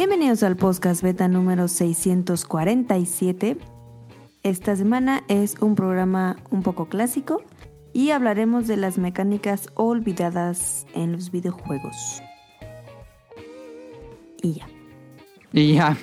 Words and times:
Bienvenidos 0.00 0.42
al 0.44 0.56
podcast 0.56 1.02
beta 1.02 1.28
número 1.28 1.68
647. 1.68 3.58
Esta 4.42 4.74
semana 4.74 5.22
es 5.28 5.56
un 5.60 5.74
programa 5.74 6.36
un 6.48 6.62
poco 6.62 6.88
clásico 6.88 7.42
y 7.92 8.08
hablaremos 8.08 8.66
de 8.66 8.78
las 8.78 8.96
mecánicas 8.96 9.68
olvidadas 9.74 10.86
en 10.94 11.12
los 11.12 11.30
videojuegos. 11.30 12.22
Y 14.40 14.54
ya. 14.54 14.68
Y 15.52 15.74
ya, 15.74 15.98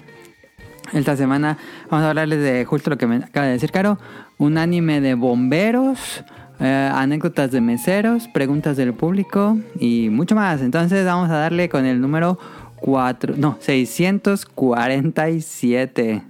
esta 0.94 1.18
semana 1.18 1.58
vamos 1.90 2.06
a 2.06 2.10
hablarles 2.10 2.44
de 2.44 2.66
justo 2.66 2.92
lo 2.92 3.00
que 3.00 3.08
me 3.08 3.16
acaba 3.16 3.48
de 3.48 3.54
decir 3.54 3.72
Caro, 3.72 3.98
un 4.38 4.60
anime 4.60 5.02
de 5.02 5.16
bomberos, 5.16 6.24
eh, 6.60 6.92
anécdotas 6.94 7.50
de 7.50 7.62
meseros, 7.62 8.28
preguntas 8.28 8.78
del 8.78 8.94
público 8.94 9.58
y 9.80 10.10
mucho 10.12 10.36
más. 10.36 10.62
Entonces 10.62 11.04
vamos 11.04 11.32
a 11.32 11.38
darle 11.38 11.68
con 11.68 11.86
el 11.86 12.00
número 12.00 12.38
4, 12.80 13.36
no, 13.38 13.58
647. 13.60 16.24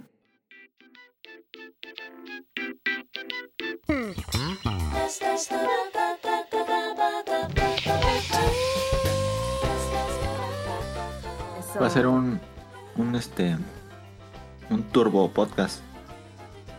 Va 11.80 11.86
a 11.86 11.90
ser 11.90 12.08
un, 12.08 12.40
un 12.96 13.14
este, 13.14 13.56
un 14.68 14.82
turbo 14.82 15.30
podcast. 15.30 15.80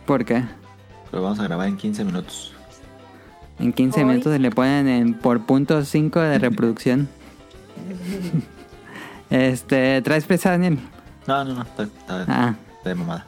¿Por 0.04 0.24
qué? 0.24 0.42
Lo 1.12 1.22
vamos 1.22 1.40
a 1.40 1.44
grabar 1.44 1.68
en 1.68 1.76
15 1.76 2.04
minutos. 2.04 2.54
En 3.58 3.72
15 3.72 4.00
Hoy. 4.00 4.06
minutos 4.06 4.38
le 4.38 4.50
ponen 4.50 4.88
en, 4.88 5.14
por 5.14 5.46
punto 5.46 5.84
5 5.84 6.20
de 6.20 6.38
reproducción. 6.38 7.08
este, 9.30 10.02
¿traes 10.02 10.24
presa, 10.24 10.50
Daniel? 10.50 10.78
No, 11.26 11.44
no, 11.44 11.54
no, 11.54 11.62
está, 11.62 11.82
está- 11.84 12.24
Ah, 12.28 12.54
está 12.76 12.88
de 12.88 12.94
mamada. 12.94 13.26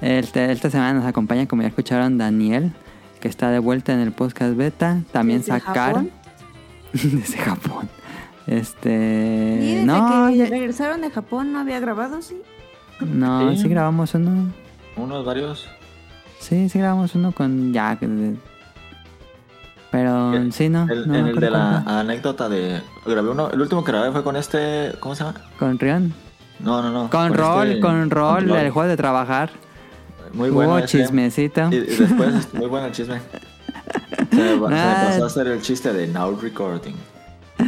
este, 0.00 0.52
esta 0.52 0.70
semana 0.70 0.94
nos 0.94 1.06
acompaña, 1.06 1.46
como 1.46 1.62
ya 1.62 1.68
escucharon, 1.68 2.18
Daniel, 2.18 2.72
que 3.20 3.28
está 3.28 3.50
de 3.50 3.58
vuelta 3.58 3.92
en 3.92 4.00
el 4.00 4.12
podcast 4.12 4.54
beta. 4.56 5.00
También 5.12 5.40
¿Desde 5.40 5.52
sacaron. 5.52 6.10
Desde 6.92 7.38
Japón. 7.38 7.88
Este. 8.46 9.58
Y 9.62 9.74
desde 9.76 9.86
no, 9.86 10.28
que 10.28 10.36
ya- 10.36 10.46
regresaron 10.46 11.00
de 11.00 11.10
Japón 11.10 11.52
no 11.52 11.60
había 11.60 11.80
grabado, 11.80 12.20
¿sí? 12.20 12.36
no, 13.00 13.50
Sí. 13.52 13.62
sí 13.62 13.68
grabamos 13.68 14.14
uno. 14.14 14.52
Unos 14.96 15.24
varios. 15.24 15.66
Sí, 16.40 16.68
sí 16.68 16.78
grabamos 16.78 17.14
uno 17.14 17.32
con 17.32 17.72
Jack. 17.72 18.00
Pero 19.94 20.32
El- 20.34 20.52
sí, 20.52 20.68
no. 20.68 20.88
El- 20.90 21.06
no 21.06 21.14
en 21.14 21.26
el 21.28 21.36
de 21.36 21.50
la 21.50 21.78
anécdota 22.00 22.48
de. 22.48 22.82
Grabé 23.06 23.28
uno. 23.30 23.48
El 23.52 23.60
último 23.60 23.84
que 23.84 23.92
grabé 23.92 24.10
fue 24.10 24.24
con 24.24 24.34
este. 24.34 24.92
¿Cómo 24.98 25.14
se 25.14 25.22
llama? 25.22 25.40
Con 25.56 25.78
Rion. 25.78 26.12
No, 26.58 26.82
no, 26.82 26.90
no. 26.90 27.08
Con 27.10 27.32
Rol, 27.32 27.68
este- 27.68 27.80
con 27.80 28.10
Rol, 28.10 28.48
Rol. 28.48 28.56
el 28.58 28.70
juego 28.72 28.88
de 28.88 28.96
trabajar. 28.96 29.50
Muy 30.32 30.50
bueno. 30.50 30.72
Hubo 30.72 30.78
ese. 30.78 30.98
chismecito. 30.98 31.68
Y, 31.70 31.76
y 31.76 31.80
después, 31.80 32.52
muy 32.54 32.66
bueno 32.66 32.86
el 32.88 32.92
chisme. 32.92 33.20
Se 34.30 34.36
me, 34.36 34.56
va- 34.56 34.68
se 34.68 34.74
me 34.74 34.80
Ah. 34.80 35.04
pasó 35.10 35.22
a 35.22 35.26
hacer 35.28 35.46
el 35.46 35.62
chiste 35.62 35.92
de 35.92 36.08
now 36.08 36.36
recording. 36.40 36.94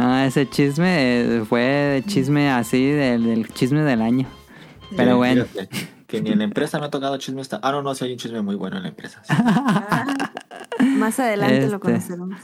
Ah, 0.00 0.24
ese 0.26 0.48
chisme 0.48 0.86
eh, 1.38 1.44
fue 1.48 2.04
chisme 2.06 2.50
así 2.50 2.86
del, 2.88 3.24
del 3.24 3.48
chisme 3.52 3.82
del 3.82 4.00
año. 4.00 4.26
Pero 4.96 5.16
bueno. 5.16 5.44
fíjate, 5.44 5.88
que 6.08 6.20
ni 6.20 6.30
en 6.30 6.38
la 6.38 6.44
empresa 6.44 6.80
me 6.80 6.86
ha 6.86 6.90
tocado 6.90 7.16
chisme. 7.18 7.40
Esta... 7.42 7.60
Ah, 7.62 7.70
no, 7.70 7.82
no, 7.82 7.94
sí 7.94 8.04
hay 8.04 8.12
un 8.12 8.18
chisme 8.18 8.42
muy 8.42 8.56
bueno 8.56 8.78
en 8.78 8.82
la 8.82 8.88
empresa. 8.88 9.22
sí. 9.24 9.34
Más 10.98 11.18
adelante 11.20 11.58
Este. 11.58 11.70
lo 11.70 11.78
conoceremos. 11.80 12.38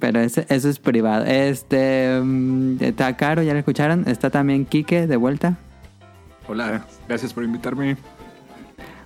Pero 0.00 0.20
ese, 0.20 0.46
eso 0.48 0.68
es 0.68 0.78
privado. 0.78 1.24
Este. 1.26 2.20
mm, 2.22 2.76
Está 2.80 3.16
Caro, 3.16 3.42
ya 3.42 3.52
lo 3.52 3.58
escucharon. 3.58 4.04
Está 4.08 4.30
también 4.30 4.64
Quique 4.66 5.06
de 5.06 5.16
vuelta. 5.16 5.56
Hola, 6.48 6.86
gracias 7.08 7.32
por 7.34 7.44
invitarme. 7.44 7.96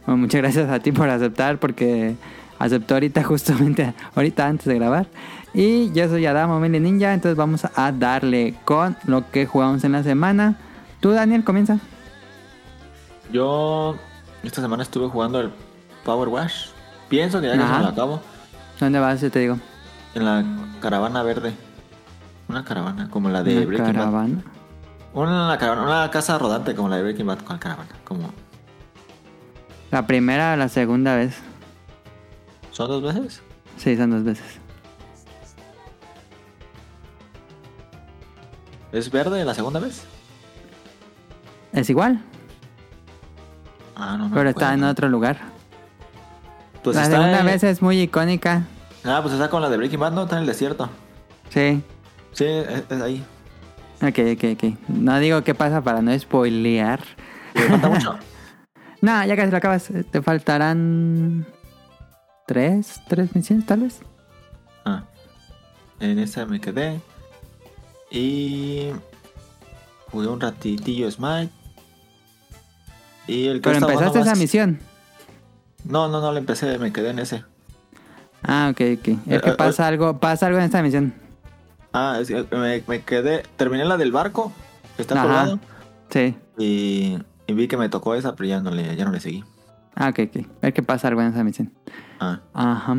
Bueno, 0.07 0.19
muchas 0.23 0.41
gracias 0.43 0.69
a 0.71 0.79
ti 0.81 0.93
por 0.93 1.09
aceptar, 1.09 1.59
porque 1.59 2.15
aceptó 2.59 2.95
ahorita, 2.95 3.23
justamente 3.25 3.95
ahorita 4.15 4.47
antes 4.47 4.67
de 4.67 4.75
grabar. 4.75 5.07
Y 5.55 5.91
yo 5.93 6.09
soy 6.09 6.27
Adamo 6.27 6.61
Meli 6.61 6.81
Ninja, 6.81 7.15
entonces 7.15 7.37
vamos 7.37 7.65
a 7.75 7.93
darle 7.93 8.55
con 8.65 8.97
lo 9.07 9.31
que 9.31 9.47
jugamos 9.47 9.85
en 9.85 9.93
la 9.93 10.03
semana. 10.03 10.57
Tú, 11.01 11.11
Daniel, 11.13 11.45
comienza. 11.45 11.79
Yo 13.33 13.97
esta 14.43 14.61
semana 14.61 14.83
estuve 14.83 15.09
jugando 15.09 15.41
el 15.41 15.51
Power 16.05 16.29
Wash. 16.29 16.69
Pienso 17.09 17.41
que 17.41 17.49
ya 17.49 17.53
que 17.53 17.59
se 17.59 17.65
me 17.65 17.79
lo 17.81 17.89
acabo. 17.89 18.21
¿Dónde 18.79 18.99
vas? 18.99 19.21
Yo 19.21 19.31
te 19.31 19.41
digo. 19.41 19.59
En 20.15 20.25
la 20.25 20.45
caravana 20.81 21.23
verde. 21.23 21.53
Una 22.49 22.65
caravana, 22.65 23.09
como 23.11 23.29
la 23.29 23.43
de 23.43 23.59
Una 23.59 23.67
Breaking 23.67 23.87
Bad. 23.87 23.95
caravana. 23.95 24.43
Una 25.13 25.59
caravana, 25.59 25.83
una 25.83 26.11
casa 26.11 26.39
rodante 26.39 26.75
como 26.75 26.89
la 26.89 26.97
de 26.97 27.03
Breaking 27.03 27.27
Bad 27.27 27.39
con 27.41 27.59
caravana. 27.59 27.91
Como... 28.05 28.31
La 29.91 30.07
primera 30.07 30.55
o 30.55 30.57
la 30.57 30.69
segunda 30.69 31.17
vez. 31.17 31.39
¿Son 32.71 32.89
dos 32.89 33.03
veces? 33.03 33.43
Sí, 33.77 33.97
son 33.97 34.11
dos 34.11 34.25
veces. 34.25 34.59
¿Es 38.93 39.11
verde 39.11 39.45
la 39.45 39.55
segunda 39.55 39.79
vez? 39.79 40.05
Es 41.73 41.89
igual, 41.91 42.21
Ah, 44.01 44.17
no, 44.17 44.31
pero 44.33 44.51
está 44.51 44.75
en 44.75 44.85
otro 44.85 45.09
lugar. 45.09 45.39
Pues 46.83 46.97
la 46.97 47.03
está 47.05 47.41
en- 47.41 47.47
vez 47.47 47.63
es 47.63 47.83
muy 47.83 48.01
icónica. 48.01 48.65
Ah, 49.05 49.21
pues 49.23 49.35
está 49.35 49.51
con 49.51 49.61
la 49.63 49.69
de 49.69 49.77
Breaking 49.77 50.01
Bad, 50.01 50.13
¿no? 50.13 50.23
Está 50.25 50.37
en 50.37 50.43
el 50.43 50.47
desierto. 50.47 50.89
Sí. 51.51 51.83
Sí, 52.33 52.45
es, 52.45 52.85
es 52.89 53.03
ahí. 53.03 53.25
Ok, 54.03 54.19
ok, 54.35 54.45
ok. 54.55 54.79
No 54.89 55.19
digo 55.19 55.43
qué 55.43 55.55
pasa 55.55 55.83
para 55.83 56.01
no 56.01 56.19
spoilear. 56.19 57.01
¿Le 57.55 57.63
falta 57.63 57.89
mucho? 57.89 58.19
No, 59.03 59.25
ya 59.25 59.35
casi 59.35 59.51
lo 59.51 59.57
acabas. 59.57 59.91
Te 60.11 60.21
faltarán 60.21 61.47
tres, 62.47 63.01
tres 63.09 63.35
misiones 63.35 63.65
tal 63.65 63.81
vez. 63.81 64.01
Ah. 64.85 65.05
En 66.01 66.19
esa 66.19 66.45
me 66.45 66.61
quedé. 66.61 67.01
Y. 68.11 68.91
Jugué 70.11 70.27
un 70.29 70.39
ratitillo 70.39 71.11
Smite. 71.11 71.51
Y 73.27 73.47
el 73.47 73.61
que 73.61 73.71
Pero 73.71 73.87
empezaste 73.87 74.21
esa 74.21 74.35
misión. 74.35 74.79
No, 75.85 76.09
no, 76.09 76.21
no, 76.21 76.33
le 76.33 76.41
empecé, 76.41 76.79
me 76.79 76.93
quedé 76.93 77.11
en 77.11 77.19
ese. 77.21 77.45
Ah, 78.43 78.69
ok, 78.71 78.81
ok. 78.99 79.09
Es 79.09 79.17
Eh, 79.27 79.41
que 79.43 79.51
eh, 79.51 79.55
pasa 79.57 79.87
algo, 79.87 80.19
pasa 80.19 80.47
algo 80.47 80.59
en 80.59 80.65
esta 80.65 80.83
misión. 80.83 81.15
Ah, 81.93 82.19
es 82.21 82.29
que 82.29 82.47
me, 82.57 82.83
me 82.87 83.03
quedé. 83.03 83.43
Terminé 83.57 83.85
la 83.85 83.97
del 83.97 84.13
barco, 84.13 84.53
que 84.97 85.03
está 85.03 85.15
Ajá. 85.15 85.23
colgado. 85.25 85.59
Sí. 86.11 86.37
Y, 86.59 87.19
y 87.47 87.53
vi 87.53 87.69
que 87.69 87.77
me 87.77 87.89
tocó 87.89 88.15
esa, 88.15 88.35
pero 88.35 88.49
ya 88.49 88.61
no 88.61 88.71
le, 88.71 88.97
ya 88.97 89.05
no 89.05 89.11
le 89.13 89.21
seguí. 89.21 89.45
Ah, 89.95 90.09
ok, 90.09 90.21
ok. 90.29 90.47
Es 90.63 90.75
que 90.75 90.83
pasa 90.83 91.09
algo 91.09 91.21
en 91.23 91.29
esa 91.29 91.45
misión. 91.45 91.73
Ah, 92.21 92.41
Ajá. 92.55 92.97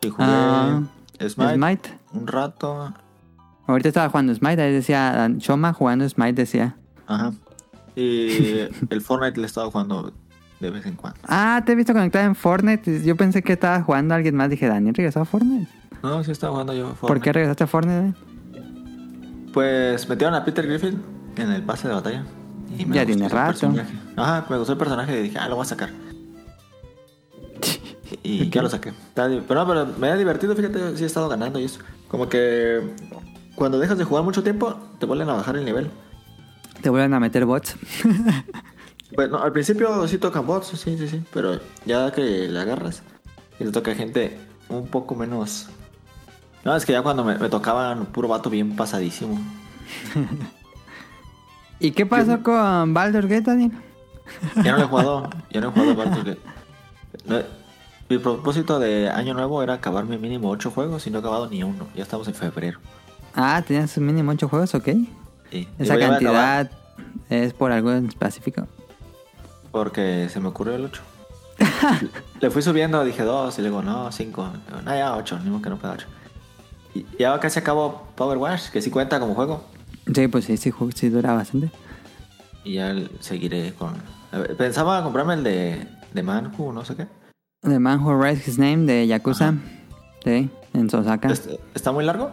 y 0.00 0.08
jugué 0.10 0.24
Ah, 0.28 0.82
Smite, 1.28 1.54
Smite. 1.54 1.98
un 2.12 2.26
rato. 2.26 2.92
Ahorita 3.66 3.88
estaba 3.88 4.08
jugando 4.10 4.34
Smite, 4.34 4.62
ahí 4.62 4.72
decía 4.72 5.28
Choma 5.38 5.72
jugando 5.72 6.08
Smite, 6.08 6.34
decía. 6.34 6.76
Ajá. 7.06 7.32
Y 7.96 8.68
el 8.90 9.00
Fortnite 9.00 9.40
le 9.40 9.46
estaba 9.46 9.70
jugando 9.70 10.12
de 10.60 10.70
vez 10.70 10.86
en 10.86 10.94
cuando. 10.94 11.18
Ah, 11.26 11.62
te 11.64 11.72
he 11.72 11.74
visto 11.74 11.92
conectado 11.92 12.26
en 12.26 12.34
Fortnite. 12.34 13.02
Yo 13.02 13.16
pensé 13.16 13.42
que 13.42 13.54
estaba 13.54 13.82
jugando 13.82 14.14
a 14.14 14.18
alguien 14.18 14.36
más. 14.36 14.48
Dije, 14.48 14.66
Daniel 14.68 14.94
regresó 14.94 15.20
a 15.20 15.24
Fortnite. 15.24 15.70
No, 16.02 16.22
sí 16.22 16.30
estaba 16.30 16.52
jugando 16.52 16.74
yo 16.74 16.84
Fortnite. 16.88 17.06
¿Por 17.06 17.20
qué 17.20 17.32
regresaste 17.32 17.64
a 17.64 17.66
Fortnite? 17.66 18.18
Pues 19.52 20.08
metieron 20.08 20.34
a 20.34 20.44
Peter 20.44 20.66
Griffin 20.66 21.02
en 21.36 21.50
el 21.50 21.62
pase 21.62 21.88
de 21.88 21.94
batalla. 21.94 22.24
Y 22.70 22.78
Ya 22.78 22.84
gustó 22.84 23.06
tiene 23.06 23.28
rato. 23.28 23.72
Ajá, 24.16 24.46
me 24.50 24.58
gustó 24.58 24.72
el 24.72 24.78
personaje 24.78 25.18
y 25.18 25.22
dije, 25.24 25.38
ah, 25.38 25.48
lo 25.48 25.56
voy 25.56 25.62
a 25.62 25.68
sacar. 25.68 25.90
Y 28.22 28.50
ya 28.50 28.62
lo 28.62 28.68
saqué. 28.68 28.92
Pero 29.14 29.42
no, 29.48 29.66
pero 29.66 29.86
me 29.98 30.08
ha 30.08 30.16
divertido, 30.16 30.54
fíjate, 30.54 30.96
sí 30.96 31.04
he 31.04 31.06
estado 31.06 31.28
ganando 31.28 31.58
y 31.58 31.64
eso. 31.64 31.80
Como 32.08 32.28
que 32.28 32.80
cuando 33.54 33.78
dejas 33.78 33.98
de 33.98 34.04
jugar 34.04 34.24
mucho 34.24 34.42
tiempo, 34.42 34.76
te 34.98 35.06
vuelven 35.06 35.28
a 35.30 35.34
bajar 35.34 35.56
el 35.56 35.64
nivel. 35.64 35.90
Te 36.82 36.90
vuelven 36.90 37.14
a 37.14 37.20
meter 37.20 37.44
bots. 37.44 37.76
Pues 39.14 39.30
no, 39.30 39.38
al 39.38 39.52
principio 39.52 40.06
sí 40.08 40.18
tocan 40.18 40.46
bots, 40.46 40.66
sí, 40.66 40.98
sí, 40.98 41.08
sí. 41.08 41.22
Pero 41.32 41.60
ya 41.84 42.10
que 42.10 42.48
le 42.48 42.58
agarras 42.58 43.02
y 43.58 43.64
te 43.64 43.70
toca 43.70 43.94
gente 43.94 44.36
un 44.68 44.88
poco 44.88 45.14
menos. 45.14 45.68
No, 46.64 46.74
es 46.74 46.84
que 46.84 46.92
ya 46.92 47.02
cuando 47.02 47.24
me, 47.24 47.38
me 47.38 47.48
tocaban 47.48 48.06
puro 48.06 48.26
vato 48.26 48.50
bien 48.50 48.74
pasadísimo. 48.74 49.38
¿Y 51.78 51.92
qué 51.92 52.04
pasó 52.04 52.42
con 52.42 52.94
Baldur's 52.94 53.28
Gate, 53.28 53.42
Daniel? 53.42 53.72
Ya 54.56 54.72
no 54.72 54.78
lo 54.78 54.84
he 54.84 54.88
jugado, 54.88 55.30
ya 55.50 55.60
no 55.60 55.68
he 55.68 55.70
jugado 55.70 55.94
Baldur's 55.94 56.24
Gate. 56.24 56.40
No, 57.26 57.38
mi 58.08 58.18
propósito 58.18 58.78
de 58.78 59.08
año 59.08 59.34
nuevo 59.34 59.62
era 59.62 59.74
acabarme 59.74 60.18
mínimo 60.18 60.50
8 60.50 60.70
juegos 60.70 61.06
y 61.06 61.10
no 61.10 61.18
he 61.18 61.20
acabado 61.20 61.48
ni 61.48 61.62
uno. 61.62 61.86
Ya 61.94 62.02
estamos 62.02 62.26
en 62.28 62.34
febrero. 62.34 62.80
Ah, 63.34 63.62
tenías 63.66 63.96
mínimo 63.98 64.32
8 64.32 64.48
juegos, 64.48 64.74
ok. 64.74 64.88
Sí. 65.50 65.68
Esa 65.78 65.98
cantidad 65.98 66.70
es 67.30 67.52
por 67.52 67.72
algo 67.72 67.92
en 67.92 68.06
específico. 68.06 68.66
Porque 69.70 70.28
se 70.30 70.40
me 70.40 70.48
ocurrió 70.48 70.74
el 70.74 70.84
8. 70.86 71.02
Le 72.40 72.50
fui 72.50 72.62
subiendo, 72.62 73.04
dije 73.04 73.22
2 73.22 73.58
y 73.58 73.62
luego 73.62 73.82
no, 73.82 74.10
5. 74.12 74.50
No, 74.84 74.94
ya 74.94 75.16
8, 75.16 75.40
ni 75.44 75.50
modo 75.50 75.62
que 75.62 75.70
no 75.70 75.76
pueda 75.78 75.94
8. 75.94 76.06
Y 76.94 77.06
ya 77.18 77.38
casi 77.40 77.58
acabo 77.58 78.06
Power 78.14 78.38
Wash, 78.38 78.70
que 78.70 78.80
sí 78.82 78.90
cuenta 78.90 79.20
como 79.20 79.34
juego. 79.34 79.64
Sí, 80.14 80.28
pues 80.28 80.44
sí, 80.44 80.56
sí, 80.56 80.72
sí 80.94 81.08
dura 81.08 81.34
bastante. 81.34 81.70
Y 82.64 82.74
ya 82.74 82.94
seguiré 83.20 83.72
con... 83.74 83.94
ver, 84.32 84.56
pensaba 84.56 85.02
comprarme 85.02 85.34
el 85.34 85.44
de, 85.44 85.86
de 86.12 86.22
Manhu, 86.22 86.72
no 86.72 86.84
sé 86.84 86.96
qué. 86.96 87.06
The 87.62 87.78
Man 87.78 88.00
Who 88.02 88.20
Raised 88.20 88.46
His 88.46 88.58
Name 88.58 88.86
de 88.86 89.06
Yakuza. 89.06 89.54
Sí, 90.24 90.50
en 90.72 90.86
Osaka. 90.94 91.28
¿Est- 91.32 91.50
¿Está 91.74 91.92
muy 91.92 92.04
largo? 92.04 92.30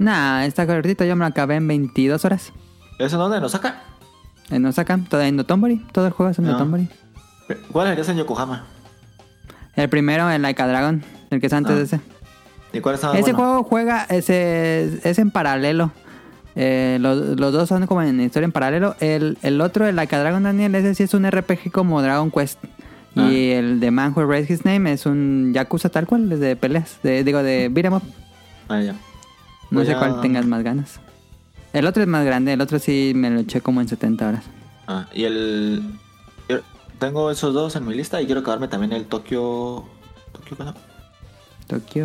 Nah, 0.00 0.44
está 0.46 0.66
cortito. 0.66 1.04
Yo 1.04 1.14
me 1.14 1.20
lo 1.20 1.26
acabé 1.26 1.56
en 1.56 1.68
22 1.68 2.24
horas. 2.24 2.52
¿Eso 2.98 3.18
dónde? 3.18 3.40
¿Nos 3.40 3.52
saca? 3.52 3.82
En 4.50 4.64
Osaka, 4.66 4.98
todo 5.08 5.20
en 5.20 5.36
Notombori. 5.36 5.76
Todo 5.92 6.06
el 6.06 6.12
juego 6.12 6.30
es 6.30 6.38
en 6.38 6.46
Ah. 6.46 6.52
Notombori. 6.52 6.88
¿Cuál 7.70 7.96
es 7.98 8.08
en 8.08 8.16
Yokohama? 8.16 8.64
El 9.76 9.88
primero, 9.88 10.28
el 10.30 10.42
Like 10.42 10.60
a 10.62 10.66
Dragon. 10.66 11.02
El 11.30 11.40
que 11.40 11.46
es 11.46 11.52
antes 11.52 11.72
Ah. 11.72 11.76
de 11.76 11.82
ese. 11.84 12.00
¿Y 12.72 12.80
cuál 12.80 12.94
está 12.96 13.12
Ese 13.12 13.20
bueno? 13.32 13.36
juego 13.38 13.62
juega, 13.64 14.04
ese, 14.08 15.00
es 15.08 15.18
en 15.18 15.30
paralelo. 15.30 15.92
Eh, 16.56 16.98
los, 17.00 17.38
los 17.38 17.52
dos 17.52 17.68
son 17.68 17.86
como 17.86 18.02
en 18.02 18.20
historia 18.20 18.44
en 18.46 18.52
paralelo. 18.52 18.96
El, 19.00 19.38
el 19.42 19.60
otro, 19.60 19.86
el 19.86 19.96
Like 19.96 20.14
a 20.16 20.20
Dragon 20.20 20.42
Daniel, 20.42 20.74
ese 20.74 20.94
sí 20.94 21.02
es 21.04 21.14
un 21.14 21.24
RPG 21.30 21.70
como 21.72 22.00
Dragon 22.02 22.30
Quest. 22.30 22.58
Ah. 23.16 23.28
Y 23.30 23.50
el 23.50 23.80
de 23.80 23.90
Man 23.90 24.12
Who 24.16 24.24
Raised 24.26 24.50
His 24.50 24.64
Name 24.64 24.92
es 24.92 25.04
un 25.06 25.52
Yakuza 25.52 25.88
tal 25.90 26.06
cual, 26.06 26.30
es 26.32 26.40
de 26.40 26.56
peleas. 26.56 26.98
De, 27.02 27.22
digo, 27.24 27.42
de 27.42 27.68
beat 27.70 27.86
'em 27.86 27.94
up. 27.94 28.02
Ah, 28.68 28.80
ya. 28.80 28.94
No 29.70 29.78
Pues 29.78 29.88
sé 29.88 29.94
cuál 29.96 30.20
tengas 30.20 30.46
más 30.46 30.62
ganas. 30.62 31.00
El 31.72 31.86
otro 31.86 32.02
es 32.02 32.08
más 32.08 32.24
grande, 32.24 32.52
el 32.52 32.60
otro 32.60 32.78
sí 32.78 33.12
me 33.14 33.30
lo 33.30 33.40
eché 33.40 33.60
como 33.60 33.80
en 33.80 33.88
70 33.88 34.28
horas. 34.28 34.44
Ah, 34.88 35.06
y 35.14 35.24
el... 35.24 35.82
yo 36.48 36.58
Tengo 36.98 37.30
esos 37.30 37.54
dos 37.54 37.76
en 37.76 37.86
mi 37.86 37.94
lista 37.94 38.20
y 38.20 38.26
quiero 38.26 38.40
acabarme 38.40 38.66
también 38.68 38.92
el 38.92 39.06
Tokio... 39.06 39.84
¿Tokio 40.32 40.56
qué 40.56 40.64
no? 40.64 40.74
Tokio. 41.68 42.04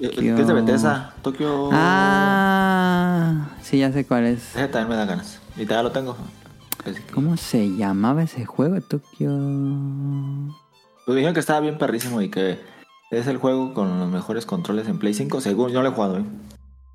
El 0.00 0.10
Tokio. 0.10 0.36
que 0.36 0.40
es 0.42 0.48
de 0.48 0.54
Bethesda. 0.54 1.14
Tokio... 1.20 1.68
Ah, 1.72 3.48
sí, 3.62 3.78
ya 3.78 3.92
sé 3.92 4.06
cuál 4.06 4.24
es. 4.24 4.56
Ese 4.56 4.68
también 4.68 4.88
me 4.88 4.96
da 4.96 5.04
ganas. 5.04 5.40
Y 5.56 5.64
todavía 5.66 5.82
lo 5.82 5.92
tengo. 5.92 6.16
Que- 6.82 6.94
¿Cómo 7.12 7.36
se 7.36 7.76
llamaba 7.76 8.22
ese 8.22 8.44
juego? 8.46 8.80
Tokio. 8.80 9.30
Pues 11.04 11.16
dijeron 11.16 11.34
que 11.34 11.40
estaba 11.40 11.60
bien 11.60 11.76
perrísimo 11.76 12.22
y 12.22 12.30
que 12.30 12.58
es 13.18 13.26
el 13.26 13.36
juego 13.38 13.74
con 13.74 13.98
los 13.98 14.10
mejores 14.10 14.46
controles 14.46 14.88
en 14.88 14.98
Play 14.98 15.14
5. 15.14 15.40
Según 15.40 15.70
yo 15.70 15.82
lo 15.82 15.88
he 15.88 15.92
jugado, 15.92 16.18
¿eh? 16.18 16.24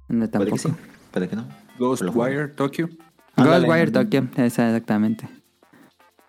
No, 0.07 0.27
Puede 0.27 0.27
que 0.27 0.31
tampoco. 0.31 0.57
sí, 0.57 0.69
puede 1.11 1.29
que 1.29 1.35
no. 1.35 1.45
Ghostwire 1.77 2.47
Tokyo. 2.49 2.89
Ghostwire 3.37 3.91
Tokyo, 3.91 4.23
esa 4.37 4.67
exactamente. 4.67 5.29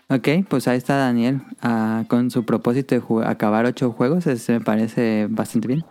Ok, 0.09 0.29
pues 0.49 0.67
ahí 0.67 0.77
está 0.77 0.97
Daniel 0.97 1.41
ah, 1.63 2.05
con 2.09 2.31
su 2.31 2.45
propósito 2.45 2.95
de 2.95 3.27
acabar 3.27 3.65
ocho 3.65 3.93
juegos. 3.93 4.27
Ese 4.27 4.55
me 4.55 4.61
parece 4.61 5.29
bastante 5.31 5.69
bien. 5.69 5.85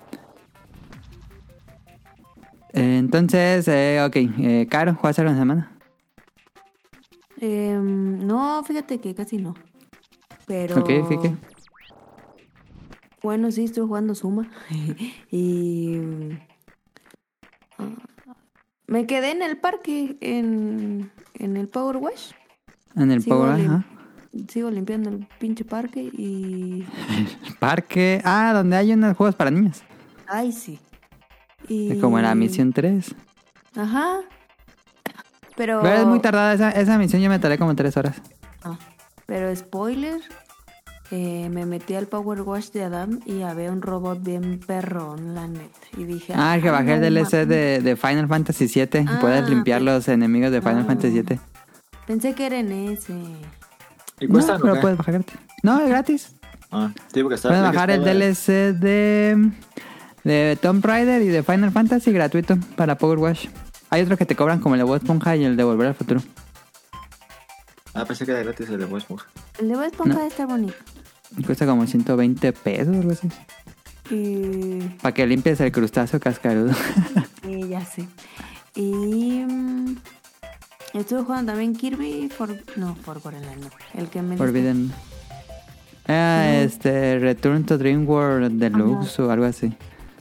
Eh, 2.73 2.97
Entonces, 2.97 3.67
eh, 3.67 4.03
ok, 4.05 4.15
eh, 4.15 4.67
Caro, 4.69 4.93
¿juegas 4.95 5.19
algo 5.19 5.31
en 5.31 5.35
la 5.37 5.41
semana? 5.41 5.71
Em, 7.39 8.25
no, 8.27 8.61
fíjate 8.63 8.99
que 8.99 9.15
casi 9.15 9.37
no. 9.37 9.55
Pero. 10.45 10.79
Ok, 10.79 10.89
fíjate. 11.07 11.35
Bueno, 13.21 13.51
sí, 13.51 13.65
estoy 13.65 13.85
jugando 13.85 14.15
Suma. 14.15 14.49
y. 15.31 15.99
ah, 17.77 17.87
me 18.87 19.05
quedé 19.05 19.31
en 19.31 19.41
el 19.41 19.57
parque, 19.57 20.17
en, 20.21 21.11
en 21.35 21.57
el 21.57 21.67
Power 21.67 21.97
Wash. 21.97 22.31
En 22.95 23.11
el 23.11 23.21
Sigo, 23.21 23.37
Power, 23.39 23.57
lim- 23.57 23.67
ajá. 23.67 23.85
sigo 24.47 24.71
limpiando 24.71 25.09
el 25.09 25.27
pinche 25.39 25.63
parque 25.65 26.01
y. 26.01 26.85
Parque. 27.59 28.21
Ah, 28.23 28.51
donde 28.53 28.77
hay 28.77 28.93
unos 28.93 29.15
juegos 29.15 29.35
para 29.35 29.51
niños. 29.51 29.83
Ay, 30.27 30.51
sí. 30.51 30.79
Y... 31.67 31.91
Es 31.91 31.99
como 31.99 32.19
la 32.19 32.33
misión 32.35 32.71
3. 32.73 33.13
Ajá. 33.75 34.19
Pero. 35.55 35.81
Pero 35.81 35.95
es 35.97 36.05
muy 36.05 36.19
tardada 36.19 36.53
esa, 36.53 36.71
esa 36.71 36.97
misión, 36.97 37.21
yo 37.21 37.29
me 37.29 37.37
tardé 37.39 37.57
como 37.57 37.75
3 37.75 37.95
horas. 37.97 38.21
Ah, 38.63 38.77
pero 39.25 39.53
spoiler. 39.55 40.21
Eh, 41.11 41.49
me 41.49 41.65
metí 41.65 41.95
al 41.95 42.05
Power 42.07 42.41
Wash 42.41 42.69
de 42.69 42.83
Adam 42.83 43.19
y 43.25 43.41
había 43.41 43.71
un 43.71 43.81
robot 43.81 44.21
bien 44.23 44.59
perrón, 44.65 45.33
la 45.35 45.47
neta. 45.47 45.79
Y 45.97 46.03
dije. 46.03 46.33
Ah, 46.35 46.57
que 46.61 46.67
"Ay, 46.69 46.71
bajé 46.71 46.93
el 46.95 47.01
DLC 47.13 47.33
mames". 47.33 47.47
de, 47.47 47.81
de 47.81 47.95
Final 47.95 48.27
Fantasy 48.27 48.67
VII. 48.67 49.05
Ah, 49.07 49.17
Puedes 49.19 49.49
limpiar 49.49 49.81
ok. 49.81 49.85
los 49.87 50.07
enemigos 50.07 50.51
de 50.51 50.61
Final 50.61 50.81
Ah. 50.81 50.85
Fantasy 50.85 51.21
VII. 51.21 51.39
Pensé 52.05 52.33
que 52.35 52.45
era 52.45 52.59
en 52.59 52.71
ese. 52.71 53.13
¿Y 54.19 54.27
cuesta 54.27 54.53
no, 54.53 54.59
pero 54.61 54.73
qué? 54.75 54.79
puedes 54.81 54.97
bajarte. 54.97 55.33
No, 55.63 55.79
es 55.81 55.89
gratis. 55.89 56.35
Ah, 56.71 56.91
sí, 57.13 57.21
porque 57.21 57.35
está... 57.35 57.49
Puedes 57.49 57.63
bajar 57.63 57.89
el 57.89 58.03
DLC 58.03 58.47
de, 58.79 59.51
de 60.23 60.57
Tomb 60.61 60.85
Raider 60.85 61.21
y 61.23 61.27
de 61.29 61.41
Final 61.41 61.71
Fantasy 61.71 62.11
gratuito 62.11 62.57
para 62.75 62.97
Power 62.97 63.17
Wash. 63.17 63.47
Hay 63.89 64.03
otros 64.03 64.19
que 64.19 64.25
te 64.27 64.35
cobran 64.35 64.59
como 64.59 64.75
el 64.75 64.79
de 64.79 64.83
Bob 64.85 64.97
Esponja 64.97 65.35
y 65.35 65.45
el 65.45 65.57
de 65.57 65.63
Volver 65.63 65.87
al 65.87 65.95
Futuro. 65.95 66.21
Ah, 67.95 68.05
pensé 68.05 68.25
que 68.25 68.31
era 68.31 68.43
gratis 68.43 68.69
el 68.69 68.77
de 68.77 68.85
Bob 68.85 68.97
Esponja. 68.99 69.25
El 69.59 69.69
de 69.69 69.75
Bob 69.75 69.83
Esponja 69.85 70.19
No. 70.19 70.23
está 70.25 70.45
bonito. 70.45 70.75
Cuesta 71.45 71.65
como 71.65 71.85
120 71.85 72.53
pesos 72.53 72.95
o 72.95 72.99
algo 72.99 73.11
así. 73.11 73.27
Y, 74.11 74.79
Para 75.01 75.13
que 75.13 75.27
limpies 75.27 75.59
el 75.61 75.71
crustáceo 75.71 76.19
cascarudo. 76.19 76.73
y 77.47 77.67
ya 77.67 77.85
sé. 77.85 78.07
Y. 78.75 79.43
mm, 79.47 79.97
Estuve 80.93 81.21
jugando 81.21 81.51
también 81.51 81.75
Kirby. 81.75 82.29
For, 82.29 82.49
no, 82.75 82.95
Forgotten 82.95 83.45
Land, 83.45 83.61
no. 83.61 83.69
El 83.93 84.09
que 84.09 84.21
me. 84.23 84.35
Forbidden. 84.37 84.91
Ah, 86.07 86.45
No. 86.47 86.51
este, 86.61 87.19
Return 87.19 87.63
to 87.65 87.77
Dream 87.77 88.07
World 88.09 88.59
Deluxe 88.59 89.19
o 89.19 89.29
algo 89.31 89.45
así. 89.45 89.71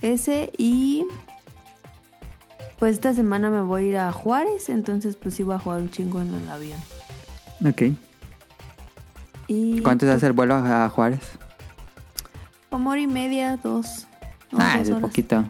Ese 0.03 0.53
y. 0.59 1.07
Pues 2.79 2.93
esta 2.95 3.15
semana 3.15 3.49
me 3.51 3.63
voy 3.63 3.85
a 3.85 3.89
ir 3.89 3.97
a 3.97 4.13
Juárez. 4.13 4.69
Entonces, 4.69 5.17
pues 5.17 5.43
voy 5.43 5.55
a 5.55 5.59
jugar 5.59 5.81
un 5.81 5.91
chingo 5.91 6.21
en 6.21 6.35
el 6.35 6.49
avión. 6.51 6.79
Ok. 7.65 7.83
Y. 9.49 9.81
¿Cuánto 9.81 10.07
se 10.07 10.13
hace 10.13 10.27
el 10.27 10.33
vuelo 10.35 10.55
a 10.55 10.89
Juárez? 10.89 11.21
Como 12.71 12.91
hora 12.91 13.01
y 13.01 13.07
media, 13.07 13.57
dos. 13.57 14.07
ah, 14.53 14.79
es 14.81 14.89
horas. 14.91 15.01
poquito. 15.03 15.45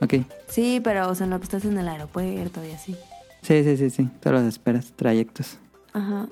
Ok. 0.00 0.14
Sí, 0.48 0.80
pero 0.82 1.08
o 1.10 1.14
sea, 1.14 1.24
en 1.24 1.30
lo 1.30 1.38
que 1.38 1.44
estás 1.44 1.64
en 1.64 1.76
el 1.76 1.86
aeropuerto 1.88 2.64
y 2.64 2.70
así. 2.70 2.96
Sí, 3.42 3.62
sí, 3.64 3.76
sí, 3.76 3.90
sí. 3.90 4.08
Todos 4.20 4.40
los 4.40 4.44
esperas, 4.48 4.92
trayectos. 4.96 5.58
Ajá. 5.92 6.26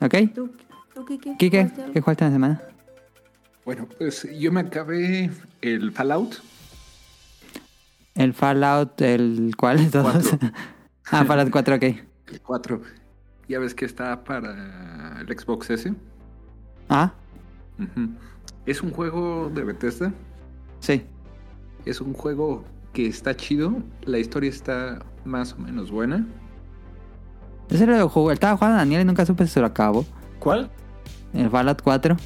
Ok. 0.00 0.14
¿Tú, 0.34 0.50
tú 0.94 1.04
qué, 1.06 1.18
qué? 1.18 1.36
Kike, 1.36 1.62
¿Jugaste 1.62 1.82
algo? 1.82 1.92
¿qué 1.94 2.02
falta 2.02 2.24
en 2.26 2.30
la 2.30 2.36
semana? 2.36 2.62
Bueno, 3.64 3.88
pues 3.98 4.26
yo 4.38 4.52
me 4.52 4.60
acabé 4.60 5.30
el 5.62 5.92
Fallout. 5.92 6.36
El 8.14 8.34
Fallout, 8.34 9.00
el 9.00 9.54
cuál 9.56 9.78
de 9.84 9.90
todos. 9.90 10.30
Ah, 11.10 11.24
Fallout 11.24 11.50
4, 11.50 11.76
ok. 11.76 11.82
El 11.82 12.40
4. 12.42 12.82
Ya 13.48 13.58
ves 13.58 13.74
que 13.74 13.84
está 13.84 14.24
para 14.24 15.20
el 15.20 15.26
Xbox 15.38 15.70
S. 15.70 15.94
Ah. 16.88 17.12
Es 18.66 18.82
un 18.82 18.90
juego 18.90 19.50
de 19.54 19.64
Bethesda. 19.64 20.12
sí. 20.80 21.02
Es 21.86 22.02
un 22.02 22.12
juego 22.12 22.64
que 22.92 23.06
está 23.06 23.34
chido. 23.34 23.72
La 24.02 24.18
historia 24.18 24.50
está 24.50 24.98
más 25.24 25.54
o 25.54 25.58
menos 25.58 25.90
buena. 25.90 26.26
Ese 27.70 27.86
lo 27.86 28.08
jugó, 28.10 28.30
estaba 28.30 28.56
jugando 28.58 28.76
Daniel 28.76 29.02
y 29.02 29.04
nunca 29.06 29.24
supe 29.24 29.46
si 29.46 29.52
se 29.54 29.60
lo 29.60 29.66
acabó. 29.66 30.04
¿Cuál? 30.38 30.68
El 31.32 31.48
Fallout 31.48 31.80
4. 31.80 32.16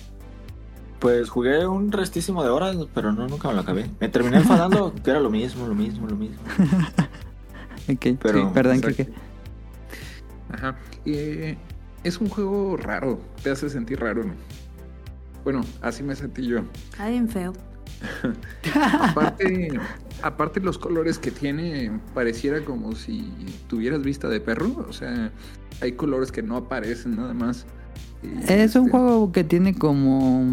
Pues 0.98 1.28
jugué 1.30 1.66
un 1.66 1.92
restísimo 1.92 2.42
de 2.42 2.50
horas, 2.50 2.76
pero 2.94 3.12
no, 3.12 3.28
nunca 3.28 3.48
me 3.48 3.54
lo 3.54 3.60
acabé. 3.60 3.88
Me 4.00 4.08
terminé 4.08 4.38
enfadando 4.38 4.92
que 4.94 5.10
era 5.10 5.20
lo 5.20 5.30
mismo, 5.30 5.68
lo 5.68 5.74
mismo, 5.74 6.06
lo 6.08 6.16
mismo. 6.16 6.38
Ok, 7.92 8.16
Pero- 8.22 8.40
sí, 8.40 8.46
perdón, 8.54 8.76
exacto. 8.76 9.12
Ajá. 10.52 10.76
Eh, 11.04 11.56
es 12.04 12.18
un 12.18 12.28
juego 12.28 12.76
raro. 12.76 13.20
Te 13.42 13.50
hace 13.50 13.68
sentir 13.70 14.00
raro, 14.00 14.24
¿no? 14.24 14.34
Bueno, 15.44 15.62
así 15.80 16.02
me 16.02 16.14
sentí 16.14 16.46
yo. 16.46 16.60
Está 16.90 17.08
bien 17.08 17.28
feo. 17.28 17.52
Aparte, 19.00 19.68
aparte 20.22 20.60
los 20.60 20.76
colores 20.78 21.18
que 21.18 21.30
tiene, 21.30 22.00
pareciera 22.14 22.64
como 22.64 22.94
si 22.96 23.32
tuvieras 23.68 24.02
vista 24.02 24.28
de 24.28 24.40
perro. 24.40 24.86
O 24.88 24.92
sea, 24.92 25.30
hay 25.80 25.92
colores 25.92 26.32
que 26.32 26.42
no 26.42 26.56
aparecen 26.56 27.16
nada 27.16 27.34
más. 27.34 27.66
Es 28.48 28.76
un 28.76 28.86
este, 28.86 28.90
juego 28.90 29.32
que 29.32 29.44
tiene 29.44 29.74
como. 29.74 30.44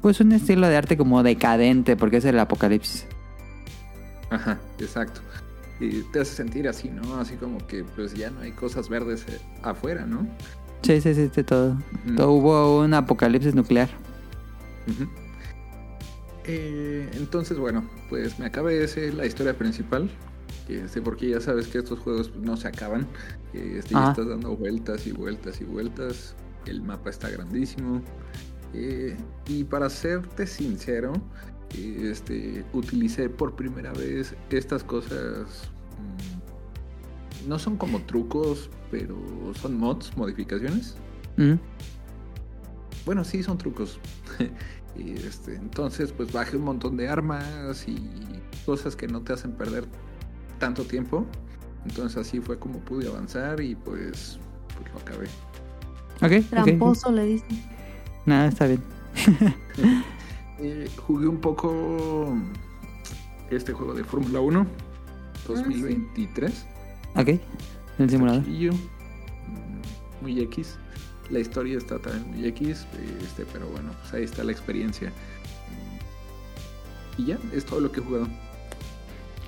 Pues 0.00 0.20
un 0.20 0.32
estilo 0.32 0.68
de 0.68 0.76
arte 0.76 0.96
como 0.96 1.22
decadente, 1.22 1.96
porque 1.96 2.18
es 2.18 2.24
el 2.24 2.38
apocalipsis. 2.38 3.06
Ajá, 4.30 4.58
exacto. 4.78 5.20
Y 5.80 6.02
te 6.12 6.20
hace 6.20 6.34
sentir 6.34 6.68
así, 6.68 6.90
¿no? 6.90 7.16
Así 7.16 7.36
como 7.36 7.66
que 7.66 7.84
pues 7.84 8.14
ya 8.14 8.30
no 8.30 8.40
hay 8.40 8.52
cosas 8.52 8.88
verdes 8.88 9.24
eh, 9.28 9.40
afuera, 9.62 10.04
¿no? 10.04 10.26
Sí, 10.82 11.00
sí, 11.00 11.14
sí, 11.14 11.42
todo. 11.42 11.76
Todo. 12.16 12.32
Hubo 12.32 12.80
un 12.80 12.94
apocalipsis 12.94 13.54
nuclear. 13.54 13.88
Eh, 16.44 17.08
entonces, 17.14 17.58
bueno, 17.58 17.88
pues 18.08 18.38
me 18.38 18.46
acabé 18.46 18.82
ese, 18.84 19.12
la 19.12 19.26
historia 19.26 19.56
principal. 19.56 20.10
Este, 20.68 21.02
porque 21.02 21.30
ya 21.30 21.40
sabes 21.40 21.66
que 21.66 21.78
estos 21.78 21.98
juegos 21.98 22.34
no 22.36 22.56
se 22.56 22.68
acaban. 22.68 23.06
Este, 23.52 23.94
ya 23.94 23.98
Ajá. 23.98 24.10
estás 24.10 24.28
dando 24.28 24.56
vueltas 24.56 25.06
y 25.06 25.12
vueltas 25.12 25.60
y 25.60 25.64
vueltas. 25.64 26.34
El 26.66 26.82
mapa 26.82 27.10
está 27.10 27.28
grandísimo. 27.28 28.02
Eh, 28.72 29.16
y 29.48 29.64
para 29.64 29.90
serte 29.90 30.46
sincero, 30.46 31.12
este, 31.74 32.64
utilicé 32.72 33.28
por 33.28 33.54
primera 33.54 33.92
vez 33.92 34.34
estas 34.50 34.82
cosas 34.84 35.70
no 37.46 37.58
son 37.58 37.76
como 37.76 38.00
trucos, 38.02 38.70
pero 38.90 39.16
son 39.60 39.78
mods, 39.78 40.16
modificaciones. 40.16 40.96
Mm. 41.36 41.54
Bueno, 43.06 43.24
sí, 43.24 43.42
son 43.42 43.58
trucos. 43.58 43.98
y 44.96 45.12
este, 45.12 45.54
entonces, 45.54 46.12
pues 46.12 46.32
bajé 46.32 46.56
un 46.56 46.64
montón 46.64 46.96
de 46.96 47.08
armas 47.08 47.86
y 47.88 47.96
cosas 48.66 48.96
que 48.96 49.06
no 49.08 49.22
te 49.22 49.32
hacen 49.32 49.52
perder 49.52 49.86
tanto 50.58 50.84
tiempo. 50.84 51.26
Entonces 51.86 52.18
así 52.18 52.40
fue 52.40 52.58
como 52.58 52.78
pude 52.80 53.08
avanzar 53.08 53.60
y 53.60 53.74
pues, 53.74 54.38
pues 54.76 54.92
lo 54.92 55.00
acabé. 55.00 55.26
Ok. 56.22 56.44
ok. 56.44 56.50
Tramposo 56.50 57.10
le 57.10 57.24
dicen. 57.24 57.62
Nada, 58.26 58.48
está 58.48 58.66
bien. 58.66 58.82
Eh, 60.62 60.88
jugué 61.06 61.26
un 61.26 61.38
poco 61.38 62.36
este 63.50 63.72
juego 63.72 63.94
de 63.94 64.04
Fórmula 64.04 64.40
1 64.40 64.66
2023. 65.48 66.66
Ok. 67.16 67.28
El 67.98 68.10
simulador. 68.10 68.42
Mm, 68.46 70.22
Muy 70.22 70.40
X. 70.40 70.76
La 71.30 71.38
historia 71.38 71.78
está 71.78 71.98
también 71.98 72.28
muy 72.28 72.46
X, 72.48 72.86
este, 73.22 73.46
pero 73.52 73.66
bueno, 73.68 73.90
pues 74.00 74.14
ahí 74.14 74.24
está 74.24 74.42
la 74.42 74.52
experiencia. 74.52 75.12
Y 77.16 77.26
ya, 77.26 77.38
es 77.54 77.64
todo 77.64 77.80
lo 77.80 77.92
que 77.92 78.00
he 78.00 78.02
jugado. 78.02 78.26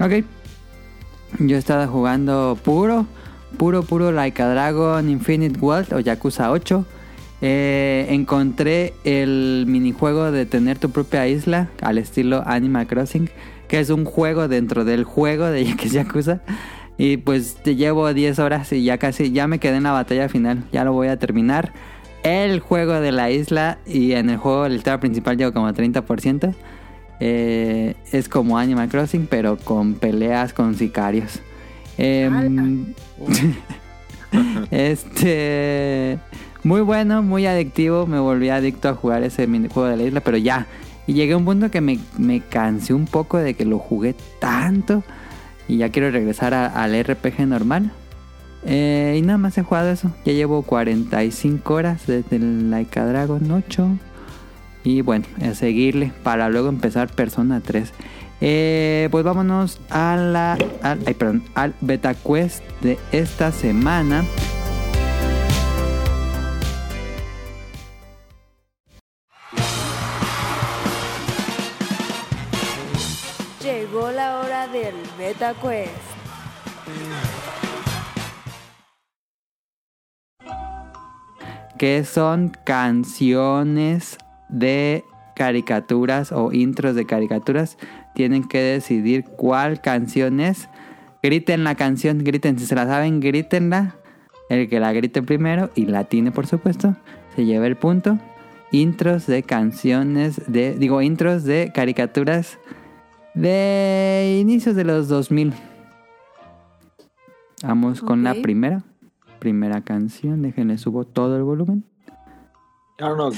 Ok. 0.01 0.25
Yo 1.41 1.57
estaba 1.57 1.87
jugando 1.87 2.57
puro, 2.63 3.07
puro, 3.59 3.83
puro 3.83 4.13
Like 4.13 4.41
a 4.43 4.49
Dragon 4.49 5.09
Infinite 5.09 5.59
World 5.59 5.93
o 5.93 6.01
Yakuza 6.01 6.51
8. 6.51 6.85
Eh, 7.45 8.07
encontré 8.11 8.95
el 9.03 9.65
minijuego 9.67 10.31
de 10.31 10.47
tener 10.47 10.79
tu 10.79 10.91
propia 10.91 11.27
isla 11.27 11.69
al 11.81 11.99
estilo 11.99 12.45
Animal 12.47 12.87
Crossing, 12.87 13.29
que 13.67 13.81
es 13.81 13.91
un 13.91 14.05
juego 14.05 14.47
dentro 14.47 14.85
del 14.85 15.03
juego 15.03 15.47
de 15.47 15.65
Yakuza. 15.91 16.41
Y 16.99 17.17
pues 17.17 17.57
te 17.57 17.75
llevo 17.75 18.15
10 18.15 18.39
horas 18.39 18.73
y 18.73 18.85
ya 18.85 18.99
casi, 18.99 19.33
ya 19.33 19.49
me 19.49 19.59
quedé 19.59 19.77
en 19.77 19.83
la 19.83 19.91
batalla 19.91 20.29
final. 20.29 20.63
Ya 20.73 20.85
lo 20.85 20.93
voy 20.93 21.09
a 21.09 21.19
terminar. 21.19 21.73
El 22.23 22.61
juego 22.61 23.01
de 23.01 23.11
la 23.11 23.33
isla 23.33 23.79
y 23.85 24.13
en 24.13 24.31
el 24.31 24.37
juego, 24.37 24.67
el 24.67 24.85
tema 24.85 25.01
principal 25.01 25.37
llevo 25.37 25.53
como 25.53 25.69
30%. 25.69 26.55
Eh, 27.19 27.95
es 28.13 28.29
como 28.29 28.57
Animal 28.57 28.89
Crossing, 28.89 29.27
pero 29.27 29.57
con 29.57 29.95
peleas 29.95 30.53
con 30.53 30.77
sicarios. 30.77 31.41
Em, 31.99 32.95
este. 34.71 36.19
Muy 36.65 36.81
bueno, 36.81 37.23
muy 37.23 37.47
adictivo. 37.47 38.07
Me 38.07 38.19
volví 38.19 38.49
adicto 38.49 38.89
a 38.89 38.95
jugar 38.95 39.23
ese 39.23 39.47
minijuego 39.47 39.89
de 39.89 39.97
la 39.97 40.03
isla, 40.05 40.21
pero 40.21 40.37
ya. 40.37 40.67
Y 41.07 41.15
llegué 41.15 41.33
a 41.33 41.37
un 41.37 41.45
punto 41.45 41.71
que 41.71 41.81
me, 41.81 41.99
me 42.17 42.41
cansé 42.41 42.95
un 42.95 43.07
poco 43.07 43.39
de 43.39 43.55
que 43.55 43.65
lo 43.65 43.79
jugué 43.79 44.15
tanto. 44.41 45.03
Y 45.67 45.79
ya 45.79 45.89
quiero 45.89 46.11
regresar 46.11 46.55
al 46.55 47.03
RPG 47.03 47.47
normal. 47.47 47.91
Eh, 48.65 49.17
y 49.19 49.23
nada 49.23 49.39
más 49.39 49.59
he 49.59 49.63
jugado 49.63 49.91
eso. 49.91 50.13
Ya 50.25 50.33
llevo 50.33 50.63
45 50.63 51.75
horas 51.75 52.07
desde 52.07 52.37
el 52.37 52.71
Like 52.71 52.99
a 52.99 53.07
Dragon 53.07 53.51
8. 53.51 53.89
Y 54.85 55.01
bueno, 55.01 55.25
a 55.41 55.55
seguirle 55.55 56.13
para 56.23 56.49
luego 56.49 56.69
empezar 56.69 57.13
Persona 57.13 57.61
3. 57.61 57.93
Eh, 58.41 59.09
pues 59.11 59.25
vámonos 59.25 59.81
a 59.91 60.17
la, 60.17 60.59
al, 60.83 61.43
al 61.55 61.75
Beta 61.81 62.15
Quest 62.15 62.63
de 62.81 62.99
esta 63.13 63.53
semana. 63.53 64.25
Del 74.69 74.95
Beta 75.19 75.55
Quest. 75.55 75.91
que 81.83 82.05
son 82.05 82.53
canciones 82.63 84.17
de 84.49 85.03
caricaturas 85.35 86.31
o 86.31 86.53
intros 86.53 86.95
de 86.95 87.07
caricaturas. 87.07 87.77
Tienen 88.15 88.45
que 88.45 88.63
decidir 88.63 89.25
cuál 89.25 89.81
canción 89.81 90.39
es. 90.39 90.69
Griten 91.25 91.65
la 91.65 91.75
canción, 91.75 92.19
griten. 92.19 92.57
Si 92.57 92.67
se 92.67 92.77
la 92.77 92.87
saben, 92.87 93.19
grítenla. 93.19 93.97
El 94.49 94.69
que 94.69 94.79
la 94.79 94.93
grite 94.93 95.23
primero 95.23 95.71
y 95.75 95.87
la 95.87 96.05
tiene, 96.05 96.31
por 96.31 96.47
supuesto, 96.47 96.95
se 97.35 97.47
lleva 97.47 97.67
el 97.67 97.75
punto. 97.75 98.17
Intros 98.71 99.27
de 99.27 99.43
canciones 99.43 100.41
de. 100.47 100.77
Digo, 100.77 101.03
intros 101.03 101.43
de 101.43 101.73
caricaturas 101.75 102.61
de 103.35 104.39
inicios 104.41 104.75
de 104.75 104.85
los 104.85 105.09
2000. 105.09 105.53
Vamos 107.63 108.01
con 108.01 108.25
la 108.25 108.35
primera. 108.35 108.83
Primera 109.39 109.81
canción. 109.81 110.43
Déjenle 110.43 110.79
subo 110.79 111.05
todo 111.05 111.37
el 111.37 111.43
volumen. 111.43 111.85
Arnold, 112.99 113.37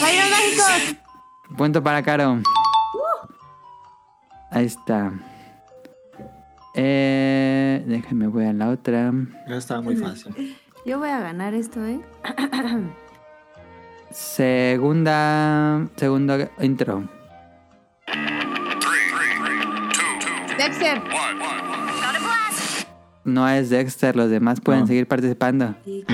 ¡Rayos 0.00 0.30
mágicos! 0.30 0.96
Punto 1.56 1.82
para 1.82 2.02
Caro. 2.02 2.40
Ahí 4.50 4.66
está. 4.66 5.12
Eh, 6.74 7.84
déjenme 7.86 8.26
voy 8.28 8.46
a 8.46 8.52
la 8.52 8.70
otra. 8.70 9.12
ya 9.48 9.56
estaba 9.56 9.80
muy 9.80 9.96
fácil. 9.96 10.56
Yo 10.86 10.98
voy 10.98 11.08
a 11.08 11.20
ganar 11.20 11.54
esto, 11.54 11.84
¿eh? 11.84 12.00
Segunda. 14.10 15.86
Segundo 15.96 16.36
intro. 16.60 17.04
Dexter. 20.64 21.02
No 23.24 23.48
es 23.48 23.70
Dexter, 23.70 24.16
los 24.16 24.30
demás 24.30 24.60
pueden 24.60 24.82
No. 24.82 24.86
seguir 24.86 25.06
participando. 25.06 25.74
Sí. 25.84 26.04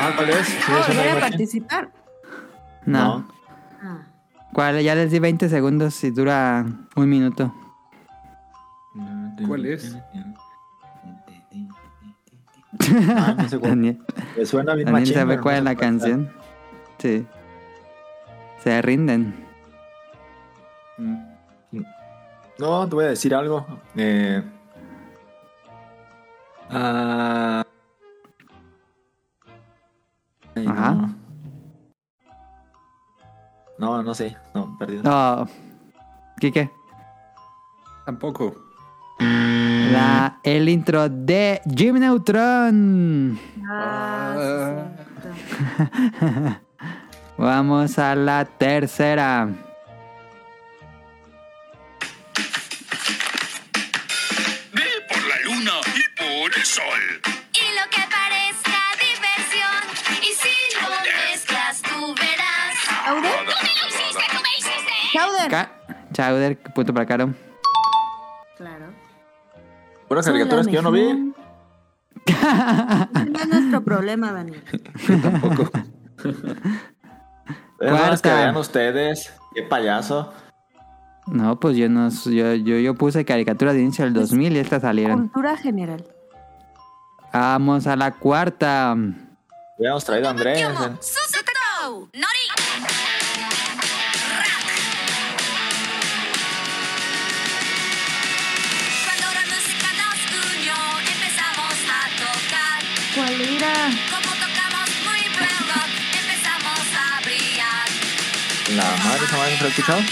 Ah, 0.00 0.12
¿cuál 0.16 0.30
es? 0.30 0.46
Sí, 0.46 0.54
es 0.58 0.68
una 0.68 0.86
voy 0.88 0.96
a 0.98 1.10
imagen. 1.12 1.20
participar. 1.20 1.90
No. 2.86 3.26
Ah. 3.82 4.02
¿Cuál? 4.52 4.80
Ya 4.82 4.94
les 4.94 5.10
di 5.10 5.18
20 5.18 5.48
segundos 5.48 6.02
y 6.04 6.10
dura 6.10 6.64
un 6.96 7.08
minuto. 7.08 7.54
¿Cuál 9.46 9.66
es? 9.66 9.96
Ah, 13.16 13.34
no 13.38 13.48
sé 13.48 13.58
cuál. 13.60 13.70
Daniel, 13.72 13.98
Me 14.36 14.46
suena 14.46 14.74
bien 14.74 14.86
Daniel 14.86 15.02
machín, 15.02 15.14
sabe 15.14 15.40
cuál 15.40 15.54
no 15.54 15.58
es 15.58 15.64
la 15.64 15.74
cuál 15.74 15.86
canción. 15.90 16.30
Sí. 16.98 17.26
Se 18.62 18.82
rinden. 18.82 19.34
No, 22.58 22.88
te 22.88 22.94
voy 22.94 23.04
a 23.04 23.08
decir 23.08 23.34
algo. 23.34 23.66
Eh, 23.96 24.42
ah, 26.70 27.64
ay, 30.54 30.66
Ajá. 30.66 30.92
No. 30.92 31.14
no, 33.78 34.02
no 34.02 34.14
sé. 34.14 34.36
No, 34.54 34.76
perdido. 34.78 35.02
No. 35.02 35.48
Quique. 36.38 36.70
Tampoco. 38.06 38.63
La, 39.94 40.38
el 40.42 40.68
intro 40.68 41.08
de 41.08 41.60
Jim 41.76 41.96
Neutron. 41.98 43.38
Ah. 43.68 44.88
Vamos 47.38 47.98
a 47.98 48.14
la 48.16 48.44
tercera. 48.44 49.48
Ve 54.72 54.82
por 55.08 55.22
la 55.28 55.36
luna 55.44 55.72
y 55.94 56.02
por 56.18 56.56
el 56.58 56.64
sol. 56.64 57.00
Y 57.52 57.66
lo 57.78 57.84
que 57.90 58.02
parezca 58.10 58.78
diversión. 58.98 59.82
Y 60.22 60.32
si 60.34 60.54
lo 60.80 60.88
mezclas, 61.30 61.82
tú 61.82 62.14
verás. 62.14 62.74
¿Chowder? 63.06 63.46
¡Tú 63.46 63.54
me 63.62 63.72
lo 63.80 63.88
hiciste! 63.88 64.24
¡Tú 64.32 64.38
me 64.42 64.52
hiciste! 64.58 64.92
¿Chowder? 65.12 65.50
Ca- 65.50 65.72
Chowder, 66.12 66.58
punto 66.74 66.92
para 66.94 67.06
Caro. 67.06 67.34
Claro. 68.56 68.86
La 70.08 70.22
caricaturas 70.22 70.66
que 70.66 70.72
yo 70.72 70.82
no 70.82 70.90
vi. 70.90 71.12
No 71.12 71.38
es 73.40 73.48
nuestro 73.48 73.82
problema, 73.84 74.32
Daniel. 74.32 74.62
Tampoco. 75.22 75.70
Es 76.24 76.32
que 77.80 77.88
Cuarta. 77.90 78.34
vean 78.34 78.56
ustedes. 78.56 79.32
Qué 79.54 79.62
payaso. 79.62 80.32
No, 81.26 81.58
pues 81.58 81.76
yo 81.76 81.88
no 81.88 82.08
yo, 82.10 82.54
yo, 82.54 82.76
yo 82.78 82.94
puse 82.94 83.24
caricaturas 83.24 83.74
de 83.74 83.80
inicio 83.82 84.04
del 84.04 84.14
2000 84.14 84.56
y 84.56 84.58
estas 84.58 84.82
salieron. 84.82 85.28
Cultura 85.28 85.56
general. 85.56 86.04
Vamos 87.32 87.86
a 87.86 87.96
la 87.96 88.12
cuarta. 88.12 88.94
Hubiéramos 89.76 90.04
traído 90.04 90.28
a 90.28 90.30
Andrés. 90.30 90.60
eh. 90.62 90.64
Como 104.10 104.30
tocamos 104.34 104.88
muy 105.04 105.20
empezamos 105.24 106.84
a 106.94 107.20
brillar. 107.24 107.86
La 108.76 108.84
madre, 109.04 109.24
esa 109.24 109.92
madre. 109.92 110.04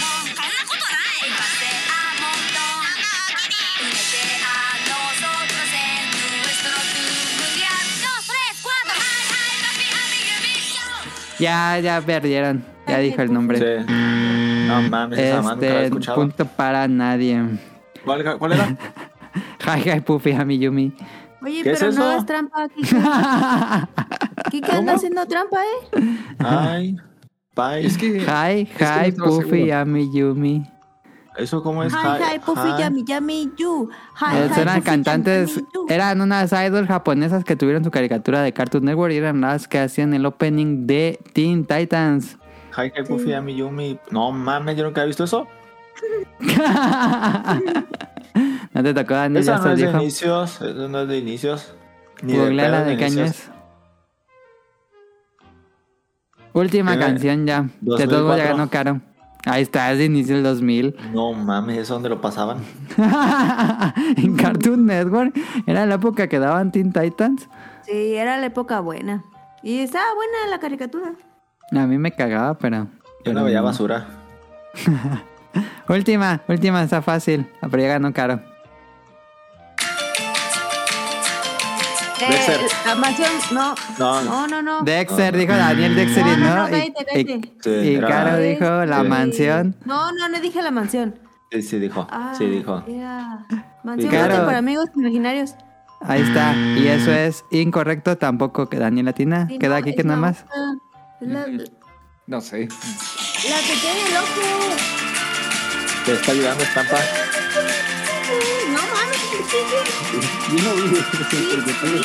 Ya, 11.39 11.77
ya 11.79 12.01
perdieron. 12.01 12.63
Ya 12.87 12.99
dijo 12.99 13.21
el 13.21 13.33
nombre. 13.33 13.83
No 13.87 14.81
mames, 14.83 15.19
este. 15.19 15.91
Punto 16.15 16.45
para 16.45 16.87
nadie. 16.87 17.41
¿Cuál, 18.05 18.21
era? 18.53 18.77
Hi 19.65 19.81
Hi 19.89 19.99
Puffy 20.01 20.31
Ami 20.31 20.59
Yumi. 20.59 20.93
Oye, 21.43 21.61
¿Qué 21.63 21.71
es 21.71 21.79
pero 21.79 21.91
no 21.91 22.11
es 22.13 22.25
trampa. 22.25 22.69
Kike. 22.69 22.95
Kike 24.51 24.71
anda 24.71 24.93
haciendo 24.93 25.25
trampa, 25.25 25.57
¿eh? 25.61 26.17
Ay, 26.39 26.95
bye. 27.55 27.85
Es 27.85 27.97
que. 27.97 28.21
Hi, 28.21 28.65
que 28.65 28.85
no 28.85 29.05
hi, 29.05 29.11
Puffy, 29.11 29.49
seguro. 29.49 29.77
Ami 29.77 30.11
Yumi. 30.13 30.69
¿Eso 31.37 31.63
cómo 31.63 31.83
es? 31.83 31.91
Hi, 31.91 32.35
hi, 32.35 32.39
Puffy, 32.39 32.69
hi. 32.69 32.79
yami, 32.79 33.03
yami, 33.05 33.51
you. 33.57 33.89
Hi, 34.21 34.35
hi, 34.35 34.61
eran 34.61 34.75
Puffy, 34.75 34.81
cantantes, 34.81 35.55
yami, 35.55 35.67
eran 35.89 36.21
unas 36.21 36.53
idols 36.53 36.87
japonesas 36.87 37.43
que 37.43 37.55
tuvieron 37.55 37.83
su 37.83 37.89
caricatura 37.91 38.41
de 38.41 38.53
Cartoon 38.53 38.85
Network 38.85 39.13
y 39.13 39.17
eran 39.17 39.41
las 39.41 39.67
que 39.67 39.79
hacían 39.79 40.13
el 40.13 40.25
opening 40.25 40.85
de 40.85 41.19
Teen 41.33 41.65
Titans. 41.65 42.37
Hi, 42.77 42.91
hi, 42.95 43.03
Puffy, 43.03 43.33
Ami 43.33 43.55
Yumi. 43.55 43.99
No 44.11 44.31
mames, 44.31 44.77
yo 44.77 44.83
nunca 44.83 45.03
he 45.03 45.07
visto 45.07 45.23
eso. 45.23 45.47
no 48.73 48.83
te 48.83 48.93
tocó, 48.93 49.13
Daniel, 49.13 49.43
ya 49.43 49.53
Esa 49.53 49.63
no 49.63 49.69
estás 49.69 49.73
es 49.73 49.79
de 49.79 49.85
viejo. 49.85 50.01
inicios. 50.01 50.61
Eso 50.61 50.87
no 50.87 50.99
es 51.01 51.07
de 51.07 51.17
inicios. 51.17 51.73
Ni 52.21 52.33
de 52.33 52.47
pedo 52.49 52.85
de 52.85 52.93
inicios. 52.93 53.49
Última 56.53 56.91
Tiene 56.91 57.05
canción 57.05 57.45
ya. 57.45 57.63
De 57.81 58.07
todo 58.07 58.35
ya 58.37 58.47
2004. 58.47 58.47
ganó 58.57 58.69
caro. 58.69 59.01
Ahí 59.45 59.61
está, 59.63 59.91
es 59.91 59.97
de 59.97 60.05
inicio 60.05 60.35
del 60.35 60.43
2000. 60.43 60.95
No 61.11 61.33
mames, 61.33 61.77
¿eso 61.77 61.95
dónde 61.95 62.07
lo 62.09 62.21
pasaban? 62.21 62.59
en 64.17 64.35
Cartoon 64.37 64.85
Network. 64.85 65.37
Era 65.67 65.85
la 65.85 65.95
época 65.95 66.27
que 66.27 66.39
daban 66.39 66.71
Teen 66.71 66.93
Titans. 66.93 67.49
Sí, 67.81 68.15
era 68.15 68.37
la 68.37 68.45
época 68.45 68.79
buena. 68.79 69.23
Y 69.61 69.79
estaba 69.79 70.05
buena 70.15 70.49
la 70.49 70.59
caricatura. 70.59 71.13
A 71.71 71.87
mí 71.87 71.97
me 71.97 72.11
cagaba, 72.11 72.57
pero... 72.57 72.87
Yo 73.25 73.33
no 73.33 73.43
veía 73.43 73.61
basura. 73.61 74.05
Última, 75.89 76.41
última, 76.47 76.83
está 76.83 77.01
fácil. 77.01 77.47
Pero 77.59 77.77
ya 77.79 77.87
ganó 77.89 78.13
caro. 78.13 78.41
Dexter. 82.29 82.59
Eh, 82.61 82.67
la 82.85 82.95
mansión, 82.95 83.29
no. 83.51 83.75
No, 83.99 84.21
No, 84.23 84.47
no, 84.47 84.61
no. 84.61 84.81
Dexter, 84.83 85.35
dijo 85.37 85.53
Daniel 85.53 85.95
Dexter 85.95 86.25
y 86.25 86.29
No, 86.29 86.37
no. 86.37 86.55
no, 86.55 86.67
no, 86.69 86.77
y- 86.77 86.79
y- 86.81 86.93
cállate. 86.93 87.53
Sí, 87.61 87.69
y 87.69 87.95
era- 87.95 88.07
Caro 88.07 88.37
dijo 88.37 88.85
la 88.85 89.01
Sí. 89.01 89.07
mansión. 89.07 89.75
No, 89.85 90.11
no, 90.11 90.29
no 90.29 90.39
dije 90.39 90.61
la 90.61 90.71
mansión. 90.71 91.19
Sí, 91.51 91.61
sí 91.61 91.79
dijo. 91.79 92.07
Ah, 92.09 92.33
Sí 92.37 92.45
dijo. 92.45 92.83
Mansión 93.83 94.09
Claro. 94.11 94.45
Para 94.45 94.57
amigos 94.57 94.89
imaginarios. 94.95 95.55
Ahí 96.01 96.21
está. 96.21 96.53
Y 96.55 96.87
eso 96.87 97.11
es 97.11 97.45
incorrecto 97.51 98.17
tampoco 98.17 98.67
que 98.69 98.77
Daniel 98.77 99.05
Latina. 99.05 99.47
Sí, 99.49 99.57
Queda 99.59 99.69
no, 99.71 99.75
aquí 99.77 99.95
que 99.95 100.03
nada 100.03 100.15
la 100.15 100.21
más. 100.21 100.45
La, 101.21 101.47
la 101.47 101.63
No 102.27 102.41
sé. 102.41 102.67
que 102.67 103.75
tiene 103.81 104.09
el 104.09 104.17
ojo. 104.17 104.75
Te 106.05 106.13
está 106.13 106.31
ayudando 106.33 106.63
estampa. 106.63 106.97
Yo 109.53 110.57
no 110.63 110.73
vi. 110.75 112.03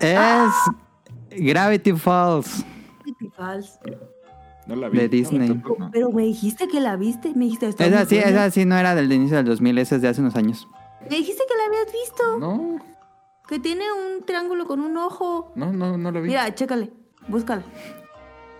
es 0.00 0.52
Gravity 1.30 1.92
Falls 1.92 2.64
Falso. 3.36 3.78
No 4.66 4.76
la 4.76 4.88
vi. 4.88 4.98
de 4.98 5.08
Disney. 5.08 5.48
No. 5.78 5.90
Pero 5.92 6.10
me 6.10 6.22
dijiste 6.24 6.66
que 6.68 6.80
la 6.80 6.96
viste. 6.96 7.32
Me 7.34 7.44
dijiste, 7.44 7.68
Esa 7.68 8.04
sí, 8.06 8.16
buena. 8.16 8.30
esa 8.30 8.50
sí 8.50 8.64
no 8.64 8.76
era 8.76 8.94
del 8.94 9.12
inicio 9.12 9.36
del 9.36 9.46
2000, 9.46 9.78
esa 9.78 9.96
es 9.96 10.02
de 10.02 10.08
hace 10.08 10.20
unos 10.20 10.34
años. 10.36 10.66
Me 11.08 11.16
dijiste 11.16 11.42
que 11.48 11.56
la 11.56 11.64
habías 11.66 11.92
visto. 11.92 12.38
No, 12.38 12.78
Que 13.46 13.58
tiene 13.60 13.84
un 13.92 14.24
triángulo 14.24 14.66
con 14.66 14.80
un 14.80 14.96
ojo. 14.96 15.52
no, 15.54 15.72
no, 15.72 15.96
no 15.96 16.10
la 16.10 16.20
vi. 16.20 16.28
Mira, 16.28 16.52
chécale. 16.54 16.90
Búscala. 17.28 17.62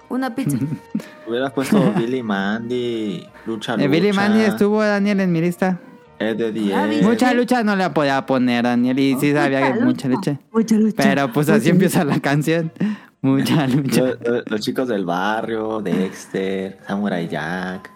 Una 0.08 0.34
pizza. 0.34 0.56
Hubieras 1.26 1.52
puesto 1.52 1.92
Billy 1.94 2.22
Mandy, 2.22 3.26
Lucha 3.46 3.74
Eh, 3.74 3.76
Lucha. 3.78 3.88
Billy 3.88 4.12
Mandy 4.12 4.40
estuvo 4.42 4.82
Daniel 4.82 5.20
en 5.20 5.32
mi 5.32 5.40
lista. 5.40 5.78
Es 6.18 6.38
de 6.38 6.46
Ah, 6.74 6.86
10. 6.86 7.02
Mucha 7.02 7.34
lucha 7.34 7.62
no 7.62 7.76
la 7.76 7.92
podía 7.92 8.24
poner 8.24 8.64
Daniel 8.64 8.98
y 8.98 9.16
sí 9.20 9.32
sabía 9.32 9.72
que 9.72 9.80
mucha 9.80 10.08
lucha. 10.08 10.38
Mucha 10.52 10.76
lucha. 10.76 11.02
Pero 11.02 11.30
pues 11.32 11.48
así 11.50 11.68
empieza 11.68 12.04
la 12.04 12.20
canción. 12.20 12.72
Mucha 13.20 13.66
lucha. 13.66 14.00
Los, 14.02 14.18
los- 14.24 14.44
los 14.50 14.60
chicos 14.60 14.88
del 14.88 15.04
barrio, 15.04 15.80
Dexter, 15.82 16.78
Samurai 16.86 17.28
Jack. 17.28 17.90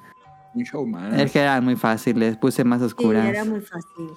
Un 0.55 0.65
show 0.65 0.85
más. 0.87 1.15
Es 1.19 1.31
que 1.33 1.39
eran 1.39 1.65
muy 1.65 1.77
fáciles, 1.77 2.37
puse 2.37 2.65
más 2.65 2.81
Sí, 2.81 2.87
oscuras. 2.87 3.25
era 3.25 3.45
muy 3.45 3.61
fácil. 3.61 4.09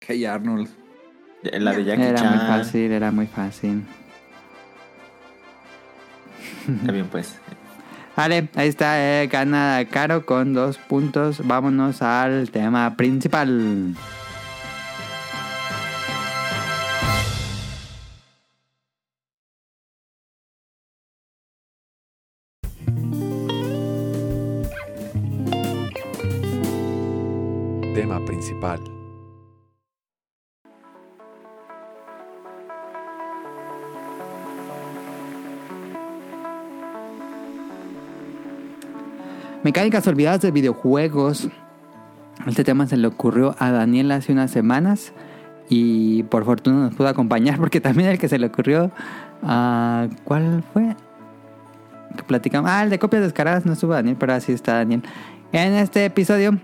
Hey 0.00 0.24
Arnold. 0.24 0.68
La 1.42 1.72
de 1.72 1.84
Jackie 1.84 2.02
Era 2.02 2.22
muy 2.22 2.38
Chan. 2.38 2.48
fácil, 2.48 2.90
era 2.92 3.10
muy 3.12 3.26
fácil. 3.26 3.84
Está 6.80 6.92
bien, 6.92 7.08
pues. 7.08 7.38
Vale, 8.16 8.48
ahí 8.54 8.68
está, 8.68 9.22
eh, 9.22 9.26
gana 9.26 9.84
Caro 9.90 10.24
con 10.24 10.54
dos 10.54 10.78
puntos. 10.78 11.46
Vámonos 11.46 12.00
al 12.00 12.50
tema 12.50 12.96
principal. 12.96 13.94
Tema 27.94 28.24
principal. 28.24 28.95
Mecánicas 39.66 40.06
olvidadas 40.06 40.42
de 40.42 40.52
videojuegos. 40.52 41.48
Este 42.46 42.62
tema 42.62 42.86
se 42.86 42.96
le 42.96 43.08
ocurrió 43.08 43.56
a 43.58 43.72
Daniel 43.72 44.12
hace 44.12 44.30
unas 44.30 44.52
semanas 44.52 45.12
y 45.68 46.22
por 46.22 46.44
fortuna 46.44 46.82
nos 46.82 46.94
pudo 46.94 47.08
acompañar 47.08 47.58
porque 47.58 47.80
también 47.80 48.10
el 48.10 48.16
que 48.16 48.28
se 48.28 48.38
le 48.38 48.46
ocurrió, 48.46 48.92
ah, 49.42 50.06
¿cuál 50.22 50.62
fue? 50.72 50.94
Que 52.16 52.22
platicamos. 52.22 52.70
Ah, 52.70 52.84
el 52.84 52.90
de 52.90 53.00
copias 53.00 53.24
descaradas 53.24 53.66
no 53.66 53.72
estuvo 53.72 53.92
Daniel, 53.92 54.16
pero 54.16 54.34
así 54.34 54.52
está 54.52 54.74
Daniel. 54.74 55.02
En 55.50 55.72
este 55.72 56.04
episodio, 56.04 56.60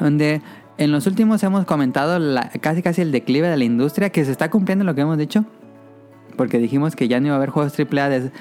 donde 0.00 0.42
en 0.78 0.90
los 0.90 1.06
últimos 1.06 1.40
hemos 1.44 1.64
comentado 1.64 2.18
casi 2.60 2.82
casi 2.82 3.02
el 3.02 3.12
declive 3.12 3.46
de 3.46 3.56
la 3.56 3.64
industria, 3.64 4.10
que 4.10 4.24
se 4.24 4.32
está 4.32 4.50
cumpliendo 4.50 4.84
lo 4.84 4.96
que 4.96 5.02
hemos 5.02 5.16
dicho, 5.16 5.44
porque 6.36 6.58
dijimos 6.58 6.96
que 6.96 7.06
ya 7.06 7.20
no 7.20 7.26
iba 7.26 7.36
a 7.36 7.36
haber 7.36 7.50
juegos 7.50 7.72
AAA 7.78 8.32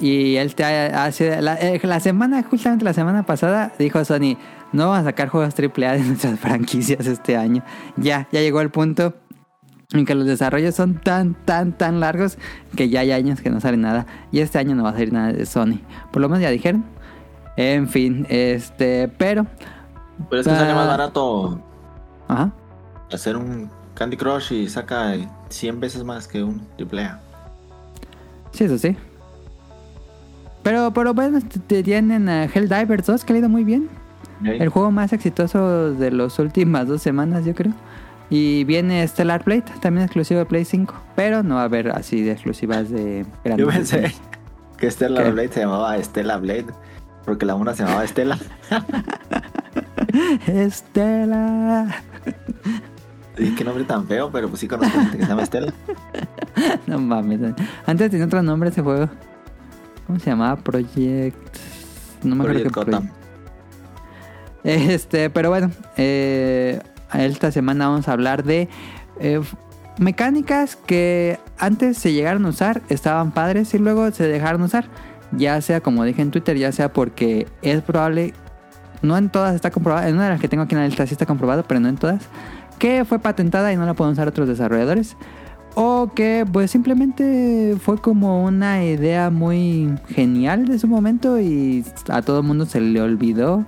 y 0.00 0.36
él 0.36 0.54
te 0.54 0.64
ha- 0.64 1.04
hace 1.04 1.40
la, 1.42 1.54
eh, 1.56 1.80
la 1.82 2.00
semana, 2.00 2.42
justamente 2.42 2.84
la 2.84 2.92
semana 2.92 3.24
pasada, 3.24 3.72
dijo 3.78 4.04
Sony, 4.04 4.36
no 4.72 4.88
vamos 4.88 4.98
a 4.98 5.04
sacar 5.04 5.28
juegos 5.28 5.54
AAA 5.58 5.92
de 5.94 6.00
nuestras 6.00 6.38
franquicias 6.40 7.06
este 7.06 7.36
año. 7.36 7.62
Ya, 7.96 8.28
ya 8.32 8.40
llegó 8.40 8.60
el 8.60 8.70
punto 8.70 9.14
en 9.92 10.04
que 10.04 10.14
los 10.14 10.26
desarrollos 10.26 10.74
son 10.74 11.00
tan, 11.00 11.34
tan, 11.46 11.72
tan 11.72 11.98
largos 12.00 12.36
que 12.76 12.88
ya 12.90 13.00
hay 13.00 13.12
años 13.12 13.40
que 13.40 13.48
no 13.50 13.60
sale 13.60 13.76
nada. 13.78 14.06
Y 14.30 14.40
este 14.40 14.58
año 14.58 14.74
no 14.74 14.82
va 14.84 14.90
a 14.90 14.92
salir 14.92 15.12
nada 15.12 15.32
de 15.32 15.46
Sony. 15.46 15.80
Por 16.12 16.20
lo 16.20 16.28
menos 16.28 16.42
ya 16.42 16.50
dijeron. 16.50 16.84
En 17.56 17.88
fin, 17.88 18.26
este, 18.28 19.08
pero... 19.08 19.46
Pero 20.28 20.40
es 20.42 20.46
que 20.46 20.54
sale 20.54 20.72
Ah. 20.72 20.74
más 20.74 20.86
barato 20.88 21.60
Ajá. 22.28 22.52
hacer 23.10 23.36
un 23.36 23.70
Candy 23.94 24.16
Crush 24.16 24.52
y 24.52 24.68
saca 24.68 25.14
100 25.48 25.80
veces 25.80 26.04
más 26.04 26.28
que 26.28 26.42
un 26.44 26.66
AAA. 26.78 27.18
Sí, 28.52 28.64
eso 28.64 28.76
sí. 28.78 28.96
Pero, 30.68 30.92
pero 30.92 31.14
bueno, 31.14 31.38
te- 31.66 31.82
tienen 31.82 32.28
a 32.28 32.44
Helldivers 32.44 33.06
2 33.06 33.24
que 33.24 33.32
ha 33.32 33.36
ido 33.38 33.48
muy 33.48 33.64
bien. 33.64 33.88
El 34.44 34.68
juego 34.68 34.90
más 34.90 35.12
exitoso 35.14 35.92
de 35.94 36.10
las 36.10 36.38
últimas 36.38 36.86
dos 36.86 37.00
semanas, 37.02 37.44
yo 37.46 37.54
creo. 37.54 37.72
Y 38.30 38.64
viene 38.64 39.06
Stellar 39.08 39.42
Blade, 39.44 39.64
también 39.80 40.04
exclusivo 40.04 40.40
de 40.40 40.46
Play 40.46 40.64
5. 40.66 40.94
Pero 41.16 41.42
no 41.42 41.54
va 41.54 41.62
a 41.62 41.64
haber 41.64 41.90
así 41.90 42.22
de 42.22 42.32
exclusivas 42.32 42.90
de 42.90 43.24
grandes 43.44 43.66
Yo 43.66 43.72
pensé 43.72 44.14
que 44.76 44.90
Stella 44.90 45.24
¿Qué? 45.24 45.30
Blade 45.30 45.48
se 45.52 45.60
llamaba 45.60 45.96
Estela 45.96 46.36
Blade. 46.36 46.66
Porque 47.24 47.46
la 47.46 47.54
una 47.54 47.74
se 47.74 47.82
llamaba 47.84 48.04
Estela. 48.04 48.38
Estela. 50.46 51.86
Y 53.40 53.54
qué 53.54 53.62
nombre 53.62 53.84
tan 53.84 54.04
feo, 54.08 54.30
pero 54.32 54.48
pues 54.48 54.58
sí 54.60 54.66
conozco 54.66 54.98
gente 54.98 55.16
que 55.18 55.22
se 55.22 55.28
llama 55.28 55.42
Estela. 55.44 55.72
No 56.88 56.98
mames. 56.98 57.38
Antes 57.86 58.10
tenía 58.10 58.26
otro 58.26 58.42
nombre 58.42 58.68
ese 58.70 58.82
juego. 58.82 59.08
¿Cómo 60.08 60.18
se 60.18 60.30
llamaba? 60.30 60.56
Project. 60.56 61.36
No 62.24 62.34
me 62.34 62.42
acuerdo 62.42 62.70
Project 62.70 62.74
qué 62.74 62.80
Gotham. 62.80 63.10
Este, 64.64 65.30
pero 65.30 65.50
bueno. 65.50 65.70
eh, 65.96 66.80
esta 67.12 67.52
semana 67.52 67.88
vamos 67.88 68.08
a 68.08 68.12
hablar 68.12 68.42
de 68.42 68.68
eh, 69.20 69.40
mecánicas 69.98 70.76
que 70.76 71.38
antes 71.58 71.98
se 71.98 72.12
llegaron 72.12 72.44
a 72.46 72.48
usar, 72.48 72.82
estaban 72.88 73.32
padres 73.32 73.72
y 73.74 73.78
luego 73.78 74.10
se 74.10 74.26
dejaron 74.26 74.62
usar. 74.62 74.86
Ya 75.32 75.60
sea, 75.60 75.80
como 75.80 76.04
dije 76.04 76.22
en 76.22 76.30
Twitter, 76.30 76.56
ya 76.56 76.72
sea 76.72 76.92
porque 76.92 77.46
es 77.60 77.82
probable, 77.82 78.32
no 79.02 79.16
en 79.18 79.28
todas 79.28 79.54
está 79.54 79.70
comprobado, 79.70 80.08
en 80.08 80.14
una 80.14 80.24
de 80.24 80.30
las 80.30 80.40
que 80.40 80.48
tengo 80.48 80.62
aquí 80.62 80.74
en 80.74 80.80
la 80.80 80.86
lista 80.86 81.06
sí 81.06 81.12
está 81.12 81.26
comprobado, 81.26 81.64
pero 81.68 81.80
no 81.80 81.88
en 81.88 81.96
todas, 81.96 82.22
que 82.78 83.04
fue 83.04 83.18
patentada 83.18 83.70
y 83.72 83.76
no 83.76 83.84
la 83.84 83.92
pueden 83.92 84.14
usar 84.14 84.26
otros 84.26 84.48
desarrolladores. 84.48 85.16
O 85.74 86.10
que 86.14 86.44
pues 86.50 86.70
simplemente 86.70 87.76
fue 87.80 87.98
como 87.98 88.44
una 88.44 88.84
idea 88.84 89.30
muy 89.30 89.94
genial 90.08 90.66
de 90.66 90.78
su 90.78 90.88
momento 90.88 91.38
y 91.38 91.84
a 92.08 92.22
todo 92.22 92.40
el 92.40 92.46
mundo 92.46 92.66
se 92.66 92.80
le 92.80 93.00
olvidó. 93.00 93.64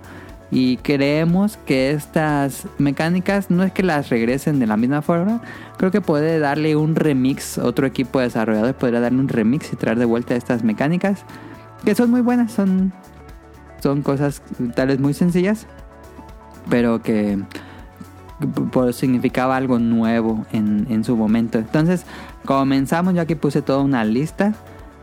Y 0.53 0.79
creemos 0.79 1.59
que 1.65 1.93
estas 1.93 2.67
mecánicas 2.79 3.51
no 3.51 3.63
es 3.63 3.71
que 3.71 3.85
las 3.85 4.09
regresen 4.09 4.59
de 4.59 4.67
la 4.67 4.77
misma 4.77 5.01
forma. 5.01 5.41
Creo 5.77 5.93
que 5.93 6.01
puede 6.01 6.41
darle 6.41 6.75
un 6.75 6.97
remix. 6.97 7.57
Otro 7.57 7.87
equipo 7.87 8.19
de 8.19 8.27
desarrolladores 8.27 8.75
podría 8.75 8.99
darle 8.99 9.21
un 9.21 9.29
remix 9.29 9.73
y 9.73 9.77
traer 9.77 9.99
de 9.99 10.07
vuelta 10.07 10.35
estas 10.35 10.65
mecánicas. 10.65 11.25
Que 11.85 11.95
son 11.95 12.11
muy 12.11 12.21
buenas. 12.21 12.51
Son, 12.51 12.93
son 13.81 14.03
cosas 14.03 14.43
tal 14.75 14.89
vez 14.89 14.99
muy 14.99 15.15
sencillas. 15.15 15.67
Pero 16.69 17.01
que 17.01 17.39
significaba 18.93 19.57
algo 19.57 19.79
nuevo 19.79 20.45
en, 20.53 20.87
en 20.91 21.05
su 21.05 21.17
momento. 21.17 21.59
Entonces, 21.59 22.05
comenzamos. 22.45 23.15
Yo 23.15 23.23
aquí 23.23 23.35
puse 23.35 23.63
toda 23.63 23.81
una 23.81 24.05
lista. 24.05 24.55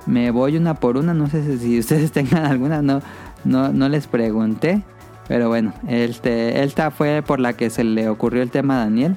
Me 0.05 0.31
voy 0.31 0.57
una 0.57 0.75
por 0.75 0.97
una. 0.97 1.13
No 1.13 1.27
sé 1.29 1.57
si- 1.57 1.79
ustedes 1.79 2.11
tengan 2.13 2.45
alguna. 2.45 2.81
No, 2.81 3.01
no, 3.45 3.69
no 3.69 3.89
les 3.89 4.07
pregunté. 4.07 4.83
Pero 5.27 5.49
bueno, 5.49 5.73
este, 5.87 6.63
esta 6.63 6.89
fue 6.91 7.21
por 7.25 7.39
la 7.39 7.53
que 7.53 7.69
se 7.69 7.83
le 7.83 8.07
ocurrió 8.09 8.41
el 8.41 8.49
tema 8.51 8.75
a 8.75 8.85
Daniel. 8.85 9.15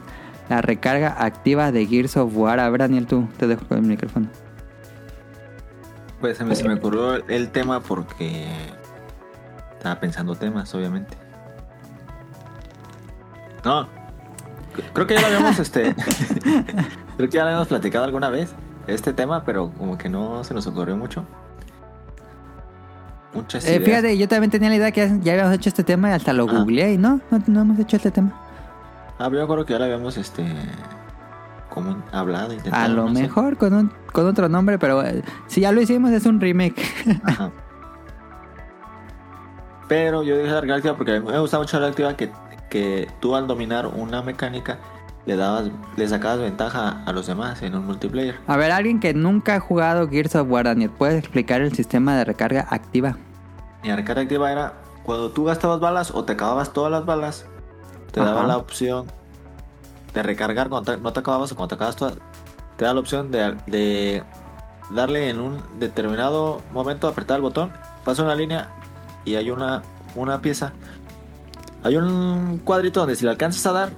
La 0.49 0.61
recarga 0.61 1.15
activa 1.25 1.71
de 1.71 1.87
Gears 1.87 2.17
of 2.17 2.37
War. 2.37 2.59
A 2.59 2.69
ver, 2.69 2.81
Daniel, 2.81 3.07
tú 3.07 3.29
te 3.37 3.47
dejo 3.47 3.63
el 3.71 3.83
micrófono. 3.83 4.27
Pues 6.21 6.37
se 6.37 6.45
me, 6.45 6.55
se 6.57 6.67
me 6.69 6.75
ocurrió 6.75 7.15
el 7.29 7.49
tema 7.51 7.81
porque 7.81 8.47
estaba 9.77 10.01
pensando 10.01 10.35
temas, 10.35 10.75
obviamente. 10.75 11.17
No, 13.65 13.89
creo 14.93 15.07
que 15.07 15.15
ya 15.15 15.21
lo 15.21 15.27
habíamos, 15.29 15.59
este, 15.59 15.95
creo 17.17 17.29
que 17.29 17.37
ya 17.37 17.43
lo 17.43 17.49
habíamos 17.49 17.69
platicado 17.69 18.05
alguna 18.05 18.29
vez 18.31 18.55
este 18.87 19.13
tema, 19.13 19.45
pero 19.45 19.71
como 19.73 19.97
que 19.99 20.09
no 20.09 20.43
se 20.45 20.55
nos 20.55 20.67
ocurrió 20.67 20.97
mucho. 20.97 21.25
Muchas 23.35 23.65
Eh, 23.67 23.77
ideas. 23.77 23.85
fíjate, 23.85 24.19
yo 24.19 24.27
también 24.29 24.51
tenía 24.51 24.69
la 24.71 24.77
idea 24.77 24.91
que 24.91 25.09
ya 25.23 25.33
habíamos 25.35 25.55
hecho 25.55 25.69
este 25.69 25.85
tema 25.85 26.11
y 26.11 26.13
hasta 26.13 26.33
lo 26.33 26.49
Ah. 26.49 26.53
googleé 26.59 26.95
y 26.95 26.99
no, 26.99 27.21
no, 27.31 27.41
no 27.47 27.61
hemos 27.61 27.79
hecho 27.79 27.97
este 27.97 28.11
tema. 28.11 28.33
Ah, 29.19 29.27
pero 29.29 29.43
yo 29.43 29.49
creo 29.49 29.65
que 29.67 29.73
ya 29.75 29.79
lo 29.79 29.85
habíamos, 29.85 30.17
este, 30.17 30.45
como 31.69 32.03
hablado, 32.11 32.53
intentado. 32.55 32.85
A 32.85 32.89
lo 32.89 33.05
no 33.09 33.15
sé. 33.15 33.23
mejor 33.23 33.57
con, 33.57 33.73
un, 33.75 33.93
con 34.13 34.27
otro 34.27 34.49
nombre, 34.49 34.79
pero 34.79 35.05
eh, 35.05 35.23
si 35.47 35.61
ya 35.61 35.71
lo 35.71 35.81
hicimos 35.81 36.11
es 36.11 36.27
un 36.27 36.41
remake. 36.41 36.83
Ajá. 37.25 37.51
Pero 39.89 40.23
yo 40.23 40.37
dije 40.39 40.51
la 40.67 40.75
activa 40.77 40.97
porque 40.97 41.21
me 41.21 41.39
gusta 41.39 41.59
mucho 41.59 41.79
la 41.81 41.89
activa 41.89 42.17
que, 42.17 42.31
que 42.71 43.09
tú 43.21 43.37
al 43.37 43.47
dominar 43.47 43.87
una 43.89 44.23
mecánica 44.23 44.79
le 45.27 45.37
dabas, 45.37 45.71
le 45.97 46.09
sacabas 46.09 46.39
ventaja 46.39 47.03
a 47.05 47.13
los 47.13 47.27
demás 47.27 47.61
en 47.63 47.75
un 47.75 47.85
multiplayer. 47.87 48.39
A 48.47 48.57
ver, 48.57 48.71
alguien 48.73 49.01
que 49.01 49.13
nunca 49.13 49.57
ha 49.57 49.61
jugado 49.61 50.09
Gears 50.09 50.35
of 50.37 50.49
War, 50.51 50.65
Daniel, 50.65 50.91
¿puedes 50.91 51.19
explicar 51.19 51.61
el 51.61 51.75
sistema 51.75 52.17
de 52.17 52.25
recarga 52.25 52.67
activa? 52.71 53.17
La 53.83 53.97
recarga 53.97 54.23
activa 54.23 54.51
era 54.51 54.73
cuando 55.03 55.31
tú 55.31 55.45
gastabas 55.45 55.81
balas 55.81 56.11
o 56.15 56.25
te 56.25 56.33
acababas 56.33 56.73
todas 56.73 56.91
las 56.91 57.05
balas, 57.05 57.45
te 58.13 58.21
Ajá. 58.21 58.31
daba 58.31 58.47
la 58.47 58.57
opción 58.57 59.07
de 60.15 60.23
recargar 60.23 60.69
cuando 60.69 60.93
te- 60.95 61.01
no 61.01 61.13
te 61.13 61.21
acababas 61.21 61.53
o 61.53 61.57
cuando 61.57 61.69
te 61.69 61.75
acabas 61.77 61.97
todas. 61.97 62.15
Te 62.77 62.85
da 62.87 62.95
la 62.95 63.01
opción 63.01 63.31
de, 63.31 63.57
de 63.67 64.23
darle 64.91 65.29
en 65.29 65.39
un 65.41 65.63
determinado 65.79 66.63
momento, 66.73 67.07
apretar 67.09 67.37
el 67.37 67.43
botón, 67.43 67.73
pasa 68.05 68.23
una 68.23 68.35
línea 68.35 68.69
y 69.25 69.35
hay 69.37 69.51
una, 69.51 69.83
una 70.15 70.41
pieza. 70.41 70.73
Hay 71.83 71.97
un 71.97 72.61
cuadrito 72.65 73.01
donde 73.01 73.17
si 73.17 73.25
le 73.25 73.31
alcanzas 73.31 73.65
a 73.67 73.73
dar, 73.73 73.91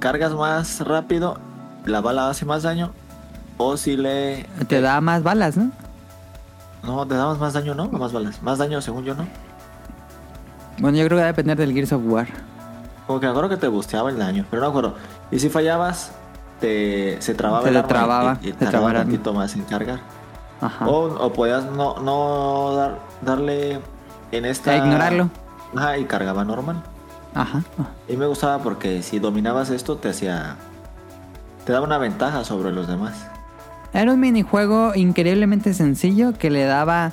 cargas 0.00 0.32
más 0.32 0.80
rápido, 0.80 1.38
la 1.84 2.00
bala 2.00 2.28
hace 2.28 2.44
más 2.44 2.64
daño. 2.64 2.90
O 3.58 3.76
si 3.76 3.96
le... 3.96 4.46
Te 4.68 4.80
da 4.80 5.00
más 5.00 5.22
balas, 5.22 5.56
¿no? 5.56 5.70
No, 6.82 7.06
te 7.06 7.14
damos 7.14 7.38
más 7.38 7.54
daño, 7.54 7.74
¿no? 7.74 7.84
O 7.84 7.98
más 7.98 8.12
balas. 8.12 8.42
Más 8.42 8.58
daño, 8.58 8.80
según 8.80 9.04
yo, 9.04 9.14
¿no? 9.14 9.26
Bueno, 10.78 10.98
yo 10.98 11.04
creo 11.06 11.16
que 11.16 11.22
va 11.22 11.28
a 11.28 11.32
depender 11.32 11.56
del 11.56 11.72
Gears 11.72 11.92
of 11.92 12.02
War. 12.04 12.26
Como 13.06 13.20
que 13.20 13.26
me 13.26 13.30
acuerdo 13.30 13.48
que 13.48 13.56
te 13.56 13.68
busteaba 13.68 14.10
el 14.10 14.18
daño, 14.18 14.44
pero 14.50 14.62
no 14.62 14.68
me 14.68 14.70
acuerdo. 14.70 14.94
Y 15.30 15.38
si 15.38 15.48
fallabas, 15.48 16.12
te, 16.60 17.20
se 17.22 17.34
trababa 17.34 17.62
Se 17.62 17.70
el 17.70 17.76
arma 17.76 17.88
trababa, 17.88 18.38
y, 18.42 18.52
tardaba 18.52 18.70
trababa 18.70 19.00
un 19.00 19.04
poquito 19.06 19.32
más 19.32 19.54
en 19.54 19.62
cargar. 19.62 20.00
Ajá. 20.60 20.86
O, 20.86 21.24
o 21.24 21.32
podías 21.32 21.64
no, 21.64 21.98
no 22.00 22.74
dar, 22.74 22.98
darle 23.22 23.80
en 24.32 24.44
esta... 24.44 24.72
A 24.72 24.76
ignorarlo. 24.76 25.30
Ajá, 25.74 25.98
y 25.98 26.04
cargaba 26.04 26.44
normal. 26.44 26.82
Ajá. 27.36 27.62
Y 28.08 28.16
me 28.16 28.26
gustaba 28.26 28.62
porque 28.62 29.02
si 29.02 29.18
dominabas 29.18 29.70
esto 29.70 29.96
te 29.96 30.08
hacía... 30.08 30.56
Te 31.64 31.72
daba 31.72 31.86
una 31.86 31.98
ventaja 31.98 32.44
sobre 32.44 32.72
los 32.72 32.88
demás. 32.88 33.26
Era 33.92 34.12
un 34.12 34.20
minijuego 34.20 34.94
increíblemente 34.94 35.74
sencillo 35.74 36.32
que 36.32 36.50
le 36.50 36.64
daba 36.64 37.12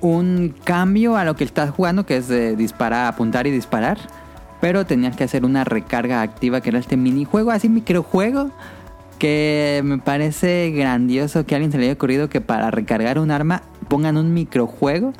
un 0.00 0.54
cambio 0.64 1.16
a 1.16 1.24
lo 1.24 1.36
que 1.36 1.44
estás 1.44 1.70
jugando, 1.70 2.06
que 2.06 2.16
es 2.16 2.28
de 2.28 2.56
disparar, 2.56 3.06
apuntar 3.06 3.46
y 3.46 3.50
disparar. 3.50 3.98
Pero 4.60 4.86
tenías 4.86 5.16
que 5.16 5.24
hacer 5.24 5.44
una 5.44 5.64
recarga 5.64 6.22
activa, 6.22 6.60
que 6.60 6.70
era 6.70 6.78
este 6.78 6.96
minijuego, 6.96 7.50
así 7.50 7.68
microjuego, 7.68 8.50
que 9.18 9.82
me 9.84 9.98
parece 9.98 10.70
grandioso 10.70 11.46
que 11.46 11.54
a 11.54 11.56
alguien 11.56 11.72
se 11.72 11.78
le 11.78 11.84
haya 11.84 11.94
ocurrido 11.94 12.28
que 12.28 12.40
para 12.40 12.70
recargar 12.70 13.18
un 13.18 13.30
arma 13.30 13.62
pongan 13.88 14.16
un 14.16 14.34
microjuego. 14.34 15.12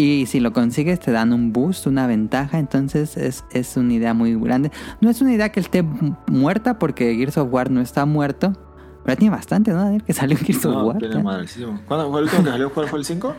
Y 0.00 0.24
si 0.26 0.40
lo 0.40 0.52
consigues 0.52 0.98
te 1.00 1.12
dan 1.12 1.32
un 1.32 1.52
boost, 1.52 1.86
una 1.86 2.06
ventaja. 2.06 2.58
Entonces 2.58 3.16
es, 3.18 3.44
es 3.52 3.76
una 3.76 3.92
idea 3.92 4.14
muy 4.14 4.34
grande. 4.34 4.70
No 5.02 5.10
es 5.10 5.20
una 5.20 5.32
idea 5.34 5.50
que 5.50 5.60
esté 5.60 5.82
mu- 5.82 6.14
muerta 6.26 6.78
porque 6.78 7.14
Gears 7.16 7.36
of 7.36 7.52
War 7.52 7.70
no 7.70 7.80
está 7.82 8.06
muerto. 8.06 8.54
Pero 9.04 9.16
tiene 9.18 9.34
bastante, 9.34 9.72
¿no? 9.72 9.82
Daniel? 9.84 10.02
Que 10.02 10.12
salió 10.14 10.38
Gears 10.38 10.64
of 10.64 10.74
No, 10.74 10.86
War. 10.86 10.98
tiene 10.98 11.14
ya. 11.16 11.22
madrecísimo. 11.22 11.80
¿Cuándo 11.86 12.10
fue 12.10 12.20
el 12.20 12.24
último 12.24 12.44
que 12.44 12.50
salió? 12.50 12.72
¿Cuál 12.72 12.86
fue 12.88 12.98
el 13.00 13.04
5? 13.04 13.34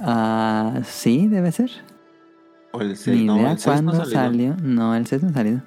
Ah, 0.00 0.80
sí, 0.84 1.26
debe 1.28 1.50
ser. 1.52 1.70
¿O 2.72 2.80
el 2.80 2.96
6? 2.96 3.16
Ni 3.16 3.24
No, 3.24 3.36
idea 3.38 3.52
el 3.52 3.58
6 3.58 3.82
no 3.82 3.92
cuándo 3.92 4.04
salió. 4.04 4.18
salió. 4.52 4.56
No, 4.62 4.94
el 4.94 5.06
6 5.06 5.22
no 5.22 5.28
ha 5.30 5.32
salido. 5.32 5.62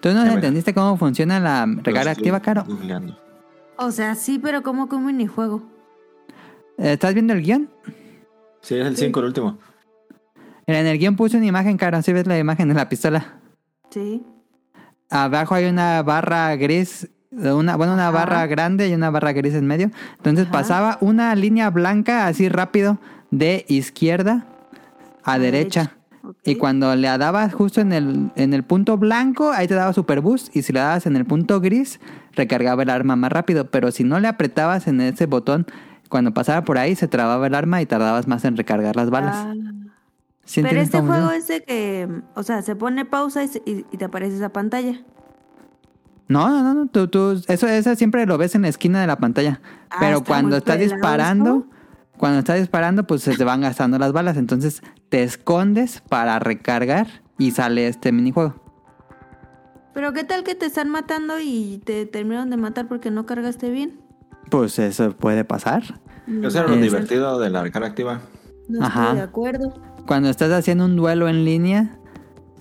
¿Tú 0.00 0.08
no 0.10 0.16
bueno. 0.16 0.32
entendiste 0.34 0.74
cómo 0.74 0.96
funciona 0.96 1.40
la 1.40 1.66
recarga 1.82 2.10
activa, 2.10 2.40
Caro? 2.40 2.64
googleando. 2.66 3.16
O 3.78 3.90
sea, 3.90 4.14
sí, 4.16 4.38
pero 4.38 4.62
como 4.62 4.88
que 4.88 4.96
un 4.96 5.06
minijuego. 5.06 5.62
¿Estás 6.76 7.14
viendo 7.14 7.32
el 7.32 7.42
guion? 7.42 7.70
Sí, 8.62 8.76
es 8.76 8.86
el 8.86 8.96
5 8.96 9.20
el 9.20 9.26
último. 9.26 9.58
En 10.66 10.86
el 10.86 10.98
guion 10.98 11.16
puse 11.16 11.36
una 11.36 11.46
imagen, 11.46 11.76
Caro. 11.76 12.00
¿Sí 12.02 12.12
ves 12.12 12.26
la 12.26 12.38
imagen 12.38 12.68
de 12.68 12.74
la 12.74 12.88
pistola? 12.88 13.40
Sí. 13.90 14.22
Abajo 15.10 15.54
hay 15.54 15.66
una 15.66 16.02
barra 16.02 16.54
gris, 16.56 17.08
una, 17.30 17.76
bueno, 17.76 17.92
una 17.94 18.08
Ajá. 18.08 18.18
barra 18.18 18.46
grande 18.46 18.88
y 18.88 18.94
una 18.94 19.10
barra 19.10 19.32
gris 19.32 19.54
en 19.54 19.66
medio. 19.66 19.90
Entonces 20.16 20.44
Ajá. 20.44 20.52
pasaba 20.52 20.98
una 21.00 21.34
línea 21.34 21.68
blanca 21.70 22.26
así 22.26 22.48
rápido 22.48 22.98
de 23.30 23.64
izquierda 23.68 24.46
a 25.24 25.34
A 25.34 25.38
derecha. 25.38 25.96
Y 26.44 26.54
cuando 26.54 26.94
le 26.94 27.08
dabas 27.18 27.52
justo 27.52 27.80
en 27.80 27.92
el, 27.92 28.30
en 28.36 28.54
el 28.54 28.62
punto 28.62 28.96
blanco, 28.96 29.50
ahí 29.50 29.66
te 29.66 29.74
daba 29.74 29.92
super 29.92 30.20
boost. 30.20 30.54
Y 30.56 30.62
si 30.62 30.72
le 30.72 30.78
dabas 30.78 31.04
en 31.06 31.16
el 31.16 31.26
punto 31.26 31.60
gris, 31.60 31.98
recargaba 32.34 32.84
el 32.84 32.90
arma 32.90 33.16
más 33.16 33.32
rápido. 33.32 33.68
Pero 33.70 33.90
si 33.90 34.04
no 34.04 34.20
le 34.20 34.28
apretabas 34.28 34.86
en 34.86 35.00
ese 35.00 35.26
botón, 35.26 35.66
cuando 36.12 36.34
pasaba 36.34 36.62
por 36.62 36.76
ahí, 36.76 36.94
se 36.94 37.08
trababa 37.08 37.46
el 37.46 37.54
arma 37.54 37.80
y 37.80 37.86
tardabas 37.86 38.28
más 38.28 38.44
en 38.44 38.56
recargar 38.56 38.94
las 38.96 39.08
balas. 39.08 39.34
Ah. 39.34 39.54
¿Sí 40.44 40.60
Pero 40.62 40.78
este 40.80 41.00
juego 41.00 41.30
es 41.30 41.48
de 41.48 41.62
que, 41.64 42.06
o 42.34 42.42
sea, 42.42 42.60
se 42.60 42.76
pone 42.76 43.04
pausa 43.06 43.42
y, 43.44 43.50
y- 43.64 43.86
y 43.90 43.96
te 43.96 44.04
aparece 44.04 44.36
esa 44.36 44.50
pantalla. 44.50 45.00
No, 46.28 46.48
no, 46.50 46.62
no, 46.62 46.74
no. 46.74 46.86
Tú, 46.88 47.08
tú- 47.08 47.42
eso, 47.48 47.66
eso 47.66 47.94
siempre 47.96 48.26
lo 48.26 48.36
ves 48.38 48.54
en 48.54 48.62
la 48.62 48.68
esquina 48.68 49.00
de 49.00 49.06
la 49.06 49.16
pantalla. 49.16 49.60
Ah, 49.90 49.96
Pero 50.00 50.18
está 50.18 50.28
cuando 50.28 50.56
estás 50.58 50.78
disparando, 50.78 51.66
cuando 52.18 52.40
estás 52.40 52.58
disparando, 52.58 53.06
pues 53.06 53.22
se 53.22 53.34
te 53.36 53.44
van 53.44 53.62
gastando 53.62 53.98
las 53.98 54.12
balas. 54.12 54.36
Entonces 54.36 54.82
te 55.08 55.22
escondes 55.22 56.02
para 56.08 56.38
recargar 56.38 57.06
y 57.38 57.52
sale 57.52 57.88
este 57.88 58.12
minijuego. 58.12 58.54
Pero 59.94 60.12
qué 60.12 60.24
tal 60.24 60.42
que 60.44 60.54
te 60.54 60.66
están 60.66 60.88
matando 60.90 61.38
y 61.40 61.80
te 61.86 62.04
terminaron 62.06 62.50
de 62.50 62.56
matar 62.58 62.88
porque 62.88 63.10
no 63.10 63.26
cargaste 63.26 63.70
bien. 63.70 64.00
Pues 64.52 64.78
eso 64.78 65.10
puede 65.16 65.44
pasar. 65.44 65.82
Eso 66.28 66.58
era 66.60 66.68
lo 66.68 66.74
Es- 66.74 66.82
divertido 66.82 67.40
de 67.40 67.50
la 67.50 67.62
recarga 67.62 67.88
activa. 67.88 68.20
No 68.68 68.84
Ajá. 68.84 69.02
estoy 69.04 69.16
de 69.16 69.22
acuerdo. 69.22 69.74
Cuando 70.06 70.28
estás 70.28 70.52
haciendo 70.52 70.84
un 70.84 70.94
duelo 70.94 71.28
en 71.28 71.44
línea, 71.44 71.98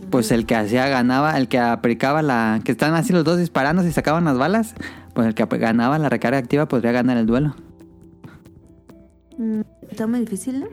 pues 0.09 0.31
el 0.31 0.45
que 0.45 0.55
hacía 0.55 0.87
ganaba, 0.87 1.37
el 1.37 1.47
que 1.47 1.59
aplicaba 1.59 2.21
la. 2.21 2.59
que 2.63 2.71
están 2.71 2.95
así 2.95 3.13
los 3.13 3.23
dos 3.23 3.37
disparando 3.37 3.85
y 3.85 3.91
sacaban 3.91 4.25
las 4.25 4.37
balas, 4.37 4.73
pues 5.13 5.27
el 5.27 5.35
que 5.35 5.45
ganaba 5.57 5.99
la 5.99 6.09
recarga 6.09 6.37
activa 6.39 6.67
podría 6.67 6.91
ganar 6.91 7.17
el 7.17 7.25
duelo. 7.27 7.55
Mm, 9.37 9.61
Está 9.89 10.07
muy 10.07 10.21
difícil, 10.21 10.61
¿no? 10.61 10.67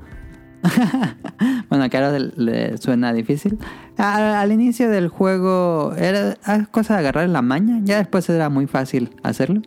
bueno, 1.69 1.85
a 1.85 1.89
Caro 1.89 2.17
le, 2.37 2.79
suena 2.79 3.13
difícil. 3.13 3.59
A- 3.97 4.41
al 4.41 4.53
inicio 4.53 4.89
del 4.91 5.09
juego 5.09 5.95
era 5.97 6.37
ah, 6.45 6.67
cosa 6.71 6.95
de 6.95 7.01
agarrar 7.01 7.29
la 7.29 7.43
maña. 7.43 7.81
Ya 7.83 7.99
después 7.99 8.29
era 8.29 8.49
muy 8.49 8.67
fácil 8.67 9.11
hacerlo. 9.23 9.63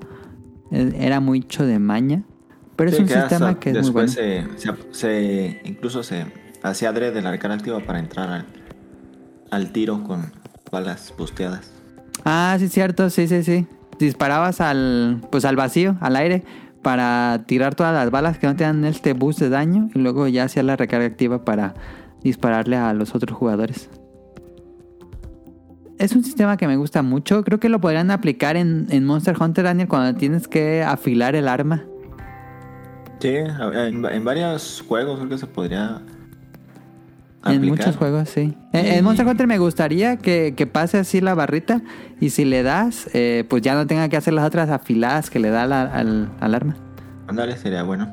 Eh, 0.72 0.94
Era 1.00 1.20
mucho 1.20 1.66
de 1.66 1.80
maña. 1.80 2.24
Pero 2.76 2.90
es 2.90 3.00
un 3.00 3.06
que 3.08 3.14
sistema 3.14 3.60
que 3.60 3.72
es 3.72 3.82
muy 3.82 3.92
bueno. 3.92 4.12
después 4.12 4.48
se, 4.58 4.68
se- 4.92 4.92
se- 4.92 5.62
incluso 5.66 6.02
se 6.04 6.26
hacía 6.64 6.90
adrede 6.90 7.22
la 7.22 7.30
arcana 7.30 7.56
activa 7.56 7.80
para 7.82 8.00
entrar 8.00 8.30
al, 8.30 8.46
al 9.52 9.72
tiro 9.72 10.04
con 10.04 10.32
balas 10.72 11.14
busteadas. 11.18 11.72
Ah, 12.24 12.56
sí, 12.60 12.70
cierto, 12.70 13.10
sí, 13.10 13.28
sí, 13.28 13.44
sí. 13.44 13.68
Disparabas 14.00 14.62
al, 14.62 15.22
pues 15.32 15.46
al 15.46 15.56
vacío, 15.56 15.98
al 16.00 16.16
aire, 16.16 16.44
para 16.82 17.44
tirar 17.46 17.76
todas 17.76 17.94
las 17.94 18.10
balas 18.10 18.40
que 18.40 18.48
no 18.48 18.56
te 18.56 18.64
dan 18.64 18.84
este 18.86 19.14
boost 19.14 19.40
de 19.40 19.50
daño 19.50 19.90
y 19.94 20.00
luego 20.00 20.28
ya 20.28 20.46
hacía 20.46 20.64
la 20.64 20.76
recarga 20.76 21.06
activa 21.06 21.46
para 21.46 21.76
dispararle 22.24 22.78
a 22.78 22.94
los 22.94 23.14
otros 23.14 23.38
jugadores. 23.38 23.90
Es 26.02 26.14
un 26.16 26.24
sistema 26.24 26.58
que 26.58 26.68
me 26.68 26.78
gusta 26.78 27.04
mucho. 27.04 27.44
Creo 27.44 27.60
que 27.60 27.70
lo 27.70 27.80
podrían 27.80 28.10
aplicar 28.10 28.58
en, 28.58 28.88
en 28.90 29.06
Monster 29.06 29.36
Hunter, 29.40 29.64
Daniel, 29.66 29.88
cuando 29.88 30.18
tienes 30.18 30.48
que 30.48 30.82
afilar 30.84 31.36
el 31.36 31.48
arma. 31.48 31.84
Sí, 33.20 33.36
en, 33.36 34.04
en 34.06 34.26
varios 34.26 34.84
juegos 34.88 35.18
creo 35.20 35.30
que 35.30 35.38
se 35.38 35.46
podría 35.46 36.02
En 37.46 37.58
aplicar. 37.58 37.70
muchos 37.70 37.98
juegos, 37.98 38.30
sí. 38.30 38.58
En, 38.74 38.86
en 38.88 39.04
Monster 39.04 39.28
Hunter 39.28 39.46
me 39.46 39.60
gustaría 39.60 40.18
que, 40.18 40.56
que 40.58 40.66
pase 40.66 40.98
así 40.98 41.22
la 41.22 41.36
barrita 41.36 41.82
y 42.20 42.32
si 42.32 42.46
le 42.46 42.64
das, 42.64 43.08
eh, 43.14 43.46
pues 43.48 43.62
ya 43.62 43.76
no 43.76 43.86
tenga 43.86 44.10
que 44.10 44.18
hacer 44.18 44.34
las 44.34 44.46
otras 44.48 44.72
afiladas 44.72 45.30
que 45.30 45.38
le 45.40 45.52
da 45.52 45.68
la- 45.68 45.84
al, 45.84 46.32
al 46.40 46.56
arma. 46.56 46.76
Ándale, 47.28 47.56
sería 47.58 47.84
bueno. 47.84 48.12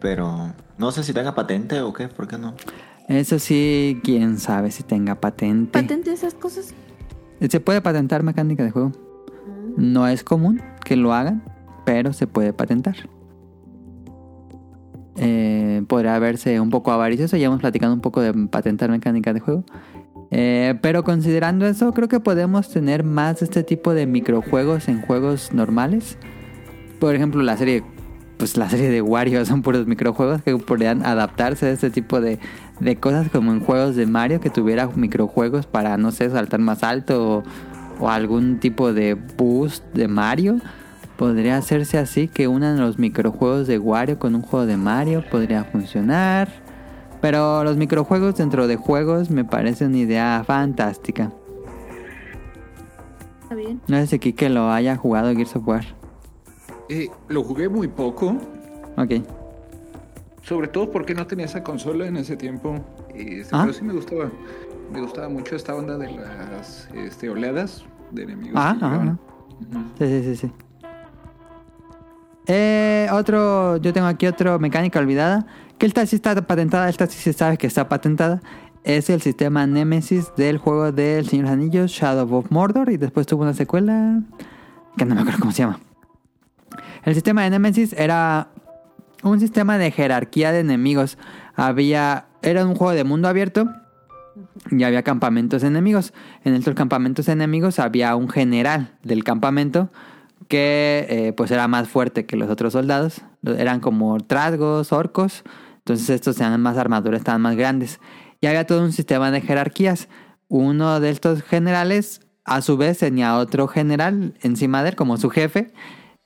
Pero 0.00 0.52
no 0.76 0.90
sé 0.90 1.04
si 1.04 1.12
tenga 1.12 1.36
patente 1.36 1.80
o 1.82 1.92
qué, 1.92 2.08
¿por 2.08 2.26
qué 2.26 2.36
no? 2.36 2.54
Eso 3.08 3.38
sí, 3.38 4.00
quién 4.04 4.38
sabe 4.38 4.70
si 4.70 4.82
tenga 4.82 5.14
patente. 5.14 5.80
¿Patente 5.80 6.12
esas 6.12 6.34
cosas? 6.34 6.74
Se 7.40 7.60
puede 7.60 7.80
patentar 7.80 8.22
mecánica 8.22 8.64
de 8.64 8.70
juego. 8.70 8.92
No 9.76 10.06
es 10.08 10.24
común 10.24 10.60
que 10.84 10.96
lo 10.96 11.14
hagan, 11.14 11.42
pero 11.86 12.12
se 12.12 12.26
puede 12.26 12.52
patentar. 12.52 12.96
Eh, 15.16 15.82
podría 15.88 16.18
verse 16.18 16.60
un 16.60 16.70
poco 16.70 16.92
avaricioso. 16.92 17.36
Ya 17.36 17.46
hemos 17.46 17.60
platicado 17.60 17.94
un 17.94 18.00
poco 18.00 18.20
de 18.20 18.34
patentar 18.48 18.90
mecánica 18.90 19.32
de 19.32 19.40
juego. 19.40 19.64
Eh, 20.30 20.78
pero 20.82 21.04
considerando 21.04 21.66
eso, 21.66 21.92
creo 21.92 22.08
que 22.08 22.20
podemos 22.20 22.68
tener 22.68 23.04
más 23.04 23.40
de 23.40 23.46
este 23.46 23.62
tipo 23.62 23.94
de 23.94 24.06
microjuegos 24.06 24.88
en 24.88 25.00
juegos 25.00 25.52
normales. 25.52 26.18
Por 27.00 27.14
ejemplo, 27.14 27.42
la 27.42 27.56
serie, 27.56 27.84
pues 28.38 28.56
la 28.56 28.70
serie 28.70 28.88
de 28.88 29.02
Wario 29.02 29.44
son 29.46 29.62
puros 29.62 29.86
microjuegos 29.86 30.42
que 30.42 30.56
podrían 30.56 31.04
adaptarse 31.04 31.66
a 31.66 31.70
este 31.70 31.90
tipo 31.90 32.20
de, 32.20 32.38
de 32.80 32.96
cosas 32.96 33.28
como 33.30 33.52
en 33.52 33.60
juegos 33.60 33.96
de 33.96 34.06
Mario 34.06 34.40
que 34.40 34.48
tuviera 34.48 34.88
microjuegos 34.88 35.66
para, 35.66 35.98
no 35.98 36.12
sé, 36.12 36.30
saltar 36.30 36.60
más 36.60 36.82
alto 36.82 37.38
o, 37.38 37.42
o 38.00 38.08
algún 38.08 38.58
tipo 38.60 38.92
de 38.92 39.14
boost 39.14 39.84
de 39.92 40.08
Mario. 40.08 40.60
Podría 41.16 41.56
hacerse 41.56 41.98
así 41.98 42.28
que 42.28 42.46
unan 42.46 42.78
los 42.78 42.98
microjuegos 42.98 43.66
de 43.66 43.78
Wario 43.78 44.20
con 44.20 44.36
un 44.36 44.42
juego 44.42 44.66
de 44.66 44.76
Mario, 44.76 45.24
podría 45.28 45.64
funcionar. 45.64 46.48
Pero 47.20 47.64
los 47.64 47.76
microjuegos 47.76 48.36
dentro 48.36 48.68
de 48.68 48.76
juegos 48.76 49.28
me 49.28 49.44
parece 49.44 49.86
una 49.86 49.98
idea 49.98 50.44
fantástica. 50.46 51.32
Está 53.42 53.56
bien. 53.56 53.80
No 53.88 53.96
sé 53.96 54.06
si 54.06 54.18
Kike 54.20 54.48
lo 54.48 54.70
haya 54.70 54.96
jugado 54.96 55.34
Gears 55.34 55.56
of 55.56 55.66
War. 55.66 55.97
Eh, 56.88 57.08
lo 57.28 57.42
jugué 57.44 57.68
muy 57.68 57.88
poco, 57.88 58.36
Ok. 58.96 59.12
sobre 60.42 60.68
todo 60.68 60.90
porque 60.90 61.14
no 61.14 61.26
tenía 61.26 61.44
esa 61.46 61.62
consola 61.62 62.06
en 62.06 62.16
ese 62.16 62.36
tiempo. 62.36 62.76
Este, 63.14 63.54
Ah. 63.54 63.60
Pero 63.62 63.72
sí 63.74 63.84
me 63.84 63.92
gustaba. 63.92 64.30
Me 64.92 65.00
gustaba 65.02 65.28
mucho 65.28 65.54
esta 65.54 65.74
onda 65.74 65.98
de 65.98 66.10
las 66.12 66.88
este, 66.94 67.28
oleadas 67.28 67.84
de 68.10 68.22
enemigos. 68.22 68.54
Ah, 68.56 68.76
ah. 68.80 69.16
Ujú. 69.60 69.84
Sí, 69.98 70.06
sí, 70.06 70.22
sí, 70.22 70.36
sí. 70.36 70.52
Eh, 72.46 73.06
otro, 73.12 73.76
yo 73.76 73.92
tengo 73.92 74.06
aquí 74.06 74.26
otro 74.26 74.58
mecánica 74.58 74.98
olvidada. 74.98 75.46
Que 75.76 75.86
esta 75.86 76.04
sí 76.06 76.16
está 76.16 76.34
patentada, 76.46 76.88
esta 76.88 77.06
sí 77.06 77.18
se 77.18 77.32
sabe 77.32 77.58
que 77.58 77.66
está 77.66 77.88
patentada. 77.88 78.40
Es 78.84 79.10
el 79.10 79.20
sistema 79.20 79.66
Nemesis 79.66 80.32
del 80.36 80.56
juego 80.58 80.90
del 80.92 81.26
Señor 81.28 81.44
de 81.46 81.50
los 81.50 81.58
Anillos, 81.60 81.90
Shadow 81.90 82.34
of 82.34 82.50
Mordor. 82.50 82.90
Y 82.90 82.96
después 82.96 83.26
tuvo 83.26 83.42
una 83.42 83.52
secuela 83.54 84.22
que 84.96 85.04
no 85.04 85.14
me 85.14 85.20
acuerdo 85.20 85.40
cómo 85.40 85.52
se 85.52 85.62
llama. 85.64 85.78
El 87.08 87.14
sistema 87.14 87.42
de 87.42 87.48
Nemesis 87.48 87.94
era 87.94 88.48
un 89.22 89.40
sistema 89.40 89.78
de 89.78 89.90
jerarquía 89.90 90.52
de 90.52 90.60
enemigos. 90.60 91.16
Había, 91.56 92.26
era 92.42 92.66
un 92.66 92.74
juego 92.74 92.92
de 92.92 93.04
mundo 93.04 93.28
abierto 93.28 93.66
y 94.70 94.82
había 94.82 95.02
campamentos 95.02 95.62
enemigos. 95.62 96.12
En 96.44 96.52
estos 96.52 96.74
campamentos 96.74 97.28
enemigos 97.28 97.78
había 97.78 98.14
un 98.14 98.28
general 98.28 98.98
del 99.04 99.24
campamento 99.24 99.90
que 100.48 101.06
eh, 101.08 101.32
pues 101.32 101.50
era 101.50 101.66
más 101.66 101.88
fuerte 101.88 102.26
que 102.26 102.36
los 102.36 102.50
otros 102.50 102.74
soldados. 102.74 103.22
Eran 103.42 103.80
como 103.80 104.20
trasgos, 104.20 104.92
orcos. 104.92 105.44
Entonces 105.78 106.10
estos 106.10 106.36
tenían 106.36 106.60
más 106.60 106.76
armaduras, 106.76 107.20
estaban 107.20 107.40
más 107.40 107.56
grandes. 107.56 108.00
Y 108.42 108.48
había 108.48 108.66
todo 108.66 108.82
un 108.82 108.92
sistema 108.92 109.30
de 109.30 109.40
jerarquías. 109.40 110.10
Uno 110.48 111.00
de 111.00 111.08
estos 111.08 111.42
generales 111.42 112.20
a 112.44 112.60
su 112.60 112.76
vez 112.76 112.98
tenía 112.98 113.38
otro 113.38 113.66
general 113.66 114.34
encima 114.42 114.82
de 114.82 114.90
él 114.90 114.96
como 114.96 115.16
su 115.16 115.30
jefe 115.30 115.72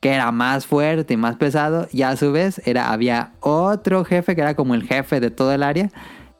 que 0.02 0.10
era 0.10 0.32
más 0.32 0.66
fuerte 0.66 1.14
y 1.14 1.16
más 1.16 1.36
pesado 1.36 1.86
y 1.92 2.02
a 2.02 2.16
su 2.16 2.32
vez 2.32 2.60
era 2.64 2.92
había 2.92 3.30
otro 3.38 4.04
jefe 4.04 4.34
que 4.34 4.40
era 4.40 4.56
como 4.56 4.74
el 4.74 4.82
jefe 4.82 5.20
de 5.20 5.30
todo 5.30 5.52
el 5.52 5.62
área 5.62 5.90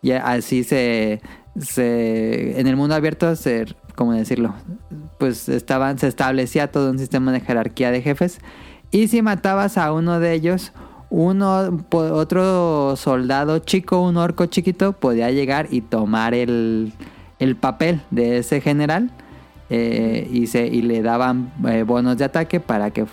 y 0.03 0.11
así 0.11 0.64
se 0.64 1.20
se 1.57 2.59
en 2.59 2.66
el 2.66 2.75
mundo 2.75 2.96
abierto 2.96 3.37
se 3.37 3.66
cómo 3.94 4.14
decirlo 4.14 4.53
pues 5.16 5.48
estaban 5.48 5.96
se 6.01 6.09
establecía 6.09 6.72
todo 6.72 6.90
un 6.90 6.98
sistema 6.98 7.31
de 7.31 7.38
jerarquía 7.38 7.92
de 7.92 8.03
jefes 8.03 8.40
y 8.90 9.07
si 9.07 9.22
matabas 9.22 9.79
a 9.79 9.92
uno 9.92 10.18
de 10.18 10.33
ellos 10.33 10.72
uno 11.09 11.87
otro 11.92 12.96
soldado 12.96 13.61
chico 13.61 14.03
un 14.03 14.16
orco 14.16 14.46
chiquito 14.46 14.94
podía 14.94 15.31
llegar 15.31 15.68
y 15.70 15.83
tomar 15.83 16.35
el 16.35 16.92
el 17.38 17.55
papel 17.55 18.01
de 18.11 18.38
ese 18.38 18.61
general 18.61 19.12
eh, 19.75 20.29
y, 20.31 20.48
se, 20.48 20.66
y 20.66 20.83
le 20.83 21.01
daban 21.01 21.51
eh, 21.66 21.83
bonos 21.83 22.18
de 22.18 22.25
ataque 22.25 22.61
para 22.61 22.90
que 22.90 23.07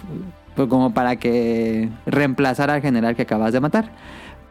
pues, 0.60 0.68
como 0.68 0.94
para 0.94 1.16
que 1.16 1.88
reemplazara 2.06 2.74
al 2.74 2.82
general 2.82 3.16
que 3.16 3.22
acabas 3.22 3.54
de 3.54 3.62
matar. 3.62 3.92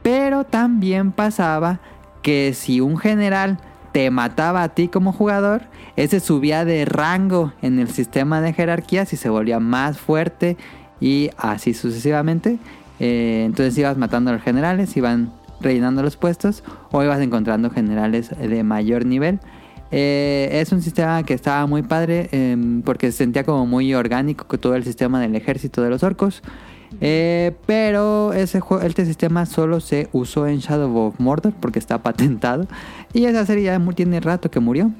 Pero 0.02 0.44
también 0.44 1.12
pasaba 1.12 1.80
que 2.22 2.54
si 2.54 2.80
un 2.80 2.96
general 2.96 3.58
te 3.92 4.10
mataba 4.10 4.62
a 4.62 4.70
ti 4.70 4.88
como 4.88 5.12
jugador, 5.12 5.64
ese 5.96 6.20
subía 6.20 6.64
de 6.64 6.86
rango 6.86 7.52
en 7.60 7.78
el 7.78 7.90
sistema 7.90 8.40
de 8.40 8.54
jerarquías 8.54 9.12
y 9.12 9.18
se 9.18 9.28
volvía 9.28 9.60
más 9.60 9.98
fuerte 9.98 10.56
y 10.98 11.28
así 11.36 11.74
sucesivamente. 11.74 12.56
Eh, 13.00 13.42
entonces 13.44 13.76
ibas 13.76 13.98
matando 13.98 14.30
a 14.30 14.32
los 14.32 14.42
generales, 14.42 14.96
iban 14.96 15.30
rellenando 15.60 16.02
los 16.02 16.16
puestos 16.16 16.64
o 16.90 17.02
ibas 17.02 17.20
encontrando 17.20 17.68
generales 17.68 18.30
de 18.30 18.62
mayor 18.62 19.04
nivel. 19.04 19.40
Eh, 19.90 20.48
es 20.52 20.70
un 20.72 20.82
sistema 20.82 21.22
que 21.22 21.32
estaba 21.34 21.66
muy 21.66 21.82
padre 21.82 22.28
eh, 22.32 22.56
porque 22.84 23.10
se 23.10 23.18
sentía 23.18 23.44
como 23.44 23.64
muy 23.66 23.94
orgánico 23.94 24.46
con 24.46 24.58
todo 24.58 24.74
el 24.74 24.84
sistema 24.84 25.20
del 25.20 25.34
ejército 25.34 25.82
de 25.82 25.90
los 25.90 26.02
orcos. 26.02 26.42
Eh, 27.00 27.54
pero 27.66 28.32
ese 28.32 28.60
este 28.82 29.04
sistema 29.04 29.44
solo 29.46 29.80
se 29.80 30.08
usó 30.12 30.46
en 30.46 30.58
Shadow 30.58 30.94
of 30.96 31.20
Mordor 31.20 31.52
porque 31.60 31.78
está 31.78 31.98
patentado. 32.02 32.66
Y 33.12 33.24
esa 33.24 33.44
serie 33.46 33.64
ya 33.64 33.80
tiene 33.94 34.20
rato 34.20 34.50
que 34.50 34.60
murió. 34.60 34.90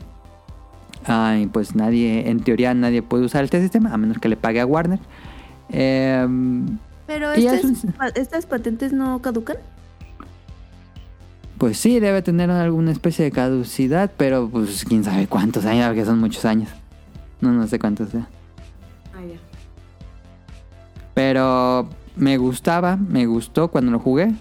Ay, 1.07 1.46
pues 1.46 1.74
nadie, 1.74 2.29
en 2.29 2.40
teoría 2.40 2.74
nadie 2.74 3.03
puede 3.03 3.24
usar 3.24 3.44
este 3.44 3.61
sistema 3.61 3.92
a 3.92 3.96
menos 3.96 4.18
que 4.18 4.29
le 4.29 4.37
pague 4.37 4.61
a 4.61 4.66
Warner. 4.66 4.98
Eh, 5.70 6.27
Pero 7.07 7.35
Y 7.38 7.46
estas, 7.46 7.64
es 7.64 7.85
un- 7.85 7.92
pa- 7.92 8.09
estas 8.09 8.46
patentes 8.46 8.92
no 8.92 9.20
caducan. 9.22 9.57
Pues 11.59 11.79
sí, 11.79 12.01
debe 12.01 12.23
tener 12.23 12.51
alguna 12.51 12.92
especie 12.92 13.25
de 13.25 13.33
caducidad, 13.33 14.11
pero 14.16 14.49
pues 14.49 14.85
quién 14.85 15.05
sabe 15.05 15.27
cuántos 15.27 15.64
años, 15.64 15.87
porque 15.88 16.05
son 16.05 16.18
muchos 16.21 16.44
años. 16.44 16.71
No, 17.40 17.53
no 17.53 17.66
sé 17.66 17.79
cuántos 17.79 18.11
sea. 18.11 18.29
Ah, 19.14 19.25
ya. 19.29 19.38
Pero 21.14 21.88
me 22.16 22.37
gustaba, 22.37 22.97
me 22.97 23.27
gustó 23.27 23.68
cuando 23.68 23.90
lo 23.92 23.99
jugué. 23.99 24.33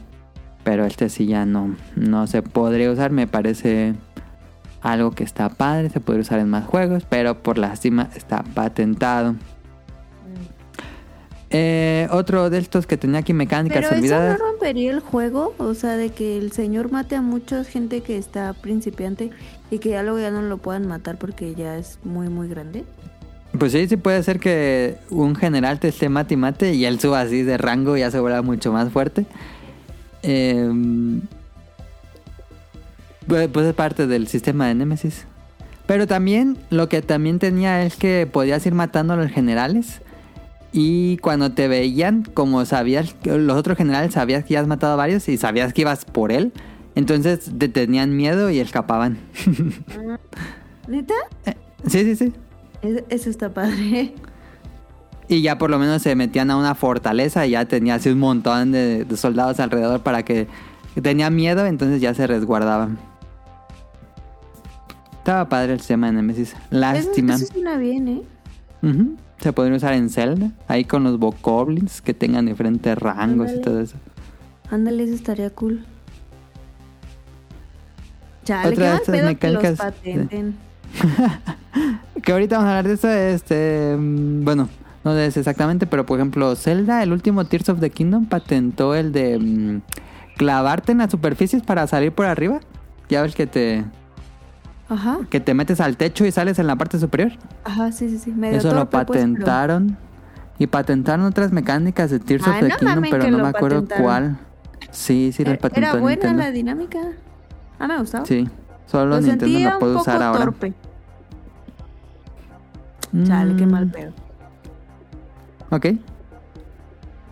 Pero 0.64 0.86
este 0.86 1.10
sí 1.10 1.28
ya 1.28 1.46
no, 1.46 1.76
no 1.96 2.28
se 2.28 2.42
podría 2.42 2.92
usar. 2.92 3.12
Me 3.12 3.26
parece 3.26 3.96
algo 4.82 5.12
que 5.12 5.24
está 5.24 5.50
padre, 5.50 5.90
se 5.90 6.00
podría 6.00 6.22
usar 6.22 6.40
en 6.40 6.50
más 6.50 6.66
juegos, 6.66 7.06
pero 7.10 7.42
por 7.42 7.58
lástima 7.58 8.10
está 8.16 8.44
patentado. 8.44 9.36
Eh, 11.50 12.08
otro 12.12 12.50
de 12.50 12.58
estos 12.58 12.86
que 12.88 12.98
tenía 12.98 13.20
aquí 13.20 13.34
mecánicas 13.34 13.78
Pero 13.78 13.88
eso 13.88 13.96
olvidadas. 13.96 14.38
no 14.40 14.46
rompería 14.46 14.92
el 14.92 15.00
juego, 15.00 15.54
o 15.58 15.74
sea, 15.74 15.96
de 15.96 16.10
que 16.10 16.38
el 16.38 16.52
señor 16.52 16.92
mate 16.92 17.16
a 17.16 17.22
mucha 17.22 17.64
gente 17.64 18.02
que 18.02 18.18
está 18.18 18.54
principiante 18.54 19.30
y 19.72 19.80
que 19.80 19.90
ya 19.90 20.04
luego 20.04 20.20
ya 20.20 20.30
no 20.32 20.42
lo 20.42 20.58
puedan 20.58 20.88
matar 20.88 21.18
porque 21.18 21.56
ya 21.56 21.78
es 21.78 22.00
muy, 22.04 22.28
muy 22.28 22.50
grande. 22.50 22.84
Pues 23.58 23.72
sí, 23.72 23.88
sí 23.88 23.96
puede 23.96 24.22
ser 24.24 24.40
que 24.40 24.98
un 25.10 25.36
general 25.36 25.80
te 25.80 25.88
esté 25.88 26.10
mate 26.10 26.34
y 26.34 26.38
mate 26.38 26.74
y 26.74 26.84
él 26.86 27.00
suba 27.00 27.22
así 27.22 27.44
de 27.44 27.58
rango 27.58 27.96
y 27.96 28.02
ya 28.02 28.12
se 28.12 28.20
vuelva 28.20 28.42
mucho 28.42 28.74
más 28.74 28.92
fuerte. 28.92 29.26
Eh, 30.24 30.70
Pues, 33.28 33.48
pues 33.50 33.66
es 33.68 33.74
parte 33.74 34.08
del 34.08 34.28
sistema 34.28 34.68
de 34.68 34.76
Nemesis. 34.76 35.26
Pero 35.86 36.08
también 36.08 36.58
lo 36.70 36.90
que 36.90 37.02
también 37.02 37.40
tenía 37.40 37.84
es 37.84 37.96
que 37.96 38.28
podías 38.32 38.66
ir 38.66 38.74
matando 38.74 39.14
a 39.14 39.18
los 39.18 39.32
generales. 39.32 40.02
Y 40.74 41.18
cuando 41.18 41.52
te 41.52 41.68
veían, 41.68 42.24
como 42.34 42.64
sabías, 42.66 43.16
los 43.24 43.58
otros 43.58 43.78
generales 43.78 44.14
sabías 44.14 44.44
que 44.44 44.54
ya 44.56 44.60
has 44.62 44.68
matado 44.68 44.94
a 44.94 44.96
varios 44.98 45.28
y 45.30 45.38
sabías 45.38 45.74
que 45.74 45.82
ibas 45.82 46.06
por 46.06 46.32
él. 46.32 46.52
Entonces 46.96 47.52
te 47.58 47.70
tenían 47.70 48.16
miedo 48.16 48.50
y 48.50 48.60
escapaban. 48.60 49.18
¿Neta? 50.88 51.14
sí, 51.86 52.04
sí, 52.04 52.16
sí. 52.16 52.34
Es- 52.82 53.04
Eso 53.10 53.30
está 53.30 53.54
padre. 53.54 54.14
Y 55.30 55.42
ya 55.42 55.58
por 55.58 55.70
lo 55.70 55.78
menos 55.78 56.02
se 56.02 56.16
metían 56.16 56.50
a 56.52 56.58
una 56.58 56.74
fortaleza 56.74 57.46
y 57.46 57.52
ya 57.52 57.66
tenía 57.66 57.96
así 57.96 58.10
un 58.10 58.20
montón 58.20 58.72
de, 58.72 59.04
de 59.04 59.18
soldados 59.18 59.60
alrededor 59.60 60.02
para 60.02 60.24
que, 60.24 60.48
que 60.96 61.02
tenían 61.02 61.36
miedo, 61.36 61.66
entonces 61.66 62.00
ya 62.02 62.14
se 62.14 62.26
resguardaban. 62.28 62.98
Estaba 65.18 65.50
padre 65.50 65.74
el 65.74 65.80
sistema 65.80 66.08
de 66.08 66.14
Nemesis. 66.14 66.56
Lástima. 66.70 67.34
Eso, 67.36 67.44
eso 67.44 67.54
suena 67.54 67.78
bien, 67.78 68.08
¿eh? 68.08 68.22
Ujú. 68.84 69.18
Se 69.40 69.54
podría 69.54 69.78
usar 69.78 69.94
en 69.94 70.10
Zelda, 70.10 70.52
ahí 70.68 70.84
con 70.86 71.04
los 71.04 71.20
bokoblins 71.20 72.02
que 72.02 72.14
tengan 72.14 72.46
diferentes 72.48 72.98
rangos 72.98 73.48
y 73.48 73.52
Ándale. 73.52 73.58
todo 73.60 73.80
eso. 73.82 73.96
Ándale, 74.72 75.04
eso 75.04 75.14
estaría 75.14 75.50
cool. 75.52 75.86
Chale, 78.46 78.70
Otra 78.74 78.92
de 78.92 78.96
estas 78.98 79.16
que 79.16 79.24
mecánicas- 79.24 79.78
patenten. 79.78 80.56
Que 82.24 82.32
ahorita 82.34 82.58
vamos 82.58 82.68
a 82.68 82.78
hablar 82.80 82.88
de 82.88 82.94
eso, 82.96 83.10
este, 83.10 83.96
mm, 83.98 84.44
bueno, 84.44 84.68
no 85.06 85.18
es 85.18 85.38
exactamente, 85.38 85.86
pero 85.88 86.06
por 86.06 86.20
ejemplo, 86.20 86.54
Zelda, 86.56 87.02
el 87.04 87.14
último 87.14 87.46
Tears 87.46 87.70
of 87.70 87.80
the 87.80 87.90
Kingdom, 87.90 88.26
patentó 88.26 88.96
el 88.96 89.12
de 89.14 89.38
mm, 89.40 89.82
clavarte 90.36 90.92
en 90.92 90.98
las 90.98 91.12
superficies 91.12 91.62
para 91.64 91.88
salir 91.88 92.12
por 92.12 92.26
arriba. 92.26 92.60
Ya 93.08 93.22
ves 93.22 93.34
que 93.36 93.48
te, 93.48 93.86
Ajá, 94.90 95.18
que 95.30 95.40
te 95.42 95.54
metes 95.54 95.82
al 95.82 95.98
techo 95.98 96.26
y 96.26 96.32
sales 96.32 96.60
en 96.60 96.68
la 96.68 96.76
parte 96.78 96.98
superior. 97.00 97.34
ajá, 97.66 97.92
sí, 97.92 98.10
sí, 98.10 98.18
sí. 98.20 98.32
Medio 98.32 98.58
Eso 98.60 98.70
lo 98.74 98.90
pues, 98.90 99.06
pero- 99.06 99.06
patentaron. 99.08 99.98
Y 100.60 100.66
patentaron 100.68 101.26
otras 101.26 101.52
mecánicas 101.52 102.10
de 102.10 102.20
Tears 102.20 102.48
Ay, 102.48 102.54
of 102.54 102.60
the 102.60 102.68
no 102.70 102.78
Kingdom, 102.78 103.04
pero 103.12 103.30
no 103.30 103.38
me 103.44 103.48
acuerdo 103.50 103.82
patentaron. 103.84 104.04
cuál. 104.04 104.38
Sí, 104.92 105.32
sí, 105.32 105.44
las 105.44 105.54
Era- 105.54 105.62
patentó 105.62 105.90
Era 105.92 106.00
buena 106.00 106.16
Nintendo. 106.24 106.42
la 106.44 106.52
dinámica. 106.52 107.00
Ah, 107.78 107.88
me 107.88 107.98
gustaba. 108.00 108.26
Sí, 108.26 108.48
solo 108.88 109.16
Lo 109.18 109.22
Nintendo 109.22 109.60
la 109.60 109.74
un 109.76 109.80
puede 109.80 109.92
poco 109.94 110.02
usar 110.02 110.24
ahora. 110.24 110.40
torpe. 110.46 110.74
Chale, 113.26 113.56
qué 113.56 113.66
Mm, 113.66 113.72
mal 113.72 113.88
pedo. 113.92 114.12
Ok. 115.70 115.86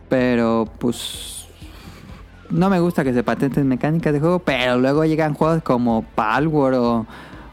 Pero 0.10 0.65
pues 0.80 1.48
no 2.50 2.70
me 2.70 2.80
gusta 2.80 3.04
que 3.04 3.13
se 3.13 3.24
patenten 3.24 3.68
mecánicas 3.68 4.13
de 4.13 4.20
juego, 4.20 4.39
pero 4.39 4.78
luego 4.78 5.04
llegan 5.06 5.34
juegos 5.34 5.63
como 5.63 6.04
Palworld 6.15 6.78
o, 6.78 7.06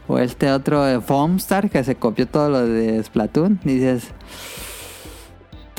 o 0.07 0.19
este 0.19 0.51
otro 0.51 0.83
de 0.83 0.99
Foamstar 1.01 1.69
que 1.69 1.83
se 1.83 1.95
copió 1.95 2.27
todo 2.27 2.49
lo 2.49 2.65
de 2.65 3.01
Splatoon 3.03 3.59
y 3.63 3.75
dices, 3.75 4.09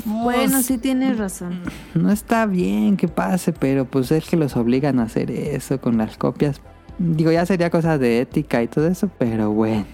Bueno, 0.05 0.53
pues, 0.53 0.65
sí 0.65 0.77
tienes 0.77 1.17
razón. 1.17 1.61
no 1.93 2.11
está 2.11 2.45
bien 2.45 2.97
que 2.97 3.07
pase, 3.07 3.53
pero 3.53 3.85
pues 3.85 4.11
es 4.11 4.27
que 4.27 4.37
los 4.37 4.55
obligan 4.55 4.99
a 4.99 5.03
hacer 5.03 5.31
eso 5.31 5.79
con 5.79 5.97
las 5.97 6.17
copias. 6.17 6.61
Digo, 6.97 7.31
ya 7.31 7.45
sería 7.45 7.69
cosa 7.69 7.97
de 7.97 8.21
ética 8.21 8.63
y 8.63 8.67
todo 8.67 8.87
eso, 8.87 9.09
pero 9.17 9.51
bueno. 9.51 9.85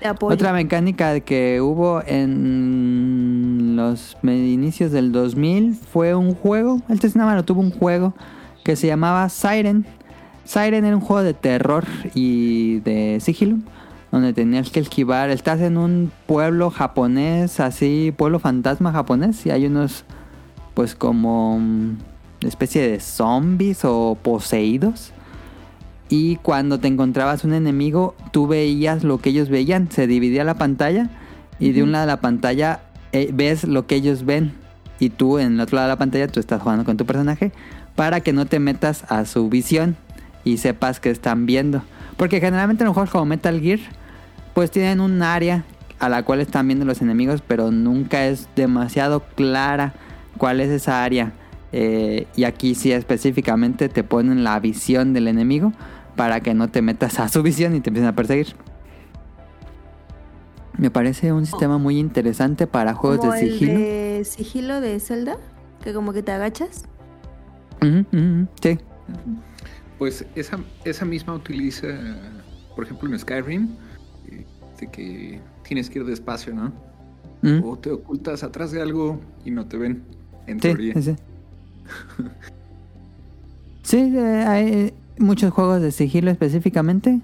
Te 0.00 0.08
apoyo. 0.08 0.34
Otra 0.34 0.52
mecánica 0.52 1.18
que 1.20 1.60
hubo 1.60 2.02
en 2.04 3.76
los 3.76 4.16
inicios 4.22 4.90
del 4.92 5.12
2000 5.12 5.74
fue 5.74 6.14
un 6.14 6.34
juego, 6.34 6.80
el 6.88 7.00
nada 7.14 7.36
lo 7.36 7.44
tuvo 7.44 7.60
un 7.60 7.70
juego 7.70 8.14
que 8.64 8.76
se 8.76 8.86
llamaba 8.86 9.28
Siren. 9.28 9.86
Siren 10.44 10.84
era 10.84 10.96
un 10.96 11.02
juego 11.02 11.22
de 11.22 11.34
terror 11.34 11.84
y 12.14 12.80
de 12.80 13.18
sigilo, 13.20 13.58
donde 14.10 14.32
tenías 14.32 14.70
que 14.70 14.80
esquivar. 14.80 15.30
Estás 15.30 15.60
en 15.60 15.76
un 15.76 16.10
pueblo 16.26 16.70
japonés, 16.70 17.60
así, 17.60 18.12
pueblo 18.16 18.38
fantasma 18.38 18.92
japonés, 18.92 19.46
y 19.46 19.50
hay 19.50 19.66
unos, 19.66 20.04
pues 20.74 20.94
como 20.94 21.58
mm, 21.58 21.96
especie 22.46 22.86
de 22.88 23.00
zombies 23.00 23.84
o 23.84 24.16
poseídos. 24.20 25.12
Y 26.08 26.36
cuando 26.36 26.78
te 26.78 26.88
encontrabas 26.88 27.44
un 27.44 27.54
enemigo, 27.54 28.14
tú 28.32 28.46
veías 28.46 29.02
lo 29.02 29.18
que 29.18 29.30
ellos 29.30 29.48
veían. 29.48 29.90
Se 29.90 30.06
dividía 30.06 30.44
la 30.44 30.54
pantalla 30.54 31.08
y 31.58 31.72
de 31.72 31.82
un 31.82 31.92
lado 31.92 32.06
de 32.06 32.12
la 32.12 32.20
pantalla 32.20 32.82
eh, 33.12 33.30
ves 33.32 33.64
lo 33.64 33.86
que 33.86 33.94
ellos 33.94 34.26
ven. 34.26 34.52
Y 34.98 35.08
tú 35.08 35.38
en 35.38 35.54
el 35.54 35.60
otro 35.60 35.76
lado 35.76 35.88
de 35.88 35.94
la 35.94 35.98
pantalla 35.98 36.28
tú 36.28 36.38
estás 36.38 36.60
jugando 36.60 36.84
con 36.84 36.98
tu 36.98 37.06
personaje 37.06 37.52
para 37.94 38.20
que 38.20 38.34
no 38.34 38.44
te 38.44 38.58
metas 38.58 39.04
a 39.08 39.24
su 39.24 39.48
visión 39.48 39.96
y 40.44 40.58
sepas 40.58 41.00
que 41.00 41.10
están 41.10 41.46
viendo. 41.46 41.82
Porque 42.16 42.40
generalmente 42.40 42.84
en 42.84 42.86
los 42.86 42.94
juegos 42.94 43.10
como 43.10 43.26
Metal 43.26 43.60
Gear, 43.60 43.80
pues 44.54 44.70
tienen 44.70 45.00
un 45.00 45.22
área 45.22 45.64
a 45.98 46.08
la 46.08 46.22
cual 46.24 46.40
están 46.40 46.66
viendo 46.66 46.84
los 46.84 47.00
enemigos, 47.00 47.42
pero 47.46 47.70
nunca 47.70 48.26
es 48.26 48.48
demasiado 48.56 49.20
clara 49.36 49.94
cuál 50.36 50.60
es 50.60 50.68
esa 50.68 51.04
área. 51.04 51.32
Eh, 51.72 52.26
y 52.36 52.44
aquí 52.44 52.74
sí 52.74 52.92
específicamente 52.92 53.88
te 53.88 54.04
ponen 54.04 54.44
la 54.44 54.58
visión 54.60 55.14
del 55.14 55.28
enemigo 55.28 55.72
para 56.16 56.40
que 56.40 56.52
no 56.54 56.68
te 56.68 56.82
metas 56.82 57.18
a 57.18 57.28
su 57.28 57.42
visión 57.42 57.74
y 57.74 57.80
te 57.80 57.90
empiecen 57.90 58.08
a 58.08 58.14
perseguir. 58.14 58.54
Me 60.76 60.90
parece 60.90 61.32
un 61.32 61.46
sistema 61.46 61.78
muy 61.78 61.98
interesante 61.98 62.66
para 62.66 62.94
juegos 62.94 63.20
Como 63.20 63.32
de 63.32 63.40
el 63.42 63.50
sigilo. 63.52 63.72
de 63.78 64.24
sigilo 64.24 64.80
de 64.80 65.00
Zelda, 65.00 65.36
que 65.84 65.92
como 65.92 66.12
que 66.12 66.22
te 66.22 66.32
agachas. 66.32 66.84
Sí. 68.60 68.78
Pues 69.98 70.24
esa, 70.34 70.58
esa 70.84 71.04
misma 71.04 71.34
utiliza, 71.34 71.86
por 72.74 72.84
ejemplo, 72.84 73.08
en 73.08 73.18
Skyrim, 73.18 73.68
de 74.80 74.86
que 74.90 75.40
tienes 75.62 75.88
que 75.88 76.00
ir 76.00 76.04
despacio, 76.04 76.54
¿no? 76.54 76.72
Ujú. 77.42 77.70
O 77.72 77.78
te 77.78 77.90
ocultas 77.90 78.42
atrás 78.42 78.72
de 78.72 78.82
algo 78.82 79.20
y 79.44 79.50
no 79.50 79.66
te 79.66 79.76
ven, 79.76 80.02
en 80.46 80.60
Sí, 80.60 80.68
teoría. 80.68 80.94
sí, 80.94 81.02
sí. 81.02 81.16
Sí, 83.82 83.96
eh, 84.16 84.44
hay 84.46 84.94
muchos 85.18 85.52
juegos 85.52 85.82
de 85.82 85.92
sigilo 85.92 86.30
específicamente. 86.30 87.20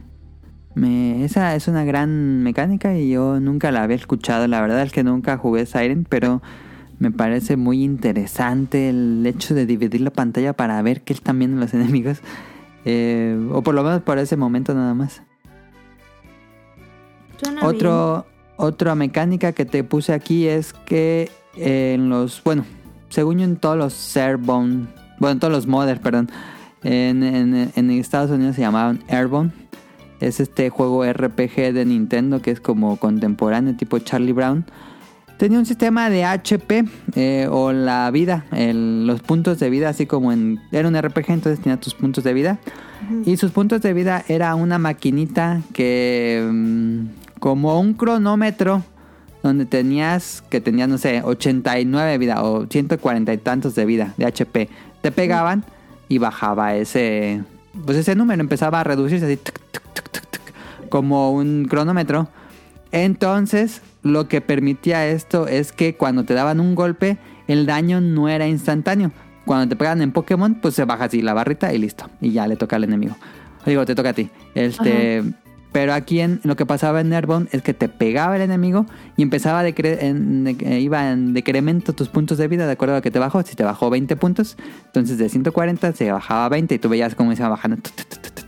Me, 0.74 1.24
esa 1.24 1.54
es 1.54 1.66
una 1.68 1.84
gran 1.84 2.42
mecánica 2.42 2.96
y 2.96 3.10
yo 3.10 3.40
nunca 3.40 3.70
la 3.72 3.82
había 3.82 3.96
escuchado. 3.96 4.46
La 4.46 4.60
verdad 4.60 4.82
es 4.82 4.92
que 4.92 5.02
nunca 5.02 5.36
jugué 5.38 5.66
Siren, 5.66 6.04
pero 6.08 6.42
me 6.98 7.10
parece 7.10 7.56
muy 7.56 7.82
interesante 7.82 8.88
el 8.90 9.24
hecho 9.26 9.54
de 9.54 9.66
dividir 9.66 10.00
la 10.00 10.10
pantalla 10.10 10.52
para 10.52 10.80
ver 10.82 11.02
qué 11.02 11.12
están 11.12 11.38
viendo 11.38 11.58
los 11.58 11.74
enemigos. 11.74 12.20
Eh, 12.90 13.36
o 13.52 13.60
por 13.62 13.74
lo 13.74 13.82
menos 13.84 14.00
por 14.00 14.16
ese 14.18 14.34
momento 14.36 14.72
nada 14.72 14.94
más. 14.94 15.20
Suena 17.38 17.66
Otro, 17.66 18.26
otra 18.56 18.94
mecánica 18.94 19.52
que 19.52 19.66
te 19.66 19.84
puse 19.84 20.14
aquí 20.14 20.46
es 20.46 20.72
que 20.72 21.30
en 21.54 22.08
los, 22.08 22.42
bueno, 22.42 22.64
según 23.10 23.38
yo 23.40 23.44
en 23.44 23.56
todos 23.56 23.76
los 23.76 24.16
Airborne, 24.16 24.86
bueno, 25.18 25.32
en 25.32 25.38
todos 25.40 25.52
los 25.52 25.66
modders, 25.66 26.00
perdón, 26.00 26.30
en, 26.82 27.22
en- 27.22 27.70
en 27.74 27.90
Estados 27.90 28.30
Unidos 28.30 28.56
se 28.56 28.62
llamaban 28.62 29.00
Airborne. 29.08 29.50
Es 30.20 30.40
este 30.40 30.70
juego 30.70 31.04
RPG 31.04 31.72
de 31.74 31.84
Nintendo 31.84 32.40
que 32.40 32.50
es 32.50 32.60
como 32.60 32.96
contemporáneo, 32.96 33.76
tipo 33.76 33.98
Charlie 33.98 34.32
Brown. 34.32 34.64
Tenía 35.38 35.58
un 35.58 35.66
sistema 35.66 36.10
de 36.10 36.24
HP 36.24 36.84
eh, 37.14 37.46
o 37.50 37.72
la 37.72 38.10
vida, 38.10 38.44
el- 38.52 39.06
los 39.06 39.20
puntos 39.22 39.58
de 39.60 39.70
vida, 39.70 39.88
así 39.88 40.04
como 40.06 40.32
en... 40.32 40.60
Era 40.72 40.88
un 40.88 41.00
RPG, 41.00 41.30
entonces 41.30 41.60
tenía 41.60 41.78
tus 41.78 41.94
puntos 41.94 42.24
de 42.24 42.34
vida. 42.34 42.58
Y 43.24 43.36
sus 43.36 43.52
puntos 43.52 43.80
de 43.80 43.92
vida 43.94 44.24
era 44.28 44.54
una 44.56 44.78
maquinita 44.78 45.62
que... 45.72 46.46
mm, 46.52 47.06
como 47.38 47.78
un 47.80 47.94
cronómetro 47.94 48.82
donde 49.44 49.64
tenías, 49.64 50.42
que 50.50 50.60
tenías, 50.60 50.88
no 50.88 50.98
sé, 50.98 51.22
89 51.24 52.10
de 52.10 52.18
vida 52.18 52.42
o 52.42 52.66
140 52.66 53.32
y 53.32 53.38
tantos 53.38 53.76
de 53.76 53.84
vida 53.86 54.14
de 54.16 54.26
HP. 54.26 54.68
Te 55.02 55.12
pegaban 55.12 55.64
y 56.08 56.18
bajaba 56.18 56.74
ese... 56.74 57.42
Pues 57.86 57.96
ese 57.96 58.16
número 58.16 58.40
empezaba 58.40 58.80
a 58.80 58.84
reducirse 58.84 59.24
así, 59.26 59.36
tuc, 59.36 59.54
tuc, 59.70 60.10
tuc, 60.10 60.88
como 60.88 61.30
un 61.30 61.66
cronómetro. 61.70 62.28
Entonces, 62.90 63.80
lo 64.08 64.28
que 64.28 64.40
permitía 64.40 65.06
esto 65.06 65.46
es 65.46 65.72
que 65.72 65.94
cuando 65.96 66.24
te 66.24 66.34
daban 66.34 66.60
un 66.60 66.74
golpe, 66.74 67.18
el 67.46 67.66
daño 67.66 68.00
no 68.00 68.28
era 68.28 68.46
instantáneo. 68.48 69.12
Cuando 69.44 69.68
te 69.68 69.76
pegan 69.76 70.02
en 70.02 70.12
Pokémon, 70.12 70.56
pues 70.56 70.74
se 70.74 70.84
baja 70.84 71.04
así 71.04 71.22
la 71.22 71.32
barrita 71.34 71.72
y 71.72 71.78
listo. 71.78 72.10
Y 72.20 72.32
ya 72.32 72.46
le 72.46 72.56
toca 72.56 72.76
al 72.76 72.84
enemigo. 72.84 73.16
Digo, 73.64 73.84
te 73.86 73.94
toca 73.94 74.10
a 74.10 74.12
ti. 74.12 74.28
Este. 74.54 75.22
Pero 75.70 75.92
aquí 75.92 76.20
en 76.20 76.40
lo 76.44 76.56
que 76.56 76.64
pasaba 76.64 77.00
en 77.02 77.12
Airborne 77.12 77.46
es 77.52 77.60
que 77.62 77.74
te 77.74 77.90
pegaba 77.90 78.36
el 78.36 78.42
enemigo 78.42 78.86
y 79.18 79.22
empezaba 79.22 79.60
a 79.60 79.64
decre- 79.68 79.98
en- 80.00 80.44
de- 80.44 80.56
eh, 80.60 80.80
iba 80.80 81.10
en 81.10 81.34
decremento 81.34 81.92
tus 81.92 82.08
puntos 82.08 82.38
de 82.38 82.48
vida 82.48 82.66
de 82.66 82.72
acuerdo 82.72 82.96
a 82.96 83.02
que 83.02 83.10
te 83.10 83.18
bajó. 83.18 83.42
Si 83.42 83.54
te 83.54 83.64
bajó 83.64 83.90
20 83.90 84.16
puntos, 84.16 84.56
entonces 84.86 85.18
de 85.18 85.28
140 85.28 85.92
se 85.92 86.10
bajaba 86.10 86.46
a 86.46 86.48
20 86.48 86.74
y 86.74 86.78
tú 86.78 86.88
veías 86.88 87.14
cómo 87.14 87.32
se 87.36 87.42
iba 87.42 87.50
bajando. 87.50 87.76
Tu, 87.76 87.90
tu, 87.90 88.04
tu. 88.30 88.47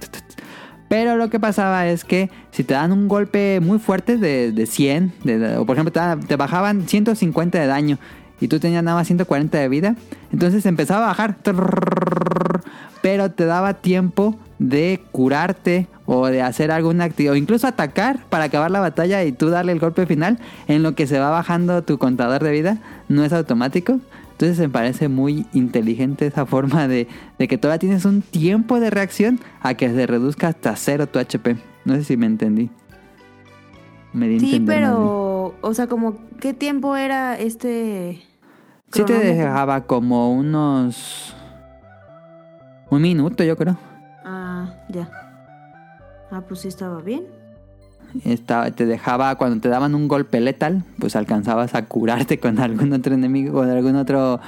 Pero 0.91 1.17
lo 1.17 1.31
que 1.31 1.39
pasaba 1.39 1.87
es 1.87 2.05
que 2.05 2.31
si 2.51 2.65
te 2.65 2.75
dan 2.75 2.91
un 2.91 3.07
golpe 3.07 3.61
muy 3.63 3.79
fuerte 3.79 4.17
de, 4.17 4.51
de 4.51 4.67
100, 4.67 5.13
de- 5.23 5.39
de- 5.39 5.57
o 5.57 5.65
por 5.65 5.77
ejemplo 5.77 5.93
te, 5.93 6.27
te 6.27 6.35
bajaban 6.35 6.89
150 6.89 7.61
de 7.61 7.67
daño 7.69 7.99
y 8.41 8.49
tú 8.49 8.59
tenías 8.59 8.83
nada 8.83 8.97
más 8.97 9.07
140 9.07 9.57
de 9.57 9.69
vida, 9.69 9.95
entonces 10.33 10.67
empezaba 10.67 11.05
a 11.05 11.09
bajar. 11.09 11.37
Pero 13.03 13.31
te 13.31 13.45
daba 13.47 13.75
tiempo 13.75 14.37
de 14.59 15.01
curarte 15.13 15.87
o 16.07 16.27
de 16.27 16.43
hacer 16.43 16.71
alguna 16.71 17.05
actividad 17.05 17.35
o 17.35 17.37
incluso 17.37 17.67
atacar 17.67 18.19
para 18.29 18.45
acabar 18.45 18.71
la 18.71 18.81
batalla 18.81 19.23
y 19.25 19.33
tú 19.33 19.49
darle 19.49 19.73
el 19.73 19.79
golpe 19.79 20.07
final 20.07 20.39
en 20.69 20.83
lo 20.83 20.95
que 20.97 21.07
se 21.07 21.19
va 21.19 21.31
bajando 21.31 21.83
tu 21.83 21.99
contador 21.99 22.43
de 22.43 22.51
vida, 22.51 22.79
no 23.09 23.25
es 23.25 23.33
automático. 23.33 24.01
Entonces 24.41 24.59
me 24.59 24.71
parece 24.71 25.09
muy 25.09 25.45
inteligente 25.53 26.27
esa 26.27 26.47
forma 26.47 26.89
de, 26.89 27.09
de 27.39 27.47
que 27.47 27.59
todavía 27.59 27.79
tienes 27.79 28.07
un 28.07 28.23
tiempo 28.23 28.81
de 28.81 28.89
reacción 28.89 29.39
a 29.61 29.75
que 29.75 29.91
se 29.91 30.07
reduzca 30.07 30.49
hasta 30.49 30.75
cero 30.77 31.07
tu 31.07 31.19
HP. 31.19 31.59
No 31.85 31.95
sé 31.97 32.05
si 32.05 32.17
me 32.17 32.25
entendí. 32.25 32.71
Me 34.15 34.29
di 34.29 34.37
a 34.37 34.41
Sí, 34.41 34.63
pero, 34.65 35.55
o 35.61 35.75
sea, 35.75 35.89
como, 35.89 36.17
¿qué 36.41 36.55
tiempo 36.55 36.97
era 36.97 37.39
este? 37.39 38.23
Sí 38.91 39.05
te 39.05 39.13
dejaba 39.13 39.83
como 39.83 40.33
unos... 40.33 41.37
Un 42.89 43.03
minuto, 43.03 43.45
yo 43.45 43.59
creo. 43.59 43.77
Ah, 44.25 44.73
ya. 44.89 45.11
Ah, 46.31 46.41
pues 46.49 46.61
sí 46.61 46.69
estaba 46.69 47.03
bien. 47.03 47.27
Estaba, 48.25 48.71
te 48.71 48.87
dejaba, 48.87 49.35
cuando 49.37 49.61
te 49.61 49.69
daban 49.69 49.95
un 49.95 50.09
golpe 50.09 50.41
letal, 50.41 50.85
pues 50.99 51.17
alcanzabas 51.17 51.75
a 51.75 51.85
curarte 51.87 52.39
con 52.41 52.59
algún 52.59 52.93
otro 52.93 53.15
enemigo 53.15 53.61
o 53.61 53.67
de 53.67 53.73
algún 53.77 53.97
otro, 53.97 54.41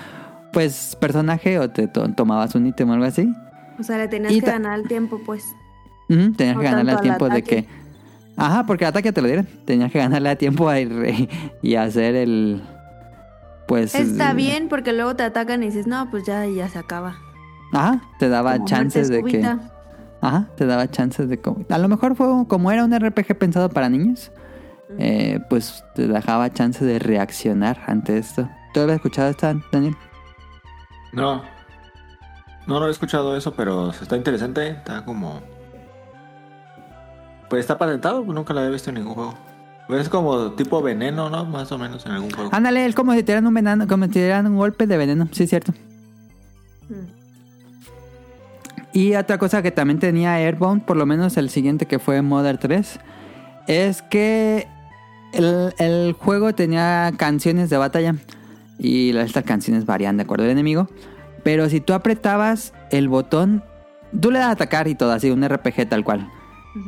pues, 0.53 0.97
personaje 1.01 1.59
o 1.59 1.71
te 1.71 1.87
to- 1.89 2.13
tomabas 2.15 2.55
un 2.55 2.67
ítem 2.67 2.91
o 2.91 2.93
algo 2.95 3.05
así. 3.05 3.33
O 3.79 3.83
sea, 3.83 3.99
le 3.99 4.09
tenías 4.09 4.33
Y 4.33 4.41
que 4.41 4.47
ganar 4.47 4.79
el 4.79 4.87
tiempo, 4.89 5.21
pues. 5.25 5.45
Tenías 6.09 6.37
No 6.57 6.61
que 6.61 6.65
ganarle 6.67 6.93
al 6.93 7.01
tiempo 7.01 7.29
de 7.29 7.43
que... 7.43 7.67
Ajá, 8.37 8.65
porque 8.67 8.85
el 8.85 8.89
ataque 8.91 9.13
te 9.13 9.21
lo 9.23 9.27
dieron. 9.29 9.47
Tenías 9.65 9.91
que 9.93 9.99
ganarle 9.99 10.29
a 10.31 10.37
tiempo 10.37 10.69
a 10.69 10.79
ir 10.81 11.29
y 11.63 11.75
hacer 11.77 12.15
el... 12.17 12.63
Pues... 13.69 13.95
Está 13.95 14.31
el- 14.33 14.37
bien 14.37 14.69
porque 14.69 14.93
luego 14.93 15.17
te 15.17 15.23
atacan 15.23 15.63
y 15.63 15.67
dices, 15.67 15.87
no, 15.87 16.11
pues 16.11 16.25
ya, 16.25 16.47
ya 16.47 16.69
se 16.69 16.79
acaba. 16.79 17.17
Ajá, 17.73 18.03
te 18.19 18.29
daba 18.29 18.55
Como 18.55 18.67
chances 18.67 19.09
de 19.09 19.23
que... 19.23 19.41
Ajá, 20.23 20.47
te 20.57 20.67
daba 20.67 20.89
chances 20.89 21.29
de... 21.29 21.41
A 21.69 21.79
lo 21.79 21.89
mejor 21.89 22.15
fue 22.15 22.29
como 22.47 22.71
era 22.71 22.85
un 22.85 22.97
RPG 22.99 23.37
pensado 23.37 23.69
para 23.69 23.89
niños. 23.89 24.31
eh, 24.99 25.41
pues 25.51 25.85
te 25.95 26.07
dejaba 26.07 26.53
chance 26.53 26.85
de 26.85 26.99
reaccionar 27.01 27.83
ante 27.87 28.19
esto. 28.19 28.49
¿Tú 28.73 28.81
habías 28.81 28.97
escuchado 28.97 29.29
esta, 29.31 29.55
Daniel? 29.73 29.97
No. 31.13 31.43
No, 32.67 32.79
no 32.79 32.87
he 32.87 32.91
escuchado 32.91 33.37
eso, 33.37 33.53
pero 33.55 33.91
está 33.91 34.17
interesante. 34.17 34.69
Está 34.69 35.05
como. 35.05 35.43
Pues 37.51 37.61
está 37.61 37.77
patentado, 37.77 38.23
nunca 38.25 38.55
lo 38.55 38.61
había 38.61 38.71
visto 38.71 38.91
en 38.91 38.97
ningún 38.97 39.15
juego. 39.15 39.35
Es 39.89 40.09
como 40.09 40.53
tipo 40.53 40.81
veneno, 40.81 41.29
¿no? 41.29 41.45
Más 41.45 41.71
o 41.73 41.79
menos 41.79 42.07
en 42.07 42.13
algún 42.13 42.31
juego. 42.31 42.51
Ándale, 42.53 42.87
es 42.87 42.95
como 42.95 43.13
si 43.13 43.19
te 43.19 43.33
dieran 43.33 43.47
un 43.47 43.55
veneno, 43.55 43.89
como 43.89 44.05
si 44.05 44.13
te 44.13 44.19
dieran 44.21 44.47
un 44.47 44.57
golpe 44.57 44.87
de 44.87 44.97
veneno, 44.97 45.29
sí 45.33 45.43
es 45.43 45.51
cierto. 45.51 45.73
Mm. 46.89 47.22
Y 48.93 49.15
otra 49.15 49.39
cosa 49.39 49.63
que 49.63 49.71
también 49.71 49.99
tenía 49.99 50.35
Airbound, 50.35 50.85
por 50.85 50.97
lo 50.97 51.07
menos 51.07 51.37
el 51.37 51.49
siguiente 51.49 51.87
que 51.87 51.99
fue 51.99 52.21
Mother 52.21 52.59
3, 52.59 53.01
es 53.67 54.03
que 54.03 54.69
el, 55.33 55.75
el 55.79 56.13
juego 56.13 56.55
tenía 56.55 57.13
canciones 57.17 57.71
de 57.71 57.79
batalla. 57.79 58.15
Y 58.79 59.17
estas 59.17 59.45
canciones 59.45 59.87
varían 59.87 60.17
de 60.17 60.25
acuerdo 60.25 60.45
al 60.45 60.51
enemigo. 60.51 60.89
Pero 61.43 61.69
si 61.69 61.81
tú 61.81 61.93
apretabas 61.95 62.73
el 62.91 63.09
botón, 63.09 63.65
tú 64.21 64.31
le 64.31 64.39
das 64.39 64.49
a 64.49 64.53
atacar 64.53 64.89
y 64.89 64.95
todo, 64.95 65.13
así, 65.13 65.31
un 65.31 65.47
RPG 65.47 65.89
tal 65.89 66.05
cual. 66.05 66.29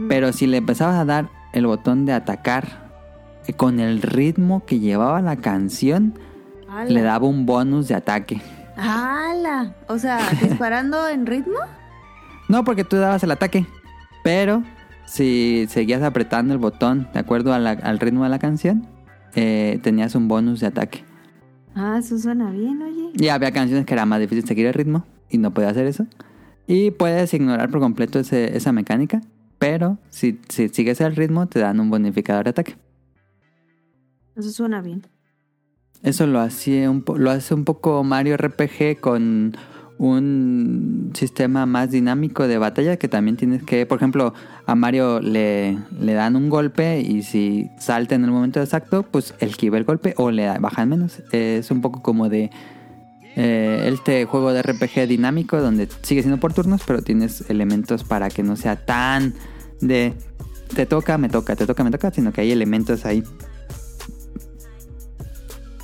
Pero 0.09 0.33
si 0.33 0.47
le 0.47 0.59
empezabas 0.59 0.97
a 0.97 1.05
dar 1.05 1.29
el 1.53 1.67
botón 1.67 2.07
de 2.07 2.13
atacar 2.13 2.91
eh, 3.47 3.53
con 3.53 3.81
el 3.81 4.03
ritmo 4.03 4.65
que 4.65 4.79
llevaba 4.81 5.21
la 5.21 5.37
canción, 5.37 6.19
le 6.89 7.03
daba 7.03 7.27
un 7.27 7.47
bonus 7.47 7.89
de 7.89 7.95
ataque. 7.95 8.41
¡Hala! 8.77 9.75
O 9.87 9.99
sea, 9.99 10.19
disparando 10.41 11.09
en 11.09 11.27
ritmo. 11.27 11.59
No, 12.49 12.65
porque 12.65 12.85
tú 12.85 12.97
dabas 12.97 13.23
el 13.23 13.31
ataque. 13.31 13.67
Pero 14.23 14.63
si 15.07 15.67
seguías 15.69 16.03
apretando 16.03 16.53
el 16.55 16.59
botón 16.59 17.09
de 17.13 17.21
acuerdo 17.21 17.53
a 17.53 17.59
la- 17.59 17.71
al 17.73 17.99
ritmo 18.01 18.25
de 18.25 18.31
la 18.31 18.39
canción, 18.39 18.87
eh, 19.35 19.79
tenías 19.83 20.15
un 20.15 20.29
bonus 20.29 20.61
de 20.61 20.67
ataque. 20.67 21.05
Ah, 21.75 21.97
eso 21.99 22.19
suena 22.19 22.51
bien, 22.51 22.81
oye. 22.83 23.11
Y 23.15 23.29
había 23.29 23.51
canciones 23.53 23.85
que 23.87 23.95
era 23.95 24.07
más 24.07 24.21
difícil 24.21 24.47
seguir 24.47 24.67
el 24.67 24.75
ritmo 24.75 25.05
y 25.29 25.39
no 25.39 25.53
podía 25.53 25.71
hacer 25.71 25.87
eso. 25.87 26.07
Y 26.67 26.93
puedes 26.93 27.35
ignorar 27.35 27.69
por 27.71 27.81
completo 27.81 28.19
ese- 28.19 28.57
esa 28.57 28.73
mecánica. 28.73 29.21
Pero 29.59 29.99
si, 30.11 30.41
si 30.49 30.69
sigues 30.69 31.01
el 31.01 31.17
ritmo, 31.17 31.47
te 31.47 31.59
dan 31.61 31.81
un 31.81 31.91
bonificador 31.91 32.45
de 32.45 32.51
ataque. 32.51 32.77
Eso 34.37 34.51
suena 34.51 34.81
bien. 34.81 35.07
Eso 36.03 36.27
lo, 36.27 36.41
hacía 36.41 36.91
un 36.91 37.03
lo 37.17 37.31
hace 37.31 37.55
un 37.55 37.65
poco 37.65 38.03
Mario 38.05 38.37
RPG 38.37 39.01
con 39.01 39.57
un 40.05 41.13
sistema 41.15 41.67
más 41.67 41.91
dinámico 41.91 42.47
de 42.47 42.59
batalla 42.59 42.97
que 42.97 43.09
también 43.09 43.37
tienes 43.37 43.63
que, 43.63 43.87
por 43.87 43.99
ejemplo, 43.99 44.35
a 44.67 44.75
Mario 44.75 45.21
le, 45.21 45.79
le 45.99 46.13
dan 46.15 46.37
un 46.37 46.49
golpe 46.49 47.01
y 47.01 47.23
si 47.23 47.71
salta 47.79 48.15
en 48.15 48.25
el 48.25 48.31
momento 48.31 48.61
exacto, 48.61 49.03
pues 49.03 49.35
esquiva 49.39 49.79
el 49.79 49.85
golpe 49.85 50.15
o 50.17 50.31
le 50.31 50.59
bajan 50.59 50.89
menos. 50.89 51.23
Es 51.33 51.71
un 51.71 51.81
poco 51.81 52.03
como 52.03 52.29
de 52.29 52.51
eh, 53.37 53.91
este 53.93 54.27
juego 54.27 54.53
de 54.53 54.63
RPG 54.63 55.09
dinámico 55.09 55.61
donde 55.61 55.89
sigue 56.03 56.23
siendo 56.23 56.39
por 56.39 56.53
turnos, 56.53 56.83
pero 56.87 57.03
tienes 57.03 57.49
elementos 57.51 58.05
para 58.05 58.29
que 58.31 58.43
no 58.43 58.57
sea 58.57 58.77
tan 58.85 59.35
de 59.81 60.15
te 60.75 60.87
toca, 60.87 61.19
me 61.19 61.29
toca, 61.29 61.57
te 61.57 61.67
toca, 61.67 61.85
me 61.85 61.91
toca, 61.91 62.11
sino 62.11 62.33
que 62.33 62.43
hay 62.43 62.53
elementos 62.53 63.05
ahí. 63.07 63.23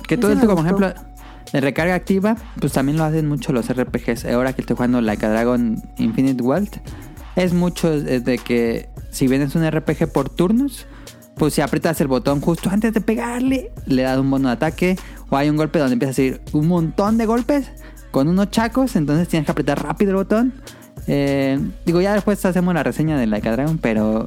Que 0.07 0.17
todo 0.17 0.31
Ese 0.31 0.41
esto, 0.41 0.53
como 0.53 0.63
ejemplo, 0.63 0.93
de 1.53 1.61
recarga 1.61 1.95
activa, 1.95 2.35
pues 2.59 2.73
también 2.73 2.97
lo 2.97 3.03
hacen 3.03 3.27
mucho 3.27 3.53
los 3.53 3.71
RPGs. 3.71 4.25
Ahora 4.25 4.53
que 4.53 4.61
estoy 4.61 4.75
jugando 4.75 5.01
Like 5.01 5.25
a 5.25 5.29
Dragon 5.29 5.81
Infinite 5.97 6.41
World, 6.41 6.81
es 7.35 7.53
mucho 7.53 7.89
de 7.99 8.37
que 8.37 8.89
si 9.09 9.27
bien 9.27 9.41
es 9.41 9.55
un 9.55 9.69
RPG 9.69 10.11
por 10.11 10.29
turnos, 10.29 10.85
pues 11.35 11.53
si 11.53 11.61
aprietas 11.61 11.99
el 12.01 12.07
botón 12.07 12.41
justo 12.41 12.69
antes 12.69 12.93
de 12.93 13.01
pegarle, 13.01 13.71
le 13.85 14.03
das 14.03 14.17
un 14.19 14.29
bono 14.29 14.49
de 14.49 14.53
ataque. 14.53 14.97
O 15.29 15.37
hay 15.37 15.49
un 15.49 15.57
golpe 15.57 15.79
donde 15.79 15.93
empieza 15.93 16.21
a 16.21 16.25
ir 16.25 16.41
un 16.51 16.67
montón 16.67 17.17
de 17.17 17.25
golpes 17.25 17.71
con 18.11 18.27
unos 18.27 18.51
chacos, 18.51 18.95
entonces 18.95 19.27
tienes 19.27 19.45
que 19.45 19.51
apretar 19.51 19.81
rápido 19.81 20.11
el 20.11 20.17
botón. 20.17 20.53
Eh, 21.07 21.59
digo, 21.85 22.01
ya 22.01 22.13
después 22.13 22.43
hacemos 22.45 22.73
la 22.73 22.83
reseña 22.83 23.17
de 23.17 23.27
Like 23.27 23.47
a 23.47 23.51
Dragon, 23.53 23.77
pero 23.77 24.25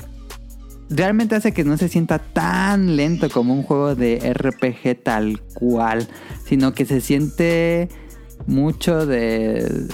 realmente 0.90 1.34
hace 1.34 1.52
que 1.52 1.64
no 1.64 1.76
se 1.76 1.88
sienta 1.88 2.18
tan 2.18 2.96
lento 2.96 3.28
como 3.30 3.54
un 3.54 3.62
juego 3.62 3.94
de 3.94 4.34
RPG 4.34 5.02
tal 5.02 5.40
cual, 5.54 6.08
sino 6.44 6.72
que 6.72 6.84
se 6.84 7.00
siente 7.00 7.88
mucho 8.46 9.06
de, 9.06 9.88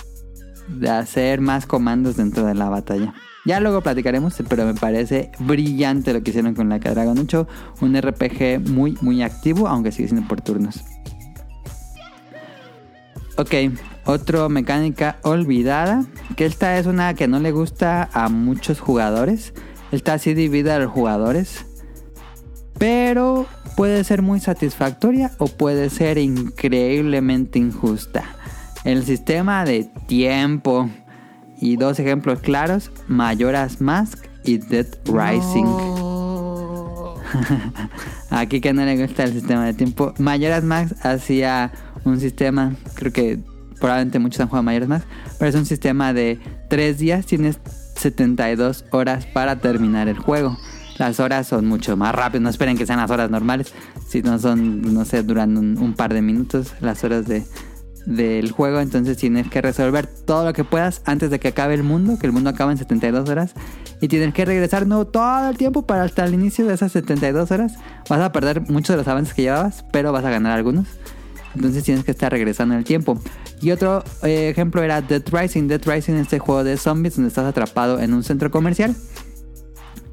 de 0.69 0.91
hacer 0.91 1.41
más 1.41 1.67
comandos 1.67 2.17
dentro 2.17 2.45
de 2.45 2.55
la 2.55 2.69
batalla. 2.69 3.15
Ya 3.47 3.59
luego 3.59 3.81
platicaremos, 3.81 4.35
pero 4.49 4.67
me 4.67 4.75
parece 4.75 5.31
brillante 5.39 6.13
lo 6.13 6.23
que 6.23 6.31
hicieron 6.31 6.55
con 6.55 6.69
la 6.69 6.79
Dragon 6.79 7.19
8, 7.19 7.49
un 7.81 8.01
RPG 8.01 8.69
muy 8.69 8.99
muy 9.01 9.23
activo, 9.23 9.67
aunque 9.67 9.93
sigue 9.93 10.09
siendo 10.09 10.29
por 10.29 10.43
turnos. 10.43 10.85
Ok, 13.37 13.55
otra 14.05 14.49
mecánica 14.51 15.17
olvidada, 15.23 16.05
que 16.37 16.45
esta 16.45 16.79
es 16.79 16.87
una 16.87 17.15
que 17.15 17.29
no 17.29 17.39
le 17.39 17.53
gusta 17.53 18.11
a 18.13 18.29
muchos 18.29 18.81
jugadores. 18.81 19.55
Esta 19.93 20.19
sí 20.19 20.35
divide 20.35 20.73
a 20.73 20.79
los 20.79 20.91
jugadores. 20.91 21.67
Pero 22.79 23.47
puede 23.77 24.05
ser 24.05 24.23
muy 24.23 24.41
satisfactoria 24.41 25.33
o 25.39 25.47
puede 25.47 25.91
ser 25.91 26.19
increíblemente 26.19 27.59
injusta. 27.59 28.25
El 28.85 29.05
sistema 29.05 29.65
de 29.65 29.89
tiempo. 30.07 30.89
Y 31.63 31.77
dos 31.77 31.99
ejemplos 31.99 32.41
claros, 32.41 32.91
Majora's 33.07 33.83
Mask 33.83 34.25
y 34.45 34.57
Dead 34.57 34.87
Rising. 35.05 35.67
Aquí 38.31 38.63
que 38.63 38.73
no 38.73 38.85
le 38.85 39.07
gusta 39.07 39.25
el 39.25 39.35
sistema 39.35 39.67
de 39.67 39.75
tiempo. 39.75 40.15
Majora's 40.19 40.65
Mask 40.65 40.95
hacía 41.05 41.71
un 42.05 42.19
sistema, 42.19 42.75
creo 42.95 43.13
que 43.13 43.39
probablemente 43.79 44.19
muchos 44.19 44.41
han 44.41 44.49
jugado 44.49 44.63
Majora's 44.63 44.89
Mask, 44.89 45.07
pero 45.39 45.51
es 45.51 45.55
un 45.55 45.67
sistema 45.67 46.15
de 46.15 46.39
tres 46.71 46.97
días, 46.99 47.27
tienes 47.27 47.61
72 48.01 48.85
horas 48.91 49.27
para 49.27 49.61
terminar 49.61 50.09
el 50.09 50.19
juego. 50.19 50.59
Las 50.99 51.21
horas 51.21 51.47
son 51.47 51.67
mucho 51.67 51.97
más 51.97 52.15
rápidas, 52.15 52.43
no 52.43 52.51
esperen 52.51 52.77
que 52.77 52.85
sean 52.85 52.99
las 52.99 53.11
horas 53.11 53.31
normales, 53.31 53.73
si 54.07 54.21
no 54.23 54.39
son, 54.39 54.83
no 54.93 55.05
sé, 55.05 55.23
duran 55.23 55.57
un, 55.57 55.95
par 55.95 56.13
de 56.13 56.21
minutos 56.21 56.75
las 56.81 57.05
horas 57.05 57.27
de, 57.27 57.43
del 58.05 58.51
juego, 58.51 58.81
entonces 58.81 59.17
tienes 59.17 59.49
que 59.49 59.63
resolver 59.63 60.07
todo 60.07 60.45
lo 60.45 60.53
que 60.53 60.63
puedas 60.63 61.01
antes 61.07 61.31
de 61.31 61.41
que 61.41 61.49
acabe 61.49 61.73
el 61.73 61.85
mundo, 61.85 62.19
que 62.19 62.27
el 62.27 62.33
mundo 62.33 62.51
acaba 62.51 62.71
en 62.71 62.77
72 62.77 63.31
horas, 63.31 63.55
y 64.03 64.09
tienes 64.09 64.35
que 64.35 64.45
regresar 64.45 64.87
no 64.87 65.07
todo 65.07 65.49
el 65.49 65.57
tiempo 65.57 65.87
para 65.87 66.03
hasta 66.03 66.25
el 66.25 66.35
inicio 66.35 66.67
de 66.67 66.75
esas 66.75 66.93
72 66.93 67.51
horas. 67.51 67.75
Vas 68.09 68.21
a 68.21 68.33
perder 68.33 68.63
muchos 68.69 68.95
de 68.95 68.99
los 68.99 69.09
avances 69.09 69.33
que 69.33 69.43
llevabas, 69.43 69.85
pero 69.93 70.13
vas 70.13 70.25
a 70.25 70.31
ganar 70.31 70.53
algunos. 70.53 70.87
Entonces 71.55 71.85
tienes 71.85 72.05
que 72.05 72.11
estar 72.11 72.31
regresando 72.31 72.75
en 72.75 72.79
el 72.79 72.85
tiempo. 72.85 73.21
Y 73.61 73.71
otro 73.71 74.05
eh, 74.23 74.49
ejemplo 74.49 74.83
era 74.83 75.03
Dead 75.03 75.23
Rising. 75.31 75.69
Dead 75.69 75.83
Rising 75.85 76.15
es 76.15 76.23
este 76.23 76.39
juego 76.39 76.65
de 76.65 76.77
zombies 76.77 77.17
donde 77.17 77.29
estás 77.29 77.47
atrapado 77.47 77.99
en 78.01 78.15
un 78.15 78.23
centro 78.23 78.51
comercial. 78.51 78.95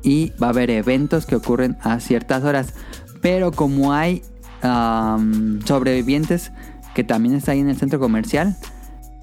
Y 0.04 0.32
va 0.42 0.48
a 0.48 0.50
haber 0.52 0.70
eventos 0.70 1.26
que 1.26 1.36
ocurren 1.36 1.78
a 1.82 2.00
ciertas 2.00 2.44
horas. 2.44 2.74
Pero 3.22 3.52
como 3.52 3.94
hay 3.94 4.24
sobrevivientes 5.66 6.52
que 6.96 7.04
también 7.04 7.36
están 7.36 7.54
ahí 7.54 7.60
en 7.60 7.70
el 7.70 7.78
centro 7.78 8.00
comercial, 8.00 8.58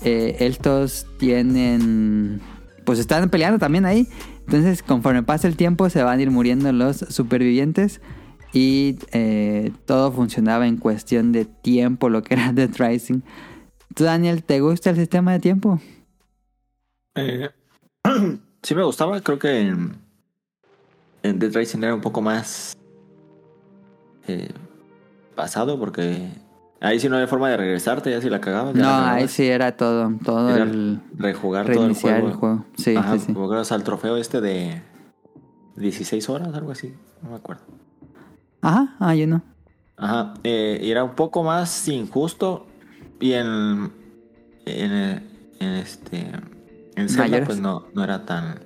eh, 0.02 0.36
estos 0.40 1.06
tienen 1.18 2.40
pues 2.84 2.98
están 2.98 3.28
peleando 3.30 3.58
también 3.58 3.86
ahí. 3.86 4.08
Entonces, 4.46 4.82
conforme 4.82 5.22
pasa 5.22 5.48
el 5.48 5.56
tiempo, 5.56 5.88
se 5.88 6.02
van 6.02 6.18
a 6.18 6.22
ir 6.22 6.30
muriendo 6.30 6.70
los 6.72 6.98
supervivientes. 7.08 8.00
Y 8.55 8.96
eh, 9.12 9.72
todo 9.84 10.12
funcionaba 10.12 10.68
en 10.68 10.76
cuestión 10.76 11.32
de 11.32 11.44
tiempo, 11.44 12.09
lo 12.09 12.22
que 12.22 12.34
era 12.34 12.52
Dead 12.55 12.70
Rising. 12.78 13.20
¿Tú, 13.94 14.05
Daniel, 14.05 14.44
te 14.44 14.61
gusta 14.61 14.90
el 14.90 14.96
sistema 14.96 15.32
de 15.32 15.40
tiempo? 15.40 15.80
Eh, 17.16 17.50
sí 18.62 18.74
me 18.74 18.84
gustaba, 18.84 19.20
creo 19.20 19.38
que 19.40 19.61
en, 19.61 19.96
en 21.24 21.38
Dead 21.40 21.52
Rising 21.52 21.80
era 21.82 21.94
un 21.94 22.00
poco 22.00 22.22
más 22.22 22.76
eh, 24.28 24.50
pasado 25.34 25.78
porque 25.78 26.28
ahí 26.80 27.00
sí 27.00 27.09
no 27.09 27.16
había 27.16 27.26
forma 27.28 27.50
de 27.50 27.57
regresarte, 27.57 28.11
ya 28.12 28.20
si 28.20 28.30
la 28.30 28.40
cagabas. 28.40 28.74
No, 28.74 28.82
la 28.82 29.14
ahí 29.14 29.26
sí 29.28 29.46
era 29.46 29.76
todo. 29.76 30.12
Todo 30.24 30.55
Era 30.55 30.62
el 30.62 31.00
rejugar 31.16 31.70
todo 31.72 31.86
el 31.86 31.94
juego. 31.94 32.28
el 32.28 32.34
juego. 32.34 32.64
Sí, 32.76 32.94
Ajá, 32.96 33.18
sí, 33.18 33.26
sí. 33.26 33.32
como 33.34 33.48
que 33.48 33.55
ibas 33.57 33.72
al 33.72 33.82
trofeo 33.82 34.16
este 34.16 34.40
de 34.40 34.80
16 35.76 36.28
horas, 36.28 36.55
algo 36.55 36.70
así, 36.70 36.94
no 37.20 37.30
me 37.30 37.36
acuerdo. 37.36 37.64
Ajá, 38.64 38.96
ah, 38.98 39.14
yo 39.14 39.26
no. 39.26 39.42
Ajá, 39.96 40.34
eh, 40.42 40.80
era 40.82 41.04
un 41.04 41.14
poco 41.14 41.42
más 41.44 41.86
injusto 41.88 42.66
y 43.20 43.32
en, 43.34 43.92
en, 44.66 44.92
en 45.60 45.68
este 45.74 46.30
en 46.96 47.08
Zelda 47.08 47.44
pues 47.46 47.60
no, 47.60 47.86
no 47.94 48.02
era 48.04 48.24
tan 48.24 48.58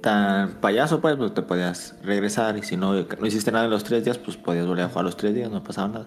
tan 0.00 0.52
payaso 0.60 1.00
pues, 1.00 1.16
pues 1.16 1.34
te 1.34 1.42
podías 1.42 1.94
regresar 2.02 2.56
y 2.56 2.62
si 2.62 2.76
no, 2.76 2.94
no 2.94 3.26
hiciste 3.26 3.52
nada 3.52 3.64
en 3.66 3.70
los 3.70 3.84
tres 3.84 4.04
días 4.04 4.16
pues 4.18 4.36
podías 4.36 4.66
volver 4.66 4.84
a 4.84 4.88
jugar 4.88 5.04
los 5.04 5.16
tres 5.16 5.34
días, 5.34 5.50
no 5.50 5.62
pasaba 5.62 5.88
nada. 5.88 6.06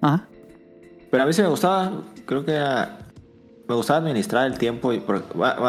Ajá. 0.00 0.28
Pero 1.10 1.22
a 1.22 1.26
mí 1.26 1.32
sí 1.32 1.42
me 1.42 1.48
gustaba, 1.48 1.92
creo 2.26 2.44
que 2.44 2.52
era- 2.52 2.98
me 3.68 3.74
gustaba 3.74 4.00
administrar 4.00 4.46
el 4.46 4.58
tiempo 4.58 4.92
y 4.92 5.00
por- 5.00 5.24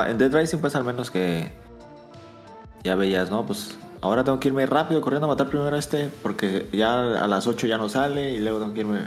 en 0.07 0.17
Dead 0.17 0.33
Rising 0.33 0.57
pues 0.59 0.75
al 0.75 0.83
menos 0.83 1.09
que 1.11 1.51
ya 2.83 2.95
veías, 2.95 3.29
¿no? 3.31 3.45
Pues 3.45 3.77
ahora 4.03 4.23
tengo 4.23 4.39
que 4.39 4.49
irme 4.49 4.65
rápido 4.65 4.99
corriendo 5.01 5.25
a 5.27 5.29
matar 5.29 5.47
primero 5.47 5.75
a 5.75 5.79
este 5.79 6.09
porque 6.21 6.67
ya 6.73 7.23
a 7.23 7.27
las 7.27 7.47
8 7.47 7.67
ya 7.67 7.77
no 7.77 7.87
sale 7.89 8.31
y 8.33 8.39
luego 8.39 8.59
tengo 8.59 8.73
que 8.73 8.81
irme... 8.81 8.99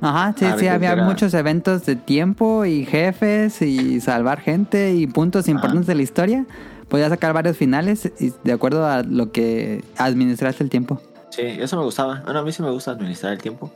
Ajá, 0.00 0.32
sí, 0.38 0.46
sí, 0.58 0.68
había 0.68 0.92
era- 0.92 1.04
muchos 1.04 1.34
eventos 1.34 1.84
de 1.84 1.96
tiempo 1.96 2.64
y 2.64 2.84
jefes 2.86 3.60
y 3.62 4.00
salvar 4.00 4.40
gente 4.40 4.94
y 4.94 5.08
puntos 5.08 5.48
importantes 5.48 5.88
de 5.88 5.96
la 5.96 6.02
historia. 6.02 6.46
Podías 6.88 7.10
sacar 7.10 7.32
varios 7.32 7.56
finales 7.56 8.10
y 8.20 8.32
de 8.44 8.52
acuerdo 8.52 8.86
a 8.86 9.02
lo 9.02 9.32
que 9.32 9.84
administraste 9.96 10.62
el 10.62 10.70
tiempo. 10.70 11.02
Sí, 11.30 11.42
eso 11.42 11.76
me 11.76 11.82
gustaba. 11.82 12.22
Bueno, 12.24 12.38
a 12.38 12.42
mí 12.44 12.52
sí 12.52 12.62
me 12.62 12.70
gusta 12.70 12.92
administrar 12.92 13.32
el 13.32 13.38
tiempo. 13.42 13.72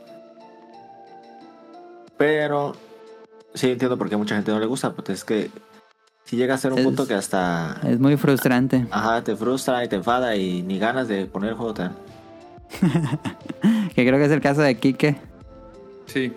Pero 2.17 2.73
sí 3.53 3.69
entiendo 3.71 3.97
por 3.97 4.07
qué 4.07 4.15
a 4.15 4.17
mucha 4.17 4.35
gente 4.35 4.51
no 4.51 4.59
le 4.59 4.65
gusta, 4.65 4.93
porque 4.93 5.11
es 5.11 5.23
que 5.25 5.51
si 6.25 6.35
llega 6.37 6.55
a 6.55 6.57
ser 6.57 6.73
un 6.73 6.79
Es- 6.79 6.85
punto 6.85 7.07
que 7.07 7.13
hasta... 7.13 7.79
Es 7.83 7.99
muy 7.99 8.17
frustrante. 8.17 8.87
Ajá, 8.91 9.23
te 9.23 9.35
frustra 9.35 9.83
y 9.83 9.87
te 9.89 9.95
enfada 9.97 10.35
y 10.35 10.61
ni 10.63 10.79
ganas 10.79 11.07
de 11.07 11.25
poner 11.25 11.51
el 11.51 11.55
juego 11.55 11.73
tan... 11.73 11.93
Que 13.95 14.05
creo 14.07 14.17
que 14.17 14.25
es 14.25 14.31
el 14.31 14.41
caso 14.41 14.61
de 14.61 14.75
Kike. 14.75 15.15
Sí. 16.07 16.33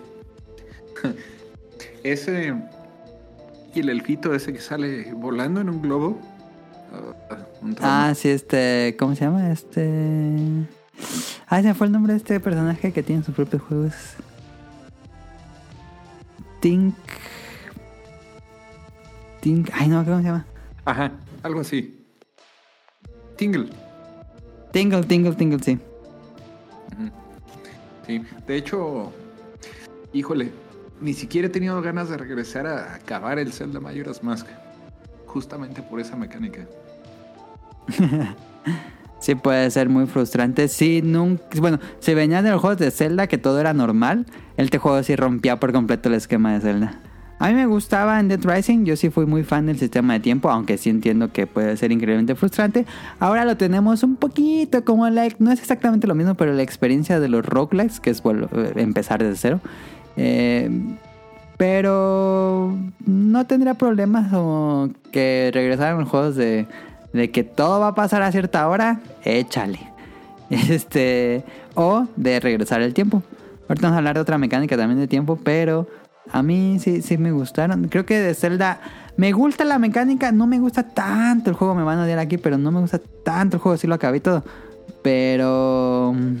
ese. 2.03 2.53
Y 3.73 3.79
el 3.79 3.89
elfito 3.89 4.33
ese 4.33 4.53
que 4.53 4.59
sale 4.61 5.11
volando 5.13 5.61
en 5.61 5.69
un 5.69 5.81
globo. 5.81 6.19
Ah, 7.29 7.37
un. 7.61 7.75
Ah, 7.81 8.13
sí, 8.15 8.29
este. 8.29 8.95
¿Cómo 8.99 9.15
se 9.15 9.25
llama? 9.25 9.49
Este. 9.51 10.29
Ah, 11.47 11.61
se 11.61 11.67
me 11.69 11.73
fue 11.73 11.87
el 11.87 11.93
nombre 11.93 12.13
de 12.13 12.17
este 12.17 12.39
personaje 12.39 12.93
que 12.93 13.03
tiene 13.03 13.23
sus 13.23 13.35
propios 13.35 13.61
juegos. 13.63 13.93
Tink. 16.61 16.95
Ay, 19.73 19.87
no, 19.87 20.03
¿cómo 20.03 20.17
se 20.17 20.23
llama? 20.23 20.45
Ajá, 20.85 21.11
algo 21.43 21.61
así. 21.61 22.05
Tingle. 23.35 23.69
Tingle, 24.71 25.03
Tingle, 25.03 25.35
Tingle, 25.35 25.59
sí. 25.63 25.79
Sí, 28.05 28.21
de 28.47 28.55
hecho, 28.55 29.11
híjole, 30.13 30.51
ni 31.01 31.13
siquiera 31.13 31.47
he 31.47 31.49
tenido 31.49 31.81
ganas 31.81 32.09
de 32.09 32.17
regresar 32.17 32.65
a 32.65 32.95
acabar 32.95 33.37
el 33.37 33.51
Zelda 33.51 33.79
Majora's 33.79 34.23
Mask. 34.23 34.47
Justamente 35.25 35.81
por 35.81 35.99
esa 35.99 36.15
mecánica. 36.15 36.65
Sí, 39.19 39.33
puede 39.33 39.69
ser 39.71 39.89
muy 39.89 40.05
frustrante. 40.05 40.67
Sí, 40.67 41.01
nunca. 41.03 41.43
Bueno, 41.59 41.79
si 41.99 42.13
venían 42.13 42.43
de 42.43 42.51
los 42.51 42.61
juegos 42.61 42.77
de 42.77 42.91
Zelda 42.91 43.27
que 43.27 43.37
todo 43.39 43.59
era 43.59 43.73
normal, 43.73 44.27
este 44.57 44.77
juego 44.77 45.01
sí 45.01 45.15
rompía 45.15 45.59
por 45.59 45.73
completo 45.73 46.09
el 46.09 46.15
esquema 46.15 46.53
de 46.53 46.61
Zelda. 46.61 46.99
A 47.39 47.49
mí 47.49 47.53
me 47.53 47.67
gustaba 47.67 48.19
en 48.19 48.29
Dead 48.29 48.39
Rising, 48.43 48.85
yo 48.85 48.95
sí 48.95 49.09
fui 49.09 49.25
muy 49.27 49.43
fan 49.43 49.67
del 49.67 49.77
sistema 49.77 50.13
de 50.13 50.19
tiempo, 50.19 50.49
aunque 50.49 50.77
sí 50.77 50.89
entiendo 50.89 51.31
que 51.31 51.45
puede 51.45 51.77
ser 51.77 51.91
increíblemente 51.91 52.35
frustrante. 52.35 52.85
Ahora 53.19 53.45
lo 53.45 53.57
tenemos 53.57 54.01
un 54.01 54.15
poquito 54.15 54.83
como 54.83 55.07
la... 55.09 55.27
No 55.37 55.51
es 55.51 55.59
exactamente 55.59 56.07
lo 56.07 56.15
mismo, 56.15 56.33
pero 56.33 56.53
la 56.53 56.63
experiencia 56.63 57.19
de 57.19 57.29
los 57.29 57.45
roguelikes, 57.45 57.99
que 57.99 58.09
es 58.09 58.23
bueno, 58.23 58.47
eh, 58.55 58.73
empezar 58.77 59.21
desde 59.21 59.35
cero. 59.35 59.59
Eh, 60.15 60.69
pero 61.57 62.75
no 63.05 63.45
tendría 63.45 63.75
problemas 63.75 64.31
o 64.33 64.89
que 65.11 65.51
regresaran 65.53 65.99
los 65.99 66.09
juegos 66.09 66.35
de, 66.35 66.67
de 67.13 67.31
que 67.31 67.43
todo 67.43 67.79
va 67.79 67.89
a 67.89 67.95
pasar 67.95 68.23
a 68.23 68.31
cierta 68.31 68.67
hora, 68.67 69.01
échale. 69.23 69.79
Este, 70.49 71.43
o 71.75 72.07
de 72.15 72.39
regresar 72.39 72.81
el 72.81 72.93
tiempo. 72.93 73.21
Ahorita 73.67 73.87
vamos 73.87 73.95
a 73.95 73.97
hablar 73.97 74.15
de 74.15 74.21
otra 74.21 74.37
mecánica 74.37 74.77
también 74.77 74.97
de 74.97 75.07
tiempo, 75.07 75.37
pero 75.43 75.87
a 76.31 76.43
mí 76.43 76.77
sí, 76.79 77.01
sí 77.01 77.17
me 77.17 77.31
gustaron. 77.31 77.87
Creo 77.87 78.05
que 78.05 78.19
de 78.19 78.33
Zelda 78.33 78.79
me 79.17 79.31
gusta 79.31 79.65
la 79.65 79.79
mecánica, 79.79 80.31
no 80.31 80.47
me 80.47 80.59
gusta 80.59 80.83
tanto 80.83 81.49
el 81.49 81.55
juego, 81.55 81.73
me 81.73 81.83
van 81.83 81.99
a 81.99 82.03
odiar 82.03 82.19
aquí, 82.19 82.37
pero 82.37 82.57
no 82.57 82.71
me 82.71 82.79
gusta 82.79 82.99
tanto 83.23 83.57
el 83.57 83.61
juego, 83.61 83.77
sí 83.77 83.87
lo 83.87 83.95
acabé 83.95 84.19
todo. 84.19 84.43
Pero 85.01 86.13
mm, 86.15 86.35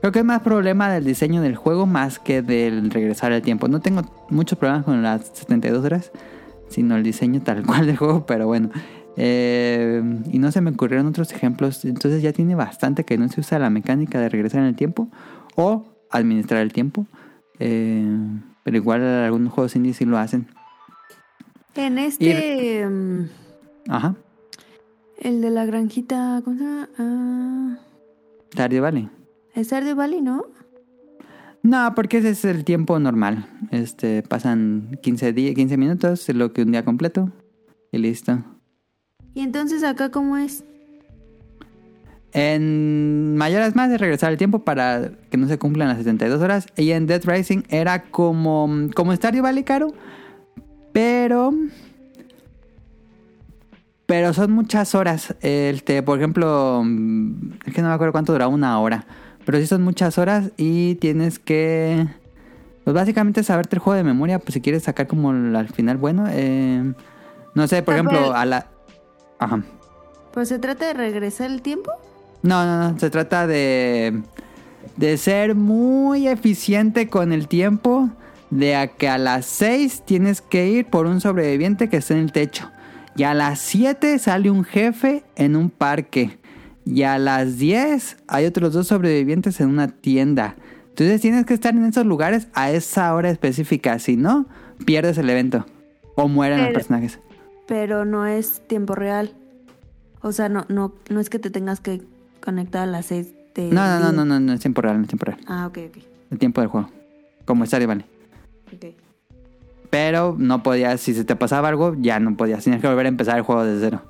creo 0.00 0.12
que 0.12 0.18
es 0.18 0.24
más 0.24 0.42
problema 0.42 0.90
del 0.90 1.04
diseño 1.04 1.40
del 1.40 1.56
juego 1.56 1.86
más 1.86 2.18
que 2.18 2.42
del 2.42 2.90
regresar 2.90 3.32
el 3.32 3.42
tiempo. 3.42 3.68
No 3.68 3.80
tengo 3.80 4.02
muchos 4.30 4.58
problemas 4.58 4.84
con 4.84 5.02
las 5.02 5.30
72 5.34 5.84
horas, 5.84 6.10
sino 6.68 6.96
el 6.96 7.02
diseño 7.02 7.42
tal 7.42 7.62
cual 7.66 7.86
del 7.86 7.96
juego, 7.96 8.26
pero 8.26 8.46
bueno. 8.46 8.70
Eh, 9.16 10.02
y 10.32 10.40
no 10.40 10.50
se 10.50 10.60
me 10.60 10.70
ocurrieron 10.70 11.06
otros 11.06 11.32
ejemplos. 11.32 11.84
Entonces 11.84 12.22
ya 12.22 12.32
tiene 12.32 12.56
bastante 12.56 13.04
que 13.04 13.16
no 13.18 13.28
se 13.28 13.40
usa 13.40 13.58
la 13.58 13.70
mecánica 13.70 14.18
de 14.18 14.28
regresar 14.28 14.62
en 14.62 14.66
el 14.66 14.76
tiempo 14.76 15.08
o 15.54 15.84
administrar 16.10 16.60
el 16.60 16.72
tiempo. 16.72 17.06
Eh, 17.60 18.04
pero 18.64 18.76
igual 18.76 19.02
algunos 19.02 19.52
juegos 19.52 19.76
indie 19.76 19.94
sí 19.94 20.04
lo 20.04 20.18
hacen. 20.18 20.48
En 21.76 21.98
este. 21.98 22.86
mm, 22.88 23.28
Ajá. 23.88 24.14
el 25.20 25.40
de 25.40 25.50
la 25.50 25.64
granjita. 25.64 26.40
¿Cómo 26.44 26.56
se 26.58 26.64
llama? 26.64 26.88
Ah, 26.98 27.78
Stardew 28.52 28.82
Valley. 28.82 29.08
es 29.54 29.66
Stardew 29.68 29.94
Valley, 29.96 30.20
¿no? 30.22 30.44
No, 31.62 31.94
porque 31.94 32.18
ese 32.18 32.30
es 32.30 32.44
el 32.44 32.64
tiempo 32.64 32.98
normal. 32.98 33.46
Este, 33.70 34.22
pasan 34.22 34.98
15, 35.02 35.32
di- 35.32 35.54
15 35.54 35.76
minutos, 35.78 36.28
es 36.28 36.36
lo 36.36 36.52
que 36.52 36.62
un 36.62 36.72
día 36.72 36.84
completo. 36.84 37.32
Y 37.90 37.98
listo. 37.98 38.38
Y 39.34 39.40
entonces 39.40 39.82
acá, 39.82 40.10
¿cómo 40.10 40.36
es? 40.36 40.64
En 42.34 43.36
Mayoras 43.36 43.74
más 43.76 43.88
de 43.90 43.96
regresar 43.96 44.32
el 44.32 44.38
tiempo 44.38 44.58
para 44.64 45.12
que 45.30 45.36
no 45.36 45.46
se 45.48 45.56
cumplan 45.58 45.88
las 45.88 45.98
72 45.98 46.42
horas. 46.42 46.66
Y 46.76 46.90
en 46.90 47.06
Dead 47.06 47.22
Rising 47.24 47.62
era 47.68 48.02
como, 48.02 48.68
como 48.94 49.14
Stardew 49.14 49.42
Valley 49.42 49.62
caro. 49.62 49.92
Pero... 50.92 51.52
Pero 54.06 54.32
son 54.34 54.52
muchas 54.52 54.94
horas. 54.94 55.34
Este, 55.40 56.02
por 56.02 56.18
ejemplo, 56.18 56.82
es 57.64 57.72
que 57.72 57.80
no 57.82 57.88
me 57.88 57.94
acuerdo 57.94 58.12
cuánto 58.12 58.32
duraba 58.32 58.52
una 58.52 58.78
hora. 58.80 59.06
Pero 59.46 59.58
sí 59.58 59.66
son 59.66 59.82
muchas 59.82 60.18
horas 60.18 60.50
y 60.56 60.96
tienes 60.96 61.38
que... 61.38 62.06
Pues 62.84 62.94
básicamente 62.94 63.42
saberte 63.42 63.76
el 63.76 63.80
juego 63.80 63.96
de 63.96 64.04
memoria, 64.04 64.38
pues 64.38 64.52
si 64.54 64.60
quieres 64.60 64.82
sacar 64.82 65.06
como 65.06 65.30
el- 65.30 65.56
al 65.56 65.68
final 65.68 65.96
bueno. 65.96 66.26
eh, 66.28 66.92
no 67.54 67.66
sé, 67.66 67.82
por 67.82 67.94
Ah, 67.94 67.96
ejemplo, 67.98 68.34
a 68.34 68.44
la... 68.44 68.66
Ajá. 69.38 69.62
Pues 70.32 70.48
se 70.48 70.58
trata 70.58 70.86
de 70.88 70.92
regresar 70.94 71.50
el 71.50 71.62
tiempo. 71.62 71.90
No, 72.44 72.66
no, 72.66 72.90
no. 72.92 72.98
Se 72.98 73.08
trata 73.08 73.46
de, 73.46 74.22
de 74.96 75.16
ser 75.16 75.54
muy 75.54 76.28
eficiente 76.28 77.08
con 77.08 77.32
el 77.32 77.48
tiempo. 77.48 78.10
De 78.50 78.76
a 78.76 78.86
que 78.86 79.08
a 79.08 79.18
las 79.18 79.46
6 79.46 80.02
tienes 80.04 80.40
que 80.40 80.68
ir 80.68 80.86
por 80.86 81.06
un 81.06 81.20
sobreviviente 81.20 81.88
que 81.88 81.96
esté 81.96 82.14
en 82.14 82.20
el 82.20 82.32
techo. 82.32 82.70
Y 83.16 83.24
a 83.24 83.34
las 83.34 83.58
7 83.60 84.18
sale 84.18 84.50
un 84.50 84.62
jefe 84.62 85.24
en 85.34 85.56
un 85.56 85.70
parque. 85.70 86.38
Y 86.84 87.02
a 87.02 87.18
las 87.18 87.56
10 87.58 88.18
hay 88.28 88.44
otros 88.44 88.74
dos 88.74 88.88
sobrevivientes 88.88 89.58
en 89.60 89.70
una 89.70 89.88
tienda. 89.88 90.54
Entonces 90.90 91.22
tienes 91.22 91.46
que 91.46 91.54
estar 91.54 91.74
en 91.74 91.86
esos 91.86 92.04
lugares 92.04 92.48
a 92.52 92.70
esa 92.70 93.12
hora 93.14 93.30
específica. 93.30 93.98
Si 93.98 94.16
no, 94.16 94.46
pierdes 94.84 95.16
el 95.16 95.30
evento. 95.30 95.64
O 96.14 96.28
mueren 96.28 96.62
los 96.62 96.72
personajes. 96.72 97.18
Pero 97.66 98.04
no 98.04 98.26
es 98.26 98.62
tiempo 98.68 98.94
real. 98.94 99.34
O 100.20 100.30
sea, 100.32 100.48
no, 100.48 100.66
no, 100.68 100.94
no 101.08 101.20
es 101.20 101.30
que 101.30 101.38
te 101.38 101.50
tengas 101.50 101.80
que 101.80 102.02
conectar 102.44 102.82
a 102.82 102.86
las 102.86 103.06
6 103.06 103.28
de. 103.54 103.70
No, 103.70 103.86
no, 103.86 104.00
no, 104.00 104.12
no, 104.12 104.24
no, 104.24 104.40
no 104.40 104.52
es 104.52 104.60
tiempo 104.60 104.82
real, 104.82 104.96
no 104.98 105.02
es 105.02 105.08
tiempo 105.08 105.24
real. 105.26 105.38
Ah, 105.46 105.66
ok, 105.66 105.78
ok. 105.88 106.02
El 106.30 106.38
tiempo 106.38 106.60
del 106.60 106.68
juego. 106.70 106.88
Como 107.44 107.64
Stardew 107.66 107.88
Valley. 107.88 108.04
ok. 108.74 108.84
Pero 109.90 110.34
no 110.38 110.62
podías, 110.62 111.00
si 111.00 111.14
se 111.14 111.24
te 111.24 111.36
pasaba 111.36 111.68
algo, 111.68 111.94
ya 111.98 112.18
no 112.18 112.36
podías. 112.36 112.64
Tenías 112.64 112.80
que 112.82 112.88
volver 112.88 113.06
a 113.06 113.08
empezar 113.08 113.36
el 113.36 113.42
juego 113.42 113.64
de 113.64 113.78
cero. 113.80 114.02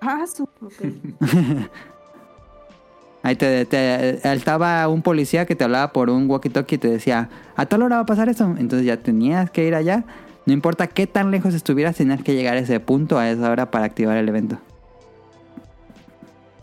Ah, 0.00 0.24
su... 0.26 0.42
ok. 0.44 0.82
Ahí 3.22 3.34
te, 3.34 3.64
te- 3.64 4.32
estaba 4.32 4.86
un 4.88 5.02
policía 5.02 5.46
que 5.46 5.56
te 5.56 5.64
hablaba 5.64 5.92
por 5.92 6.10
un 6.10 6.28
walkie-talkie 6.28 6.74
y 6.74 6.78
te 6.78 6.88
decía, 6.88 7.28
a 7.56 7.66
tal 7.66 7.82
hora 7.82 7.96
va 7.96 8.02
a 8.02 8.06
pasar 8.06 8.28
eso. 8.28 8.54
Entonces 8.58 8.86
ya 8.86 8.98
tenías 8.98 9.50
que 9.50 9.66
ir 9.66 9.74
allá. 9.74 10.04
No 10.46 10.52
importa 10.52 10.86
qué 10.86 11.08
tan 11.08 11.32
lejos 11.32 11.54
estuvieras, 11.54 11.96
tenías 11.96 12.22
que 12.22 12.34
llegar 12.34 12.56
a 12.56 12.60
ese 12.60 12.78
punto, 12.78 13.18
a 13.18 13.28
esa 13.28 13.50
hora, 13.50 13.70
para 13.72 13.84
activar 13.84 14.16
el 14.16 14.28
evento. 14.28 14.58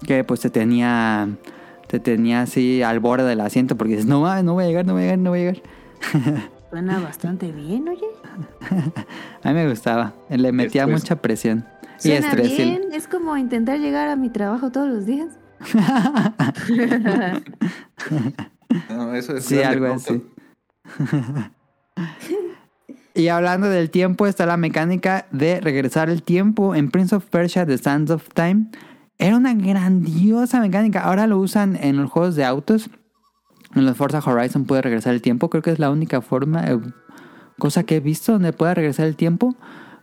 Que 0.05 0.23
pues 0.23 0.39
te 0.41 0.49
tenía, 0.49 1.27
te 1.87 1.99
tenía 1.99 2.41
así 2.41 2.81
al 2.83 2.99
borde 2.99 3.25
del 3.27 3.41
asiento 3.41 3.75
porque 3.77 3.93
dices, 3.93 4.05
no, 4.07 4.21
mames, 4.21 4.43
no 4.43 4.53
voy 4.53 4.65
a 4.65 4.67
llegar, 4.67 4.85
no 4.85 4.93
voy 4.93 5.01
a 5.03 5.05
llegar, 5.05 5.19
no 5.19 5.29
voy 5.31 5.39
a 5.39 5.43
llegar. 5.51 5.61
Suena 6.69 6.99
bastante 6.99 7.51
bien, 7.51 7.87
oye. 7.87 8.05
A 9.43 9.49
mí 9.49 9.53
me 9.55 9.69
gustaba, 9.69 10.13
le 10.29 10.51
metía 10.51 10.83
Estrés. 10.83 11.01
mucha 11.01 11.15
presión. 11.21 11.65
Y 11.99 12.07
Suena 12.07 12.27
estrés. 12.29 12.57
bien. 12.57 12.81
Es 12.91 13.07
como 13.07 13.37
intentar 13.37 13.77
llegar 13.79 14.09
a 14.09 14.15
mi 14.15 14.29
trabajo 14.29 14.71
todos 14.71 14.89
los 14.89 15.05
días. 15.05 15.27
No, 18.89 19.13
eso 19.13 19.37
es 19.37 19.45
Sí, 19.45 19.61
algo 19.61 19.85
así. 19.85 20.23
y 23.13 23.27
hablando 23.27 23.69
del 23.69 23.89
tiempo, 23.91 24.25
está 24.25 24.45
la 24.47 24.57
mecánica 24.57 25.27
de 25.31 25.61
regresar 25.61 26.09
el 26.09 26.23
tiempo 26.23 26.73
en 26.73 26.89
Prince 26.89 27.15
of 27.15 27.25
Persia 27.25 27.65
The 27.65 27.77
Sands 27.77 28.09
of 28.11 28.27
Time. 28.33 28.65
Era 29.23 29.37
una 29.37 29.53
grandiosa 29.53 30.59
mecánica. 30.59 31.01
Ahora 31.01 31.27
lo 31.27 31.37
usan 31.39 31.77
en 31.81 31.97
los 31.97 32.11
juegos 32.11 32.35
de 32.35 32.43
autos. 32.43 32.89
En 33.73 33.85
los 33.85 33.95
Forza 33.95 34.19
Horizon 34.19 34.65
puede 34.65 34.81
regresar 34.81 35.13
el 35.13 35.21
tiempo. 35.21 35.49
Creo 35.49 35.63
que 35.63 35.71
es 35.71 35.79
la 35.79 35.89
única 35.91 36.21
forma, 36.21 36.65
eh, 36.67 36.79
cosa 37.57 37.83
que 37.83 37.95
he 37.95 37.99
visto 38.01 38.33
donde 38.33 38.51
pueda 38.53 38.73
regresar 38.73 39.07
el 39.07 39.15
tiempo. 39.15 39.55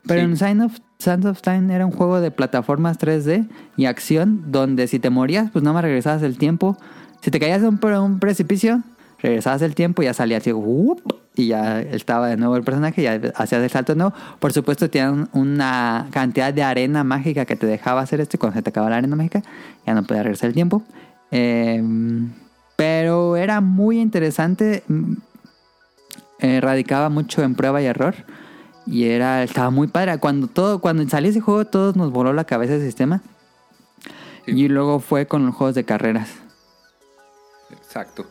Pero 0.06 0.20
Sí. 0.20 0.24
en 0.24 0.36
Sign 0.38 0.60
of, 0.62 0.78
Sands 0.98 1.26
of 1.26 1.42
Time 1.42 1.74
era 1.74 1.84
un 1.84 1.92
juego 1.92 2.22
de 2.22 2.30
plataformas 2.30 2.96
3D 2.98 3.46
y 3.76 3.84
acción 3.84 4.50
donde 4.50 4.86
si 4.86 4.98
te 4.98 5.10
morías, 5.10 5.50
pues 5.50 5.62
nada 5.62 5.74
más 5.74 5.82
regresabas 5.84 6.22
el 6.22 6.38
tiempo. 6.38 6.78
Si 7.20 7.30
te 7.30 7.38
caías 7.38 7.60
de 7.60 7.68
un 7.68 8.18
precipicio, 8.18 8.82
regresabas 9.22 9.62
el 9.62 9.74
tiempo 9.74 10.02
y 10.02 10.06
ya 10.06 10.14
salía 10.14 10.40
y 11.36 11.46
ya 11.46 11.80
estaba 11.80 12.28
de 12.28 12.36
nuevo 12.36 12.56
el 12.56 12.62
personaje, 12.62 13.02
ya 13.02 13.20
hacías 13.34 13.62
el 13.62 13.70
salto 13.70 13.92
de 13.92 13.98
nuevo. 13.98 14.14
Por 14.38 14.52
supuesto, 14.52 14.90
tenían 14.90 15.28
una 15.32 16.08
cantidad 16.10 16.52
de 16.52 16.62
arena 16.62 17.04
mágica 17.04 17.44
que 17.44 17.56
te 17.56 17.66
dejaba 17.66 18.00
hacer 18.00 18.20
esto 18.20 18.36
y 18.36 18.38
cuando 18.38 18.56
se 18.56 18.62
te 18.62 18.70
acaba 18.70 18.90
la 18.90 18.96
arena 18.96 19.16
mágica, 19.16 19.42
ya 19.86 19.94
no 19.94 20.02
podía 20.02 20.22
regresar 20.22 20.48
el 20.48 20.54
tiempo. 20.54 20.82
Eh, 21.30 21.82
pero 22.76 23.36
era 23.36 23.60
muy 23.60 24.00
interesante. 24.00 24.82
mm, 24.88 25.14
eh, 26.42 26.58
radicaba 26.60 27.10
mucho 27.10 27.42
en 27.42 27.54
prueba 27.54 27.82
y 27.82 27.86
error. 27.86 28.14
Y 28.86 29.04
era, 29.04 29.42
estaba 29.42 29.70
muy 29.70 29.88
padre. 29.88 30.16
Cuando 30.18 30.46
todo, 30.46 30.80
cuando 30.80 31.06
salió 31.08 31.30
ese 31.30 31.40
juego, 31.40 31.66
todos 31.66 31.96
nos 31.96 32.10
voló 32.10 32.32
la 32.32 32.44
cabeza 32.44 32.74
el 32.74 32.80
sistema. 32.80 33.22
Sí. 34.46 34.52
Y 34.52 34.68
luego 34.68 35.00
fue 35.00 35.26
con 35.26 35.44
los 35.44 35.54
juegos 35.54 35.74
de 35.74 35.84
carreras. 35.84 36.30
Exacto. 37.70 38.26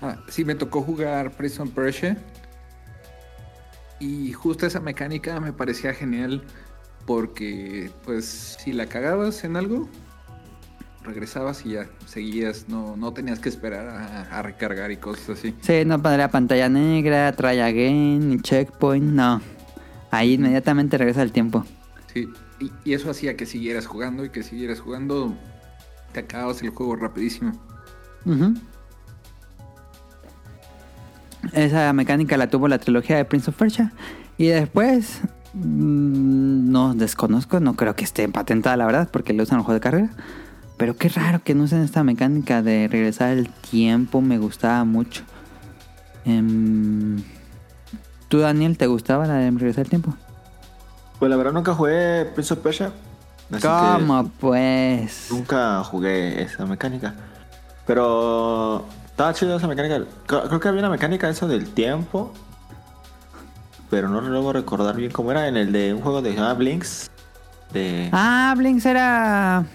Ah, 0.00 0.16
sí, 0.28 0.44
me 0.44 0.54
tocó 0.54 0.82
jugar 0.82 1.32
Prison 1.32 1.68
Persia. 1.70 2.16
Y 4.00 4.32
justo 4.32 4.66
esa 4.66 4.80
mecánica 4.80 5.40
me 5.40 5.52
parecía 5.52 5.92
genial. 5.92 6.44
Porque, 7.06 7.90
pues, 8.04 8.58
si 8.62 8.72
la 8.72 8.86
cagabas 8.86 9.42
en 9.42 9.56
algo, 9.56 9.88
regresabas 11.02 11.64
y 11.64 11.70
ya 11.70 11.88
seguías. 12.06 12.68
No, 12.68 12.96
no 12.96 13.12
tenías 13.12 13.40
que 13.40 13.48
esperar 13.48 13.88
a, 13.88 14.38
a 14.38 14.42
recargar 14.42 14.90
y 14.90 14.98
cosas 14.98 15.38
así. 15.38 15.54
Sí, 15.62 15.84
no 15.86 16.02
pondría 16.02 16.30
pantalla 16.30 16.68
negra, 16.68 17.32
try 17.32 17.60
again, 17.60 18.28
ni 18.28 18.40
checkpoint, 18.40 19.04
no. 19.04 19.40
Ahí 20.10 20.34
inmediatamente 20.34 20.98
regresa 20.98 21.22
el 21.22 21.32
tiempo. 21.32 21.64
Sí, 22.12 22.28
y, 22.60 22.70
y 22.84 22.92
eso 22.92 23.10
hacía 23.10 23.36
que 23.36 23.46
siguieras 23.46 23.86
jugando 23.86 24.24
y 24.24 24.30
que 24.30 24.42
siguieras 24.42 24.80
jugando. 24.80 25.34
Te 26.12 26.20
acababas 26.20 26.62
el 26.62 26.70
juego 26.70 26.96
rapidísimo. 26.96 27.52
Esa 31.52 31.92
mecánica 31.92 32.36
la 32.36 32.48
tuvo 32.48 32.68
la 32.68 32.78
trilogía 32.78 33.16
de 33.16 33.24
Prince 33.24 33.50
of 33.50 33.56
Persia. 33.56 33.92
Y 34.36 34.48
después, 34.48 35.20
mm, 35.54 36.70
no 36.70 36.94
desconozco, 36.94 37.60
no 37.60 37.74
creo 37.74 37.96
que 37.96 38.04
esté 38.04 38.28
patentada 38.28 38.76
la 38.76 38.86
verdad, 38.86 39.08
porque 39.10 39.32
lo 39.32 39.42
usan 39.42 39.56
en 39.56 39.60
el 39.60 39.64
juego 39.64 39.74
de 39.74 39.80
carrera. 39.80 40.10
Pero 40.76 40.96
qué 40.96 41.08
raro 41.08 41.42
que 41.42 41.54
no 41.54 41.64
usen 41.64 41.82
esta 41.82 42.04
mecánica 42.04 42.62
de 42.62 42.88
regresar 42.88 43.30
el 43.30 43.48
tiempo, 43.48 44.20
me 44.20 44.38
gustaba 44.38 44.84
mucho. 44.84 45.24
Em, 46.24 47.22
¿Tú, 48.28 48.38
Daniel, 48.38 48.76
te 48.76 48.86
gustaba 48.86 49.26
la 49.26 49.34
de 49.34 49.50
regresar 49.50 49.84
el 49.84 49.90
tiempo? 49.90 50.14
Pues 51.18 51.30
la 51.30 51.36
verdad 51.36 51.52
nunca 51.52 51.74
jugué 51.74 52.26
Prince 52.26 52.54
of 52.54 52.60
Persia. 52.60 52.92
así 53.50 53.62
que 53.62 53.68
¿Cómo 53.68 54.30
pues? 54.38 55.28
Nunca 55.30 55.82
jugué 55.82 56.42
esa 56.42 56.64
mecánica. 56.66 57.14
Pero 57.86 58.84
estaba 59.18 59.34
chido 59.34 59.56
esa 59.56 59.66
mecánica. 59.66 60.04
Creo 60.26 60.60
que 60.60 60.68
había 60.68 60.78
una 60.78 60.90
mecánica 60.90 61.28
esa 61.28 61.48
del 61.48 61.68
tiempo. 61.70 62.32
Pero 63.90 64.08
no 64.08 64.20
logro 64.20 64.52
recordar 64.52 64.94
bien 64.94 65.10
cómo 65.10 65.32
era 65.32 65.48
en 65.48 65.56
el 65.56 65.72
de 65.72 65.92
un 65.92 66.02
juego 66.02 66.22
de 66.22 66.34
llamaba 66.34 66.54
Blinks. 66.54 67.10
De... 67.72 68.10
Ah, 68.12 68.54
Blinks 68.56 68.86
era... 68.86 69.66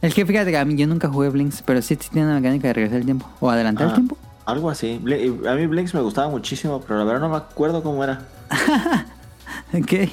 El 0.00 0.14
que 0.14 0.24
fíjate 0.24 0.52
que 0.52 0.58
a 0.58 0.64
mí 0.64 0.76
yo 0.76 0.86
nunca 0.86 1.08
jugué 1.08 1.28
Blinks, 1.30 1.62
pero 1.62 1.82
sí 1.82 1.96
tiene 1.96 2.28
una 2.28 2.36
mecánica 2.36 2.68
de 2.68 2.74
regresar 2.74 2.98
el 3.00 3.04
tiempo. 3.04 3.28
O 3.40 3.50
adelantar 3.50 3.86
el 3.86 3.90
Ah, 3.90 3.94
tiempo. 3.96 4.16
Algo 4.46 4.70
así. 4.70 5.00
A 5.48 5.54
mí 5.54 5.66
Blinks 5.66 5.92
me 5.94 6.00
gustaba 6.00 6.28
muchísimo, 6.28 6.80
pero 6.82 7.00
la 7.00 7.04
verdad 7.06 7.20
no 7.22 7.30
me 7.30 7.36
acuerdo 7.36 7.82
cómo 7.82 8.04
era. 8.04 8.22
Ok. 9.72 10.08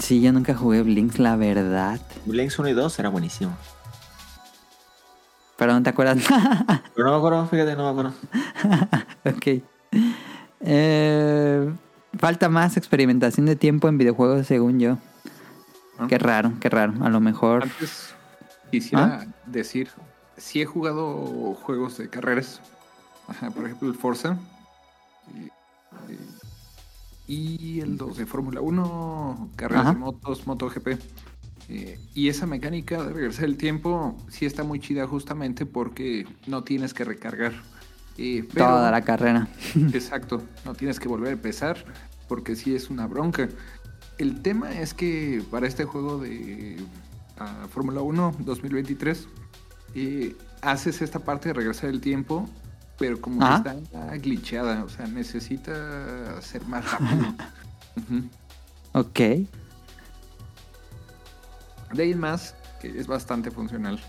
Sí, 0.00 0.20
yo 0.20 0.32
nunca 0.32 0.54
jugué 0.54 0.82
Blinks, 0.82 1.18
la 1.20 1.36
verdad. 1.36 2.00
Blinks 2.26 2.58
1 2.58 2.68
y 2.68 2.72
2 2.72 2.98
era 2.98 3.08
buenísimo. 3.08 3.56
Pero 5.62 5.74
no 5.74 5.82
te 5.84 5.90
acuerdas. 5.90 6.18
Pero 6.96 7.06
no 7.06 7.12
me 7.12 7.18
acuerdo, 7.18 7.46
fíjate, 7.46 7.76
no 7.76 7.84
me 7.84 7.90
acuerdo. 7.90 8.14
ok. 9.24 9.62
Eh, 10.58 11.72
falta 12.18 12.48
más 12.48 12.76
experimentación 12.76 13.46
de 13.46 13.54
tiempo 13.54 13.86
en 13.86 13.96
videojuegos, 13.96 14.44
según 14.44 14.80
yo. 14.80 14.98
Ah. 16.00 16.06
Qué 16.08 16.18
raro, 16.18 16.52
qué 16.58 16.68
raro. 16.68 16.94
A 17.00 17.10
lo 17.10 17.20
mejor. 17.20 17.62
Antes 17.62 18.12
quisiera 18.72 19.24
decir, 19.46 19.88
sí 20.36 20.60
he 20.60 20.66
jugado 20.66 21.54
juegos 21.62 21.96
de 21.96 22.08
carreras, 22.08 22.60
Ajá, 23.28 23.52
por 23.52 23.64
ejemplo 23.64 23.88
el 23.88 23.94
Forza 23.94 24.36
y, 27.28 27.32
y 27.32 27.80
el 27.82 27.96
2 27.96 28.16
de 28.16 28.26
Fórmula 28.26 28.60
1, 28.60 29.50
carreras 29.54 29.84
Ajá. 29.84 29.92
de 29.92 30.00
motos, 30.00 30.44
MotoGP. 30.44 30.88
Eh, 31.74 31.98
y 32.14 32.28
esa 32.28 32.44
mecánica 32.44 33.02
de 33.02 33.14
regresar 33.14 33.46
el 33.46 33.56
tiempo 33.56 34.14
sí 34.28 34.44
está 34.44 34.62
muy 34.62 34.78
chida 34.78 35.06
justamente 35.06 35.64
porque 35.64 36.26
no 36.46 36.64
tienes 36.64 36.92
que 36.92 37.02
recargar. 37.02 37.52
Eh, 38.18 38.46
pero- 38.52 38.66
Toda 38.66 38.90
la 38.90 39.00
carrera. 39.00 39.48
Exacto, 39.94 40.42
no 40.66 40.74
tienes 40.74 41.00
que 41.00 41.08
volver 41.08 41.30
a 41.30 41.32
empezar 41.32 41.82
porque 42.28 42.56
sí 42.56 42.74
es 42.74 42.90
una 42.90 43.06
bronca. 43.06 43.48
El 44.18 44.42
tema 44.42 44.70
es 44.78 44.92
que 44.92 45.42
para 45.50 45.66
este 45.66 45.84
juego 45.86 46.18
de 46.18 46.76
ah, 47.38 47.66
Fórmula 47.70 48.02
1 48.02 48.36
2023 48.40 49.26
eh, 49.94 50.36
haces 50.60 51.00
esta 51.00 51.20
parte 51.20 51.48
de 51.48 51.54
regresar 51.54 51.88
el 51.88 52.02
tiempo, 52.02 52.50
pero 52.98 53.18
como 53.18 53.42
Ajá. 53.42 53.74
está 53.80 54.16
glitchada, 54.18 54.84
o 54.84 54.90
sea, 54.90 55.06
necesita 55.06 56.38
ser 56.42 56.66
más 56.66 56.84
rápido. 56.92 57.34
Ujú. 57.96 58.28
Ok. 58.92 59.20
De 61.92 62.04
ahí 62.04 62.14
más, 62.14 62.54
que 62.80 62.98
es 62.98 63.06
bastante 63.06 63.50
funcional. 63.50 64.00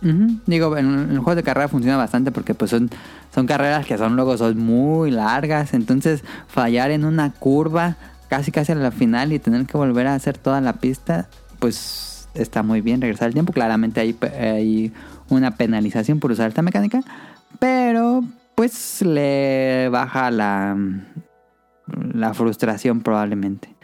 Digo, 0.00 0.76
en, 0.76 0.86
en 0.86 1.10
el 1.12 1.18
juego 1.18 1.36
de 1.36 1.44
carrera 1.44 1.68
funciona 1.68 1.96
bastante 1.96 2.32
porque 2.32 2.54
pues 2.54 2.72
son, 2.72 2.90
son 3.32 3.46
carreras 3.46 3.86
que 3.86 3.96
son 3.96 4.16
luego 4.16 4.36
son 4.36 4.58
muy 4.58 5.12
largas. 5.12 5.74
Entonces 5.74 6.24
fallar 6.48 6.90
en 6.90 7.04
una 7.04 7.30
curva 7.32 7.96
casi 8.28 8.50
casi 8.50 8.72
a 8.72 8.74
la 8.74 8.90
final 8.90 9.32
y 9.32 9.38
tener 9.38 9.64
que 9.66 9.76
volver 9.76 10.06
a 10.06 10.14
hacer 10.14 10.38
toda 10.38 10.60
la 10.60 10.72
pista, 10.72 11.28
pues 11.58 12.28
está 12.34 12.62
muy 12.62 12.80
bien 12.80 13.00
regresar 13.00 13.28
el 13.28 13.34
tiempo. 13.34 13.52
Claramente 13.52 14.00
hay, 14.00 14.16
hay 14.38 14.92
una 15.28 15.52
penalización 15.52 16.18
por 16.18 16.32
usar 16.32 16.48
esta 16.48 16.62
mecánica. 16.62 17.00
Pero 17.60 18.24
pues 18.54 19.02
le 19.02 19.88
baja 19.90 20.30
la, 20.30 20.76
la 21.86 22.34
frustración 22.34 23.02
probablemente. 23.02 23.74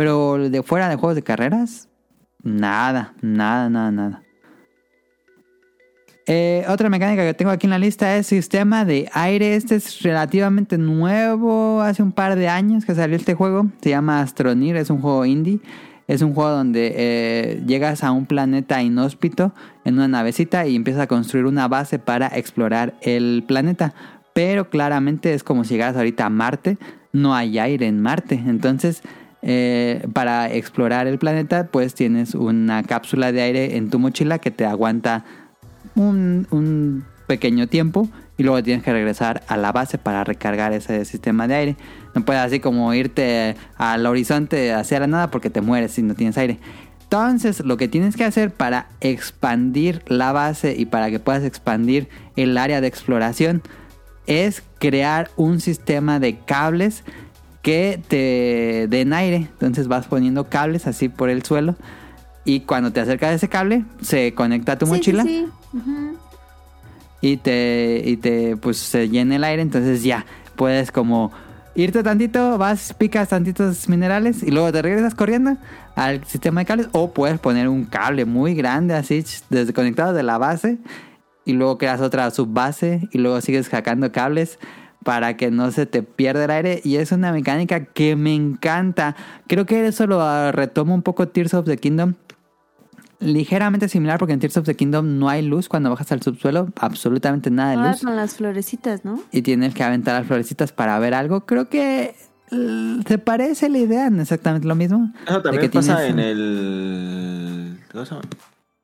Pero 0.00 0.48
de 0.48 0.62
fuera 0.62 0.88
de 0.88 0.96
juegos 0.96 1.14
de 1.14 1.20
carreras, 1.20 1.86
nada, 2.42 3.12
nada, 3.20 3.68
nada, 3.68 3.90
nada. 3.90 4.22
Eh, 6.26 6.64
otra 6.70 6.88
mecánica 6.88 7.22
que 7.22 7.34
tengo 7.34 7.50
aquí 7.50 7.66
en 7.66 7.70
la 7.72 7.78
lista 7.78 8.16
es 8.16 8.26
sistema 8.26 8.86
de 8.86 9.10
aire. 9.12 9.56
Este 9.56 9.74
es 9.74 10.00
relativamente 10.00 10.78
nuevo, 10.78 11.82
hace 11.82 12.02
un 12.02 12.12
par 12.12 12.36
de 12.36 12.48
años 12.48 12.86
que 12.86 12.94
salió 12.94 13.14
este 13.14 13.34
juego. 13.34 13.66
Se 13.82 13.90
llama 13.90 14.22
Astronir, 14.22 14.76
es 14.76 14.88
un 14.88 15.02
juego 15.02 15.26
indie. 15.26 15.60
Es 16.08 16.22
un 16.22 16.32
juego 16.32 16.48
donde 16.48 16.94
eh, 16.96 17.62
llegas 17.66 18.02
a 18.02 18.10
un 18.10 18.24
planeta 18.24 18.82
inhóspito 18.82 19.52
en 19.84 19.96
una 19.96 20.08
navecita 20.08 20.66
y 20.66 20.76
empiezas 20.76 21.02
a 21.02 21.08
construir 21.08 21.44
una 21.44 21.68
base 21.68 21.98
para 21.98 22.28
explorar 22.28 22.94
el 23.02 23.44
planeta. 23.46 23.92
Pero 24.32 24.70
claramente 24.70 25.34
es 25.34 25.44
como 25.44 25.64
si 25.64 25.74
llegaras 25.74 25.98
ahorita 25.98 26.24
a 26.24 26.30
Marte. 26.30 26.78
No 27.12 27.34
hay 27.34 27.58
aire 27.58 27.86
en 27.86 28.00
Marte. 28.00 28.42
Entonces, 28.46 29.02
eh, 29.42 30.06
para 30.12 30.52
explorar 30.52 31.06
el 31.06 31.18
planeta, 31.18 31.68
pues 31.68 31.94
tienes 31.94 32.34
una 32.34 32.82
cápsula 32.82 33.32
de 33.32 33.42
aire 33.42 33.76
en 33.76 33.90
tu 33.90 33.98
mochila 33.98 34.38
que 34.38 34.50
te 34.50 34.66
aguanta 34.66 35.24
un, 35.94 36.46
un 36.50 37.04
pequeño 37.26 37.66
tiempo 37.66 38.08
y 38.36 38.42
luego 38.42 38.62
tienes 38.62 38.82
que 38.82 38.92
regresar 38.92 39.42
a 39.48 39.56
la 39.56 39.70
base 39.70 39.98
para 39.98 40.24
recargar 40.24 40.72
ese 40.72 41.04
sistema 41.04 41.46
de 41.46 41.54
aire. 41.54 41.76
No 42.14 42.24
puedes 42.24 42.42
así 42.42 42.58
como 42.60 42.92
irte 42.94 43.54
al 43.76 44.06
horizonte 44.06 44.72
hacia 44.72 45.00
la 45.00 45.06
nada 45.06 45.30
porque 45.30 45.50
te 45.50 45.60
mueres 45.60 45.92
si 45.92 46.02
no 46.02 46.14
tienes 46.14 46.36
aire. 46.38 46.58
Entonces, 47.02 47.60
lo 47.60 47.76
que 47.76 47.88
tienes 47.88 48.16
que 48.16 48.24
hacer 48.24 48.52
para 48.52 48.86
expandir 49.00 50.02
la 50.06 50.32
base 50.32 50.76
y 50.78 50.86
para 50.86 51.10
que 51.10 51.18
puedas 51.18 51.44
expandir 51.44 52.08
el 52.36 52.56
área 52.56 52.80
de 52.80 52.86
exploración 52.86 53.62
es 54.26 54.62
crear 54.78 55.30
un 55.36 55.60
sistema 55.60 56.20
de 56.20 56.38
cables 56.38 57.02
que 57.62 58.00
te 58.08 58.86
den 58.88 59.12
aire. 59.12 59.36
Entonces 59.36 59.88
vas 59.88 60.06
poniendo 60.06 60.48
cables 60.48 60.86
así 60.86 61.08
por 61.08 61.30
el 61.30 61.42
suelo 61.42 61.76
y 62.44 62.60
cuando 62.60 62.92
te 62.92 63.00
acercas 63.00 63.30
a 63.30 63.34
ese 63.34 63.48
cable 63.48 63.84
se 64.00 64.34
conecta 64.34 64.72
a 64.72 64.78
tu 64.78 64.86
Sí, 64.86 64.92
sí, 64.92 64.96
mochila 64.96 65.24
y 67.20 67.36
te, 67.36 68.02
y 68.04 68.16
te 68.16 68.56
pues 68.56 68.78
se 68.78 69.08
llena 69.08 69.36
el 69.36 69.44
aire, 69.44 69.62
entonces 69.62 70.02
ya 70.02 70.24
puedes 70.56 70.90
como 70.90 71.32
irte 71.74 72.02
tantito, 72.02 72.58
vas, 72.58 72.94
picas 72.94 73.28
tantitos 73.28 73.88
minerales 73.88 74.42
y 74.42 74.50
luego 74.50 74.72
te 74.72 74.82
regresas 74.82 75.14
corriendo 75.14 75.56
al 75.96 76.24
sistema 76.24 76.62
de 76.62 76.66
cables. 76.66 76.88
O 76.92 77.12
puedes 77.12 77.38
poner 77.38 77.68
un 77.68 77.84
cable 77.84 78.24
muy 78.24 78.54
grande 78.54 78.94
así 78.94 79.24
desconectado 79.50 80.12
de 80.12 80.22
la 80.22 80.38
base 80.38 80.78
y 81.44 81.52
luego 81.52 81.78
creas 81.78 82.00
otra 82.00 82.30
subbase 82.30 83.08
y 83.12 83.18
luego 83.18 83.40
sigues 83.40 83.66
sacando 83.66 84.12
cables 84.12 84.58
para 85.04 85.36
que 85.36 85.50
no 85.50 85.70
se 85.70 85.86
te 85.86 86.02
pierda 86.02 86.44
el 86.44 86.50
aire 86.50 86.80
y 86.84 86.96
es 86.96 87.10
una 87.12 87.32
mecánica 87.32 87.84
que 87.86 88.16
me 88.16 88.34
encanta. 88.34 89.16
Creo 89.46 89.64
que 89.66 89.86
eso 89.86 90.06
lo 90.06 90.20
ah, 90.20 90.52
retoma 90.52 90.94
un 90.94 91.02
poco 91.02 91.28
Tears 91.28 91.54
of 91.54 91.64
the 91.66 91.76
Kingdom 91.78 92.14
ligeramente 93.18 93.88
similar 93.88 94.18
porque 94.18 94.32
en 94.32 94.40
Tears 94.40 94.56
of 94.56 94.64
the 94.64 94.74
Kingdom 94.74 95.18
no 95.18 95.28
hay 95.28 95.42
luz 95.42 95.68
cuando 95.68 95.90
bajas 95.90 96.10
al 96.12 96.22
subsuelo, 96.22 96.68
absolutamente 96.80 97.50
nada 97.50 97.70
de 97.70 97.76
Ahora 97.76 97.90
luz 97.92 98.00
con 98.02 98.16
las 98.16 98.34
florecitas, 98.36 99.04
¿no? 99.04 99.20
y 99.30 99.42
tienes 99.42 99.74
que 99.74 99.82
aventar 99.84 100.14
las 100.14 100.26
florecitas 100.26 100.72
para 100.72 100.98
ver 100.98 101.12
algo. 101.14 101.42
Creo 101.44 101.68
que 101.68 102.14
eh, 102.50 103.00
se 103.06 103.18
parece 103.18 103.68
la 103.68 103.78
idea, 103.78 104.08
no 104.10 104.22
exactamente 104.22 104.66
lo 104.66 104.74
mismo. 104.74 105.12
Eso 105.26 105.36
De 105.36 105.42
también 105.42 105.62
que 105.62 105.78
pasa 105.78 105.98
tienes- 105.98 106.10
en 106.12 106.18
el. 106.18 107.78
¿cómo 107.92 108.04
se 108.04 108.10
llama? 108.14 108.22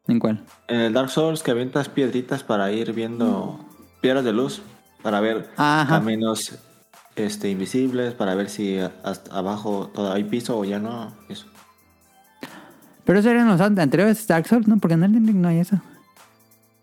¿En 0.09 0.19
cuál? 0.19 0.45
En 0.69 0.81
el 0.81 0.93
Dark 0.93 1.11
Souls 1.11 1.43
que 1.43 1.51
avientas 1.51 1.89
piedritas 1.89 2.45
para 2.45 2.71
ir 2.73 2.93
viendo 2.93 3.59
piedras 4.03 4.23
de 4.25 4.33
luz, 4.33 4.63
para 5.07 5.21
ver 5.21 5.49
Ajá. 5.57 5.87
caminos 6.01 6.57
este, 7.15 7.49
invisibles, 7.49 8.13
para 8.15 8.35
ver 8.35 8.51
si 8.51 8.77
hasta 9.05 9.39
abajo 9.39 9.89
todo 9.95 10.13
hay 10.13 10.25
piso 10.25 10.59
o 10.59 10.65
ya 10.65 10.81
no. 10.81 11.13
Eso. 11.29 11.47
Pero 13.05 13.21
eso 13.21 13.31
eran 13.31 13.47
los 13.47 13.61
anteriores 13.61 14.27
Dark 14.27 14.49
Souls, 14.49 14.67
¿no? 14.67 14.79
Porque 14.79 14.95
en 14.95 15.05
Elden 15.05 15.25
Ring 15.29 15.37
no 15.37 15.47
hay 15.47 15.61
eso. 15.61 15.81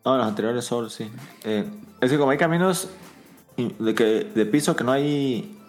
No, 0.05 0.15
los 0.17 0.25
anteriores 0.25 0.63
Souls, 0.63 0.93
sí. 0.93 1.11
Eh, 1.43 1.65
es 1.99 2.11
que 2.11 2.17
como 2.17 2.31
hay 2.31 2.37
caminos 2.37 2.87
de, 3.57 3.93
que, 3.93 4.31
de 4.33 4.45
piso 4.45 4.73
que 4.73 4.85
no 4.85 4.93
hay. 4.93 5.59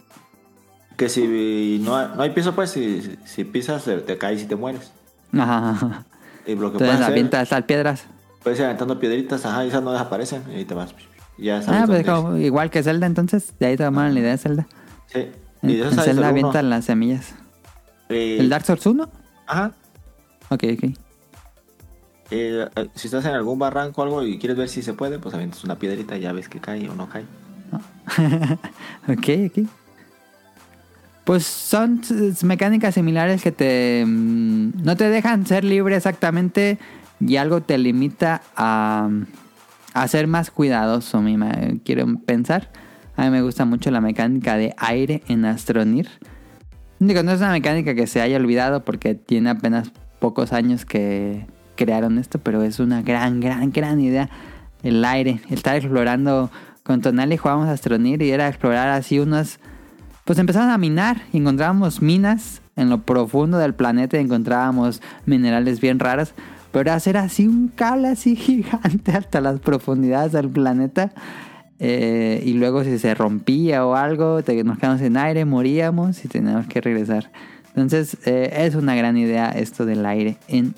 Que 0.97 1.09
si 1.09 1.81
no 1.83 1.97
hay, 1.97 2.07
no 2.15 2.23
hay 2.23 2.31
piso, 2.31 2.55
pues 2.55 2.71
si, 2.71 3.19
si 3.25 3.43
pisas 3.43 3.83
te, 3.83 3.97
te 3.97 4.17
caes 4.17 4.43
y 4.45 4.47
te 4.47 4.55
mueres. 4.55 4.93
Ajá. 5.37 6.05
Y 6.47 6.55
lo 6.55 6.71
que 6.71 6.79
Entonces 6.79 7.35
hacer, 7.35 7.67
piedras. 7.67 8.05
puedes 8.45 8.61
ir 8.61 8.65
aventando 8.67 9.01
piedritas, 9.01 9.45
ajá, 9.45 9.65
y 9.65 9.71
esas 9.71 9.83
no 9.83 9.91
desaparecen 9.91 10.45
y 10.57 10.65
te 10.65 10.75
vas. 10.75 10.95
Ya 11.39 11.59
Ah, 11.59 11.63
sabes 11.63 11.87
pues 11.87 11.89
dónde 11.89 12.01
es. 12.01 12.07
como- 12.07 12.37
igual 12.39 12.71
que 12.71 12.83
Zelda, 12.83 13.07
entonces. 13.07 13.53
De 13.59 13.67
ahí 13.67 13.77
tomaron 13.77 14.15
la 14.15 14.21
idea 14.21 14.31
de 14.33 14.39
Zelda. 14.39 14.67
Sí. 15.07 15.27
Y 15.63 15.75
de 15.77 15.83
en 15.89 15.91
Zelda 15.93 16.21
uno. 16.23 16.27
avientan 16.29 16.71
las 16.71 16.85
semillas. 16.85 17.35
¿El 18.09 18.49
Dark 18.49 18.65
Souls 18.67 18.85
1? 18.87 19.09
Ajá. 19.47 19.73
Ok, 20.51 20.65
ok. 20.75 20.85
Eh, 22.31 22.69
eh, 22.77 22.89
si 22.95 23.07
estás 23.09 23.25
en 23.27 23.33
algún 23.33 23.59
barranco 23.59 24.01
o 24.01 24.05
algo 24.05 24.23
y 24.23 24.39
quieres 24.39 24.57
ver 24.57 24.69
si 24.69 24.83
se 24.83 24.93
puede, 24.95 25.19
pues 25.19 25.35
avientas 25.35 25.65
una 25.65 25.77
piedrita 25.79 26.17
y 26.17 26.21
ya 26.21 26.33
ves 26.33 26.49
que 26.49 26.61
cae 26.61 26.89
o 26.89 26.95
no 26.95 27.09
cae. 27.09 27.25
ok, 29.09 29.51
ok. 29.51 29.69
Pues 31.25 31.47
son 31.47 32.03
mecánicas 32.43 32.95
similares 32.95 33.43
que 33.43 33.51
te 33.53 34.05
mm, 34.07 34.83
no 34.85 34.97
te 34.97 35.09
dejan 35.09 35.47
ser 35.47 35.65
libre 35.65 35.97
exactamente 35.97 36.79
y 37.21 37.37
algo 37.37 37.63
te 37.63 37.79
limita 37.79 38.43
a, 38.57 39.09
a 39.95 40.07
ser 40.09 40.27
más 40.27 40.51
cuidadoso, 40.51 41.23
mi 41.23 41.39
quiero 41.85 42.07
pensar. 42.27 42.71
A 43.17 43.23
mí 43.23 43.31
me 43.31 43.43
gusta 43.43 43.65
mucho 43.65 43.91
la 43.93 44.01
mecánica 44.01 44.57
de 44.57 44.75
aire 44.77 45.23
en 45.29 45.45
Astronir. 45.45 46.09
Digo, 46.99 47.23
no 47.23 47.33
es 47.33 47.39
una 47.39 47.53
mecánica 47.53 47.95
que 47.95 48.09
se 48.09 48.21
haya 48.21 48.37
olvidado 48.37 48.85
porque 48.85 49.15
tiene 49.15 49.51
apenas 49.51 49.93
pocos 50.19 50.53
años 50.53 50.85
que 50.85 51.47
crearon 51.77 52.19
esto, 52.19 52.41
pero 52.41 52.63
es 52.63 52.81
una 52.81 53.03
gran, 53.03 53.41
gran, 53.41 53.71
gran 53.71 54.01
idea. 54.01 54.31
El 54.83 55.05
aire, 55.05 55.41
estar 55.49 55.77
explorando 55.77 56.51
con 56.83 57.01
Tonali 57.01 57.37
jugábamos 57.37 57.69
Astronir 57.69 58.21
y 58.21 58.31
era 58.31 58.49
explorar 58.49 58.89
así 58.89 59.21
unas... 59.21 59.61
Pues 60.25 60.39
empezamos 60.39 60.73
a 60.73 60.79
minar 60.79 61.23
y 61.33 61.39
encontrábamos 61.39 62.03
minas 62.03 62.63
en 62.77 62.91
lo 62.91 63.03
profundo 63.03 63.59
del 63.59 63.75
planeta 63.75 64.17
y 64.17 64.21
encontrábamos 64.21 65.03
minerales 65.25 65.81
bien 65.81 66.01
raros. 66.01 66.35
Pero 66.75 66.93
hacer 66.93 67.17
así 67.17 67.47
un 67.47 67.69
cable 67.69 68.09
así 68.09 68.37
gigante 68.37 69.13
hasta 69.13 69.41
las 69.41 69.61
profundidades 69.61 70.33
del 70.33 70.51
planeta. 70.51 71.13
eh, 71.79 72.43
y 72.45 72.53
luego 72.55 72.85
si 72.85 72.99
se 72.99 73.15
rompía 73.15 73.87
o 73.87 73.95
algo, 73.95 74.41
nos 74.65 74.79
quedamos 74.79 75.01
sin 75.01 75.17
aire, 75.17 75.45
moríamos 75.47 76.23
y 76.25 76.29
teníamos 76.29 76.67
que 76.67 76.81
regresar. 76.83 77.31
Entonces 77.69 78.17
eh, 78.27 78.53
es 78.67 78.75
una 78.75 78.95
gran 78.95 79.17
idea 79.17 79.51
esto 79.51 79.85
del 79.87 80.05
aire 80.07 80.37
en, 80.49 80.75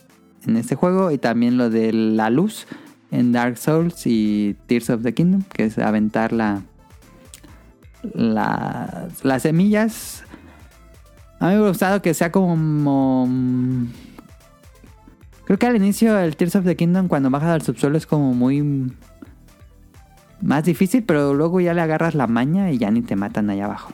en 0.47 0.57
este 0.57 0.75
juego 0.77 1.11
y 1.11 1.19
también 1.19 1.57
lo 1.59 1.69
de 1.71 1.93
la 1.93 2.31
luz 2.31 2.67
en 3.11 3.33
Dark 3.33 3.57
Souls 3.59 4.03
y 4.07 4.57
Tears 4.67 4.91
of 4.91 5.03
the 5.03 5.13
Kingdom, 5.15 5.43
que 5.53 5.65
es 5.65 5.79
aventar 5.79 6.33
la, 6.33 6.63
la- 8.15 9.09
las 9.23 9.43
semillas. 9.43 10.25
A 11.41 11.49
mí 11.49 11.55
me 11.57 11.65
ha 11.65 11.69
gustado 11.69 12.01
que 12.03 12.15
sea 12.15 12.33
como... 12.33 13.27
Creo 15.47 15.59
que 15.61 15.67
al 15.67 15.77
inicio 15.77 16.19
el 16.19 16.37
Tears 16.37 16.57
of 16.57 16.65
the 16.65 16.75
Kingdom 16.75 17.07
cuando 17.07 17.31
bajas 17.31 17.51
al 17.51 17.63
subsuelo 17.63 17.97
es 17.97 18.07
como 18.07 18.35
muy... 18.35 18.93
Más 20.43 20.65
difícil, 20.65 21.03
pero 21.05 21.33
luego 21.33 21.61
ya 21.61 21.73
le 21.73 21.81
agarras 21.81 22.15
la 22.15 22.27
maña 22.27 22.71
y 22.71 22.79
ya 22.79 22.91
ni 22.91 23.01
te 23.01 23.17
matan 23.17 23.49
allá 23.49 23.65
abajo. 23.65 23.93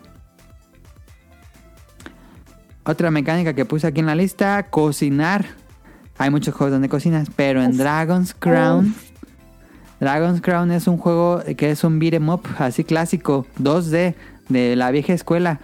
Otra 2.84 3.12
mecánica 3.12 3.54
que 3.54 3.64
puse 3.64 3.86
aquí 3.86 4.00
en 4.00 4.06
la 4.06 4.16
lista, 4.16 4.64
cocinar. 4.70 5.44
Hay 6.18 6.30
muchos 6.30 6.54
juegos 6.54 6.72
donde 6.72 6.88
cocinas, 6.88 7.28
pero 7.36 7.62
en 7.62 7.76
Dragon's 7.76 8.34
Crown... 8.34 8.94
Dragon's 10.00 10.40
Crown 10.40 10.72
es 10.72 10.88
un 10.88 10.96
juego 10.96 11.42
que 11.56 11.70
es 11.70 11.84
un 11.84 12.00
beat'em 12.00 12.28
up 12.28 12.42
así 12.58 12.82
clásico, 12.82 13.46
2D, 13.60 14.16
de 14.48 14.74
la 14.74 14.90
vieja 14.90 15.12
escuela. 15.12 15.60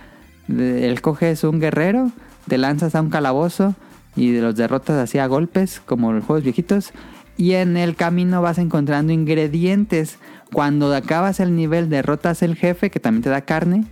El 0.49 1.01
coges 1.01 1.43
un 1.43 1.59
guerrero, 1.59 2.13
te 2.47 2.57
lanzas 2.57 2.95
a 2.95 3.01
un 3.01 3.11
calabozo 3.11 3.75
y 4.19 4.39
los 4.41 4.57
derrotas 4.57 4.97
así 4.97 5.19
a 5.19 5.27
golpes, 5.27 5.81
como 5.87 6.13
los 6.13 6.25
juegos 6.25 6.45
viejitos. 6.45 6.93
Y 7.37 7.53
en 7.53 7.77
el 7.77 7.95
camino 7.95 8.43
vas 8.43 8.59
encontrando 8.59 9.13
ingredientes. 9.13 10.19
Cuando 10.53 10.93
acabas 10.95 11.39
el 11.41 11.55
nivel, 11.55 11.89
derrotas 11.89 12.43
el 12.43 12.57
jefe, 12.57 12.91
que 12.91 12.99
también 12.99 13.23
te 13.23 13.31
da 13.31 13.43
carne. 13.43 13.85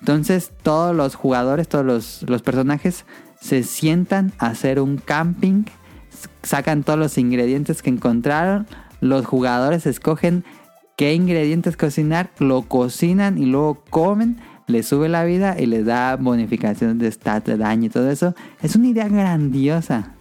Entonces 0.00 0.52
todos 0.62 0.94
los 0.94 1.14
jugadores, 1.14 1.68
todos 1.68 1.84
los, 1.84 2.22
los 2.28 2.42
personajes 2.42 3.06
se 3.40 3.62
sientan 3.62 4.32
a 4.38 4.48
hacer 4.48 4.80
un 4.80 4.98
camping, 4.98 5.64
sacan 6.42 6.82
todos 6.82 6.98
los 6.98 7.16
ingredientes 7.16 7.82
que 7.82 7.90
encontraron, 7.90 8.66
los 9.00 9.24
jugadores 9.24 9.86
escogen 9.86 10.44
qué 10.96 11.14
ingredientes 11.14 11.78
cocinar, 11.78 12.30
lo 12.38 12.62
cocinan 12.62 13.38
y 13.38 13.46
luego 13.46 13.82
comen, 13.88 14.38
les 14.70 14.86
sube 14.86 15.08
la 15.08 15.24
vida 15.24 15.56
y 15.60 15.66
les 15.66 15.84
da 15.86 16.16
bonificación 16.16 16.98
de 16.98 17.10
stat, 17.10 17.46
de 17.46 17.56
daño 17.56 17.86
y 17.86 17.90
todo 17.90 18.10
eso. 18.10 18.34
Es 18.62 18.76
una 18.76 18.88
idea 18.88 19.08
grandiosa. 19.08 20.14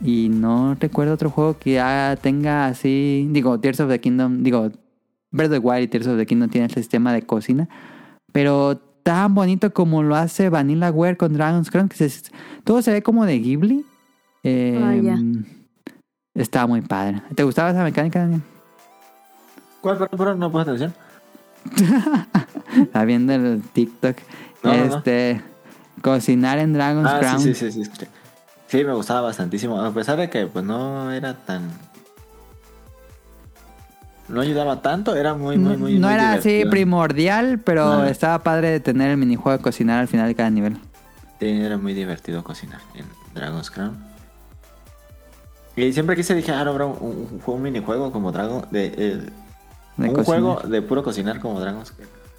Y 0.00 0.28
no 0.30 0.74
recuerdo 0.78 1.14
otro 1.14 1.30
juego 1.30 1.58
que 1.58 1.74
ya 1.74 2.16
tenga 2.20 2.66
así, 2.66 3.28
digo, 3.30 3.58
Tears 3.60 3.80
of 3.80 3.88
the 3.88 4.00
Kingdom, 4.00 4.42
digo, 4.42 4.70
Breath 5.30 5.50
of 5.52 5.60
the 5.60 5.66
Wild 5.66 5.82
y 5.84 5.88
Tears 5.88 6.06
of 6.06 6.18
the 6.18 6.26
Kingdom 6.26 6.50
tienen 6.50 6.68
el 6.70 6.74
sistema 6.74 7.12
de 7.12 7.22
cocina, 7.22 7.68
pero 8.32 8.78
tan 9.02 9.34
bonito 9.34 9.72
como 9.72 10.02
lo 10.02 10.14
hace 10.16 10.48
Vanillaware 10.50 11.16
con 11.16 11.32
Dragon's 11.32 11.70
Crown, 11.70 11.88
que 11.88 11.96
se- 11.96 12.30
todo 12.64 12.82
se 12.82 12.92
ve 12.92 13.02
como 13.02 13.24
de 13.24 13.38
Ghibli. 13.38 13.84
Eh, 14.42 14.80
Ah, 14.82 14.94
ya. 14.96 15.18
Está 16.34 16.66
muy 16.66 16.82
padre. 16.82 17.22
¿Te 17.34 17.42
gustaba 17.44 17.70
esa 17.70 17.82
mecánica, 17.82 18.18
Daniel? 18.20 18.42
¿Cuál, 19.80 19.96
perdón, 19.98 20.18
perdón, 20.18 20.38
no 20.38 20.50
puse 20.52 20.62
atención? 20.62 20.94
Está 22.76 23.04
viendo 23.04 23.32
el 23.34 23.62
TikTok. 23.72 24.16
No, 24.62 24.74
no, 24.74 24.84
no. 24.86 24.96
este, 24.96 25.40
cocinar 26.02 26.58
en 26.58 26.72
Dragon's 26.72 27.08
Ah, 27.10 27.18
Crown. 27.20 27.40
sí, 27.40 27.54
sí, 27.54 27.70
sí, 27.72 27.84
sí. 27.84 28.06
Sí, 28.68 28.84
me 28.84 28.92
gustaba 28.94 29.20
bastantísimo. 29.22 29.80
A 29.80 29.92
pesar 29.92 30.16
de 30.18 30.28
que 30.28 30.46
pues 30.46 30.64
no 30.64 31.10
era 31.12 31.34
tan. 31.34 31.70
No 34.28 34.40
ayudaba 34.40 34.82
tanto, 34.82 35.14
era 35.14 35.34
muy, 35.34 35.56
muy, 35.56 35.76
muy. 35.76 35.98
no 35.98 36.08
muy 36.08 36.14
era 36.14 36.32
así 36.32 36.64
primordial, 36.68 37.60
pero 37.60 38.04
estaba 38.04 38.40
padre 38.42 38.70
de 38.70 38.80
tener 38.80 39.12
el 39.12 39.16
minijuego 39.18 39.56
de 39.58 39.62
cocinar 39.62 40.00
al 40.00 40.08
final 40.08 40.26
de 40.26 40.34
cada 40.34 40.50
nivel. 40.50 40.78
Sí, 41.38 41.46
era 41.48 41.78
muy 41.78 41.94
divertido 41.94 42.42
cocinar 42.42 42.80
en 42.94 43.04
Dragon's 43.34 43.70
Crown. 43.70 43.96
Y 45.76 45.92
siempre 45.92 46.16
quise 46.16 46.34
dije, 46.34 46.50
ah, 46.50 46.64
no, 46.64 46.74
bro, 46.74 46.88
un, 47.00 47.40
un, 47.46 47.54
un 47.54 47.62
minijuego 47.62 48.10
como 48.10 48.32
Dragon. 48.32 48.66
De, 48.72 48.92
eh, 48.96 49.26
De 49.96 50.08
un 50.08 50.14
cocinar. 50.14 50.40
juego 50.40 50.60
de 50.68 50.82
puro 50.82 51.02
cocinar 51.02 51.40
como 51.40 51.60
Dragon's 51.60 51.92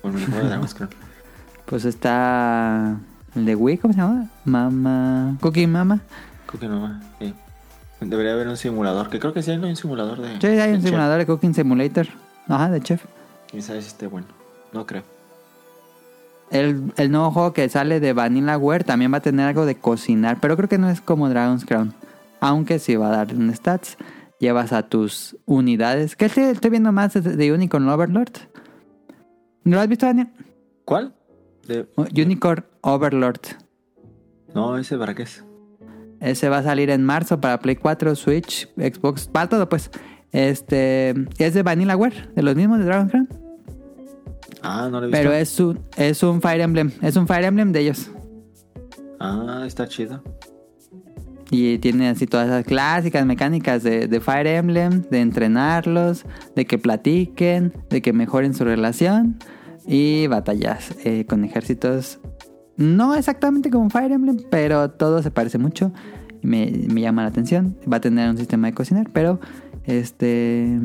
Un 0.04 0.14
minijuego 0.14 0.42
de 0.44 0.50
Dragon's 0.50 0.74
Crown. 0.74 0.90
Pues 1.66 1.84
está 1.84 2.96
el 3.36 3.46
de 3.46 3.54
Wii, 3.56 3.78
¿cómo 3.80 3.94
se 3.94 4.00
llama? 4.00 4.30
Mama. 4.46 5.36
Cookie 5.42 5.68
Mama. 5.68 6.00
Cookie 6.50 6.68
Mama, 6.70 7.02
sí. 7.20 7.34
Debería 8.00 8.32
haber 8.34 8.48
un 8.48 8.56
simulador, 8.56 9.10
que 9.10 9.20
creo 9.20 9.34
que 9.34 9.44
sí 9.44 9.52
hay 9.52 9.58
un 9.58 9.76
simulador 9.76 10.22
de. 10.22 10.40
Sí, 10.40 10.48
hay 10.48 10.70
un 10.72 10.76
chef. 10.78 10.86
simulador 10.86 11.18
de 11.20 11.26
Cooking 11.26 11.54
Simulator. 11.54 12.08
Ajá, 12.48 12.70
de 12.70 12.80
chef. 12.82 13.04
Quién 13.52 13.62
sabe 13.64 13.82
si 13.82 13.88
esté 13.90 14.08
bueno. 14.08 14.28
No 14.72 14.86
creo. 14.86 15.04
El, 16.52 16.94
el 16.96 17.12
nuevo 17.12 17.32
juego 17.32 17.52
que 17.52 17.68
sale 17.68 18.00
de 18.00 18.14
Vanillaware 18.14 18.86
también 18.86 19.12
va 19.12 19.18
a 19.18 19.22
tener 19.22 19.48
algo 19.48 19.66
de 19.66 19.76
cocinar, 19.76 20.38
pero 20.40 20.56
creo 20.56 20.70
que 20.70 20.78
no 20.78 20.90
es 20.90 21.02
como 21.02 21.28
Dragon's 21.28 21.66
Crown. 21.66 21.94
Aunque 22.40 22.80
sí 22.80 22.96
va 22.96 23.08
a 23.08 23.18
dar 23.18 23.34
un 23.36 23.54
stats. 23.54 23.98
Llevas 24.40 24.72
a 24.74 24.84
tus 24.88 25.36
unidades. 25.46 26.16
¿Qué 26.16 26.26
estoy, 26.26 26.44
estoy 26.46 26.70
viendo 26.72 26.92
más 26.92 27.14
de, 27.14 27.22
de 27.22 27.52
Unicorn 27.54 27.88
Overlord? 27.90 28.34
¿No 29.64 29.76
lo 29.76 29.82
has 29.82 29.88
visto, 29.88 30.06
Daniel? 30.06 30.30
¿Cuál? 30.86 31.16
De- 31.68 31.88
Unicorn 32.16 32.64
Overlord. 32.82 33.42
No, 34.54 34.78
ese 34.78 34.98
para 34.98 35.14
qué 35.16 35.24
es. 35.24 35.44
Ese 36.20 36.50
va 36.50 36.60
a 36.60 36.64
salir 36.64 36.90
en 36.90 37.04
marzo 37.04 37.40
para 37.42 37.60
Play 37.60 37.76
4, 37.76 38.16
Switch, 38.16 38.68
Xbox, 38.76 39.28
para 39.28 39.50
todo 39.50 39.68
pues. 39.70 39.92
Este 40.32 41.14
es 41.38 41.54
de 41.54 41.64
Vanillaware, 41.64 42.30
de 42.36 42.42
los 42.44 42.56
mismos 42.56 42.80
de 42.80 42.86
Dragon 42.86 43.08
Crown. 43.10 43.30
Ah, 44.62 44.88
no 44.92 45.00
lo 45.00 45.06
he 45.06 45.10
visto. 45.10 45.18
Pero 45.18 45.32
es 45.34 45.60
un, 45.60 45.80
es 45.96 46.24
un 46.24 46.42
Fire 46.42 46.62
Emblem, 46.62 46.92
es 47.02 47.16
un 47.16 47.28
Fire 47.28 47.46
Emblem 47.46 47.72
de 47.72 47.80
ellos. 47.82 48.10
Ah, 49.20 49.64
está 49.66 49.88
chido. 49.88 50.24
Y 51.50 51.78
tiene 51.78 52.10
así 52.10 52.28
todas 52.28 52.48
esas 52.48 52.66
clásicas 52.66 53.26
mecánicas 53.26 53.84
de, 53.84 54.22
Fire 54.22 54.48
Emblem, 54.48 55.04
de 55.10 55.22
entrenarlos, 55.22 56.26
de 56.56 56.66
que 56.66 56.78
platiquen, 56.78 57.74
de 57.90 58.02
que 58.02 58.12
mejoren 58.12 58.54
su 58.54 58.66
relación 58.66 59.38
y 59.86 60.28
batallas 60.28 60.94
eh, 61.06 61.26
con 61.26 61.46
ejércitos. 61.46 62.20
No 62.76 63.16
exactamente 63.16 63.70
como 63.70 63.90
Fire 63.90 64.12
Emblem, 64.12 64.38
pero 64.50 64.92
todo 64.92 65.24
se 65.24 65.32
parece 65.32 65.58
mucho. 65.58 65.92
Me, 66.42 66.72
me 66.94 67.02
llama 67.02 67.24
la 67.24 67.30
atención. 67.30 67.78
Va 67.92 67.98
a 67.98 68.02
tener 68.02 68.30
un 68.30 68.38
sistema 68.38 68.68
de 68.68 68.74
cocinar, 68.74 69.10
pero 69.14 69.40
este 69.88 70.78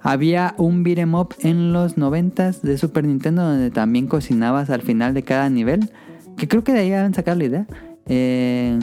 había 0.00 0.54
un 0.56 0.84
beat'em 0.84 1.14
up 1.14 1.34
en 1.40 1.72
los 1.72 1.98
90 1.98 2.52
de 2.62 2.78
Super 2.78 3.04
Nintendo 3.04 3.42
donde 3.42 3.72
también 3.72 4.06
cocinabas 4.06 4.70
al 4.70 4.82
final 4.82 5.14
de 5.14 5.24
cada 5.24 5.50
nivel. 5.50 5.90
Que 6.36 6.46
creo 6.46 6.62
que 6.62 6.72
de 6.72 6.78
ahí 6.78 6.92
han 6.92 7.12
sacado 7.12 7.38
la 7.38 7.44
idea. 7.44 7.66
Eh, 8.06 8.78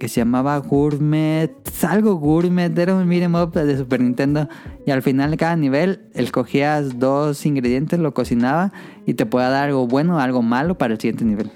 que 0.00 0.08
se 0.08 0.22
llamaba 0.22 0.56
Gourmet, 0.58 1.52
algo 1.86 2.14
Gourmet, 2.16 2.76
era 2.76 2.94
un 2.96 3.06
beat'em 3.08 3.34
up 3.34 3.52
de 3.52 3.76
Super 3.76 4.00
Nintendo. 4.00 4.48
Y 4.86 4.90
al 4.90 5.02
final 5.02 5.30
de 5.30 5.36
cada 5.36 5.54
nivel, 5.56 6.00
escogías 6.14 6.98
dos 6.98 7.44
ingredientes, 7.44 7.98
lo 8.00 8.14
cocinaba 8.14 8.72
y 9.06 9.12
te 9.14 9.26
podía 9.26 9.50
dar 9.50 9.66
algo 9.68 9.86
bueno 9.86 10.16
o 10.16 10.18
algo 10.18 10.40
malo 10.42 10.78
para 10.78 10.94
el 10.94 11.00
siguiente 11.00 11.24
nivel. 11.26 11.52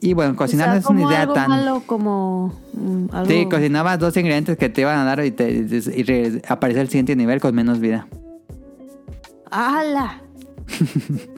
Y 0.00 0.12
bueno, 0.12 0.34
cocinar 0.36 0.68
O 0.68 0.72
sea, 0.72 0.74
no 0.74 0.80
es 0.80 0.86
una 0.86 1.08
idea 1.08 1.22
algo 1.22 1.34
tan. 1.34 1.48
malo 1.48 1.82
como 1.86 2.52
mm, 2.74 3.06
algo... 3.12 3.30
Sí, 3.30 3.46
cocinabas 3.48 3.98
dos 3.98 4.16
ingredientes 4.16 4.58
que 4.58 4.68
te 4.68 4.80
iban 4.82 4.98
a 4.98 5.04
dar 5.04 5.24
y, 5.24 5.30
te, 5.30 5.50
y 5.50 6.02
re- 6.02 6.42
aparecía 6.48 6.82
el 6.82 6.88
siguiente 6.88 7.14
nivel 7.16 7.40
con 7.40 7.54
menos 7.54 7.78
vida. 7.78 8.08
¡Hala! 9.50 10.20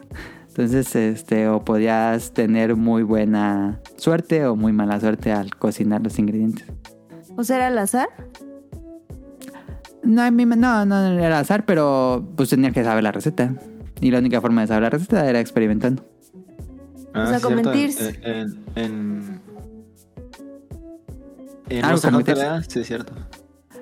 Entonces, 0.58 0.96
este, 0.96 1.46
o 1.46 1.64
podías 1.64 2.32
tener 2.32 2.74
muy 2.74 3.04
buena 3.04 3.78
suerte 3.96 4.44
o 4.44 4.56
muy 4.56 4.72
mala 4.72 4.98
suerte 4.98 5.30
al 5.30 5.54
cocinar 5.54 6.00
los 6.02 6.18
ingredientes. 6.18 6.66
¿O 7.36 7.44
sea, 7.44 7.58
era 7.58 7.66
al 7.68 7.78
azar? 7.78 8.08
No, 10.02 10.20
a 10.20 10.32
mí 10.32 10.46
me- 10.46 10.56
no, 10.56 10.84
no 10.84 10.96
era 11.06 11.38
azar, 11.38 11.64
pero 11.64 12.26
pues 12.34 12.48
tenía 12.50 12.72
que 12.72 12.82
saber 12.82 13.04
la 13.04 13.12
receta. 13.12 13.54
Y 14.00 14.10
la 14.10 14.18
única 14.18 14.40
forma 14.40 14.62
de 14.62 14.66
saber 14.66 14.82
la 14.82 14.90
receta 14.90 15.30
era 15.30 15.38
experimentando. 15.38 16.04
Ah, 17.14 17.26
sea, 17.28 17.38
sí, 17.38 17.44
con 17.44 17.52
cierto, 17.52 17.70
mentirse. 17.70 18.20
En. 18.24 18.64
En. 18.74 19.40
En, 21.68 21.84
en. 21.84 22.24
¿verdad? 22.24 22.64
Sí, 22.66 22.80
es 22.80 22.86
cierto. 22.88 23.12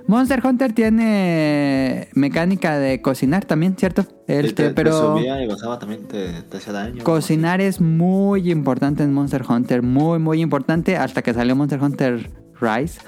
Monster 0.09 0.41
Hunter 0.45 0.73
tiene 0.73 2.09
mecánica 2.15 2.79
de 2.79 3.03
cocinar 3.03 3.45
también, 3.45 3.77
¿cierto? 3.77 4.07
El 4.29 4.55
te, 4.55 4.71
pero 4.71 5.15
te 5.15 5.45
y 5.45 5.47
bajaba 5.47 5.79
también, 5.79 6.07
te, 6.07 6.43
te 6.43 6.57
hacía 6.59 6.73
daño. 6.73 7.03
cocinar 7.03 7.61
es 7.61 7.81
muy 7.81 8.51
importante 8.51 9.03
en 9.03 9.13
Monster 9.13 9.43
Hunter, 9.49 9.83
muy, 9.83 10.19
muy 10.19 10.41
importante 10.41 10.97
hasta 10.97 11.23
que 11.23 11.35
salió 11.35 11.57
Monster 11.57 11.83
Hunter 11.83 12.31
Rise. 12.61 13.01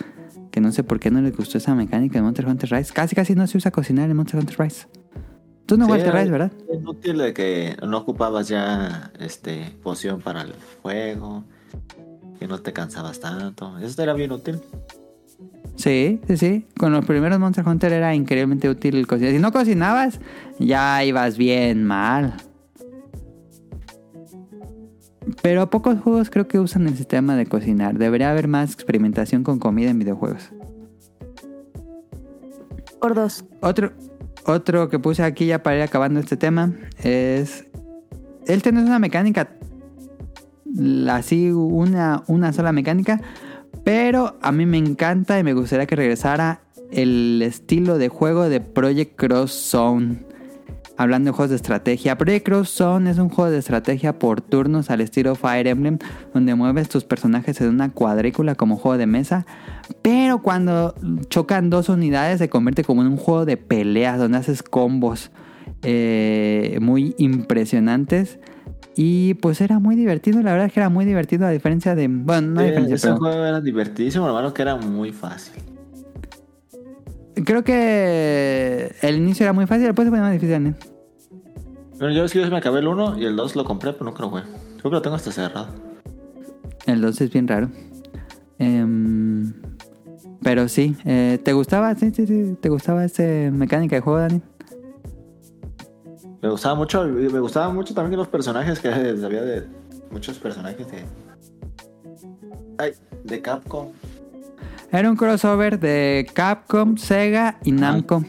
Que 0.51 0.61
no 0.61 0.73
sé 0.73 0.83
por 0.83 0.99
qué 0.99 1.11
no 1.11 1.21
les 1.21 1.37
gustó 1.37 1.59
esa 1.59 1.75
mecánica 1.75 2.19
de 2.19 2.23
Monster 2.23 2.47
Hunter 2.47 2.71
Rise. 2.71 2.93
Casi, 2.93 3.15
casi 3.15 3.35
no 3.35 3.47
se 3.47 3.59
usa 3.59 3.71
cocinar 3.71 4.11
en 4.11 4.17
Monster 4.17 4.41
Hunter 4.41 4.59
Rise. 4.59 4.87
Tú 5.67 5.77
no 5.77 5.85
Sí, 5.85 5.93
jugaste 5.93 6.11
Rise, 6.11 6.31
¿verdad? 6.31 6.53
Es 6.69 6.79
inútil 6.79 7.19
de 7.19 7.35
que 7.35 7.77
no 7.87 7.99
ocupabas 7.99 8.49
ya 8.49 9.13
este 9.21 9.77
poción 9.83 10.21
para 10.21 10.43
el 10.43 10.55
fuego, 10.83 11.45
que 12.41 12.49
no 12.49 12.59
te 12.59 12.73
cansabas 12.73 13.21
tanto. 13.21 13.79
Eso 13.79 14.03
era 14.03 14.15
bien 14.15 14.33
útil. 14.33 14.61
Sí, 15.77 16.21
sí, 16.27 16.37
sí. 16.37 16.67
Con 16.77 16.93
los 16.93 17.05
primeros 17.05 17.39
Monster 17.39 17.67
Hunter 17.67 17.93
era 17.93 18.15
increíblemente 18.15 18.69
útil 18.69 18.97
el 18.97 19.07
cocinar. 19.07 19.33
Si 19.33 19.39
no 19.39 19.53
cocinabas, 19.53 20.21
ya 20.59 21.05
ibas 21.05 21.39
bien 21.39 21.85
mal. 21.85 22.35
Pero 25.43 25.71
pocos 25.71 26.01
juegos 26.01 26.31
creo 26.31 26.49
que 26.49 26.59
usan 26.59 26.89
el 26.89 26.97
sistema 26.97 27.37
de 27.37 27.47
cocinar. 27.47 27.97
Debería 27.97 28.31
haber 28.31 28.49
más 28.49 28.73
experimentación 28.73 29.45
con 29.45 29.59
comida 29.59 29.91
en 29.91 29.99
videojuegos. 29.99 30.51
Por 33.01 33.15
dos. 33.15 33.45
Otro, 33.61 33.93
otro 34.47 34.89
que 34.89 34.99
puse 34.99 35.23
aquí 35.23 35.47
ya 35.47 35.63
para 35.63 35.77
ir 35.77 35.83
acabando 35.83 36.19
este 36.19 36.37
tema 36.37 36.75
es... 37.03 37.67
Este 38.47 38.73
no 38.73 38.81
es 38.81 38.87
una 38.87 38.99
mecánica 38.99 39.51
así 41.11 41.51
una, 41.51 42.23
una 42.27 42.53
sola 42.53 42.73
mecánica, 42.73 43.21
pero 43.85 44.37
a 44.43 44.53
mí 44.53 44.67
me 44.67 44.79
encanta 44.79 45.39
y 45.39 45.45
me 45.45 45.55
gustaría 45.55 45.87
que 45.87 45.97
regresara 45.97 46.61
el 46.91 47.43
estilo 47.43 47.99
de 47.99 48.09
juego 48.09 48.49
de 48.49 48.61
Project 48.61 49.17
Cross 49.17 49.53
Zone. 49.53 50.25
Hablando 50.97 51.31
de 51.31 51.37
juegos 51.37 51.51
de 51.51 51.57
estrategia, 51.57 52.19
Project 52.19 52.45
Cross 52.45 52.71
Zone 52.71 53.11
es 53.11 53.19
un 53.19 53.29
juego 53.29 53.53
de 53.53 53.59
estrategia 53.59 54.19
por 54.19 54.41
turnos 54.41 54.91
al 54.91 55.01
estilo 55.01 55.37
Fire 55.37 55.69
Emblem, 55.69 55.99
donde 56.35 56.57
mueves 56.57 56.89
tus 56.89 57.05
personajes 57.05 57.61
en 57.61 57.69
una 57.69 57.91
cuadrícula 57.91 58.57
como 58.57 58.77
juego 58.77 58.99
de 58.99 59.07
mesa, 59.07 59.47
pero 60.03 60.43
cuando 60.43 60.95
chocan 61.29 61.71
dos 61.71 61.89
unidades 61.89 62.39
se 62.39 62.49
convierte 62.49 62.83
como 62.83 63.03
en 63.03 63.09
un 63.09 63.17
juego 63.17 63.45
de 63.45 63.57
peleas, 63.57 64.19
donde 64.19 64.39
haces 64.39 64.65
combos 64.65 65.31
eh, 65.83 66.79
muy 66.81 67.15
impresionantes. 67.19 68.41
Y 69.01 69.35
pues 69.35 69.61
era 69.61 69.79
muy 69.79 69.95
divertido, 69.95 70.43
la 70.43 70.51
verdad 70.51 70.67
es 70.67 70.73
que 70.73 70.81
era 70.81 70.89
muy 70.89 71.05
divertido 71.05 71.47
a 71.47 71.51
diferencia 71.51 71.95
de... 71.95 72.09
Bueno, 72.09 72.49
no 72.49 72.61
a 72.63 72.65
diferencia, 72.65 72.97
ese 72.97 73.07
pero 73.07 73.19
juego 73.19 73.45
era 73.45 73.61
divertidísimo, 73.61 74.27
lo 74.27 74.35
malo 74.35 74.53
que 74.53 74.63
era 74.63 74.75
muy 74.75 75.13
fácil. 75.13 75.63
creo 77.45 77.63
que 77.63 78.93
el 79.03 79.19
inicio 79.19 79.45
era 79.45 79.53
muy 79.53 79.69
fácil, 79.69 79.85
después 79.85 80.05
se 80.05 80.11
ponía 80.11 80.25
más 80.25 80.33
difícil. 80.33 80.65
¿no? 80.65 80.75
Bueno, 81.97 82.13
yo 82.13 82.25
es 82.25 82.33
que 82.33 82.41
yo 82.41 82.51
me 82.51 82.57
acabé 82.57 82.81
el 82.81 82.89
1 82.89 83.21
y 83.21 83.25
el 83.25 83.37
2 83.37 83.55
lo 83.55 83.65
compré, 83.65 83.93
pero 83.93 84.07
nunca 84.07 84.23
lo 84.23 84.31
jugué. 84.31 84.43
Creo 84.79 84.91
que 84.91 84.97
lo 84.97 85.03
tengo 85.03 85.15
hasta 85.15 85.31
cerrado. 85.31 85.69
El 86.87 87.01
2 87.01 87.21
es 87.21 87.31
bien 87.31 87.47
raro. 87.47 87.71
Em, 88.59 89.53
pero 90.43 90.67
sí, 90.67 90.97
eh, 91.05 91.39
¿te 91.45 91.53
gustaba? 91.53 91.95
Sí, 91.95 92.11
sí, 92.11 92.27
sí. 92.27 92.57
¿Te 92.61 92.69
gustaba 92.69 93.05
esa 93.05 93.23
mecánica 93.53 93.95
de 93.95 94.03
juego, 94.03 94.19
Dani? 94.19 94.43
Me 96.41 96.49
gustaba 96.49 96.75
mucho, 96.75 97.05
me 97.05 97.41
gustaba 97.41 97.73
mucho 97.73 97.95
también 97.95 98.19
los 98.19 98.29
personajes 98.29 98.79
que 98.79 98.89
había 98.93 99.43
de 99.43 99.67
muchos 100.11 100.39
personajes 100.39 100.87
de. 100.91 101.05
Ay, 102.79 102.93
de 103.25 103.43
Capcom. 103.43 103.89
Era 104.91 105.11
un 105.11 105.17
crossover 105.17 105.79
de 105.79 106.27
Capcom, 106.33 106.97
Sega 106.97 107.59
y 107.65 107.73
Namco. 107.73 108.25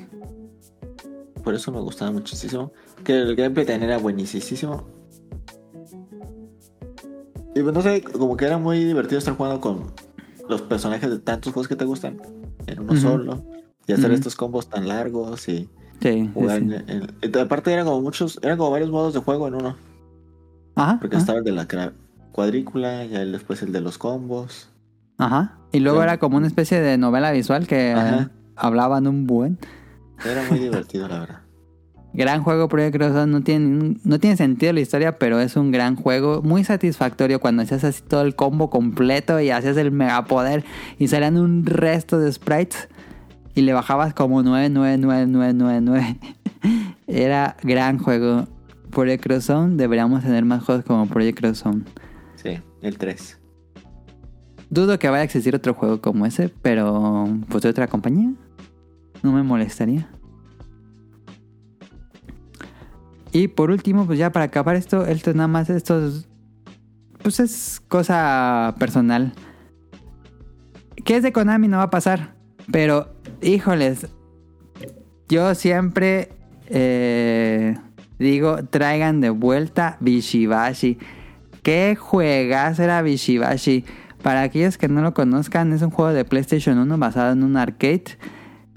Por 1.44 1.54
eso 1.54 1.72
me 1.72 1.80
gustaba 1.80 2.12
muchísimo. 2.12 2.74
Que 3.04 3.14
el 3.14 3.36
gameplay 3.36 3.66
también 3.66 3.90
era 3.90 4.00
buenísimo. 4.00 4.86
Y 7.56 7.62
pues 7.62 7.74
no 7.74 7.82
sé, 7.82 8.02
como 8.02 8.36
que 8.36 8.46
era 8.46 8.58
muy 8.58 8.84
divertido 8.84 9.20
estar 9.20 9.36
jugando 9.36 9.62
con 9.62 9.94
los 10.50 10.62
personajes 10.64 11.10
de 11.10 11.20
tantos 11.20 11.54
juegos 11.54 11.68
que 11.68 11.76
te 11.76 11.86
gustan. 11.86 12.22
En 12.68 12.80
uno 12.80 12.96
solo. 12.98 13.44
Y 13.88 13.94
hacer 13.94 14.12
estos 14.12 14.36
combos 14.36 14.70
tan 14.70 14.88
largos 14.88 15.48
y 15.48 15.70
Sí, 16.02 16.30
jugar. 16.34 16.60
sí. 16.60 16.66
en- 16.66 16.74
en- 17.22 17.34
y 17.34 17.38
aparte 17.38 17.72
eran 17.74 17.86
como 17.86 18.02
muchos, 18.02 18.40
eran 18.42 18.58
como 18.58 18.72
varios 18.72 18.90
modos 18.90 19.14
de 19.14 19.20
juego 19.20 19.48
en 19.48 19.56
uno. 19.56 19.76
Ajá. 20.76 20.98
Porque 21.00 21.16
ajá. 21.18 21.22
estaba 21.22 21.40
el 21.40 21.46
de 21.46 21.52
la, 21.52 21.68
cuadrícula, 22.32 23.04
el- 23.04 23.32
después 23.32 23.62
el 23.64 23.72
de 23.72 23.82
los 23.82 23.98
combos. 23.98 24.70
Ajá. 25.18 25.58
Y 25.72 25.80
luego 25.80 26.02
era 26.02 26.18
como 26.20 26.38
una 26.38 26.48
especie 26.48 26.80
de 26.80 26.98
novela 26.98 27.32
visual 27.32 27.68
que 27.68 27.92
Ajá. 27.92 28.22
eh, 28.24 28.28
hablaban 28.56 29.08
un 29.08 29.28
buen. 29.28 29.58
Era 30.26 30.44
muy 30.50 30.60
divertido, 30.60 31.08
la 31.08 31.20
verdad. 31.20 31.40
Gran 32.14 32.42
juego 32.42 32.68
Project 32.70 32.96
Cross 32.96 33.28
no 33.28 33.42
tiene, 33.44 33.98
no 34.04 34.20
tiene 34.20 34.36
sentido 34.36 34.74
la 34.74 34.80
historia, 34.80 35.20
pero 35.20 35.40
es 35.40 35.56
un 35.56 35.72
gran 35.72 35.96
juego, 35.96 36.42
muy 36.42 36.64
satisfactorio 36.64 37.40
cuando 37.40 37.62
hacías 37.62 37.84
así 37.84 38.02
todo 38.02 38.22
el 38.24 38.36
combo 38.36 38.72
completo 38.72 39.40
y 39.40 39.52
hacías 39.52 39.78
el 39.78 39.92
megapoder 39.92 40.64
y 40.98 41.08
salían 41.08 41.38
un 41.38 41.68
resto 41.68 42.18
de 42.18 42.32
sprites 42.32 42.90
y 43.56 43.62
le 43.62 43.74
bajabas 43.74 44.14
como 44.14 44.44
9, 44.44 44.70
9, 44.70 44.98
9, 45.00 45.26
9, 45.28 45.54
9, 45.54 45.82
9. 45.82 46.20
Era 47.08 47.58
gran 47.64 47.98
juego. 47.98 48.48
Project 48.90 49.24
Cross 49.24 49.46
Zone, 49.46 49.76
deberíamos 49.76 50.24
tener 50.24 50.46
más 50.46 50.64
juegos 50.64 50.84
como 50.84 51.06
Project 51.08 51.40
Cross 51.40 51.60
Zone. 51.60 51.84
Sí, 52.36 52.60
el 52.82 52.98
3. 52.98 53.40
Dudo 54.70 55.00
que 55.00 55.10
vaya 55.10 55.22
a 55.22 55.26
existir 55.26 55.56
otro 55.56 55.74
juego 55.74 56.02
como 56.02 56.26
ese, 56.26 56.50
pero 56.50 57.28
pues 57.50 57.64
de 57.64 57.70
otra 57.70 57.88
compañía. 57.88 58.34
No 59.22 59.32
me 59.32 59.44
molestaría. 59.44 60.10
Y 63.32 63.48
por 63.48 63.70
último, 63.70 64.06
pues 64.06 64.18
ya 64.18 64.32
para 64.32 64.46
acabar 64.46 64.76
esto, 64.76 65.06
esto 65.06 65.30
es 65.30 65.36
nada 65.36 65.48
más, 65.48 65.70
esto 65.70 66.06
es, 66.06 66.28
pues 67.22 67.40
es 67.40 67.82
cosa 67.88 68.76
personal. 68.80 69.34
Que 71.06 71.18
es 71.18 71.24
de 71.24 71.32
Konami 71.32 71.68
no 71.68 71.78
va 71.78 71.84
a 71.84 71.90
pasar. 71.90 72.36
Pero, 72.72 73.19
híjoles, 73.42 74.08
yo 75.28 75.54
siempre 75.56 76.30
eh, 76.70 77.76
digo, 78.20 78.58
traigan 78.70 79.22
de 79.22 79.32
vuelta 79.32 79.98
Bishibashi. 80.00 80.98
¿Qué 81.64 81.96
juegas 82.00 82.80
era 82.80 83.02
Bishibashi? 83.02 83.86
Para 84.22 84.44
aquellos 84.44 84.78
que 84.78 84.88
no 84.88 85.02
lo 85.02 85.14
conozcan, 85.14 85.74
es 85.74 85.82
un 85.82 85.92
juego 85.92 86.14
de 86.14 86.26
PlayStation 86.26 86.78
1 86.78 86.98
basado 86.98 87.32
en 87.32 87.44
un 87.44 87.58
arcade. 87.58 88.18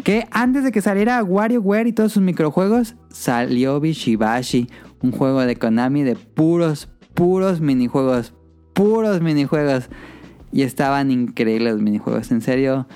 Que 0.04 0.26
antes 0.30 0.64
de 0.64 0.72
que 0.72 0.80
saliera 0.80 1.22
WarioWare 1.22 1.88
y 1.88 1.92
todos 1.92 2.12
sus 2.12 2.22
microjuegos, 2.22 2.96
salió 3.10 3.78
Bishibashi. 3.80 4.68
Un 5.00 5.12
juego 5.12 5.40
de 5.40 5.56
Konami 5.56 6.02
de 6.02 6.16
puros, 6.16 6.88
puros 7.14 7.60
minijuegos. 7.60 8.34
Puros 8.72 9.20
minijuegos. 9.20 9.90
Y 10.52 10.62
estaban 10.62 11.10
increíbles 11.10 11.74
los 11.74 11.82
minijuegos. 11.82 12.30
En 12.30 12.40
serio. 12.40 12.86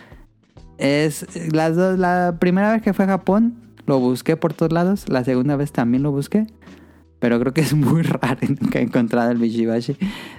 Es 0.78 1.26
las 1.52 1.74
dos, 1.76 1.98
la 1.98 2.36
primera 2.38 2.72
vez 2.72 2.82
que 2.82 2.92
fue 2.92 3.04
a 3.06 3.08
Japón 3.08 3.54
lo 3.86 3.98
busqué 4.00 4.36
por 4.36 4.52
todos 4.52 4.72
lados. 4.72 5.08
La 5.08 5.24
segunda 5.24 5.56
vez 5.56 5.72
también 5.72 6.02
lo 6.02 6.10
busqué. 6.12 6.46
Pero 7.18 7.40
creo 7.40 7.54
que 7.54 7.62
es 7.62 7.72
muy 7.74 8.02
raro 8.02 8.38
nunca 8.48 8.78
he 8.78 8.82
encontrado 8.82 9.30
el 9.30 9.38
Bishibashi 9.38 9.96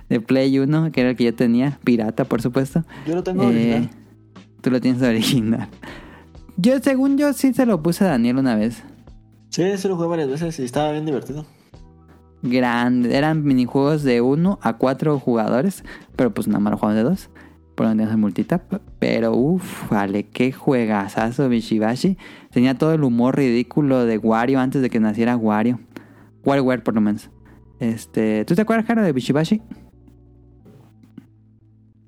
de 0.10 0.22
Play 0.22 0.60
1, 0.60 0.92
que 0.92 1.02
era 1.02 1.10
el 1.12 1.16
que 1.16 1.24
yo 1.24 1.34
tenía, 1.34 1.80
pirata 1.84 2.26
por 2.26 2.42
supuesto. 2.42 2.84
Yo 3.08 3.16
lo 3.16 3.24
tengo 3.24 3.44
Eh, 3.44 3.48
original. 3.48 3.90
Tú 4.62 4.70
lo 4.70 4.80
tienes 4.82 5.02
original. 5.02 5.70
Yo, 6.56 6.80
según 6.80 7.18
yo, 7.18 7.34
sí 7.34 7.54
se 7.54 7.66
lo 7.66 7.82
puse 7.82 8.04
a 8.04 8.10
Daniel 8.10 8.38
una 8.38 8.56
vez. 8.56 8.84
Sí, 9.50 9.64
sí 9.78 9.88
lo 9.88 9.96
jugué 9.96 10.08
varias 10.08 10.30
veces 10.30 10.60
y 10.60 10.64
estaba 10.66 10.92
bien 10.92 11.06
divertido. 11.06 11.46
Grande. 12.44 13.16
Eran 13.18 13.44
minijuegos 13.44 14.04
de 14.04 14.22
1 14.22 14.60
a 14.62 14.78
4 14.78 15.20
jugadores. 15.20 15.84
Pero 16.16 16.34
pues 16.34 16.48
nada 16.48 16.60
más 16.60 16.72
lo 16.72 16.78
jugamos 16.78 16.98
de 16.98 17.04
2. 17.04 17.30
Por 17.78 17.86
donde 17.86 18.02
tenías 18.02 18.16
el 18.16 18.20
multitap. 18.22 18.74
Pero 18.98 19.36
uff, 19.36 19.90
vale, 19.92 20.24
qué 20.24 20.52
juegazazo 20.52 21.48
Bishibashi. 21.48 22.18
Tenía 22.50 22.76
todo 22.76 22.92
el 22.94 23.04
humor 23.04 23.38
ridículo 23.38 24.04
de 24.06 24.18
Wario 24.18 24.60
antes 24.60 24.82
de 24.82 24.90
que 24.90 25.00
naciera 25.00 25.38
Wario. 25.38 25.80
WarioWare 26.44 26.82
por 26.84 26.96
lo 26.96 27.02
menos. 27.02 27.30
Este, 27.80 28.46
¿Tú 28.46 28.56
te 28.56 28.64
acuerdas, 28.64 28.88
Cara, 28.88 29.04
de 29.04 29.14
Bishibashi? 29.14 29.62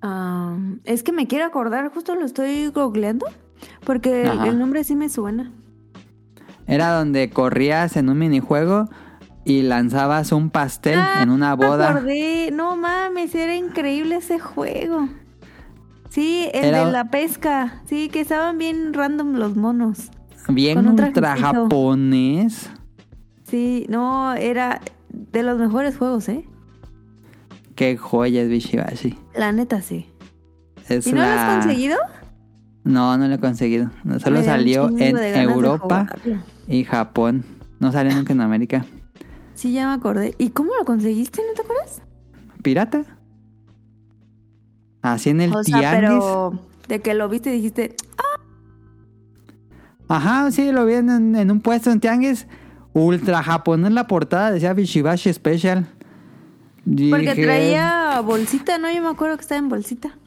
Ah, 0.02 0.58
es 0.86 1.04
que 1.04 1.12
me 1.12 1.28
quiero 1.28 1.46
acordar, 1.46 1.90
justo 1.94 2.16
lo 2.16 2.26
estoy 2.26 2.68
googleando. 2.70 3.28
Porque 3.86 4.24
el, 4.24 4.30
Ajá. 4.30 4.48
el 4.48 4.58
nombre 4.58 4.84
sí 4.84 4.96
me 4.96 5.10
suena. 5.10 5.52
Era 6.66 6.92
donde 6.94 7.30
corrías 7.30 7.98
en 7.98 8.10
un 8.10 8.18
minijuego 8.18 8.90
y 9.44 9.64
lanzabas 9.64 10.32
un 10.32 10.50
pastel 10.50 10.98
Ah, 11.00 11.22
en 11.22 11.30
una 11.30 11.56
Me 11.56 11.66
boda. 11.68 11.90
acordé. 11.92 12.52
No 12.52 12.76
mames, 12.78 13.36
era 13.36 13.56
increíble 13.56 14.16
ese 14.16 14.40
juego. 14.40 15.10
Sí, 16.10 16.50
el 16.54 16.66
Era- 16.66 16.86
de 16.86 16.92
la 16.92 17.10
pesca. 17.12 17.82
Sí, 17.86 18.10
que 18.10 18.22
estaban 18.22 18.58
bien 18.58 18.94
random 18.94 19.34
los 19.36 19.56
monos. 19.56 20.10
Bien 20.48 20.76
con 20.76 20.88
un 20.88 21.00
ultra 21.00 21.36
japonés. 21.38 22.70
Sí, 23.44 23.86
no, 23.90 24.34
era 24.34 24.82
de 25.10 25.44
los 25.44 25.60
mejores 25.60 25.98
juegos, 25.98 26.28
¿eh? 26.30 26.46
Qué 27.76 27.98
joya 27.98 28.42
es 28.42 28.50
Bishibashi. 28.50 29.18
La 29.36 29.52
neta, 29.52 29.82
sí. 29.82 30.08
Es 30.88 31.06
¿Y 31.08 31.14
no 31.14 31.22
lo 31.22 31.28
has 31.28 31.56
conseguido? 31.56 31.98
No, 32.84 33.18
no 33.18 33.28
lo 33.28 33.36
he 33.36 33.40
conseguido. 33.40 33.92
Solo 34.24 34.44
salió 34.44 34.90
en 34.98 35.18
Europa 35.38 36.08
y 36.68 36.84
Japón. 36.84 37.46
No 37.80 37.92
salió 37.92 38.14
nunca 38.16 38.34
en 38.34 38.42
América. 38.42 38.86
Sí, 39.54 39.74
ya 39.74 39.88
me 39.88 39.94
acordé. 39.94 40.36
¿Y 40.38 40.50
cómo 40.50 40.72
lo 40.78 40.86
conseguiste? 40.86 41.42
¿No 41.48 41.54
te 41.54 41.62
acuerdas? 41.62 42.02
¿Pirata? 42.64 43.04
Así 45.02 45.30
en 45.30 45.42
el 45.42 45.56
o 45.56 45.64
sea, 45.64 45.80
tianguis. 45.80 46.02
pero 46.10 46.60
de 46.88 47.00
que 47.02 47.14
lo 47.14 47.30
viste 47.30 47.52
y 47.52 47.58
dijiste, 47.58 47.96
Ajá, 50.08 50.50
sí, 50.52 50.72
lo 50.72 50.86
vi 50.86 50.96
en, 50.96 51.36
en 51.36 51.52
un 51.52 51.62
puesto 51.62 51.92
en 51.92 52.00
tianguis. 52.00 52.48
Ultra 52.94 53.44
japonés 53.44 53.92
la 53.92 54.08
portada, 54.08 54.52
decía 54.52 54.74
Bishibashi 54.74 55.32
Special. 55.32 55.86
porque 57.12 57.36
traía 57.36 58.20
bolsita, 58.22 58.80
¿no? 58.80 58.92
Yo 58.92 59.02
me 59.04 59.10
acuerdo 59.10 59.38
que 59.38 59.42
estaba 59.42 59.60
en 59.60 59.70
bolsita. 59.70 60.18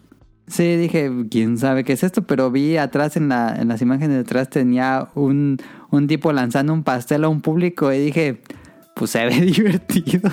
Sí, 0.46 0.76
dije, 0.76 1.10
quién 1.30 1.58
sabe 1.58 1.82
qué 1.82 1.94
es 1.94 2.02
esto, 2.04 2.22
pero 2.22 2.50
vi 2.50 2.76
atrás 2.76 3.16
en, 3.16 3.28
la, 3.28 3.56
en 3.56 3.68
las 3.68 3.80
imágenes 3.82 4.16
de 4.16 4.20
atrás 4.20 4.48
tenía 4.50 5.08
un, 5.14 5.58
un 5.90 6.06
tipo 6.06 6.32
lanzando 6.32 6.72
un 6.72 6.84
pastel 6.84 7.24
a 7.24 7.28
un 7.28 7.40
público 7.40 7.92
y 7.92 7.98
dije, 7.98 8.42
pues 8.94 9.10
se 9.10 9.24
ve 9.24 9.40
divertido. 9.40 10.30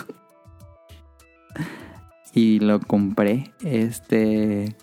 Y 2.34 2.59
lo 2.59 2.80
compré. 2.80 3.51
Este. 3.63 4.75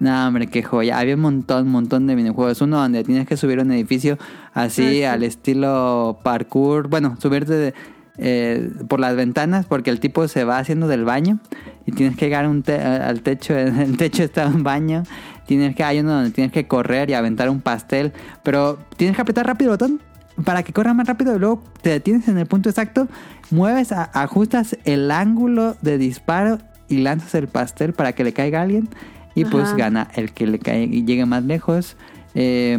No, 0.00 0.26
hombre, 0.26 0.48
qué 0.48 0.62
joya. 0.62 0.98
Había 0.98 1.14
un 1.14 1.20
montón, 1.20 1.68
montón 1.68 2.06
de 2.06 2.16
minijuegos. 2.16 2.60
Uno 2.60 2.78
donde 2.78 3.04
tienes 3.04 3.26
que 3.26 3.36
subir 3.36 3.60
un 3.60 3.70
edificio 3.72 4.18
así 4.52 4.82
Ah, 4.82 4.90
sí. 4.90 5.04
al 5.04 5.22
estilo 5.22 6.18
parkour. 6.22 6.88
Bueno, 6.88 7.16
subirte 7.20 7.52
de- 7.54 7.74
eh, 8.16 8.70
por 8.88 9.00
las 9.00 9.16
ventanas 9.16 9.66
porque 9.66 9.90
el 9.90 9.98
tipo 9.98 10.28
se 10.28 10.44
va 10.44 10.58
haciendo 10.58 10.86
del 10.86 11.04
baño 11.04 11.40
y 11.84 11.90
tienes 11.92 12.16
que 12.16 12.26
llegar 12.26 12.44
a 12.44 12.48
un 12.48 12.62
te- 12.62 12.80
al 12.80 13.22
techo. 13.22 13.56
En 13.56 13.76
el 13.80 13.96
techo 13.96 14.22
está 14.24 14.46
un 14.46 14.62
baño. 14.62 15.04
Tienes 15.46 15.74
que, 15.76 15.84
hay 15.84 16.00
uno 16.00 16.12
donde 16.12 16.30
tienes 16.30 16.52
que 16.52 16.66
correr 16.66 17.08
y 17.10 17.14
aventar 17.14 17.48
un 17.50 17.60
pastel. 17.60 18.12
Pero 18.42 18.78
tienes 18.96 19.16
que 19.16 19.22
apretar 19.22 19.46
rápido 19.46 19.72
el 19.72 19.78
botón 19.78 20.00
para 20.44 20.62
que 20.64 20.72
corra 20.72 20.92
más 20.94 21.06
rápido 21.06 21.34
y 21.36 21.38
luego 21.38 21.62
te 21.82 21.90
detienes 21.90 22.26
en 22.28 22.36
el 22.38 22.46
punto 22.46 22.68
exacto. 22.68 23.08
Mueves, 23.50 23.92
a- 23.92 24.10
ajustas 24.12 24.76
el 24.84 25.10
ángulo 25.10 25.76
de 25.82 25.98
disparo 25.98 26.58
y 26.88 26.98
lanzas 26.98 27.34
el 27.34 27.48
pastel 27.48 27.92
para 27.92 28.12
que 28.12 28.24
le 28.24 28.32
caiga 28.32 28.60
a 28.60 28.62
alguien. 28.62 28.88
Y 29.36 29.44
pues 29.44 29.74
gana 29.74 30.08
el 30.14 30.32
que 30.32 30.46
le 30.46 30.60
caiga 30.60 30.94
y 30.94 31.04
llegue 31.04 31.26
más 31.26 31.42
lejos. 31.42 31.96
Eh, 32.34 32.78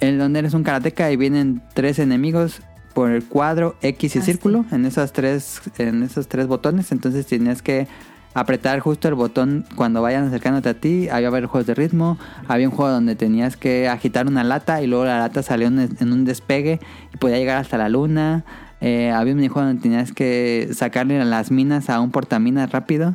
el 0.00 0.18
donde 0.18 0.38
eres 0.38 0.54
un 0.54 0.64
karateca 0.64 1.10
y 1.10 1.16
vienen 1.16 1.62
tres 1.74 1.98
enemigos 1.98 2.62
por 2.94 3.10
el 3.10 3.24
cuadro 3.24 3.76
X 3.82 4.16
y 4.16 4.18
Ah, 4.18 4.22
círculo 4.22 4.64
en 4.72 4.84
esas 4.84 5.12
tres 5.12 5.60
en 5.78 6.02
esos 6.02 6.26
tres 6.26 6.46
botones 6.46 6.90
entonces 6.90 7.26
tienes 7.26 7.62
que 7.62 7.86
apretar 8.34 8.80
justo 8.80 9.08
el 9.08 9.14
botón 9.14 9.64
cuando 9.76 10.02
vayan 10.02 10.26
acercándote 10.26 10.68
a 10.68 10.74
ti 10.74 11.08
había 11.08 11.30
varios 11.30 11.50
juegos 11.50 11.66
de 11.66 11.74
ritmo 11.74 12.18
había 12.48 12.68
un 12.68 12.74
juego 12.74 12.90
donde 12.90 13.14
tenías 13.14 13.56
que 13.56 13.88
agitar 13.88 14.26
una 14.26 14.42
lata 14.42 14.82
y 14.82 14.86
luego 14.86 15.04
la 15.04 15.18
lata 15.18 15.42
salió 15.42 15.68
en, 15.68 15.78
en 15.78 16.12
un 16.12 16.24
despegue 16.24 16.80
y 17.14 17.16
podía 17.18 17.38
llegar 17.38 17.58
hasta 17.58 17.78
la 17.78 17.88
luna 17.88 18.44
Eh, 18.80 19.10
había 19.10 19.34
un 19.34 19.38
minijuego 19.38 19.68
donde 19.68 19.82
tenías 19.82 20.12
que 20.12 20.70
sacarle 20.72 21.22
las 21.24 21.50
minas 21.50 21.90
a 21.90 22.00
un 22.00 22.10
portaminas 22.10 22.70
rápido 22.72 23.14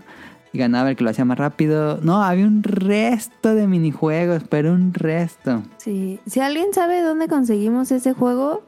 y 0.53 0.57
ganaba 0.59 0.89
el 0.91 0.95
que 0.95 1.03
lo 1.03 1.09
hacía 1.09 1.25
más 1.25 1.37
rápido 1.37 1.99
no 2.01 2.21
había 2.21 2.45
un 2.45 2.63
resto 2.63 3.55
de 3.55 3.67
minijuegos 3.67 4.43
pero 4.47 4.73
un 4.73 4.93
resto 4.93 5.63
Sí. 5.77 6.19
Si 6.25 6.39
alguien 6.39 6.67
sabe 6.73 7.01
dónde 7.01 7.27
conseguimos 7.27 7.91
ese 7.91 8.13
juego, 8.13 8.63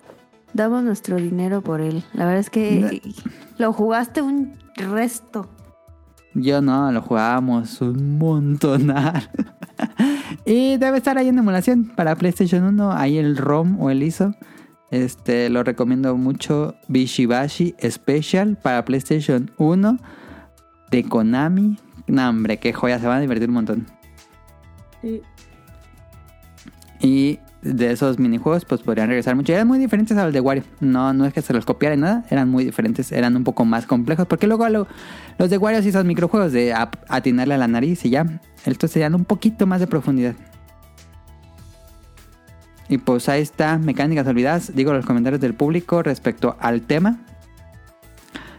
damos 0.54 0.84
nuestro 0.84 1.18
dinero 1.18 1.62
por 1.62 1.82
él. 1.82 2.04
La 2.14 2.26
verdad 2.26 2.40
es 2.40 2.50
que 2.50 3.02
lo 3.58 3.74
jugaste 3.74 4.22
un 4.22 4.54
resto. 4.76 5.50
Yo 6.34 6.62
no, 6.62 6.92
lo 6.92 7.02
jugábamos 7.02 7.82
un 7.82 8.20
montonar. 8.20 9.32
y 10.46 10.78
debe 10.78 10.98
estar 10.98 11.18
ahí 11.18 11.30
en 11.30 11.40
emulación 11.40 11.86
para 11.96 12.16
PlayStation 12.16 12.64
1. 12.64 12.92
Ahí 12.92 13.18
el 13.18 13.38
ROM 13.38 13.82
o 13.82 13.90
el 13.90 14.04
ISO. 14.04 14.36
Este, 14.92 15.50
lo 15.50 15.64
recomiendo 15.64 16.16
mucho. 16.16 16.76
Bishibashi 16.88 17.76
Special 17.90 18.56
para 18.56 18.86
PlayStation 18.86 19.52
1 19.58 19.98
de 20.92 21.04
Konami. 21.04 21.78
No, 22.08 22.30
hombre, 22.30 22.58
qué 22.58 22.72
joya, 22.74 23.00
se 23.00 23.08
van 23.08 23.18
a 23.18 23.22
divertir 23.22 23.50
un 23.50 23.56
montón. 23.56 23.86
Y 27.00 27.40
de 27.62 27.92
esos 27.92 28.18
minijuegos, 28.18 28.66
pues 28.66 28.82
podrían 28.82 29.08
regresar 29.10 29.36
mucho. 29.36 29.54
Eran 29.54 29.68
muy 29.68 29.78
diferentes 29.78 30.18
a 30.18 30.24
los 30.24 30.34
de 30.34 30.40
Wario. 30.40 30.64
No, 30.80 31.14
no 31.14 31.26
es 31.26 31.34
que 31.34 31.42
se 31.42 31.54
los 31.54 31.66
copiara 31.66 31.96
ni 31.96 32.02
nada, 32.02 32.24
eran 32.30 32.50
muy 32.50 32.64
diferentes, 32.64 33.12
eran 33.12 33.36
un 33.36 33.44
poco 33.44 33.66
más 33.66 33.86
complejos. 33.86 34.26
Porque 34.28 34.48
luego 34.48 34.68
lo- 34.70 34.88
los 35.38 35.50
de 35.50 35.58
Wario 35.58 35.82
sí 35.82 35.92
son 35.92 36.08
microjuegos 36.08 36.54
de 36.54 36.74
atinarle 37.08 37.54
a 37.56 37.58
la 37.58 37.68
nariz 37.68 38.06
y 38.06 38.10
ya. 38.10 38.26
Estos 38.66 38.92
serían 38.92 39.16
un 39.16 39.26
poquito 39.26 39.68
más 39.68 39.80
de 39.80 39.88
profundidad. 39.88 40.36
Y 42.90 43.00
pues 43.00 43.28
ahí 43.30 43.42
está, 43.42 43.78
mecánicas 43.78 44.26
olvidadas. 44.28 44.76
Digo 44.76 44.94
los 44.94 45.06
comentarios 45.06 45.42
del 45.42 45.54
público 45.54 46.04
respecto 46.04 46.56
al 46.60 46.82
tema. 46.82 47.20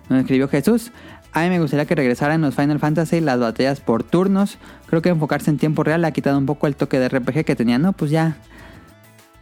Nos 0.09 0.21
escribió 0.21 0.49
Jesús. 0.49 0.93
A 1.33 1.43
mí 1.43 1.51
me 1.51 1.61
gustaría 1.61 1.87
que 1.87 1.95
regresaran 1.95 2.41
los 2.41 2.55
Final 2.55 2.79
Fantasy 2.79 3.21
las 3.21 3.39
batallas 3.39 3.81
por 3.81 4.03
turnos. 4.03 4.59
Creo 4.87 5.03
que 5.03 5.11
enfocarse 5.11 5.51
en 5.51 5.59
tiempo 5.59 5.85
real 5.85 6.05
ha 6.05 6.13
quitado 6.13 6.39
un 6.39 6.47
poco 6.47 6.67
el 6.67 6.77
toque 6.77 6.99
de 6.99 7.09
RPG 7.09 7.45
que 7.45 7.57
tenía. 7.57 7.79
No, 7.79 7.93
pues 7.93 8.11
ya. 8.11 8.37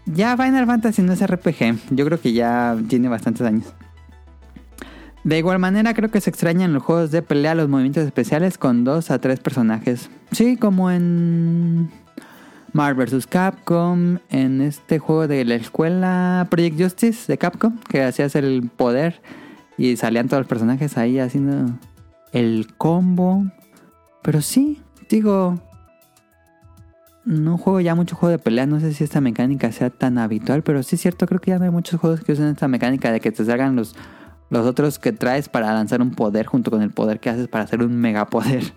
Ya 0.05 0.37
Final 0.37 0.67
Fantasy 0.67 1.03
no 1.03 1.13
es 1.13 1.25
RPG. 1.25 1.79
Yo 1.91 2.05
creo 2.05 2.21
que 2.21 2.33
ya 2.33 2.77
tiene 2.89 3.09
bastantes 3.09 3.47
años. 3.47 3.73
De 5.25 5.39
igual 5.39 5.59
manera, 5.59 5.93
creo 5.95 6.11
que 6.11 6.21
se 6.21 6.31
extrañan 6.31 6.73
los 6.73 6.85
juegos 6.85 7.11
de 7.11 7.21
pelea 7.21 7.57
los 7.57 7.69
movimientos 7.69 8.05
especiales 8.05 8.59
con 8.59 8.85
dos 8.85 9.11
a 9.11 9.19
tres 9.19 9.41
personajes. 9.41 10.09
Sí, 10.31 10.57
como 10.57 10.91
en 10.91 11.91
Marvel 12.77 13.07
vs. 13.07 13.27
Capcom, 13.27 14.19
en 14.29 14.61
este 14.61 14.99
juego 14.99 15.27
de 15.27 15.47
la 15.47 15.55
escuela 15.55 16.47
Project 16.51 16.79
Justice 16.79 17.25
de 17.27 17.39
Capcom, 17.39 17.79
que 17.89 18.03
hacías 18.03 18.37
el 18.37 18.69
poder 18.69 19.23
y 19.79 19.97
salían 19.97 20.29
todos 20.29 20.43
los 20.43 20.47
personajes 20.47 20.99
ahí 20.99 21.19
haciendo 21.19 21.73
el 22.33 22.75
combo. 22.77 23.47
Pero 24.23 24.43
sí, 24.43 24.83
digo, 25.09 25.59
no 27.25 27.57
juego 27.57 27.81
ya 27.81 27.95
mucho 27.95 28.15
juego 28.15 28.33
de 28.33 28.39
pelea, 28.39 28.67
no 28.67 28.79
sé 28.79 28.93
si 28.93 29.05
esta 29.05 29.23
mecánica 29.23 29.73
sea 29.73 29.89
tan 29.89 30.19
habitual, 30.19 30.63
pero 30.63 30.83
sí 30.83 30.97
es 30.97 31.01
cierto, 31.01 31.27
creo 31.27 31.41
que 31.41 31.53
ya 31.53 31.57
hay 31.57 31.71
muchos 31.71 31.99
juegos 31.99 32.21
que 32.21 32.33
usen 32.33 32.49
esta 32.49 32.69
mecánica 32.69 33.11
de 33.11 33.21
que 33.21 33.33
te 33.33 33.43
salgan 33.43 33.75
los, 33.75 33.97
los 34.51 34.67
otros 34.67 34.99
que 34.99 35.13
traes 35.13 35.49
para 35.49 35.73
lanzar 35.73 36.03
un 36.03 36.11
poder 36.11 36.45
junto 36.45 36.71
con 36.71 36.83
el 36.83 36.91
poder 36.91 37.21
que 37.21 37.31
haces 37.31 37.49
para 37.49 37.65
hacer 37.65 37.83
un 37.83 37.97
megapoder. 37.97 38.65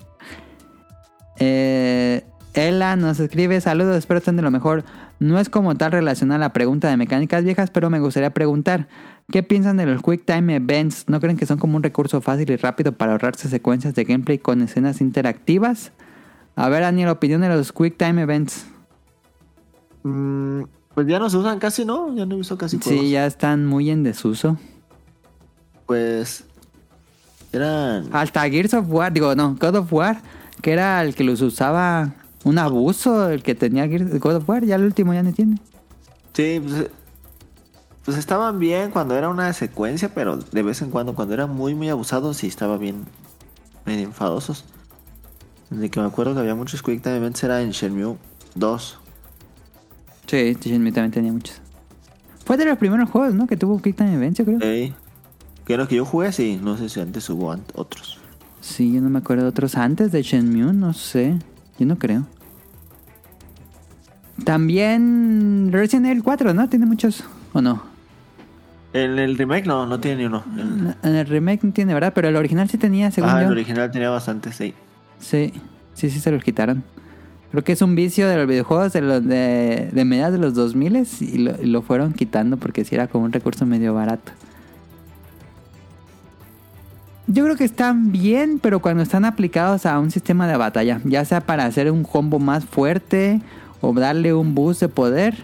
Eh, 1.41 2.25
Ella 2.53 2.95
nos 2.95 3.19
escribe, 3.19 3.61
saludos, 3.61 3.95
espero 3.97 4.17
estén 4.17 4.35
de 4.35 4.41
lo 4.41 4.51
mejor. 4.51 4.83
No 5.19 5.39
es 5.39 5.49
como 5.49 5.75
tal 5.75 5.91
relacionada 5.91 6.37
a 6.37 6.47
la 6.47 6.53
pregunta 6.53 6.89
de 6.89 6.97
mecánicas 6.97 7.43
viejas, 7.43 7.69
pero 7.69 7.89
me 7.89 7.99
gustaría 7.99 8.31
preguntar, 8.31 8.87
¿qué 9.31 9.43
piensan 9.43 9.77
de 9.77 9.85
los 9.85 10.01
Quick 10.01 10.25
Time 10.25 10.55
Events? 10.55 11.05
¿No 11.07 11.19
creen 11.19 11.37
que 11.37 11.45
son 11.45 11.59
como 11.59 11.77
un 11.77 11.83
recurso 11.83 12.21
fácil 12.21 12.49
y 12.49 12.55
rápido 12.55 12.91
para 12.93 13.11
ahorrarse 13.11 13.49
secuencias 13.49 13.93
de 13.93 14.03
gameplay 14.03 14.39
con 14.39 14.61
escenas 14.61 14.99
interactivas? 14.99 15.91
A 16.55 16.69
ver, 16.69 16.81
Daniel, 16.81 17.09
opinión 17.09 17.41
de 17.41 17.49
los 17.49 17.71
Quick 17.71 17.97
Time 17.97 18.21
Events. 18.21 18.65
Mm, 20.03 20.63
pues 20.95 21.07
ya 21.07 21.19
no 21.19 21.29
se 21.29 21.37
usan 21.37 21.59
casi, 21.59 21.85
¿no? 21.85 22.15
Ya 22.15 22.25
no 22.25 22.35
he 22.35 22.37
visto 22.39 22.57
casi 22.57 22.79
juegos. 22.79 23.01
Sí, 23.01 23.11
ya 23.11 23.25
están 23.27 23.65
muy 23.65 23.91
en 23.91 24.03
desuso. 24.03 24.57
Pues 25.85 26.45
eran... 27.51 28.09
Hasta 28.11 28.49
Gears 28.49 28.73
of 28.73 28.85
War, 28.89 29.13
digo, 29.13 29.35
no, 29.35 29.55
God 29.59 29.75
of 29.75 29.93
War, 29.93 30.21
que 30.61 30.71
era 30.71 31.01
el 31.03 31.13
que 31.15 31.23
los 31.23 31.41
usaba 31.41 32.15
un 32.43 32.57
abuso, 32.57 33.29
el 33.29 33.43
que 33.43 33.55
tenía 33.55 33.87
God 33.87 34.35
of 34.35 34.49
War, 34.49 34.65
ya 34.65 34.75
el 34.75 34.83
último 34.83 35.13
ya 35.13 35.23
no 35.23 35.33
tiene. 35.33 35.57
Sí, 36.33 36.61
pues, 36.63 36.81
eh, 36.81 36.91
pues 38.05 38.17
estaban 38.17 38.59
bien 38.59 38.91
cuando 38.91 39.15
era 39.15 39.29
una 39.29 39.51
secuencia, 39.53 40.13
pero 40.13 40.37
de 40.37 40.63
vez 40.63 40.81
en 40.81 40.89
cuando, 40.89 41.15
cuando 41.15 41.33
era 41.33 41.47
muy, 41.47 41.75
muy 41.75 41.89
abusado, 41.89 42.33
sí 42.33 42.47
estaba 42.47 42.77
bien, 42.77 43.05
medio 43.85 44.05
enfadosos. 44.05 44.65
De 45.69 45.89
que 45.89 45.99
me 45.99 46.07
acuerdo 46.07 46.33
que 46.33 46.39
había 46.39 46.55
muchos 46.55 46.81
Quick 46.81 47.03
Time 47.03 47.17
Events, 47.17 47.43
era 47.43 47.61
en 47.61 47.71
Shenmue 47.71 48.17
2. 48.55 48.99
Sí, 50.25 50.57
Shenmue 50.59 50.91
también 50.91 51.11
tenía 51.11 51.31
muchos. 51.31 51.61
Fue 52.45 52.57
de 52.57 52.65
los 52.65 52.77
primeros 52.79 53.09
juegos, 53.09 53.35
¿no? 53.35 53.45
Que 53.45 53.57
tuvo 53.57 53.79
Quick 53.79 53.97
Time 53.97 54.15
Events, 54.15 54.39
yo 54.39 54.45
creo. 54.45 54.59
Ey, 54.61 54.95
que 55.65 55.77
lo 55.77 55.87
que 55.87 55.97
yo 55.97 56.05
jugué, 56.05 56.31
sí, 56.31 56.59
no 56.59 56.77
sé 56.77 56.89
si 56.89 56.99
antes 56.99 57.29
hubo 57.29 57.55
otros. 57.75 58.17
Sí, 58.61 58.91
yo 58.91 59.01
no 59.01 59.09
me 59.11 59.19
acuerdo 59.19 59.43
de 59.43 59.49
otros 59.49 59.75
antes 59.75 60.11
de 60.11 60.23
Shenmue, 60.23 60.73
no 60.73 60.93
sé. 60.93 61.37
Yo 61.79 61.85
no 61.85 61.97
creo. 61.97 62.27
También 64.43 65.69
Resident 65.71 66.07
Evil 66.07 66.23
4, 66.23 66.53
¿no? 66.53 66.69
Tiene 66.69 66.85
muchos, 66.85 67.23
¿o 67.53 67.61
no? 67.61 67.83
En 68.91 69.17
el 69.19 69.37
remake 69.37 69.65
no, 69.65 69.85
no 69.85 69.99
tiene 69.99 70.17
ni 70.17 70.25
uno. 70.25 70.43
El, 70.57 70.95
En 71.03 71.15
el 71.15 71.25
remake 71.25 71.63
no 71.63 71.71
tiene, 71.71 71.93
¿verdad? 71.93 72.11
Pero 72.13 72.27
el 72.27 72.35
original 72.35 72.69
sí 72.69 72.77
tenía, 72.77 73.11
según 73.11 73.29
ah, 73.29 73.43
el 73.43 73.51
original 73.51 73.91
tenía 73.91 74.09
bastante, 74.09 74.51
sí. 74.51 74.73
Sí, 75.19 75.53
sí, 75.93 76.09
sí 76.09 76.19
se 76.19 76.31
los 76.31 76.43
quitaron. 76.43 76.83
Creo 77.51 77.63
que 77.63 77.71
es 77.71 77.81
un 77.81 77.95
vicio 77.95 78.27
de 78.27 78.37
los 78.37 78.47
videojuegos 78.47 78.93
de, 78.93 79.01
los 79.01 79.25
de, 79.25 79.89
de 79.91 80.05
mediados 80.05 80.33
de 80.33 80.39
los 80.39 80.53
2000 80.53 81.07
y 81.21 81.37
lo, 81.37 81.61
y 81.61 81.65
lo 81.65 81.81
fueron 81.81 82.13
quitando 82.13 82.57
porque 82.57 82.83
sí 82.83 82.95
era 82.95 83.07
como 83.07 83.25
un 83.25 83.31
recurso 83.31 83.65
medio 83.65 83.93
barato. 83.93 84.31
Yo 87.31 87.43
creo 87.43 87.55
que 87.55 87.63
están 87.63 88.11
bien, 88.11 88.57
pero 88.57 88.81
cuando 88.81 89.03
están 89.03 89.23
aplicados 89.23 89.85
a 89.85 89.99
un 89.99 90.09
sistema 90.09 90.47
de 90.47 90.57
batalla, 90.57 90.99
ya 91.05 91.23
sea 91.25 91.41
para 91.41 91.65
hacer 91.65 91.91
un 91.91 92.01
combo 92.01 92.39
más 92.39 92.65
fuerte 92.65 93.39
o 93.81 93.93
darle 93.93 94.33
un 94.33 94.55
boost 94.55 94.81
de 94.81 94.89
poder, 94.89 95.35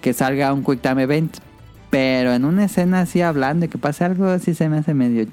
que 0.00 0.12
salga 0.12 0.52
un 0.52 0.64
Quick 0.64 0.80
Time 0.80 1.04
Event. 1.04 1.36
Pero 1.88 2.32
en 2.32 2.44
una 2.44 2.64
escena 2.64 3.02
así 3.02 3.22
hablando 3.22 3.66
y 3.66 3.68
que 3.68 3.78
pase 3.78 4.02
algo 4.04 4.26
así 4.26 4.54
se 4.54 4.68
me 4.68 4.78
hace 4.78 4.92
medio, 4.92 5.28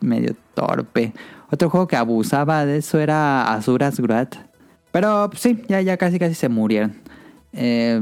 medio 0.00 0.36
torpe. 0.54 1.12
Otro 1.50 1.70
juego 1.70 1.88
que 1.88 1.96
abusaba 1.96 2.64
de 2.64 2.76
eso 2.76 3.00
era 3.00 3.52
Azuras 3.52 3.98
Gruat. 3.98 4.36
Pero 4.92 5.28
pues, 5.28 5.42
sí, 5.42 5.60
ya, 5.68 5.80
ya 5.80 5.96
casi 5.96 6.20
casi 6.20 6.34
se 6.34 6.48
murieron. 6.48 6.94
Eh, 7.52 8.00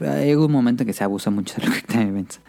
hay 0.00 0.34
un 0.36 0.52
momento 0.52 0.84
en 0.84 0.86
que 0.86 0.92
se 0.92 1.02
abusó 1.02 1.32
mucho 1.32 1.56
de 1.60 1.66
los 1.66 1.74
Quick 1.74 1.88
Time 1.88 2.10
Events. 2.10 2.40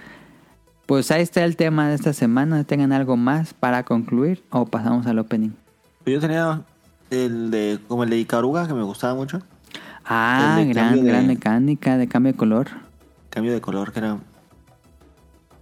Pues 0.90 1.12
ahí 1.12 1.22
está 1.22 1.44
el 1.46 1.56
tema 1.56 1.88
de 1.88 1.94
esta 1.94 2.14
semana. 2.14 2.64
¿Tengan 2.64 2.92
algo 2.92 3.16
más 3.16 3.54
para 3.54 3.84
concluir 3.84 4.44
o 4.50 4.66
pasamos 4.66 5.06
al 5.06 5.20
opening? 5.20 5.52
Yo 6.04 6.20
tenía 6.20 6.64
el 7.12 7.52
de, 7.52 7.80
como 7.88 8.04
el 8.06 8.10
de 8.10 8.18
Ikaruga, 8.18 8.66
que 8.68 8.74
me 8.74 8.82
gustaba 8.82 9.14
mucho. 9.14 9.40
Ah, 10.04 10.60
gran, 10.68 10.96
de- 10.96 11.04
gran 11.08 11.28
mecánica 11.28 11.96
de 11.96 12.08
cambio 12.08 12.32
de 12.32 12.38
color. 12.40 12.70
Cambio 13.30 13.54
de 13.54 13.62
color, 13.62 13.92
que 13.92 14.00
era 14.00 14.18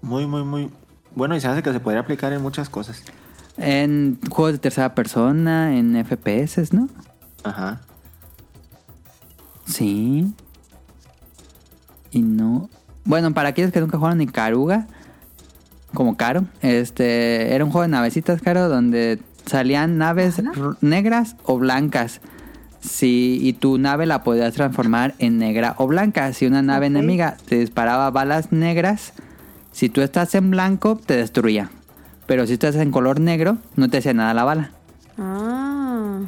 muy, 0.02 0.26
muy, 0.26 0.46
muy 0.46 0.72
bueno 1.14 1.36
y 1.36 1.42
se 1.42 1.50
hace 1.50 1.62
que 1.62 1.74
se 1.74 1.82
podría 1.82 2.00
aplicar 2.00 2.32
en 2.32 2.42
muchas 2.42 2.70
cosas. 2.70 3.04
En 3.58 4.20
juegos 4.30 4.54
de 4.54 4.60
tercera 4.60 4.96
persona, 4.96 5.76
en 5.78 5.94
FPS, 6.06 6.72
¿no? 6.74 6.88
Ajá. 7.44 7.82
Sí. 9.66 10.34
Y 12.12 12.22
no. 12.22 12.70
Bueno, 13.04 13.34
para 13.34 13.50
aquellos 13.50 13.74
que 13.74 13.82
nunca 13.82 13.98
jugaron 13.98 14.22
Ikaruga, 14.22 14.88
como 15.94 16.18
Caro, 16.18 16.46
este 16.62 17.54
era 17.56 17.64
un 17.66 17.72
juego 17.72 17.84
de 17.84 17.88
navecitas, 17.90 18.42
Caro, 18.42 18.70
donde 18.70 19.20
salían 19.46 19.98
naves 19.98 20.42
negras 20.82 21.36
o 21.44 21.58
blancas. 21.58 22.22
Sí, 22.80 23.40
y 23.42 23.54
tu 23.54 23.78
nave 23.78 24.06
la 24.06 24.24
podías 24.24 24.54
transformar 24.54 25.16
en 25.20 25.38
negra 25.40 25.76
o 25.78 25.88
blanca. 25.88 26.32
Si 26.34 26.46
una 26.46 26.62
nave 26.62 26.86
enemiga 26.88 27.36
te 27.48 27.58
disparaba 27.60 28.10
balas 28.12 28.52
negras, 28.52 29.14
si 29.72 29.90
tú 29.90 30.02
estás 30.02 30.36
en 30.36 30.52
blanco, 30.52 30.96
te 31.04 31.16
destruía. 31.16 31.70
Pero 32.28 32.46
si 32.46 32.54
estás 32.54 32.76
en 32.76 32.92
color 32.92 33.20
negro, 33.20 33.58
no 33.76 33.90
te 33.90 33.98
hacía 33.98 34.14
nada 34.14 34.34
la 34.34 34.44
bala. 34.44 34.72
Ah. 35.18 36.20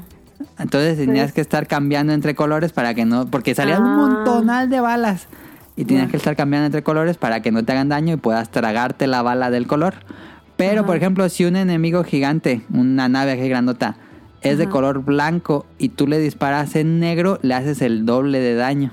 Entonces 0.58 0.98
tenías 0.98 1.26
Pues- 1.28 1.34
que 1.34 1.42
estar 1.42 1.68
cambiando 1.68 2.14
entre 2.14 2.36
colores 2.36 2.72
para 2.72 2.94
que 2.94 3.06
no... 3.06 3.28
Porque 3.28 3.54
salían 3.56 3.84
un 3.84 3.90
Ah. 3.90 3.96
montonal 3.98 4.70
de 4.70 4.80
balas. 4.80 5.28
Y 5.80 5.86
Ya. 5.86 6.08
que 6.08 6.18
estar 6.18 6.36
cambiando 6.36 6.66
entre 6.66 6.84
colores 6.84 7.16
para 7.18 7.42
que 7.42 7.52
no 7.52 7.64
te 7.64 7.72
hagan 7.72 7.88
daño 7.88 8.14
y 8.14 8.18
puedas 8.18 8.50
tragarte 8.52 9.08
la 9.08 9.22
bala 9.22 9.50
del 9.50 9.66
color. 9.66 9.94
Pero, 10.58 10.80
Ajá. 10.82 10.88
por 10.88 10.98
ejemplo, 10.98 11.30
si 11.30 11.46
un 11.46 11.56
enemigo 11.56 12.04
gigante, 12.04 12.64
una 12.74 13.08
nave 13.08 13.32
aquí 13.32 13.48
grandota, 13.48 13.96
es 14.42 14.58
de 14.58 14.68
color 14.68 15.04
blanco 15.06 15.66
y 15.78 15.90
tú 15.90 16.06
le 16.06 16.20
disparas 16.20 16.76
en 16.76 17.00
negro, 17.00 17.40
le 17.44 17.54
haces 17.54 17.82
el 17.82 18.06
doble 18.06 18.40
de 18.40 18.56
daño. 18.56 18.92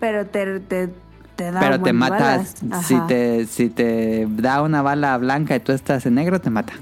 Pero 0.00 0.26
te, 0.26 0.60
te, 0.60 0.90
te 1.36 1.50
da 1.50 1.60
Pero 1.60 1.80
te 1.80 1.94
matas. 1.94 2.56
Si 2.82 2.98
te, 3.06 3.46
si 3.46 3.70
te 3.70 4.26
da 4.28 4.60
una 4.60 4.82
bala 4.82 5.16
blanca 5.16 5.56
y 5.56 5.60
tú 5.60 5.72
estás 5.72 6.04
en 6.04 6.14
negro, 6.16 6.42
te 6.42 6.50
mata. 6.50 6.74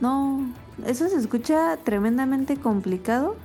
No, 0.00 0.46
eso 0.86 1.08
se 1.08 1.16
escucha 1.16 1.76
tremendamente 1.84 2.56
complicado. 2.56 3.36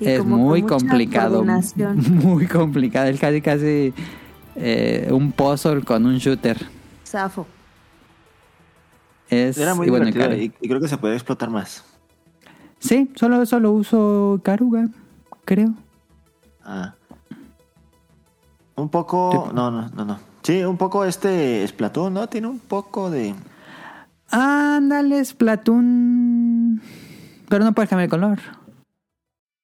Es 0.00 0.24
muy 0.24 0.62
complicado. 0.62 1.44
Muy 1.44 2.46
complicado. 2.46 3.06
Es 3.08 3.18
casi, 3.20 3.40
casi 3.40 3.92
eh, 4.56 5.08
un 5.10 5.32
puzzle 5.32 5.82
con 5.82 6.06
un 6.06 6.18
shooter. 6.18 6.66
Zafo. 7.06 7.46
Es, 9.28 9.58
Era 9.58 9.74
muy 9.74 9.86
y 9.86 9.90
bueno, 9.90 10.08
y, 10.08 10.52
y 10.60 10.68
creo 10.68 10.80
que 10.80 10.88
se 10.88 10.96
puede 10.96 11.14
explotar 11.14 11.50
más. 11.50 11.84
Sí, 12.78 13.10
solo, 13.14 13.44
solo 13.44 13.72
uso 13.72 14.40
Karuga, 14.42 14.88
creo. 15.44 15.74
Ah. 16.64 16.94
Un 18.76 18.88
poco... 18.88 19.30
Tipo- 19.32 19.52
No, 19.52 19.70
no, 19.70 19.88
no, 19.88 20.04
no. 20.04 20.18
Sí, 20.42 20.62
un 20.64 20.76
poco 20.78 21.04
este 21.04 21.66
Splatoon, 21.66 22.14
¿no? 22.14 22.28
Tiene 22.28 22.46
un 22.46 22.58
poco 22.60 23.10
de... 23.10 23.34
Ándale, 24.30 25.22
Splatoon. 25.24 26.80
Pero 27.48 27.64
no 27.64 27.72
puedes 27.72 27.90
cambiar 27.90 28.04
el 28.04 28.10
color. 28.10 28.38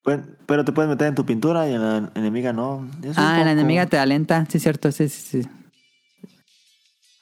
Bueno, 0.04 0.24
Pero 0.46 0.64
te 0.64 0.72
puedes 0.72 0.88
meter 0.90 1.08
en 1.08 1.14
tu 1.14 1.24
pintura 1.24 1.68
y 1.68 1.72
en 1.74 1.80
la 1.82 2.10
enemiga 2.14 2.52
no. 2.52 2.86
Es 3.02 3.16
Ah, 3.16 3.32
la 3.32 3.36
poco- 3.38 3.48
enemiga 3.50 3.86
te 3.86 3.98
alenta, 3.98 4.46
sí, 4.50 4.58
cierto, 4.60 4.92
sí, 4.92 5.08
sí, 5.08 5.42
sí. 5.42 5.48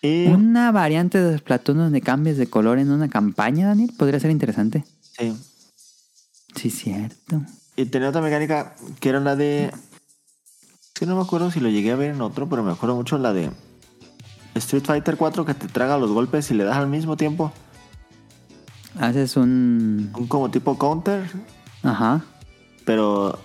Y, 0.05 0.27
Una 0.27 0.73
variante 0.73 1.19
de 1.23 1.39
Splatoon 1.39 1.79
donde 1.79 2.01
cambies 2.01 2.37
de 2.37 2.49
color 2.49 2.79
en 2.81 2.91
una 2.91 3.09
campaña, 3.09 3.69
Daniel, 3.69 3.93
podría 3.97 4.19
ser 4.21 4.31
interesante. 4.33 4.85
sí. 5.19 5.33
Sí, 6.55 6.69
cierto. 6.69 7.41
Y 7.77 7.87
tenía 7.87 8.11
otra 8.11 8.21
mecánica 8.21 8.75
que 9.01 9.09
era 9.09 9.21
la 9.21 9.37
de. 9.37 9.67
Es 9.69 9.73
que 10.93 11.07
no 11.07 11.17
me 11.17 11.23
acuerdo 11.23 11.51
si 11.51 11.61
lo 11.61 11.71
llegué 11.71 11.93
a 11.93 11.97
ver 11.97 12.11
en 12.11 12.21
otro, 12.21 12.47
pero 12.47 12.63
me 12.63 12.71
acuerdo 12.73 12.95
mucho 12.95 13.17
la 13.17 13.33
de 13.33 13.51
Street 14.57 14.85
Fighter 14.85 15.17
4 15.17 15.47
que 15.47 15.55
te 15.55 15.67
traga 15.69 15.97
los 15.97 16.11
golpes 16.11 16.51
y 16.51 16.55
le 16.55 16.65
das 16.65 16.77
al 16.77 16.89
mismo 16.89 17.17
tiempo. 17.17 17.53
Haces 19.01 19.39
un... 19.39 20.11
Un 20.15 20.27
como 20.27 20.51
tipo 20.51 20.77
counter, 20.77 21.25
Ajá. 21.83 22.21
Pero 22.85 23.39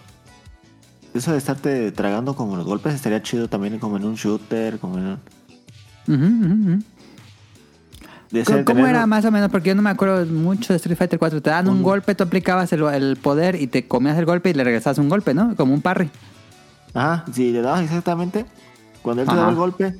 eso 1.14 1.32
de 1.32 1.38
estarte 1.38 1.92
tragando 1.92 2.36
como 2.36 2.56
los 2.56 2.66
golpes 2.66 2.94
estaría 2.94 3.22
chido 3.22 3.48
también 3.48 3.80
como 3.80 3.98
en 3.98 4.06
un 4.06 4.16
shooter, 4.16 4.80
como 4.80 4.98
en 4.98 5.06
un... 5.06 5.20
Ujú. 6.10 6.84
de 8.32 8.64
¿Cómo, 8.64 8.86
era 8.88 9.06
más 9.08 9.26
o 9.26 9.32
menos? 9.32 9.50
Porque 9.50 9.70
yo 9.70 9.76
no 9.76 9.82
me 9.82 9.90
acuerdo 9.90 10.26
mucho 10.26 10.74
de 10.74 10.78
Street 10.78 10.98
Fighter 10.98 11.20
4. 11.20 11.42
Te 11.42 11.50
dan 11.50 11.68
un 11.70 11.82
golpe, 11.84 12.16
tú 12.16 12.24
aplicabas 12.24 12.72
el, 12.74 12.84
el 12.84 13.18
poder 13.18 13.56
y 13.62 13.68
te 13.68 13.88
comías 13.88 14.18
el 14.18 14.26
golpe 14.26 14.50
y 14.50 14.54
le 14.54 14.64
regresabas 14.64 14.98
un 15.00 15.10
golpe, 15.10 15.34
¿no? 15.34 15.56
Como 15.56 15.74
un 15.74 15.82
parry. 15.82 16.10
Ajá, 16.94 17.26
si 17.34 17.52
le 17.52 17.62
dabas 17.62 17.84
exactamente, 17.84 18.46
cuando 19.02 19.22
él 19.24 19.30
te 19.30 19.36
daba 19.36 19.50
el 19.50 19.56
golpe 19.56 19.96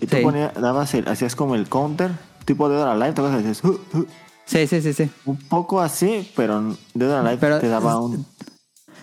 y 0.00 0.06
tú 0.06 0.16
Sí. 0.16 0.22
ponías, 0.22 0.52
dabas 0.54 0.92
el, 0.94 1.06
hacías 1.08 1.34
como 1.36 1.54
el 1.54 1.68
counter, 1.68 2.10
tipo 2.44 2.68
de 2.68 2.76
Dora 2.76 2.94
Live, 2.96 3.12
te 3.12 3.22
vas 3.22 3.32
a 3.34 3.38
decir, 3.38 3.56
"Uh, 3.70 3.98
uh", 3.98 4.06
Sí, 4.44 4.66
sí, 4.66 4.82
sí, 4.82 4.92
sí. 4.92 5.08
un 5.24 5.36
poco 5.36 5.80
así, 5.80 6.30
pero 6.36 6.60
de 6.94 7.06
Dora 7.06 7.22
Live 7.22 7.38
Pero 7.40 7.58
te 7.60 7.68
daba 7.68 7.98
un... 8.00 8.26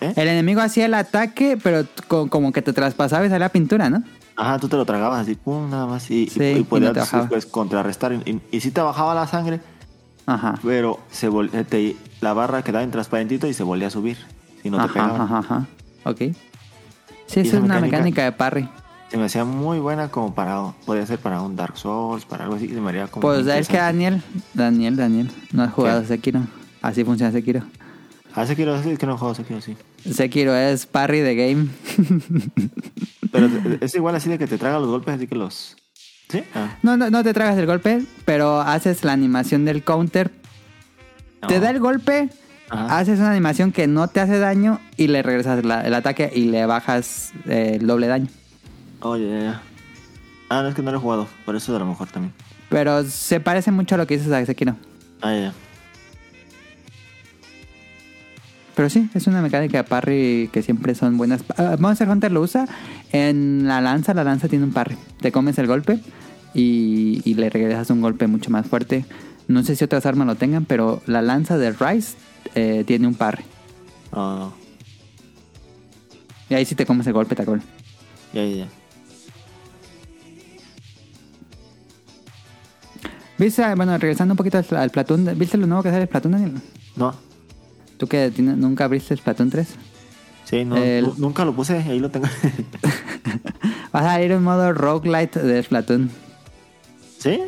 ¿Eh? 0.02 0.14
El 0.16 0.28
enemigo 0.28 0.62
hacía 0.62 0.86
el 0.86 0.94
ataque, 0.94 1.58
pero 1.62 1.86
como 2.08 2.52
que 2.52 2.62
te 2.62 2.74
traspasaba 2.74 3.26
y 3.26 3.30
salía 3.30 3.50
pintura, 3.50 3.90
¿no? 3.90 4.04
Ajá, 4.36 4.58
tú 4.60 4.70
te 4.70 4.78
lo 4.78 4.86
tragabas 4.86 5.22
así, 5.22 5.36
pum, 5.36 5.70
nada 5.70 5.86
más. 5.86 6.10
Y, 6.10 6.28
Sí, 6.28 6.42
y, 6.42 6.52
y 6.52 6.60
no 6.60 6.64
podías 6.66 6.94
bajaba. 6.96 7.24
después 7.24 7.46
contrarrestar. 7.46 8.14
Y, 8.14 8.18
y, 8.32 8.42
y 8.58 8.60
sí 8.62 8.72
te 8.72 8.80
bajaba 8.82 9.14
la 9.14 9.28
sangre, 9.28 9.60
Ajá. 10.26 10.56
pero 10.64 11.00
se 11.12 11.30
vol- 11.30 11.50
eh, 11.54 11.66
te- 11.66 11.98
la 12.22 12.34
barra 12.34 12.62
quedaba 12.64 12.84
en 12.84 12.92
transparentito 12.92 13.48
y 13.48 13.54
se 13.54 13.64
volvía 13.64 13.88
a 13.88 13.92
subir. 13.92 14.18
Si 14.64 14.70
no 14.70 14.78
te 14.78 14.84
ajá, 14.84 14.94
pegaban. 14.94 15.22
ajá, 15.22 15.38
ajá. 15.40 15.68
Ok. 16.06 16.18
Sí, 17.28 17.42
esa 17.42 17.58
es 17.58 17.64
una 17.64 17.80
mecánica- 17.80 18.24
de 18.24 18.32
parry. 18.32 18.70
Se 19.10 19.18
me 19.18 19.26
hacía 19.26 19.44
muy 19.44 19.80
buena 19.80 20.10
como 20.10 20.34
para... 20.36 20.72
Podía 20.86 21.06
ser 21.06 21.18
para 21.20 21.42
un 21.42 21.56
Dark 21.56 21.78
Souls, 21.78 22.26
para 22.26 22.44
algo 22.44 22.56
así. 22.56 22.68
Se 22.68 22.80
me 22.80 22.90
haría 22.90 23.08
como... 23.08 23.22
Pues 23.22 23.46
es 23.48 23.68
que. 23.68 23.78
Daniel, 23.78 24.22
Daniel, 24.54 24.96
Daniel, 24.96 25.32
no 25.52 25.64
has 25.64 25.74
jugado 25.74 26.02
¿Qué? 26.02 26.08
Sekiro. 26.08 26.42
Así 26.82 27.04
funciona 27.04 27.32
Sekiro. 27.32 27.64
Ah, 28.42 28.46
Sekiro, 28.46 28.76
es 28.76 28.98
que 28.98 29.06
no 29.06 29.18
juego 29.18 29.36
Sekiro, 29.36 29.60
sí. 29.60 29.76
Sekiro 30.10 30.56
es 30.56 30.86
parry 30.86 31.20
de 31.20 31.36
game. 31.36 31.68
Pero 33.32 33.50
es 33.82 33.96
igual 33.96 34.16
así 34.16 34.30
de 34.30 34.38
que 34.38 34.48
te 34.48 34.58
traga 34.58 34.80
los 34.80 34.88
golpes, 34.88 35.16
así 35.16 35.28
que 35.28 35.36
los... 35.36 35.76
¿Sí? 36.30 36.44
Ah, 36.56 36.78
No, 36.84 36.96
no, 36.96 37.10
no 37.10 37.24
te 37.24 37.34
tragas 37.34 37.58
el 37.58 37.66
golpe, 37.66 38.02
pero 38.26 38.62
haces 38.62 39.04
la 39.04 39.14
animación 39.14 39.66
del 39.66 39.84
counter. 39.84 40.32
Te 41.48 41.60
da 41.60 41.70
el 41.72 41.80
golpe, 41.80 42.30
Ajá. 42.70 43.00
haces 43.00 43.20
una 43.20 43.32
animación 43.32 43.72
que 43.72 43.88
no 43.88 44.08
te 44.08 44.20
hace 44.20 44.40
daño 44.40 44.80
y 44.96 45.08
le 45.08 45.22
regresas 45.24 45.66
la- 45.66 45.82
el 45.82 45.94
ataque 45.94 46.32
y 46.34 46.46
le 46.46 46.66
bajas 46.66 47.32
eh, 47.48 47.78
el 47.80 47.88
doble 47.88 48.08
daño. 48.08 48.28
Oye, 49.02 49.30
ya, 49.30 49.40
ya. 49.42 49.62
Ah, 50.50 50.62
no, 50.62 50.70
es 50.70 50.76
que 50.76 50.82
no 50.82 50.92
lo 50.92 50.98
he 50.98 51.02
jugado. 51.02 51.28
Por 51.46 51.56
eso 51.56 51.76
a 51.76 51.80
lo 51.80 51.86
mejor 51.86 52.08
también. 52.10 52.34
Pero 52.70 53.04
se 53.04 53.40
parece 53.40 53.72
mucho 53.72 53.96
a 53.96 53.98
lo 53.98 54.06
que 54.08 54.18
dices 54.18 54.32
a 54.32 54.46
Sekiro. 54.46 54.76
Ah, 55.22 55.32
ya, 55.34 55.40
ya. 55.40 55.54
Pero 58.80 58.90
sí, 58.90 59.10
es 59.14 59.28
una 59.28 59.42
mecánica 59.42 59.80
de 59.80 59.84
parry 59.84 60.50
que 60.54 60.62
siempre 60.62 60.96
son 60.96 61.18
buenas. 61.18 61.44
Ah, 61.58 61.76
Monster 61.78 62.08
Hunter 62.08 62.32
lo 62.32 62.40
usa 62.40 62.66
en 63.12 63.68
la 63.68 63.82
lanza. 63.82 64.14
La 64.14 64.24
lanza 64.24 64.48
tiene 64.48 64.64
un 64.64 64.72
parry. 64.72 64.96
Te 65.20 65.34
comes 65.34 65.58
el 65.58 65.68
golpe 65.68 66.00
y, 66.54 67.22
y 67.26 67.34
le 67.34 67.50
regresas 67.50 67.90
un 67.90 68.00
golpe 68.00 68.28
mucho 68.28 68.50
más 68.52 68.66
fuerte. 68.68 69.04
No 69.50 69.64
sé 69.64 69.76
si 69.76 69.84
otras 69.84 70.06
armas 70.06 70.28
lo 70.28 70.36
tengan, 70.36 70.64
pero 70.64 71.02
la 71.08 71.22
lanza 71.22 71.58
de 71.58 71.74
Rise 71.74 72.16
eh, 72.56 72.86
tiene 72.88 73.06
un 73.06 73.16
parry. 73.16 73.44
Ah, 74.14 74.50
Y 76.50 76.54
ahí 76.54 76.64
sí 76.64 76.74
te 76.76 76.86
comes 76.86 77.06
el 77.06 77.12
golpe, 77.12 77.36
acuerdas. 77.42 77.66
ya, 78.34 78.46
ya, 78.46 78.56
ya. 78.64 78.68
¿Viste? 83.38 83.76
Bueno, 83.76 83.98
regresando 83.98 84.32
un 84.36 84.38
poquito 84.38 84.58
al, 84.58 84.78
al 84.78 84.90
Platoon. 84.90 85.38
¿Viste 85.38 85.58
lo 85.58 85.68
nuevo 85.68 85.84
que 85.84 85.90
sale 85.90 86.04
el 86.04 86.08
Platoon, 86.08 86.32
Daniel? 86.32 86.54
No. 86.96 87.28
¿Tú 88.00 88.08
que 88.08 88.32
nunca 88.40 88.86
abriste 88.86 89.14
el 89.14 89.20
Platoon 89.20 89.52
3? 89.52 89.68
Sí, 90.46 90.66
no, 90.66 90.78
El- 90.78 91.04
nu- 91.06 91.16
nunca 91.18 91.46
lo 91.46 91.54
puse, 91.54 91.78
ahí 91.78 92.00
lo 92.00 92.10
tengo. 92.10 92.26
Vas 93.92 94.06
a 94.06 94.22
ir 94.22 94.32
en 94.32 94.42
modo 94.42 94.74
roguelite 94.74 95.40
de 95.44 95.62
Splatoon. 95.62 96.10
¿Sí? 97.20 97.40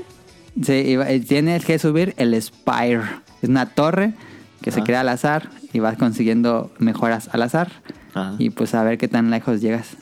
Sí, 0.61 0.97
y 1.09 1.19
tienes 1.21 1.65
que 1.65 1.79
subir 1.79 2.13
el 2.17 2.39
Spire. 2.39 3.01
Es 3.41 3.49
una 3.49 3.65
torre 3.67 4.13
que 4.61 4.71
se 4.71 4.81
Ah. 4.81 4.83
crea 4.83 4.99
al 4.99 5.09
azar 5.09 5.49
y 5.73 5.79
vas 5.79 5.97
consiguiendo 5.97 6.71
mejoras 6.77 7.29
al 7.31 7.41
azar. 7.43 7.71
Ajá. 8.13 8.35
Y 8.37 8.49
pues 8.49 8.75
a 8.75 8.83
ver 8.83 8.97
qué 8.97 9.07
tan 9.07 9.31
lejos 9.31 9.61
llegas. 9.61 9.95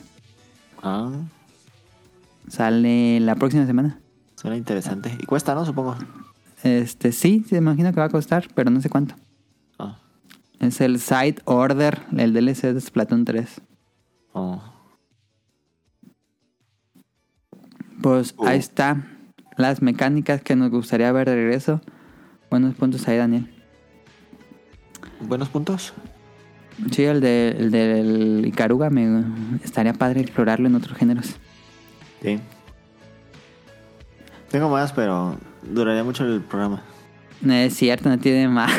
Ah, 0.82 1.10
Sale 2.48 3.20
la 3.20 3.36
próxima 3.36 3.64
semana. 3.66 3.98
suena 4.34 4.56
interesante. 4.56 5.16
Y 5.20 5.26
cuesta, 5.26 5.54
¿no? 5.54 5.64
Supongo. 5.64 5.96
Este, 6.64 7.12
sí, 7.12 7.44
se 7.48 7.56
imagino 7.56 7.92
que 7.92 8.00
va 8.00 8.06
a 8.06 8.10
costar, 8.10 8.48
pero 8.54 8.70
no 8.70 8.80
sé 8.80 8.88
cuánto. 8.90 9.14
Es 10.60 10.80
el 10.80 11.00
Side 11.00 11.36
Order, 11.46 12.02
el 12.16 12.32
DLC 12.32 12.72
de 12.72 12.80
Splatoon 12.80 13.24
3. 13.24 13.60
oh. 14.34 14.62
Pues 18.02 18.34
Oh. 18.38 18.46
ahí 18.46 18.58
está. 18.58 19.04
Las 19.58 19.82
mecánicas 19.82 20.40
que 20.40 20.56
nos 20.56 20.70
gustaría 20.70 21.12
ver 21.12 21.28
de 21.28 21.34
regreso. 21.34 21.80
Buenos 22.50 22.74
puntos 22.74 23.06
ahí, 23.08 23.18
Daniel. 23.18 23.52
Buenos 25.20 25.50
puntos. 25.50 25.92
Sí, 26.92 27.04
el, 27.04 27.20
de, 27.20 27.48
el 27.58 27.70
del 27.70 28.46
Icaruga 28.46 28.88
me 28.88 29.22
estaría 29.62 29.92
padre 29.92 30.22
explorarlo 30.22 30.66
en 30.66 30.76
otros 30.76 30.96
géneros. 30.96 31.36
Sí. 32.22 32.40
Tengo 34.50 34.70
más, 34.70 34.92
pero 34.94 35.36
duraría 35.62 36.02
mucho 36.04 36.24
el 36.24 36.40
programa. 36.40 36.82
No 37.42 37.52
es 37.52 37.74
cierto, 37.76 38.08
no 38.08 38.18
tiene 38.18 38.48
más. 38.48 38.72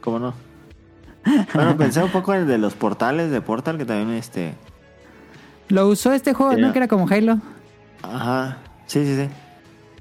¿Cómo 0.00 0.18
no? 0.18 0.34
Bueno, 1.54 1.76
pensé 1.76 2.02
un 2.02 2.10
poco 2.10 2.34
en 2.34 2.40
el 2.42 2.46
de 2.46 2.58
los 2.58 2.74
portales 2.74 3.30
de 3.30 3.40
Portal, 3.40 3.78
que 3.78 3.84
también 3.84 4.10
este... 4.18 4.54
Lo 5.68 5.86
usó 5.88 6.12
este 6.12 6.32
juego. 6.34 6.56
¿no? 6.56 6.72
Que 6.72 6.78
era 6.78 6.88
como 6.88 7.08
Halo. 7.08 7.38
Ajá, 8.02 8.58
sí, 8.86 9.04
sí, 9.04 9.16
sí. 9.16 9.28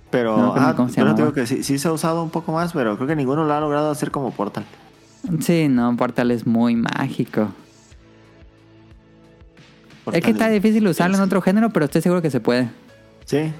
Pero, 0.10 0.38
No, 0.38 0.56
ajá, 0.56 0.76
¿cómo 0.76 0.88
se 0.90 1.02
pero 1.02 1.14
digo 1.14 1.34
que 1.34 1.45
sí, 1.45 1.64
sí 1.64 1.78
se 1.78 1.88
ha 1.90 1.91
usado 1.91 2.24
un 2.24 2.30
poco 2.30 2.54
más, 2.54 2.72
pero 2.72 2.95
creo 2.95 3.08
que 3.08 3.16
ninguno 3.16 3.44
lo 3.44 3.54
ha 3.54 3.60
logrado 3.60 3.91
hacer 3.91 4.10
como 4.12 4.32
Portal. 4.32 4.64
Sí, 5.41 5.68
no, 5.68 5.95
Portal 5.98 6.32
es 6.32 6.48
muy 6.48 6.76
mágico. 6.76 7.49
Portal 10.06 10.20
es 10.20 10.26
que 10.26 10.32
está 10.32 10.48
es- 10.48 10.54
difícil 10.62 10.88
usarlo 10.88 11.18
en 11.18 11.24
otro 11.24 11.41
género, 11.41 11.70
pero 11.72 11.86
estoy 11.86 12.02
seguro 12.02 12.22
que 12.22 12.30
se 12.32 12.40
puede. 12.40 12.70
Sí, 13.26 13.52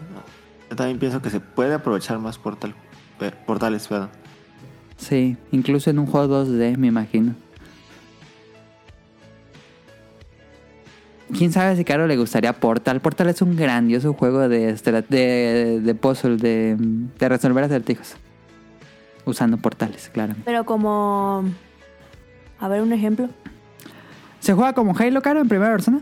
yo 0.70 0.76
también 0.78 0.98
pienso 1.00 1.22
que 1.22 1.30
se 1.30 1.42
puede 1.42 1.74
aprovechar 1.74 2.20
más 2.20 2.38
Portal, 2.38 2.74
portales, 3.46 3.88
perdón. 3.88 4.10
Sí, 4.96 5.36
incluso 5.52 5.90
en 5.90 6.00
un 6.00 6.06
juego 6.06 6.46
2D, 6.46 6.78
me 6.78 6.88
imagino. 6.88 7.36
¿Quién 11.36 11.52
sabe 11.52 11.76
si 11.76 11.84
Caro 11.84 12.08
le 12.08 12.16
gustaría 12.16 12.54
Portal? 12.54 13.02
Portal 13.02 13.28
es 13.30 13.42
un 13.42 13.56
grandioso 13.56 14.14
juego 14.14 14.48
de, 14.48 14.74
de, 14.74 15.82
de 15.82 15.96
puzzle, 15.96 16.38
de, 16.38 16.78
de 16.78 17.30
resolver 17.30 17.64
acertijos. 17.64 18.16
Usando 19.26 19.58
portales, 19.58 20.10
claro. 20.14 20.36
Pero 20.46 20.66
como... 20.66 21.44
A 22.60 22.68
ver, 22.70 22.82
un 22.82 22.94
ejemplo. 22.94 23.30
Se 24.40 24.54
juega 24.54 24.74
como 24.74 24.96
Halo, 24.98 25.22
Caro, 25.22 25.42
en 25.42 25.50
primera 25.50 25.72
persona. 25.72 26.02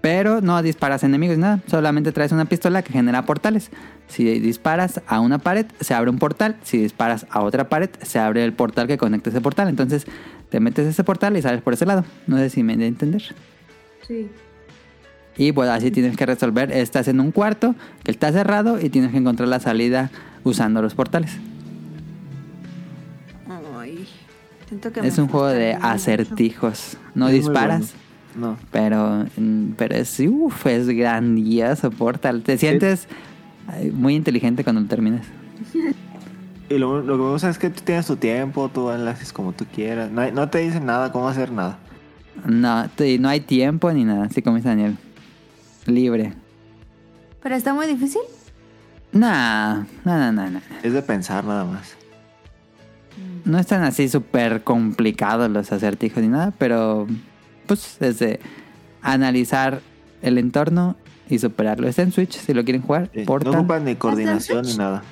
Pero 0.00 0.40
no 0.40 0.62
disparas 0.62 1.04
enemigos 1.04 1.36
ni 1.36 1.42
nada. 1.42 1.60
Solamente 1.66 2.12
traes 2.12 2.32
una 2.32 2.46
pistola 2.46 2.82
que 2.82 2.92
genera 2.92 3.26
portales. 3.26 3.70
Si 4.08 4.24
disparas 4.40 5.02
a 5.06 5.20
una 5.20 5.38
pared, 5.38 5.66
se 5.80 5.92
abre 5.92 6.10
un 6.10 6.18
portal. 6.18 6.56
Si 6.62 6.78
disparas 6.78 7.26
a 7.30 7.42
otra 7.42 7.68
pared, 7.68 7.90
se 8.02 8.18
abre 8.18 8.44
el 8.44 8.52
portal 8.54 8.86
que 8.86 8.96
conecta 8.96 9.30
ese 9.30 9.40
portal. 9.40 9.68
Entonces 9.68 10.06
te 10.48 10.58
metes 10.58 10.86
a 10.86 10.90
ese 10.90 11.04
portal 11.04 11.36
y 11.36 11.42
sales 11.42 11.60
por 11.60 11.74
ese 11.74 11.84
lado. 11.84 12.04
No 12.26 12.38
sé 12.38 12.48
si 12.48 12.62
me 12.62 12.76
de 12.76 12.86
entender. 12.86 13.22
Sí. 14.06 14.30
Y 15.36 15.52
pues 15.52 15.68
así 15.68 15.90
tienes 15.90 16.16
que 16.16 16.26
resolver. 16.26 16.72
Estás 16.72 17.08
en 17.08 17.20
un 17.20 17.30
cuarto 17.30 17.74
que 18.02 18.10
está 18.10 18.32
cerrado 18.32 18.80
y 18.80 18.88
tienes 18.88 19.10
que 19.10 19.18
encontrar 19.18 19.48
la 19.48 19.60
salida 19.60 20.10
usando 20.44 20.82
los 20.82 20.94
portales. 20.94 21.36
Ay, 23.78 24.06
que 24.68 25.06
Es 25.06 25.18
un 25.18 25.28
juego 25.28 25.48
de 25.48 25.74
acertijos. 25.74 26.96
No 27.14 27.28
disparas. 27.28 27.92
bueno. 27.92 27.99
No. 28.36 28.56
Pero, 28.70 29.26
mm, 29.36 29.72
pero 29.76 29.96
es, 29.96 30.20
uf, 30.20 30.66
es 30.66 30.88
grandioso 30.88 31.90
Portal. 31.90 32.42
Te 32.42 32.56
sientes 32.58 33.08
ay, 33.66 33.90
muy 33.90 34.14
inteligente 34.14 34.62
cuando 34.64 34.82
lo 34.82 34.86
terminas. 34.88 35.26
Y 36.68 36.78
lo, 36.78 37.02
lo 37.02 37.16
que 37.16 37.22
me 37.22 37.30
gusta 37.30 37.50
es 37.50 37.58
que 37.58 37.70
tú 37.70 37.82
tienes 37.84 38.06
tu 38.06 38.16
tiempo, 38.16 38.68
tú 38.72 38.82
lo 38.82 39.10
haces 39.10 39.32
como 39.32 39.52
tú 39.52 39.66
quieras. 39.74 40.10
No, 40.12 40.20
hay- 40.20 40.30
no 40.32 40.48
te 40.48 40.58
dicen 40.58 40.86
nada, 40.86 41.10
cómo 41.10 41.28
hacer 41.28 41.50
nada. 41.50 41.78
No, 42.46 42.88
t- 42.94 43.18
no 43.18 43.28
hay 43.28 43.40
tiempo 43.40 43.92
ni 43.92 44.04
nada, 44.04 44.26
así 44.26 44.40
como 44.40 44.56
dice 44.56 44.68
Daniel. 44.68 44.96
Libre. 45.86 46.32
Pero 47.42 47.54
está 47.56 47.74
muy 47.74 47.86
difícil. 47.86 48.20
Nah, 49.12 49.78
no, 50.04 50.16
no, 50.18 50.30
no, 50.32 50.48
no. 50.50 50.60
Es 50.84 50.92
de 50.92 51.02
pensar 51.02 51.44
nada 51.44 51.64
más. 51.64 51.96
No 53.44 53.58
están 53.58 53.82
así 53.82 54.08
súper 54.08 54.62
complicados 54.62 55.50
los 55.50 55.72
acertijos 55.72 56.22
ni 56.22 56.28
nada, 56.28 56.52
pero 56.56 57.08
pues 57.70 58.02
es 58.02 58.18
de 58.18 58.40
analizar 59.00 59.80
el 60.22 60.38
entorno 60.38 60.96
y 61.28 61.38
superarlo. 61.38 61.86
Está 61.86 62.02
en 62.02 62.10
Switch 62.10 62.32
si 62.32 62.52
lo 62.52 62.64
quieren 62.64 62.82
jugar. 62.82 63.10
Sí. 63.14 63.24
No 63.24 63.50
ocupas 63.52 63.80
ni 63.80 63.94
coordinación 63.94 64.66
ni 64.66 64.76
nada. 64.76 65.04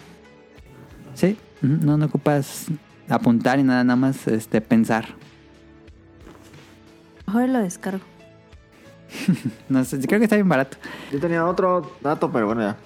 Sí, 1.15 1.37
no, 1.63 1.97
no 1.97 2.07
ocupas 2.07 2.67
apuntar 3.09 3.61
y 3.61 3.63
nada, 3.63 3.85
nada 3.85 3.95
más 3.95 4.27
este, 4.27 4.61
pensar. 4.61 5.07
Mejor 7.29 7.49
lo 7.49 7.59
descargo. 7.61 8.03
No 9.69 9.85
sé, 9.85 10.01
creo 10.01 10.19
que 10.19 10.25
está 10.25 10.35
bien 10.35 10.49
barato. 10.49 10.79
Yo 11.13 11.21
tenía 11.21 11.47
otro 11.47 11.93
dato, 12.01 12.33
pero 12.33 12.47
bueno, 12.47 12.63
ya. 12.63 12.77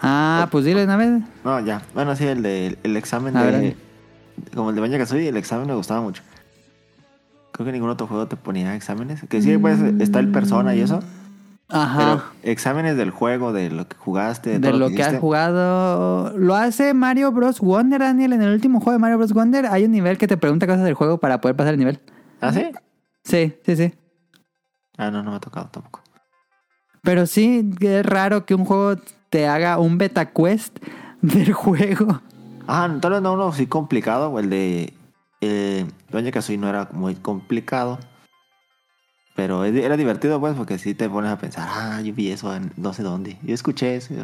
Ah, 0.00 0.46
pues 0.52 0.64
dile 0.64 0.84
una 0.84 0.96
vez. 0.96 1.20
No, 1.42 1.58
ya. 1.60 1.82
Bueno, 1.94 2.14
sí, 2.14 2.24
el 2.26 2.42
de 2.42 2.78
el 2.84 2.96
examen 2.96 3.36
A 3.36 3.42
de. 3.42 3.50
ver. 3.60 3.76
Como 4.54 4.70
el 4.70 4.76
de 4.76 4.82
Banjo 4.82 4.98
Kazooie, 4.98 5.28
el 5.28 5.36
examen 5.36 5.66
me 5.66 5.74
gustaba 5.74 6.00
mucho. 6.00 6.22
Creo 7.56 7.64
que 7.64 7.72
ningún 7.72 7.88
otro 7.88 8.06
juego 8.06 8.28
te 8.28 8.36
ponía 8.36 8.74
exámenes. 8.76 9.24
Que 9.30 9.40
sí, 9.40 9.56
pues 9.56 9.80
está 9.98 10.20
el 10.20 10.28
persona 10.30 10.74
y 10.74 10.82
eso. 10.82 11.00
Pero 11.68 11.80
Ajá. 11.80 12.24
exámenes 12.42 12.98
del 12.98 13.10
juego, 13.10 13.54
de 13.54 13.70
lo 13.70 13.88
que 13.88 13.96
jugaste, 13.96 14.50
de, 14.50 14.58
de 14.58 14.68
todo 14.68 14.78
lo 14.78 14.90
que 14.90 15.02
has 15.02 15.16
jugado. 15.18 16.36
Lo 16.36 16.54
hace 16.54 16.92
Mario 16.92 17.32
Bros. 17.32 17.60
Wonder, 17.60 18.00
Daniel. 18.00 18.34
En 18.34 18.42
el 18.42 18.52
último 18.52 18.78
juego 18.80 18.92
de 18.92 18.98
Mario 18.98 19.16
Bros. 19.16 19.32
Wonder 19.32 19.64
hay 19.66 19.84
un 19.86 19.90
nivel 19.92 20.18
que 20.18 20.28
te 20.28 20.36
pregunta 20.36 20.66
cosas 20.66 20.84
del 20.84 20.92
juego 20.94 21.18
para 21.18 21.40
poder 21.40 21.56
pasar 21.56 21.72
el 21.72 21.78
nivel. 21.80 22.00
¿Ah, 22.42 22.52
sí? 22.52 22.66
Sí, 23.24 23.54
sí, 23.64 23.74
sí. 23.74 23.94
Ah, 24.98 25.10
no, 25.10 25.22
no 25.22 25.30
me 25.30 25.38
ha 25.38 25.40
tocado 25.40 25.68
tampoco. 25.70 26.02
Pero 27.02 27.26
sí, 27.26 27.70
es 27.80 28.04
raro 28.04 28.44
que 28.44 28.54
un 28.54 28.64
juego 28.66 28.96
te 29.30 29.48
haga 29.48 29.78
un 29.78 29.96
beta 29.96 30.26
quest 30.26 30.78
del 31.22 31.52
juego. 31.54 32.20
Ah, 32.68 32.88
tal 33.00 33.12
vez 33.12 33.22
no 33.22 33.32
uno 33.32 33.52
sí 33.52 33.66
complicado. 33.66 34.30
o 34.30 34.38
El 34.40 34.50
de. 34.50 34.92
Eh, 35.40 35.86
Banjo 36.10 36.30
Kazooie 36.30 36.58
no 36.58 36.68
era 36.68 36.88
muy 36.92 37.14
complicado. 37.14 37.98
Pero 39.34 39.64
era 39.66 39.96
divertido, 39.98 40.40
pues, 40.40 40.54
porque 40.54 40.78
sí 40.78 40.94
te 40.94 41.10
pones 41.10 41.30
a 41.30 41.38
pensar, 41.38 41.68
ah, 41.70 42.00
yo 42.00 42.14
vi 42.14 42.30
eso 42.30 42.54
en 42.54 42.72
no 42.76 42.94
sé 42.94 43.02
dónde. 43.02 43.36
Yo 43.42 43.54
escuché 43.54 43.96
eso. 43.96 44.14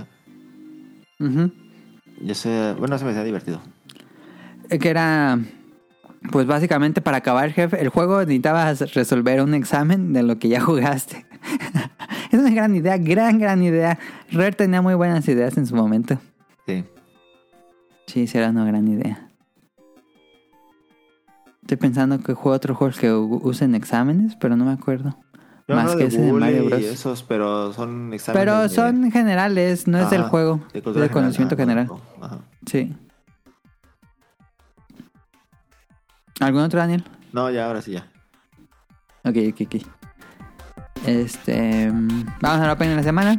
Yo, 2.21 2.35
sé, 2.35 2.75
bueno, 2.79 2.97
se 2.99 3.05
me 3.05 3.11
hacía 3.11 3.23
divertido. 3.23 3.61
Que 4.69 4.89
era. 4.89 5.39
Pues 6.31 6.47
básicamente 6.47 7.01
para 7.01 7.17
acabar 7.19 7.51
jefe, 7.51 7.81
el 7.81 7.89
juego 7.89 8.21
necesitabas 8.21 8.95
resolver 8.95 9.43
un 9.43 9.55
examen 9.55 10.13
de 10.13 10.23
lo 10.23 10.39
que 10.39 10.49
ya 10.49 10.61
jugaste. 10.61 11.27
es 12.31 12.39
una 12.39 12.51
gran 12.51 12.75
idea, 12.75 12.97
gran, 12.97 13.39
gran 13.39 13.63
idea. 13.63 13.99
Rare 14.31 14.53
tenía 14.53 14.81
muy 14.81 14.95
buenas 14.95 15.27
ideas 15.29 15.59
en 15.59 15.67
su 15.67 15.75
momento. 15.75 16.19
Sí. 16.67 16.85
Sí, 18.07 18.27
sí 18.29 18.39
era 18.39 18.51
una 18.51 18.65
gran 18.65 18.87
idea. 18.87 19.32
Estoy 21.63 21.77
pensando 21.77 22.19
que 22.21 22.35
juego 22.35 22.57
otros 22.57 22.77
juegos 22.77 22.99
que 22.99 23.13
usen 23.13 23.75
exámenes, 23.75 24.37
pero 24.37 24.57
no 24.57 24.65
me 24.65 24.73
acuerdo. 24.73 25.17
Yo 25.69 25.77
Más 25.77 25.93
que 25.93 25.99
de 25.99 26.05
ese 26.07 26.21
de 26.21 26.33
Mario 26.33 26.65
Bros. 26.67 26.81
esos, 26.83 27.23
pero 27.23 27.73
son 27.73 28.13
exámenes. 28.13 28.43
Pero 28.45 28.63
de- 28.63 28.69
son 28.69 29.11
generales, 29.13 29.87
no 29.87 29.99
es 29.99 30.11
del 30.11 30.23
juego, 30.25 30.57
de 30.73 30.79
es 30.79 30.85
cultura 30.85 31.05
de 31.07 31.11
conocimiento 31.11 31.57
general, 31.57 31.87
general. 31.87 32.09
Ajá. 32.21 32.39
Sí. 32.67 32.95
¿Algún 36.41 36.63
otro, 36.63 36.81
Daniel? 36.81 37.05
No, 37.33 37.49
ya, 37.51 37.67
ahora 37.67 37.81
sí, 37.81 37.93
ya. 37.93 38.09
Ok, 39.25 39.37
ok, 39.53 39.61
ok. 39.67 39.87
Este. 41.07 41.91
mm, 41.91 42.25
Vamos 42.41 42.61
a 42.61 42.67
la 42.67 42.73
opinión 42.73 42.97
de 42.97 43.03
la 43.03 43.05
semana. 43.05 43.39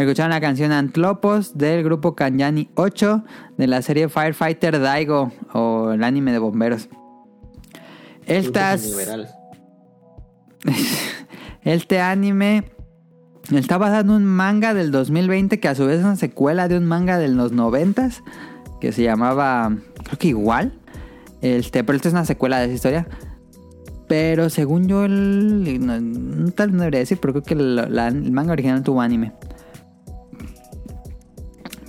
Escucharon 0.00 0.30
la 0.30 0.40
canción 0.40 0.72
Antlopos 0.72 1.58
del 1.58 1.84
grupo 1.84 2.14
Kanyani 2.14 2.70
8 2.74 3.22
de 3.58 3.66
la 3.66 3.82
serie 3.82 4.08
Firefighter 4.08 4.80
Daigo 4.80 5.30
o 5.52 5.92
el 5.92 6.02
anime 6.04 6.32
de 6.32 6.38
bomberos. 6.38 6.88
Estas, 8.26 8.80
este 11.64 12.00
anime 12.00 12.64
está 13.52 13.76
basado 13.76 14.00
en 14.00 14.10
un 14.10 14.24
manga 14.24 14.72
del 14.72 14.90
2020 14.90 15.60
que 15.60 15.68
a 15.68 15.74
su 15.74 15.84
vez 15.84 15.98
es 15.98 16.04
una 16.04 16.16
secuela 16.16 16.66
de 16.68 16.78
un 16.78 16.86
manga 16.86 17.18
de 17.18 17.28
los 17.28 17.52
90 17.52 18.08
que 18.80 18.92
se 18.92 19.02
llamaba, 19.02 19.70
creo 20.04 20.18
que 20.18 20.28
igual. 20.28 20.72
Este, 21.42 21.84
pero 21.84 21.96
esta 21.96 22.08
es 22.08 22.14
una 22.14 22.24
secuela 22.24 22.58
de 22.58 22.66
esa 22.66 22.74
historia. 22.74 23.06
Pero 24.08 24.48
según 24.48 24.88
yo, 24.88 25.04
el, 25.04 25.84
no, 25.86 26.00
no 26.00 26.50
tal 26.52 26.72
no 26.72 26.78
debería 26.78 27.00
decir, 27.00 27.18
pero 27.20 27.34
creo 27.34 27.44
que 27.44 27.54
el, 27.54 27.76
la- 27.94 28.08
el 28.08 28.32
manga 28.32 28.52
original 28.52 28.82
tuvo 28.82 29.02
anime. 29.02 29.32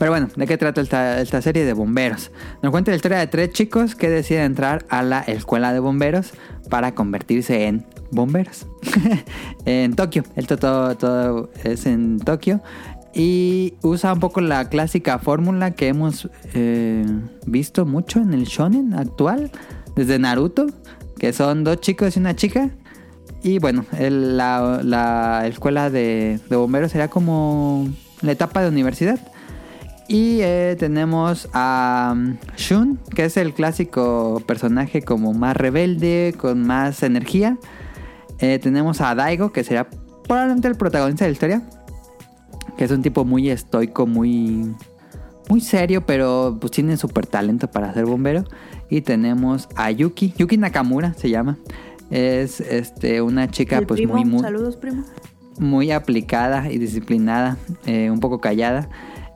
Pero 0.01 0.13
bueno, 0.13 0.29
¿de 0.35 0.47
qué 0.47 0.57
trata 0.57 0.81
esta, 0.81 1.41
serie 1.43 1.63
de 1.63 1.73
bomberos? 1.73 2.31
Nos 2.63 2.71
cuenta 2.71 2.89
la 2.89 2.95
historia 2.95 3.19
de 3.19 3.27
tres 3.27 3.51
chicos 3.51 3.93
que 3.93 4.09
deciden 4.09 4.45
entrar 4.45 4.83
a 4.89 5.03
la 5.03 5.19
escuela 5.19 5.73
de 5.73 5.79
bomberos 5.79 6.31
para 6.71 6.95
convertirse 6.95 7.67
en 7.67 7.85
bomberos. 8.09 8.65
en 9.65 9.93
Tokio, 9.93 10.23
esto 10.35 10.57
todo, 10.57 10.97
todo 10.97 11.51
es 11.63 11.85
en 11.85 12.17
Tokio. 12.17 12.63
Y 13.13 13.75
usa 13.83 14.13
un 14.13 14.19
poco 14.19 14.41
la 14.41 14.69
clásica 14.69 15.19
fórmula 15.19 15.69
que 15.69 15.89
hemos 15.89 16.27
eh, 16.55 17.05
visto 17.45 17.85
mucho 17.85 18.21
en 18.21 18.33
el 18.33 18.45
shonen 18.45 18.95
actual, 18.95 19.51
desde 19.95 20.17
Naruto, 20.17 20.65
que 21.19 21.31
son 21.31 21.63
dos 21.63 21.79
chicos 21.79 22.17
y 22.17 22.19
una 22.21 22.35
chica. 22.35 22.71
Y 23.43 23.59
bueno, 23.59 23.85
la 23.99 25.43
escuela 25.45 25.91
de, 25.91 26.39
de 26.49 26.55
bomberos 26.55 26.91
será 26.91 27.07
como 27.07 27.87
la 28.23 28.31
etapa 28.31 28.63
de 28.63 28.69
universidad. 28.69 29.19
Y 30.11 30.41
eh, 30.41 30.75
tenemos 30.77 31.47
a 31.53 32.11
um, 32.13 32.35
Shun, 32.57 32.99
que 33.15 33.23
es 33.23 33.37
el 33.37 33.53
clásico 33.53 34.43
personaje 34.45 35.03
como 35.03 35.31
más 35.31 35.55
rebelde, 35.55 36.35
con 36.37 36.67
más 36.67 37.01
energía. 37.01 37.57
Eh, 38.39 38.59
tenemos 38.59 38.99
a 38.99 39.15
Daigo, 39.15 39.53
que 39.53 39.63
será 39.63 39.89
probablemente 40.27 40.67
el 40.67 40.75
protagonista 40.75 41.23
de 41.23 41.29
la 41.29 41.33
historia. 41.33 41.61
Que 42.77 42.83
es 42.83 42.91
un 42.91 43.01
tipo 43.01 43.23
muy 43.23 43.49
estoico, 43.49 44.05
muy, 44.05 44.75
muy 45.47 45.61
serio, 45.61 46.05
pero 46.05 46.57
pues 46.59 46.71
tiene 46.71 46.97
súper 46.97 47.25
talento 47.25 47.71
para 47.71 47.93
ser 47.93 48.05
bombero. 48.05 48.43
Y 48.89 48.99
tenemos 48.99 49.69
a 49.77 49.91
Yuki, 49.91 50.33
Yuki 50.35 50.57
Nakamura 50.57 51.13
se 51.13 51.29
llama. 51.29 51.57
Es 52.09 52.59
este, 52.59 53.21
una 53.21 53.49
chica 53.49 53.81
pues 53.87 54.01
primo, 54.01 54.15
muy, 54.15 54.25
muy, 54.25 54.41
Saludos, 54.41 54.75
primo. 54.75 55.05
muy 55.57 55.91
aplicada 55.91 56.69
y 56.69 56.79
disciplinada, 56.79 57.55
eh, 57.85 58.11
un 58.11 58.19
poco 58.19 58.41
callada. 58.41 58.89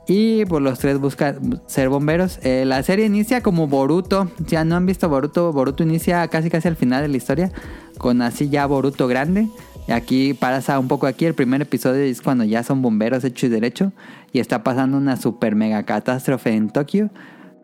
Y 0.08 0.44
pues 0.44 0.62
los 0.62 0.78
tres 0.78 1.00
buscan 1.00 1.60
ser 1.66 1.88
bomberos. 1.88 2.38
Eh, 2.42 2.64
la 2.64 2.82
serie 2.82 3.06
inicia 3.06 3.42
como 3.42 3.66
Boruto. 3.66 4.30
Ya 4.46 4.64
no 4.64 4.76
han 4.76 4.86
visto 4.86 5.08
Boruto. 5.08 5.52
Boruto 5.52 5.82
inicia 5.82 6.26
casi 6.28 6.48
casi 6.48 6.68
al 6.68 6.76
final 6.76 7.02
de 7.02 7.08
la 7.08 7.16
historia. 7.16 7.50
Con 7.98 8.22
así 8.22 8.48
ya 8.48 8.66
Boruto 8.66 9.08
grande. 9.08 9.48
Y 9.88 9.92
aquí 9.92 10.32
pasa 10.34 10.78
un 10.78 10.86
poco 10.86 11.08
aquí. 11.08 11.24
El 11.24 11.34
primer 11.34 11.60
episodio 11.62 12.02
es 12.02 12.22
cuando 12.22 12.44
ya 12.44 12.62
son 12.62 12.82
bomberos 12.82 13.24
hecho 13.24 13.46
y 13.46 13.48
derecho. 13.48 13.92
Y 14.32 14.38
está 14.38 14.62
pasando 14.62 14.96
una 14.96 15.16
super 15.16 15.56
mega 15.56 15.82
catástrofe 15.82 16.54
en 16.54 16.70
Tokio. 16.70 17.10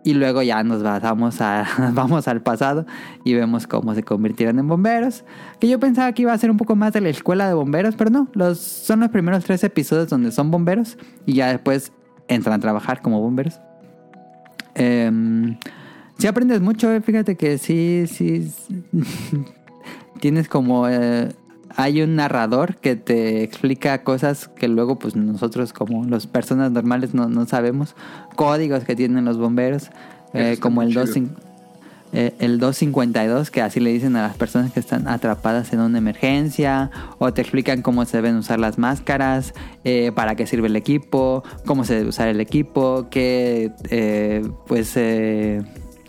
Y 0.04 0.14
luego 0.14 0.42
ya 0.42 0.64
nos 0.64 0.82
vamos, 0.82 1.40
a, 1.40 1.64
vamos 1.92 2.26
al 2.26 2.42
pasado 2.42 2.86
y 3.22 3.34
vemos 3.34 3.68
cómo 3.68 3.94
se 3.94 4.02
convirtieron 4.02 4.58
en 4.58 4.66
bomberos. 4.66 5.22
Que 5.60 5.68
yo 5.68 5.78
pensaba 5.78 6.12
que 6.12 6.22
iba 6.22 6.32
a 6.32 6.38
ser 6.38 6.50
un 6.50 6.56
poco 6.56 6.74
más 6.74 6.92
de 6.92 7.02
la 7.02 7.08
escuela 7.08 7.46
de 7.46 7.54
bomberos, 7.54 7.94
pero 7.94 8.10
no. 8.10 8.26
Los, 8.32 8.58
son 8.58 8.98
los 8.98 9.10
primeros 9.10 9.44
tres 9.44 9.62
episodios 9.62 10.08
donde 10.08 10.32
son 10.32 10.50
bomberos 10.50 10.98
y 11.24 11.34
ya 11.34 11.46
después 11.46 11.92
entran 12.34 12.54
a 12.54 12.58
trabajar 12.58 13.02
como 13.02 13.20
bomberos. 13.20 13.60
Si 14.74 15.58
sí 16.18 16.26
aprendes 16.26 16.60
mucho, 16.60 16.92
eh, 16.92 17.00
fíjate 17.00 17.36
que 17.36 17.58
sí, 17.58 18.04
sí. 18.06 18.52
tienes 20.20 20.48
como. 20.48 20.88
Eh, 20.88 21.32
hay 21.74 22.02
un 22.02 22.16
narrador 22.16 22.76
que 22.76 22.96
te 22.96 23.42
explica 23.42 24.04
cosas 24.04 24.48
que 24.48 24.68
luego, 24.68 24.98
pues 24.98 25.16
nosotros, 25.16 25.72
como 25.72 26.04
las 26.04 26.26
personas 26.26 26.70
normales, 26.70 27.14
no, 27.14 27.28
no 27.28 27.46
sabemos. 27.46 27.96
Códigos 28.36 28.84
que 28.84 28.94
tienen 28.94 29.24
los 29.24 29.38
bomberos, 29.38 29.90
eh, 30.34 30.58
como 30.60 30.82
el 30.82 30.92
250 30.92 31.51
eh, 32.12 32.34
el 32.40 32.58
252, 32.58 33.50
que 33.50 33.62
así 33.62 33.80
le 33.80 33.90
dicen 33.92 34.16
a 34.16 34.22
las 34.22 34.36
personas 34.36 34.72
que 34.72 34.80
están 34.80 35.08
atrapadas 35.08 35.72
en 35.72 35.80
una 35.80 35.98
emergencia, 35.98 36.90
o 37.18 37.32
te 37.32 37.40
explican 37.42 37.82
cómo 37.82 38.04
se 38.04 38.18
deben 38.18 38.36
usar 38.36 38.58
las 38.60 38.78
máscaras, 38.78 39.54
eh, 39.84 40.12
para 40.14 40.34
qué 40.34 40.46
sirve 40.46 40.68
el 40.68 40.76
equipo, 40.76 41.42
cómo 41.66 41.84
se 41.84 41.94
debe 41.94 42.08
usar 42.10 42.28
el 42.28 42.40
equipo, 42.40 43.06
qué 43.10 43.70
eh, 43.90 44.42
pues 44.66 44.96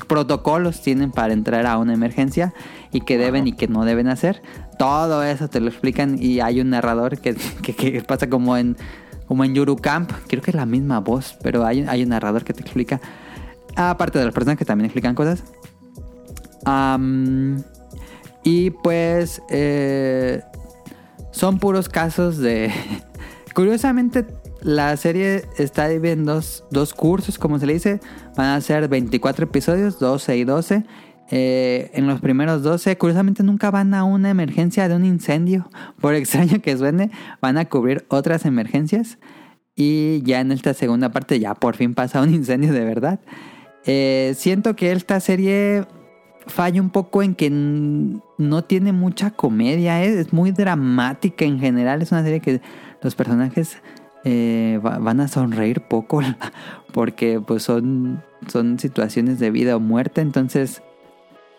protocolos 0.07 0.81
tienen 0.81 1.11
para 1.11 1.33
entrar 1.33 1.65
a 1.65 1.77
una 1.77 1.93
emergencia 1.93 2.53
y 2.91 3.01
qué 3.01 3.17
deben 3.17 3.47
y 3.47 3.53
qué 3.53 3.67
no 3.67 3.85
deben 3.85 4.07
hacer. 4.07 4.41
Todo 4.77 5.23
eso 5.23 5.47
te 5.47 5.59
lo 5.61 5.69
explican 5.69 6.21
y 6.21 6.39
hay 6.41 6.59
un 6.61 6.69
narrador 6.71 7.19
que, 7.19 7.35
que- 7.61 7.73
que 7.75 8.01
pasa 8.01 8.29
como 8.29 8.57
en 8.57 8.75
como 9.27 9.45
en 9.45 9.55
Yuru 9.55 9.77
Camp, 9.77 10.11
creo 10.27 10.41
que 10.41 10.51
es 10.51 10.55
la 10.55 10.65
misma 10.65 10.99
voz, 10.99 11.37
pero 11.41 11.65
hay, 11.65 11.85
hay 11.87 12.03
un 12.03 12.09
narrador 12.09 12.43
que 12.43 12.53
te 12.53 12.59
explica, 12.61 12.99
aparte 13.75 14.19
de 14.19 14.25
las 14.25 14.33
personas 14.33 14.57
que 14.57 14.65
también 14.65 14.85
explican 14.85 15.15
cosas. 15.15 15.43
Y 18.43 18.71
pues 18.71 19.41
eh, 19.49 20.41
son 21.31 21.59
puros 21.59 21.89
casos 21.89 22.37
de... 22.37 22.71
Curiosamente, 23.53 24.25
la 24.61 24.95
serie 24.97 25.43
está 25.57 25.87
dividida 25.87 26.13
en 26.13 26.25
dos, 26.25 26.65
dos 26.71 26.93
cursos, 26.93 27.37
como 27.37 27.59
se 27.59 27.65
le 27.65 27.73
dice. 27.73 27.99
Van 28.35 28.47
a 28.47 28.61
ser 28.61 28.87
24 28.87 29.45
episodios, 29.45 29.99
12 29.99 30.37
y 30.37 30.43
12. 30.43 30.85
Eh, 31.31 31.91
en 31.93 32.07
los 32.07 32.19
primeros 32.21 32.63
12, 32.63 32.97
curiosamente 32.97 33.43
nunca 33.43 33.71
van 33.71 33.93
a 33.93 34.03
una 34.03 34.29
emergencia 34.29 34.87
de 34.87 34.95
un 34.95 35.05
incendio. 35.05 35.69
Por 36.01 36.15
extraño 36.15 36.61
que 36.61 36.77
suene, 36.77 37.11
van 37.41 37.57
a 37.57 37.65
cubrir 37.65 38.05
otras 38.09 38.45
emergencias. 38.45 39.19
Y 39.75 40.21
ya 40.23 40.39
en 40.39 40.51
esta 40.51 40.73
segunda 40.73 41.11
parte 41.11 41.39
ya 41.39 41.55
por 41.55 41.75
fin 41.75 41.95
pasa 41.95 42.21
un 42.21 42.33
incendio 42.33 42.73
de 42.73 42.85
verdad. 42.85 43.19
Eh, 43.85 44.33
siento 44.37 44.75
que 44.75 44.91
esta 44.91 45.19
serie 45.19 45.85
falla 46.47 46.81
un 46.81 46.89
poco 46.89 47.23
en 47.23 47.35
que 47.35 47.49
no 47.49 48.63
tiene 48.63 48.91
mucha 48.91 49.31
comedia, 49.31 50.03
¿eh? 50.03 50.19
es 50.19 50.33
muy 50.33 50.51
dramática 50.51 51.45
en 51.45 51.59
general, 51.59 52.01
es 52.01 52.11
una 52.11 52.23
serie 52.23 52.39
que 52.39 52.61
los 53.01 53.15
personajes 53.15 53.77
eh, 54.23 54.79
va- 54.85 54.99
van 54.99 55.19
a 55.19 55.27
sonreír 55.27 55.81
poco 55.81 56.21
porque 56.93 57.39
pues 57.39 57.63
son, 57.63 58.23
son 58.47 58.79
situaciones 58.79 59.39
de 59.39 59.51
vida 59.51 59.75
o 59.75 59.79
muerte, 59.79 60.21
entonces 60.21 60.81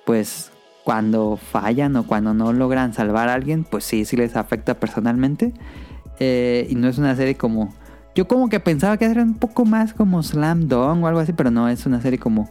pues 0.05 0.51
cuando 0.85 1.39
fallan 1.39 1.97
o 1.97 2.07
cuando 2.07 2.35
no 2.35 2.53
logran 2.53 2.93
salvar 2.93 3.31
a 3.31 3.35
alguien, 3.35 3.65
pues 3.65 3.85
sí, 3.85 4.05
sí 4.05 4.17
les 4.17 4.37
afecta 4.37 4.75
personalmente. 4.75 5.55
Eh, 6.21 6.67
y 6.69 6.75
no 6.75 6.89
es 6.89 6.99
una 6.99 7.17
serie 7.17 7.37
como... 7.37 7.73
Yo 8.15 8.29
como 8.29 8.51
que 8.51 8.61
pensaba 8.61 8.99
que 8.99 9.07
era 9.07 9.23
un 9.23 9.35
poco 9.35 9.65
más 9.65 9.95
como 9.95 10.23
Slam 10.23 10.69
Dunk 10.69 11.03
o 11.03 11.07
algo 11.07 11.21
así, 11.21 11.33
pero 11.33 11.51
no, 11.51 11.71
es 11.71 11.87
una 11.87 12.03
serie 12.03 12.19
como 12.19 12.51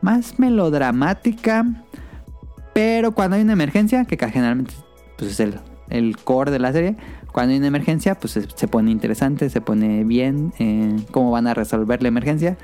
más 0.00 0.38
melodramática. 0.38 1.64
Pero 2.74 3.12
cuando 3.12 3.36
hay 3.36 3.42
una 3.42 3.54
emergencia, 3.54 4.04
que 4.04 4.16
generalmente 4.16 4.74
pues, 5.16 5.32
es 5.32 5.40
el, 5.40 5.60
el 5.88 6.16
core 6.18 6.50
de 6.50 6.58
la 6.58 6.72
serie, 6.72 6.96
cuando 7.36 7.52
hay 7.52 7.58
una 7.58 7.66
emergencia, 7.66 8.14
pues 8.14 8.32
se, 8.32 8.68
pone 8.68 8.90
interesante, 8.90 9.50
se 9.50 9.60
pone 9.60 10.04
bien, 10.04 10.54
eh, 10.58 10.96
cómo 11.10 11.30
van 11.30 11.46
a 11.46 11.52
resolver 11.52 12.00
la 12.00 12.08
emergencia, 12.08 12.56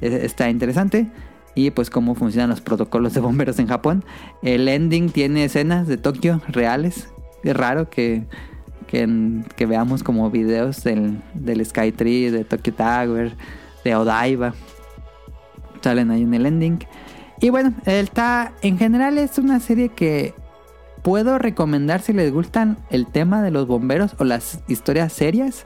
eh, 0.00 0.22
está 0.24 0.50
interesante. 0.50 1.06
Y 1.54 1.70
pues 1.70 1.90
cómo 1.90 2.16
funcionan 2.16 2.50
los 2.50 2.60
protocolos 2.60 3.14
de 3.14 3.20
bomberos 3.20 3.60
en 3.60 3.68
Japón. 3.68 4.04
El 4.42 4.66
ending 4.66 5.10
tiene 5.10 5.44
escenas 5.44 5.86
de 5.86 5.96
Tokio 5.96 6.42
reales. 6.48 7.08
Es 7.44 7.56
raro 7.56 7.88
que, 7.88 8.24
que, 8.88 9.66
veamos 9.66 10.02
como 10.02 10.28
videos 10.28 10.82
del, 10.82 11.22
del 11.34 11.64
Skytree, 11.64 12.32
de 12.32 12.44
Tokyo 12.44 12.74
Tower, 12.74 13.36
de 13.84 13.94
Odaiba. 13.94 14.54
Salen 15.86 16.10
ahí 16.10 16.22
en 16.22 16.34
el 16.34 16.46
ending. 16.46 16.80
Y 17.40 17.50
bueno, 17.50 17.72
está, 17.84 18.52
en 18.60 18.76
general 18.76 19.18
es 19.18 19.38
una 19.38 19.60
serie 19.60 19.90
que 19.90 20.34
puedo 21.02 21.38
recomendar 21.38 22.00
si 22.02 22.12
les 22.12 22.32
gustan 22.32 22.76
el 22.90 23.06
tema 23.06 23.40
de 23.40 23.52
los 23.52 23.68
bomberos 23.68 24.16
o 24.18 24.24
las 24.24 24.64
historias 24.66 25.12
serias. 25.12 25.64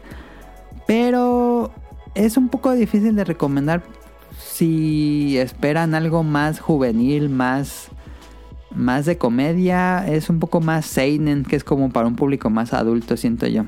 Pero 0.87 1.73
es 2.15 2.37
un 2.37 2.51
poco 2.51 2.73
difícil 2.73 3.17
de 3.17 3.25
recomendar 3.25 3.83
si 4.39 5.39
esperan 5.39 5.95
algo 5.95 6.23
más 6.23 6.61
juvenil, 6.61 7.31
más, 7.31 7.89
más 8.71 9.07
de 9.07 9.17
comedia. 9.17 10.07
Es 10.07 10.29
un 10.29 10.39
poco 10.39 10.61
más 10.61 10.85
seinen, 10.85 11.45
que 11.45 11.57
es 11.57 11.65
como 11.65 11.89
para 11.89 12.07
un 12.07 12.17
público 12.17 12.51
más 12.51 12.75
adulto, 12.75 13.17
siento 13.17 13.47
yo. 13.47 13.65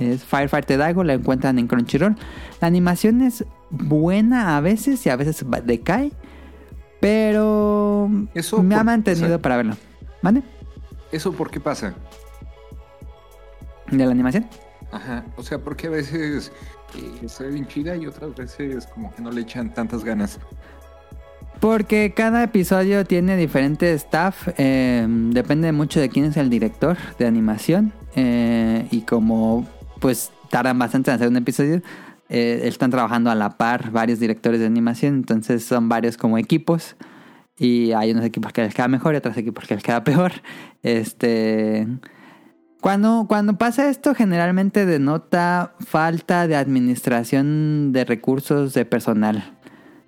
Es 0.00 0.24
Firefighter 0.24 0.78
Daigo, 0.78 1.04
la 1.04 1.12
encuentran 1.12 1.60
en 1.60 1.68
Crunchyroll. 1.68 2.16
La 2.60 2.66
animación 2.66 3.20
es 3.20 3.44
buena 3.70 4.56
a 4.56 4.60
veces 4.60 5.04
y 5.06 5.10
a 5.10 5.16
veces 5.16 5.44
decae. 5.64 6.12
Pero 7.00 8.10
Eso 8.34 8.62
me 8.62 8.74
ha 8.74 8.84
mantenido 8.84 9.26
o 9.26 9.28
sea- 9.30 9.38
para 9.38 9.56
verlo. 9.56 9.76
¿Vale? 10.22 10.42
¿Eso 11.12 11.32
por 11.32 11.50
qué 11.50 11.58
pasa? 11.60 11.94
¿De 13.90 14.04
la 14.04 14.10
animación? 14.12 14.46
Ajá, 14.92 15.24
o 15.36 15.42
sea, 15.42 15.58
porque 15.58 15.86
a 15.86 15.90
veces 15.90 16.52
eh, 16.96 17.10
está 17.22 17.44
bien 17.44 17.66
chida 17.66 17.96
y 17.96 18.06
otras 18.06 18.34
veces 18.34 18.86
como 18.86 19.14
que 19.14 19.22
no 19.22 19.30
le 19.30 19.40
echan 19.40 19.72
tantas 19.72 20.04
ganas. 20.04 20.38
Porque 21.58 22.12
cada 22.14 22.42
episodio 22.42 23.04
tiene 23.04 23.36
diferente 23.36 23.92
staff. 23.94 24.48
eh, 24.58 25.06
depende 25.08 25.72
mucho 25.72 26.00
de 26.00 26.08
quién 26.08 26.26
es 26.26 26.36
el 26.36 26.50
director 26.50 26.96
de 27.18 27.26
animación. 27.26 27.92
eh, 28.16 28.86
y 28.90 29.02
como 29.02 29.66
pues 30.00 30.32
tardan 30.50 30.78
bastante 30.78 31.10
en 31.10 31.14
hacer 31.16 31.28
un 31.28 31.36
episodio, 31.36 31.80
eh, 32.30 32.60
están 32.64 32.90
trabajando 32.90 33.28
a 33.30 33.34
la 33.34 33.58
par 33.58 33.90
varios 33.90 34.20
directores 34.20 34.60
de 34.60 34.66
animación. 34.66 35.16
Entonces 35.16 35.64
son 35.64 35.88
varios 35.88 36.16
como 36.16 36.38
equipos. 36.38 36.96
Y 37.58 37.92
hay 37.92 38.12
unos 38.12 38.24
equipos 38.24 38.52
que 38.52 38.62
les 38.62 38.72
queda 38.72 38.88
mejor 38.88 39.14
y 39.14 39.18
otros 39.18 39.36
equipos 39.36 39.66
que 39.66 39.74
les 39.74 39.82
queda 39.82 40.02
peor. 40.04 40.32
Este. 40.82 41.86
Cuando, 42.80 43.26
cuando 43.28 43.58
pasa 43.58 43.90
esto, 43.90 44.14
generalmente 44.14 44.86
denota 44.86 45.74
falta 45.80 46.46
de 46.46 46.56
administración 46.56 47.92
de 47.92 48.06
recursos 48.06 48.72
de 48.72 48.86
personal. 48.86 49.58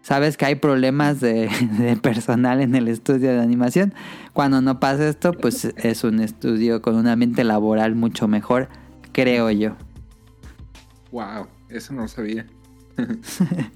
Sabes 0.00 0.36
que 0.36 0.46
hay 0.46 0.54
problemas 0.54 1.20
de, 1.20 1.50
personal 2.02 2.60
en 2.60 2.74
el 2.74 2.88
estudio 2.88 3.30
de 3.30 3.40
animación. 3.40 3.92
Cuando 4.32 4.62
no 4.62 4.80
pasa 4.80 5.08
esto, 5.08 5.32
pues 5.32 5.64
es 5.76 6.04
un 6.04 6.20
estudio 6.20 6.80
con 6.80 6.96
un 6.96 7.06
ambiente 7.06 7.44
laboral 7.44 7.94
mucho 7.94 8.26
mejor, 8.28 8.68
creo 9.12 9.50
yo. 9.50 9.76
Wow, 11.12 11.46
eso 11.76 11.92
no 11.94 12.02
lo 12.02 12.08
sabía. 12.08 12.46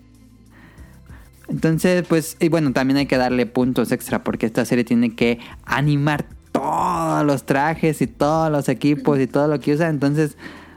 Entonces, 1.49 2.05
pues, 2.09 2.37
y 2.41 2.49
bueno, 2.49 2.73
también 2.73 2.97
hay 2.97 3.07
que 3.07 3.17
darle 3.17 3.47
puntos 3.47 3.93
extra 3.93 4.25
porque 4.25 4.47
esta 4.47 4.65
serie 4.65 4.85
tiene 4.85 5.15
que 5.15 5.39
animar 5.65 6.25
todos 6.51 7.25
los 7.25 7.47
trajes 7.47 8.03
y 8.03 8.07
todos 8.09 8.51
los 8.51 8.69
equipos 8.69 9.21
y 9.21 9.27
todo 9.29 9.47
lo 9.47 9.61
que 9.61 9.75
usa. 9.75 9.89
Entonces, 9.89 10.37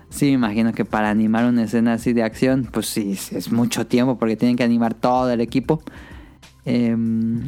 sí 0.09 0.25
me 0.25 0.31
imagino 0.33 0.71
que 0.73 0.85
para 0.85 1.09
animar 1.09 1.45
una 1.45 1.63
escena 1.63 1.93
así 1.93 2.13
de 2.13 2.21
acción, 2.21 2.67
pues 2.71 2.85
sí, 2.87 3.17
es- 3.31 3.51
mucho 3.51 3.87
tiempo 3.87 4.17
porque 4.19 4.35
tienen 4.35 4.57
que 4.57 4.63
animar 4.63 4.93
todo 4.93 5.31
el 5.31 5.41
equipo. 5.41 5.81
Eh, 6.65 6.95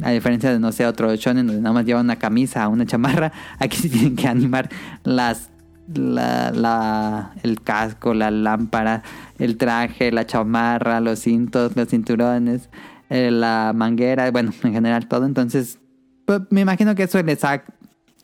a 0.02 0.10
diferencia 0.10 0.50
de, 0.50 0.58
no 0.58 0.72
sé, 0.72 0.84
otro 0.86 1.14
shonen 1.14 1.46
donde 1.46 1.62
nada 1.62 1.74
más 1.74 1.84
lleva 1.84 2.00
una 2.00 2.16
camisa, 2.16 2.66
una 2.66 2.86
chamarra, 2.86 3.30
aquí 3.60 3.76
sí 3.76 3.88
tienen 3.88 4.16
que 4.16 4.26
animar 4.26 4.68
las 5.04 5.50
la, 5.98 6.50
la- 6.52 7.32
el 7.42 7.60
casco, 7.62 8.14
la 8.14 8.30
lámpara, 8.30 9.02
el 9.38 9.56
traje, 9.56 10.12
la 10.12 10.26
chamarra, 10.26 11.00
los 11.00 11.18
cintos, 11.20 11.76
los 11.76 11.88
cinturones, 11.88 12.68
eh, 13.10 13.30
la 13.30 13.72
manguera, 13.74 14.30
bueno, 14.30 14.52
en 14.62 14.72
general 14.72 15.08
todo. 15.08 15.26
Entonces, 15.26 15.78
pues, 16.26 16.40
me 16.50 16.60
imagino 16.62 16.94
que 16.94 17.04
eso 17.04 17.22
les 17.22 17.44
ha, 17.44 17.62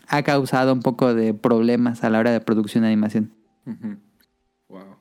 ha 0.09 0.23
causado 0.23 0.73
un 0.73 0.81
poco 0.81 1.15
de 1.15 1.35
problemas 1.35 2.05
a 2.05 2.11
la 2.11 2.19
hora 2.19 2.31
de 2.31 2.41
producción 2.41 2.83
de 2.83 2.89
animación. 2.89 3.33
Wow. 4.69 4.97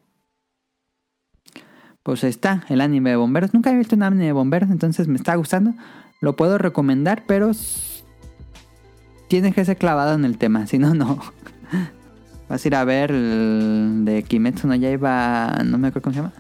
Pues 2.03 2.23
ahí 2.23 2.30
está, 2.30 2.64
el 2.69 2.81
anime 2.81 3.10
de 3.11 3.15
bomberos. 3.18 3.53
Nunca 3.53 3.72
he 3.72 3.77
visto 3.77 3.95
un 3.95 4.03
anime 4.03 4.26
de 4.26 4.31
bomberos, 4.31 4.69
entonces 4.72 5.07
me 5.07 5.15
está 5.18 5.35
gustando. 5.35 5.73
Lo 6.22 6.35
puedo 6.35 6.57
recomendar, 6.57 7.23
pero 7.27 7.52
tienes 9.27 9.53
que 9.53 9.65
ser 9.65 9.77
clavado 9.77 10.14
en 10.15 10.26
el 10.26 10.38
tema, 10.38 10.68
si 10.68 10.77
no, 10.80 10.94
no. 10.94 11.19
Vas 12.49 12.64
a 12.64 12.68
ir 12.68 12.76
a 12.76 12.84
ver 12.86 13.11
el 13.11 14.02
de 14.06 14.24
Kimetsu 14.24 14.68
no 14.68 14.76
Yaiba, 14.76 15.61
no 15.65 15.78
me 15.78 15.90
acuerdo 15.90 16.03
cómo 16.03 16.14
se 16.14 16.19
llama. 16.22 16.34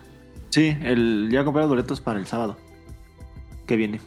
Sí, 0.49 0.77
el, 0.81 1.29
ya 1.31 1.43
compré 1.43 1.61
los 1.63 1.69
boletos 1.69 1.99
para 2.01 2.19
el 2.19 2.25
sábado. 2.25 2.57
Que 3.65 3.75
viene. 3.75 3.99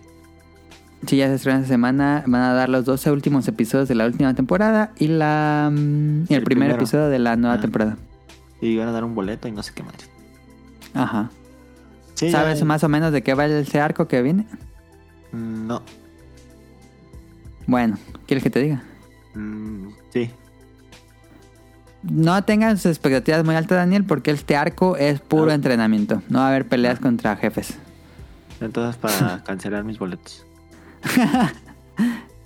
Sí, 1.06 1.16
ya 1.18 1.28
se 1.28 1.34
estrena 1.34 1.58
esta 1.60 1.68
semana. 1.68 2.24
Van 2.26 2.42
a 2.42 2.52
dar 2.54 2.68
los 2.68 2.84
12 2.86 3.10
últimos 3.10 3.46
episodios 3.48 3.88
de 3.88 3.94
la 3.94 4.06
última 4.06 4.34
temporada 4.34 4.92
y 4.98 5.08
la 5.08 5.70
mm, 5.72 6.22
y 6.28 6.34
el, 6.34 6.38
El 6.38 6.44
primer 6.44 6.44
primero. 6.68 6.74
episodio 6.76 7.08
de 7.08 7.18
la 7.18 7.36
nueva 7.36 7.56
Ah. 7.56 7.60
temporada. 7.60 7.96
Y 8.62 8.76
van 8.76 8.88
a 8.88 8.92
dar 8.92 9.04
un 9.04 9.14
boleto 9.14 9.48
y 9.48 9.52
no 9.52 9.62
sé 9.62 9.72
qué 9.74 9.82
madre. 9.82 9.98
Ajá. 10.94 11.30
Sí, 12.14 12.30
¿Sabes 12.30 12.58
ya- 12.58 12.64
más 12.64 12.82
o 12.84 12.88
menos 12.88 13.12
de 13.12 13.22
qué 13.22 13.34
va 13.34 13.46
ese 13.46 13.80
arco 13.80 14.08
que 14.08 14.20
viene? 14.22 14.46
Mm, 15.32 15.66
No. 15.66 15.82
Bueno, 17.66 17.98
¿quieres 18.26 18.42
que 18.42 18.50
te 18.50 18.60
diga? 18.60 18.82
Mm, 19.34 19.88
sí. 20.12 20.30
No 22.02 22.42
tengan 22.44 22.76
sus 22.78 22.86
expectativas 22.86 23.44
muy 23.44 23.54
altas, 23.54 23.76
Daniel, 23.78 24.04
porque 24.04 24.30
este 24.30 24.56
arco 24.56 24.96
es 24.96 25.20
puro 25.20 25.50
Ah. 25.50 25.54
entrenamiento. 25.54 26.22
No 26.28 26.38
va 26.38 26.46
a 26.46 26.48
haber 26.48 26.66
peleas 26.66 26.98
contra 26.98 27.36
jefes. 27.36 27.76
Entonces 28.60 28.96
para 28.96 29.42
cancelar 29.44 29.84
mis 29.84 29.98
boletos. 29.98 30.44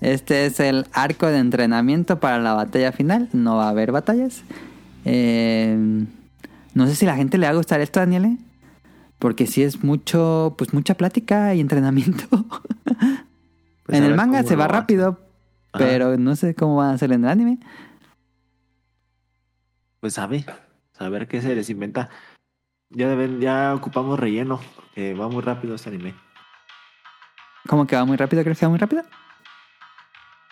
Este 0.00 0.44
es 0.44 0.60
el 0.60 0.86
arco 0.92 1.26
de 1.28 1.38
entrenamiento 1.38 2.20
para 2.20 2.38
la 2.38 2.52
batalla 2.52 2.92
final. 2.92 3.30
No 3.32 3.56
va 3.56 3.66
a 3.66 3.70
haber 3.70 3.90
batallas. 3.90 4.42
Eh, 5.06 6.04
no 6.74 6.86
sé 6.86 6.94
si 6.94 7.06
a 7.06 7.10
la 7.10 7.16
gente 7.16 7.38
le 7.38 7.46
va 7.46 7.52
a 7.52 7.56
gustar 7.56 7.80
esto, 7.80 8.00
Daniel. 8.00 8.24
¿eh? 8.26 8.36
Porque 9.18 9.46
sí 9.46 9.62
es 9.62 9.82
mucho, 9.82 10.54
pues 10.58 10.74
mucha 10.74 10.94
plática 10.94 11.54
y 11.54 11.60
entrenamiento. 11.60 12.24
Pues 13.86 13.98
en 13.98 14.04
el 14.04 14.14
manga 14.14 14.42
se 14.44 14.56
va 14.56 14.66
rápido, 14.66 15.20
Ajá. 15.74 15.84
pero 15.84 16.16
no 16.16 16.36
sé 16.36 16.54
cómo 16.54 16.76
van 16.76 16.88
a 16.90 16.92
hacer 16.94 17.12
en 17.12 17.22
el 17.24 17.30
anime. 17.30 17.58
Pues 20.04 20.12
sabe. 20.12 20.44
Saber 20.92 21.26
qué 21.26 21.40
se 21.40 21.54
les 21.54 21.70
inventa. 21.70 22.10
Ya 22.90 23.08
deben, 23.08 23.40
ya 23.40 23.74
ocupamos 23.74 24.20
relleno. 24.20 24.60
Que 24.94 25.14
va 25.14 25.30
muy 25.30 25.40
rápido 25.40 25.76
este 25.76 25.88
anime. 25.88 26.14
¿Cómo 27.66 27.86
que 27.86 27.96
va 27.96 28.04
muy 28.04 28.18
rápido? 28.18 28.42
¿Crees 28.42 28.58
que 28.58 28.66
va 28.66 28.68
muy 28.70 28.78
rápido? 28.78 29.02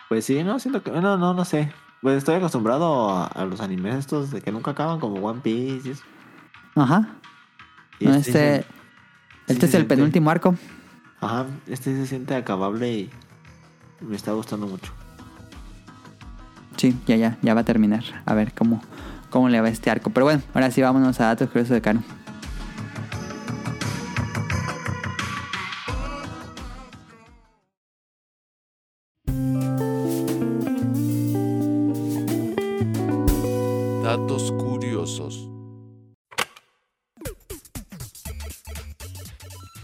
Pues 0.09 0.25
sí, 0.25 0.43
no, 0.43 0.57
siento 0.57 0.81
que. 0.81 0.89
No, 0.89 1.17
no, 1.19 1.35
no 1.35 1.45
sé. 1.45 1.71
Pues 2.01 2.17
estoy 2.17 2.33
acostumbrado 2.33 3.11
a, 3.11 3.27
a 3.27 3.45
los 3.45 3.61
animes 3.61 3.93
estos 3.93 4.31
de 4.31 4.41
que 4.41 4.51
nunca 4.51 4.71
acaban, 4.71 4.99
como 4.99 5.23
One 5.23 5.41
Piece 5.41 5.87
y 5.87 5.91
eso. 5.91 6.03
Ajá. 6.73 7.09
Y 7.99 8.07
No, 8.07 8.15
este 8.15 8.55
este, 8.55 8.57
este 8.57 9.53
sí 9.53 9.53
es 9.53 9.61
el 9.65 9.69
siente- 9.81 9.87
penúltimo 9.89 10.31
arco. 10.31 10.55
Ajá, 11.21 11.45
este 11.67 11.95
se 11.95 12.07
siente 12.07 12.33
acabable 12.35 12.91
y 12.91 13.09
me 14.01 14.15
está 14.15 14.31
gustando 14.31 14.65
mucho. 14.65 14.91
Sí, 16.75 16.97
ya, 17.05 17.17
ya, 17.17 17.37
ya 17.43 17.53
va 17.53 17.61
a 17.61 17.65
terminar. 17.65 18.03
A 18.25 18.33
ver 18.33 18.51
cómo, 18.55 18.81
cómo 19.33 19.49
le 19.49 19.59
va 19.59 19.67
este 19.67 19.89
arco. 19.89 20.11
Pero 20.11 20.27
bueno, 20.27 20.43
ahora 20.53 20.69
sí 20.69 20.81
vámonos 20.81 21.19
a 21.19 21.25
datos 21.25 21.49
curiosos 21.49 21.73
de 21.73 21.81
Caro. 21.81 22.01
Datos 34.03 34.51
curiosos. 34.51 35.49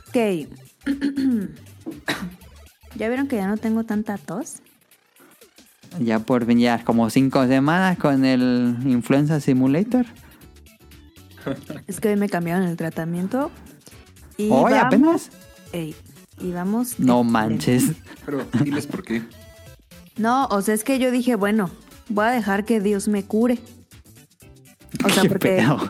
Ok. 0.10 0.16
¿Ya 2.96 3.08
vieron 3.08 3.28
que 3.28 3.38
ya 3.38 3.48
no 3.48 3.58
tengo 3.58 3.84
tanta 3.84 4.18
tos? 4.20 4.62
Ya 6.00 6.20
por 6.20 6.46
fin, 6.46 6.60
ya 6.60 6.84
como 6.84 7.10
cinco 7.10 7.46
semanas 7.48 7.98
con 7.98 8.24
el 8.26 8.76
Influenza 8.86 9.40
Simulator. 9.40 10.06
Es 11.88 12.00
que 12.00 12.10
hoy 12.10 12.16
me 12.16 12.30
cambiaron 12.30 12.64
el 12.68 12.78
tratamiento. 12.78 13.50
Y 14.38 14.50
¿Hoy 14.52 14.72
vamos- 14.74 14.84
apenas? 14.86 15.30
Ey, 15.74 15.96
y 16.40 16.52
vamos. 16.52 17.00
No 17.00 17.24
manches. 17.24 17.94
Pero 18.26 18.46
diles 18.64 18.88
por 18.88 19.04
qué. 19.04 19.24
No, 20.18 20.46
o 20.48 20.62
sea, 20.62 20.74
es 20.76 20.84
que 20.84 21.00
yo 21.00 21.12
dije, 21.12 21.36
bueno, 21.36 21.70
voy 22.10 22.26
a 22.26 22.32
dejar 22.32 22.66
que 22.66 22.80
Dios 22.82 23.08
me 23.08 23.24
cure. 23.24 23.58
O 25.06 25.10
sea, 25.10 25.22
¿Qué 25.24 25.30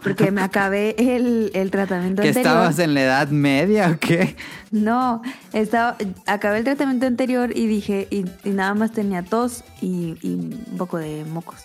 porque, 0.04 0.30
me 0.32 0.42
acabé 0.42 0.94
el, 0.98 1.52
el 1.54 1.72
tratamiento 1.72 2.22
¿Que 2.22 2.28
anterior. 2.30 2.48
estabas 2.52 2.80
en 2.80 2.94
la 2.94 3.02
edad 3.02 3.28
media 3.30 3.92
o 3.92 3.98
qué? 4.00 4.36
No, 4.72 5.22
estaba, 5.54 5.96
acabé 6.28 6.58
el 6.60 6.64
tratamiento 6.66 7.06
anterior 7.08 7.56
y 7.56 7.66
dije, 7.68 8.08
y, 8.12 8.26
y 8.44 8.50
nada 8.52 8.74
más 8.74 8.92
tenía 8.92 9.24
tos 9.24 9.64
y, 9.82 10.16
y 10.22 10.34
un 10.72 10.78
poco 10.78 10.98
de 10.98 11.24
mocos. 11.26 11.62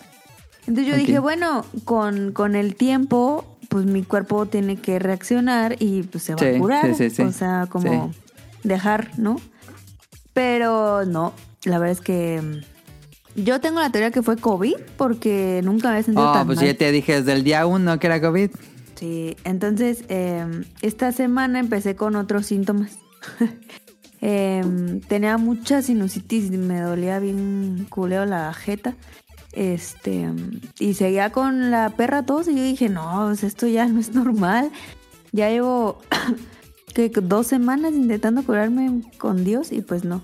Entonces 0.65 0.87
yo 0.91 0.97
dije, 0.97 1.19
bueno, 1.19 1.65
con, 1.83 2.31
con 2.31 2.55
el 2.55 2.75
tiempo, 2.75 3.57
pues 3.69 3.85
mi 3.85 4.03
cuerpo 4.03 4.45
tiene 4.45 4.77
que 4.77 4.97
reaccionar 4.97 5.75
y 5.79 6.03
pues 6.03 6.23
se 6.23 6.33
va 6.35 6.39
Sí, 6.39 6.45
a 6.45 6.57
curar. 6.57 6.85
sí, 6.87 7.09
sí, 7.09 7.09
sí. 7.17 7.21
O 7.21 7.31
sea, 7.31 7.67
como 7.69 8.11
dejar, 8.63 9.09
¿no? 9.17 9.35
Pero 10.33 11.05
no, 11.05 11.33
la 11.65 11.79
verdad 11.79 11.91
es 11.91 12.01
que 12.01 12.61
yo 13.35 13.59
tengo 13.61 13.79
la 13.79 13.89
teoría 13.89 14.11
que 14.11 14.21
fue 14.21 14.37
COVID 14.37 14.75
porque 14.97 15.61
nunca 15.63 15.89
había 15.89 16.03
sentido 16.03 16.29
Oh, 16.29 16.33
tan 16.33 16.45
pues 16.47 16.57
mal. 16.57 16.65
ya 16.67 16.73
te 16.77 16.91
dije 16.91 17.17
desde 17.21 17.33
el 17.33 17.43
día 17.43 17.65
uno 17.65 17.99
que 17.99 18.07
era 18.07 18.21
COVID. 18.21 18.49
Sí, 18.95 19.35
entonces 19.43 20.05
eh, 20.07 20.45
esta 20.81 21.11
semana 21.11 21.59
empecé 21.59 21.95
con 21.95 22.15
otros 22.15 22.45
síntomas. 22.45 22.97
Eh, 24.27 25.01
tenía 25.07 25.37
mucha 25.37 25.83
sinusitis, 25.83 26.49
me 26.49 26.79
dolía 26.81 27.19
bien 27.19 27.85
culeo 27.89 28.25
la 28.25 28.51
jeta. 28.53 28.95
Este, 29.51 30.27
y 30.79 30.95
seguía 30.95 31.31
con 31.31 31.69
la 31.69 31.91
perra 31.91 32.25
tos 32.25 32.47
y 32.47 32.55
yo 32.55 32.63
dije, 32.63 32.89
no, 32.89 33.25
pues 33.27 33.43
esto 33.43 33.67
ya 33.67 33.85
no 33.85 33.99
es 33.99 34.15
normal. 34.15 34.71
Ya 35.31 35.49
llevo 35.51 35.99
que 36.95 37.09
dos 37.09 37.45
semanas 37.45 37.93
intentando 37.93 38.41
curarme 38.43 39.03
con 39.19 39.43
Dios 39.43 39.71
y 39.71 39.81
pues 39.81 40.05
no. 40.05 40.23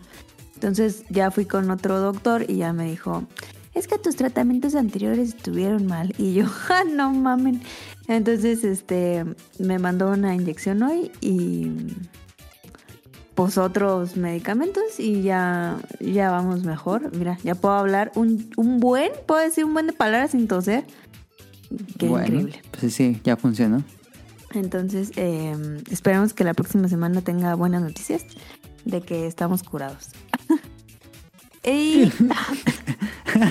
Entonces 0.61 1.05
ya 1.09 1.31
fui 1.31 1.45
con 1.45 1.71
otro 1.71 1.99
doctor 1.99 2.45
y 2.47 2.57
ya 2.57 2.71
me 2.71 2.85
dijo, 2.85 3.23
es 3.73 3.88
que 3.88 3.97
tus 3.97 4.15
tratamientos 4.15 4.75
anteriores 4.75 5.29
estuvieron 5.29 5.88
mal. 5.88 6.13
Y 6.19 6.35
yo, 6.35 6.45
ah, 6.69 6.83
no 6.88 7.11
mamen. 7.11 7.63
Entonces, 8.07 8.63
este, 8.63 9.25
me 9.57 9.79
mandó 9.79 10.11
una 10.11 10.35
inyección 10.35 10.83
hoy 10.83 11.11
y 11.19 11.71
pues 13.33 13.57
otros 13.57 14.17
medicamentos 14.17 14.99
y 14.99 15.23
ya, 15.23 15.79
ya 15.99 16.29
vamos 16.29 16.63
mejor. 16.63 17.11
Mira, 17.17 17.39
ya 17.43 17.55
puedo 17.55 17.73
hablar 17.73 18.11
un, 18.13 18.51
un 18.55 18.79
buen, 18.79 19.09
puedo 19.25 19.41
decir 19.41 19.65
un 19.65 19.73
buen 19.73 19.88
de 19.88 19.93
palabras 19.93 20.29
sin 20.29 20.47
toser. 20.47 20.85
Qué 21.97 22.07
bueno, 22.07 22.27
increíble. 22.27 22.61
Pues 22.79 22.93
sí, 22.93 23.19
ya 23.23 23.35
funcionó. 23.35 23.83
Entonces, 24.53 25.11
eh, 25.15 25.55
esperemos 25.89 26.35
que 26.35 26.43
la 26.43 26.53
próxima 26.53 26.88
semana 26.88 27.21
tenga 27.21 27.55
buenas 27.55 27.81
noticias 27.81 28.27
de 28.86 29.02
que 29.02 29.28
estamos 29.28 29.64
curados. 29.64 30.10
y, 31.64 32.06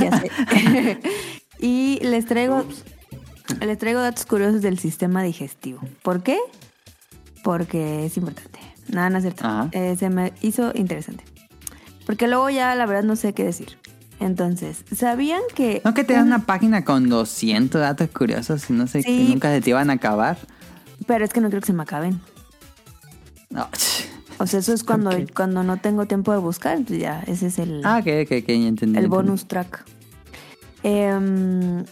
ya 0.00 0.20
sé. 0.20 1.00
y 1.58 1.98
les 2.02 2.26
traigo, 2.26 2.64
les 3.60 3.78
traigo 3.78 4.00
datos 4.00 4.26
curiosos 4.26 4.62
del 4.62 4.78
sistema 4.78 5.22
digestivo. 5.22 5.80
¿Por 6.02 6.22
qué? 6.22 6.38
Porque 7.42 8.04
es 8.06 8.16
importante. 8.16 8.58
Nada, 8.88 9.10
no 9.10 9.18
es 9.18 9.22
cierto. 9.24 9.68
Eh, 9.72 9.96
se 9.98 10.10
me 10.10 10.32
hizo 10.42 10.72
interesante. 10.74 11.24
Porque 12.06 12.26
luego 12.26 12.50
ya 12.50 12.74
la 12.74 12.86
verdad 12.86 13.04
no 13.04 13.14
sé 13.16 13.32
qué 13.32 13.44
decir. 13.44 13.78
Entonces, 14.18 14.84
¿sabían 14.94 15.40
que... 15.54 15.80
¿No 15.84 15.94
que 15.94 16.04
te 16.04 16.12
dan 16.12 16.22
un- 16.24 16.28
una 16.28 16.44
página 16.44 16.84
con 16.84 17.08
200 17.08 17.80
datos 17.80 18.10
curiosos 18.10 18.68
y 18.68 18.72
no 18.74 18.86
sé, 18.86 19.02
Sí. 19.02 19.08
que 19.26 19.32
nunca 19.32 19.50
se 19.50 19.60
te 19.62 19.70
iban 19.70 19.88
a 19.88 19.94
acabar? 19.94 20.36
Pero 21.06 21.24
es 21.24 21.32
que 21.32 21.40
no 21.40 21.48
creo 21.48 21.60
que 21.62 21.68
se 21.68 21.72
me 21.72 21.84
acaben. 21.84 22.20
No. 23.48 23.68
O 24.42 24.46
sea, 24.46 24.60
eso 24.60 24.72
es 24.72 24.84
cuando, 24.84 25.10
cuando 25.36 25.62
no 25.62 25.76
tengo 25.76 26.06
tiempo 26.06 26.32
de 26.32 26.38
buscar, 26.38 26.78
entonces 26.78 27.02
ya, 27.02 27.20
ese 27.26 27.48
es 27.48 27.58
el, 27.58 27.82
Ah, 27.84 28.00
entendí. 28.04 28.98
el 28.98 29.06
bonus 29.08 29.46
track. 29.46 29.84
Em, 30.82 31.84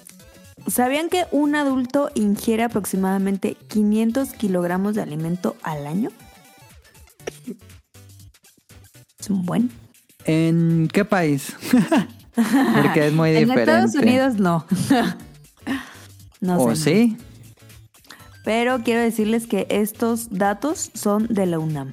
¿Sabían 0.66 1.10
que 1.10 1.26
un 1.30 1.54
adulto 1.54 2.10
ingiere 2.14 2.62
aproximadamente 2.62 3.54
500 3.68 4.30
kilogramos 4.32 4.94
de 4.94 5.02
alimento 5.02 5.56
al 5.62 5.86
año? 5.86 6.08
Es 9.20 9.28
un 9.28 9.44
buen. 9.44 9.70
¿En 10.24 10.88
qué 10.90 11.04
país? 11.04 11.54
Porque 12.82 13.08
es 13.08 13.12
muy 13.12 13.28
En 13.36 13.40
diferente. 13.40 13.60
Estados 13.72 13.94
Unidos 13.94 14.36
no. 14.36 14.64
no 16.40 16.62
¿O 16.62 16.74
sé. 16.74 16.82
sí? 16.82 17.16
Pero 18.42 18.82
quiero 18.82 19.02
decirles 19.02 19.46
que 19.46 19.66
estos 19.68 20.30
datos 20.30 20.90
son 20.94 21.26
de 21.28 21.44
la 21.44 21.58
UNAM. 21.58 21.92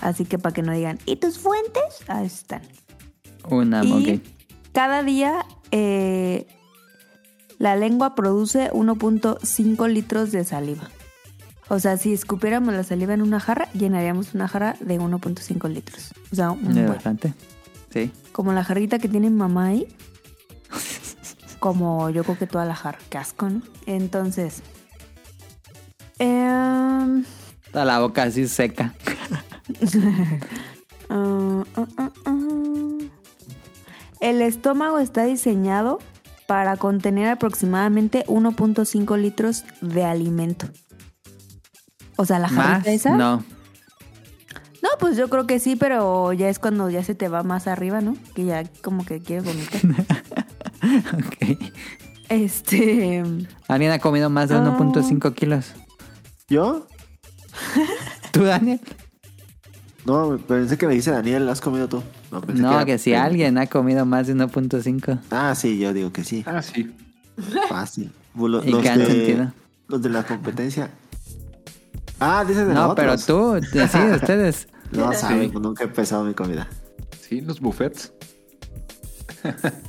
Así 0.00 0.24
que 0.24 0.38
para 0.38 0.54
que 0.54 0.62
no 0.62 0.72
digan, 0.72 0.98
¿y 1.06 1.16
tus 1.16 1.38
fuentes? 1.38 1.82
Ahí 2.06 2.26
están. 2.26 2.62
Una, 3.50 3.84
y 3.84 4.22
cada 4.72 5.02
día 5.02 5.44
eh, 5.70 6.46
la 7.58 7.76
lengua 7.76 8.14
produce 8.14 8.70
1.5 8.70 9.88
litros 9.88 10.30
de 10.32 10.44
saliva. 10.44 10.88
O 11.68 11.78
sea, 11.78 11.96
si 11.96 12.12
escupiéramos 12.12 12.72
la 12.72 12.84
saliva 12.84 13.12
en 13.12 13.22
una 13.22 13.40
jarra, 13.40 13.70
llenaríamos 13.72 14.34
una 14.34 14.48
jarra 14.48 14.76
de 14.80 14.98
1.5 14.98 15.68
litros. 15.68 16.12
O 16.32 16.36
sea, 16.36 16.50
un 16.50 16.62
buen. 16.62 16.86
bastante. 16.86 17.34
Sí. 17.92 18.10
Como 18.32 18.52
la 18.52 18.64
jarrita 18.64 18.98
que 18.98 19.08
tiene 19.08 19.28
mamá 19.30 19.66
ahí. 19.66 19.88
Como 21.58 22.08
yo 22.10 22.22
creo 22.22 22.38
que 22.38 22.46
toda 22.46 22.64
la 22.64 22.74
jarra. 22.74 22.98
Qué 23.10 23.18
asco, 23.18 23.50
¿no? 23.50 23.62
Entonces. 23.86 24.62
Toda 27.72 27.84
la 27.84 27.98
boca 27.98 28.22
así 28.22 28.48
seca. 28.48 28.94
ah, 31.10 31.64
ah, 31.76 32.10
ah. 32.26 32.98
El 34.20 34.42
estómago 34.42 34.98
está 34.98 35.24
diseñado 35.24 35.98
para 36.46 36.76
contener 36.76 37.28
aproximadamente 37.28 38.24
1.5 38.26 39.18
litros 39.18 39.64
de 39.80 40.04
alimento. 40.04 40.68
O 42.16 42.24
sea, 42.24 42.38
la 42.38 42.48
jarrita 42.48 42.90
esa. 42.90 43.16
No. 43.16 43.44
No, 44.82 44.88
pues 44.98 45.16
yo 45.16 45.28
creo 45.28 45.46
que 45.46 45.60
sí, 45.60 45.76
pero 45.76 46.32
ya 46.32 46.48
es 46.48 46.58
cuando 46.58 46.88
ya 46.90 47.02
se 47.04 47.14
te 47.14 47.28
va 47.28 47.42
más 47.42 47.66
arriba, 47.66 48.00
¿no? 48.00 48.16
Que 48.34 48.44
ya 48.44 48.64
como 48.82 49.04
que 49.04 49.20
quieres 49.20 49.44
vomitar. 49.44 49.82
Ok. 50.80 51.58
este. 52.28 53.24
¿Alguien 53.66 53.90
ha 53.90 53.98
comido 53.98 54.30
más 54.30 54.48
de 54.48 54.54
Ah. 54.54 54.76
1.5 54.78 55.34
kilos? 55.34 55.72
¿Yo? 56.48 56.86
¿Tú, 58.32 58.44
Daniel? 58.44 58.80
No, 60.06 60.38
pensé 60.38 60.78
que 60.78 60.86
me 60.86 60.94
dice 60.94 61.10
Daniel, 61.10 61.48
¿has 61.48 61.60
comido 61.60 61.88
tú? 61.88 62.02
No, 62.30 62.40
pensé 62.40 62.62
No, 62.62 62.72
era- 62.72 62.84
que 62.84 62.98
si 62.98 63.14
alguien 63.14 63.58
ha 63.58 63.66
comido 63.66 64.06
más 64.06 64.26
de 64.26 64.34
1.5. 64.34 65.18
Ah, 65.30 65.54
sí, 65.54 65.78
yo 65.78 65.92
digo 65.92 66.12
que 66.12 66.24
sí. 66.24 66.42
Ah, 66.46 66.62
sí. 66.62 66.94
Fácil. 67.68 68.10
Lo- 68.34 68.64
¿Y 68.64 68.70
los, 68.70 68.82
qué 68.82 68.88
han 68.88 68.98
de, 69.00 69.06
sentido? 69.06 69.52
los 69.88 70.00
de 70.02 70.08
la 70.10 70.22
competencia. 70.24 70.90
Ah, 72.20 72.44
dices 72.46 72.66
de 72.66 72.74
No, 72.74 72.94
pero 72.94 73.16
tú, 73.18 73.60
sí, 73.72 73.78
ustedes. 74.14 74.68
No 74.92 75.12
Sí. 75.12 75.18
saben, 75.18 75.52
nunca 75.52 75.84
he 75.84 75.88
pesado 75.88 76.24
mi 76.24 76.34
comida. 76.34 76.68
Sí, 77.20 77.40
los 77.40 77.60
buffets. 77.60 78.12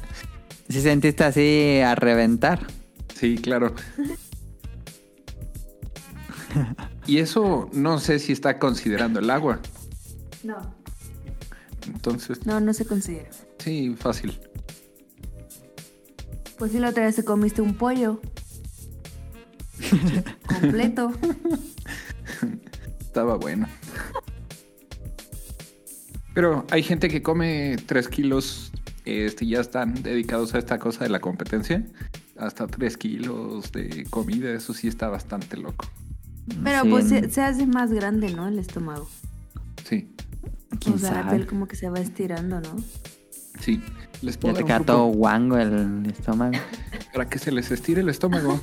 Sí 0.70 0.82
sentiste 0.82 1.24
así 1.24 1.80
a 1.84 1.96
reventar. 1.96 2.68
Sí, 3.16 3.38
claro. 3.40 3.74
Y 7.08 7.18
eso 7.20 7.70
no 7.74 8.00
sé 8.00 8.20
si 8.20 8.32
está 8.34 8.60
considerando 8.60 9.20
el 9.20 9.30
agua. 9.32 9.60
No. 10.44 10.58
Entonces, 11.88 12.46
No, 12.46 12.60
no 12.60 12.74
se 12.74 12.86
considera. 12.86 13.30
sí, 13.60 13.96
fácil. 13.98 14.38
Pues 16.58 16.72
sí, 16.74 16.80
la 16.80 16.90
otra 16.90 17.06
vez 17.06 17.16
te 17.16 17.24
comiste 17.24 17.62
un 17.62 17.74
pollo. 17.76 18.20
Completo. 20.48 21.12
Estaba 23.00 23.36
bueno. 23.38 23.68
Pero 26.34 26.66
hay 26.70 26.84
gente 26.84 27.08
que 27.10 27.22
come 27.22 27.78
3 27.86 28.08
kilos, 28.10 28.72
este, 29.06 29.46
ya 29.48 29.62
están 29.62 30.02
dedicados 30.04 30.54
a 30.54 30.60
esta 30.60 30.78
cosa 30.80 31.04
de 31.06 31.10
la 31.10 31.20
competencia. 31.20 31.86
Hasta 32.38 32.68
3 32.68 32.98
kilos 32.98 33.72
de 33.72 34.06
comida, 34.10 34.52
eso 34.54 34.74
sí 34.74 34.88
está 34.88 35.08
bastante 35.10 35.58
loco. 35.58 35.88
Pero 36.64 36.84
Sí, 36.84 36.90
pues 36.90 37.10
se, 37.10 37.30
se 37.30 37.42
hace 37.42 37.66
más 37.66 37.92
grande, 37.92 38.34
¿no? 38.34 38.48
El 38.48 38.60
estómago. 38.60 39.10
Sí, 39.88 40.10
¿Quién 40.80 40.96
o 40.96 40.98
sea, 40.98 41.12
la 41.12 41.24
sabe? 41.24 41.38
piel 41.38 41.48
como 41.48 41.68
que 41.68 41.76
se 41.76 41.90
va 41.90 42.00
estirando, 42.00 42.62
¿no? 42.62 42.76
sí. 43.60 43.82
Les 44.22 44.38
Ya 44.40 44.54
te 44.54 44.66
queda 44.66 44.80
todo 44.82 45.06
guango 45.06 45.58
el 45.58 46.06
estómago. 46.08 46.54
para 47.14 47.30
que 47.30 47.40
se 47.40 47.52
les 47.52 47.72
estire 47.72 48.02
el 48.02 48.10
estómago. 48.10 48.60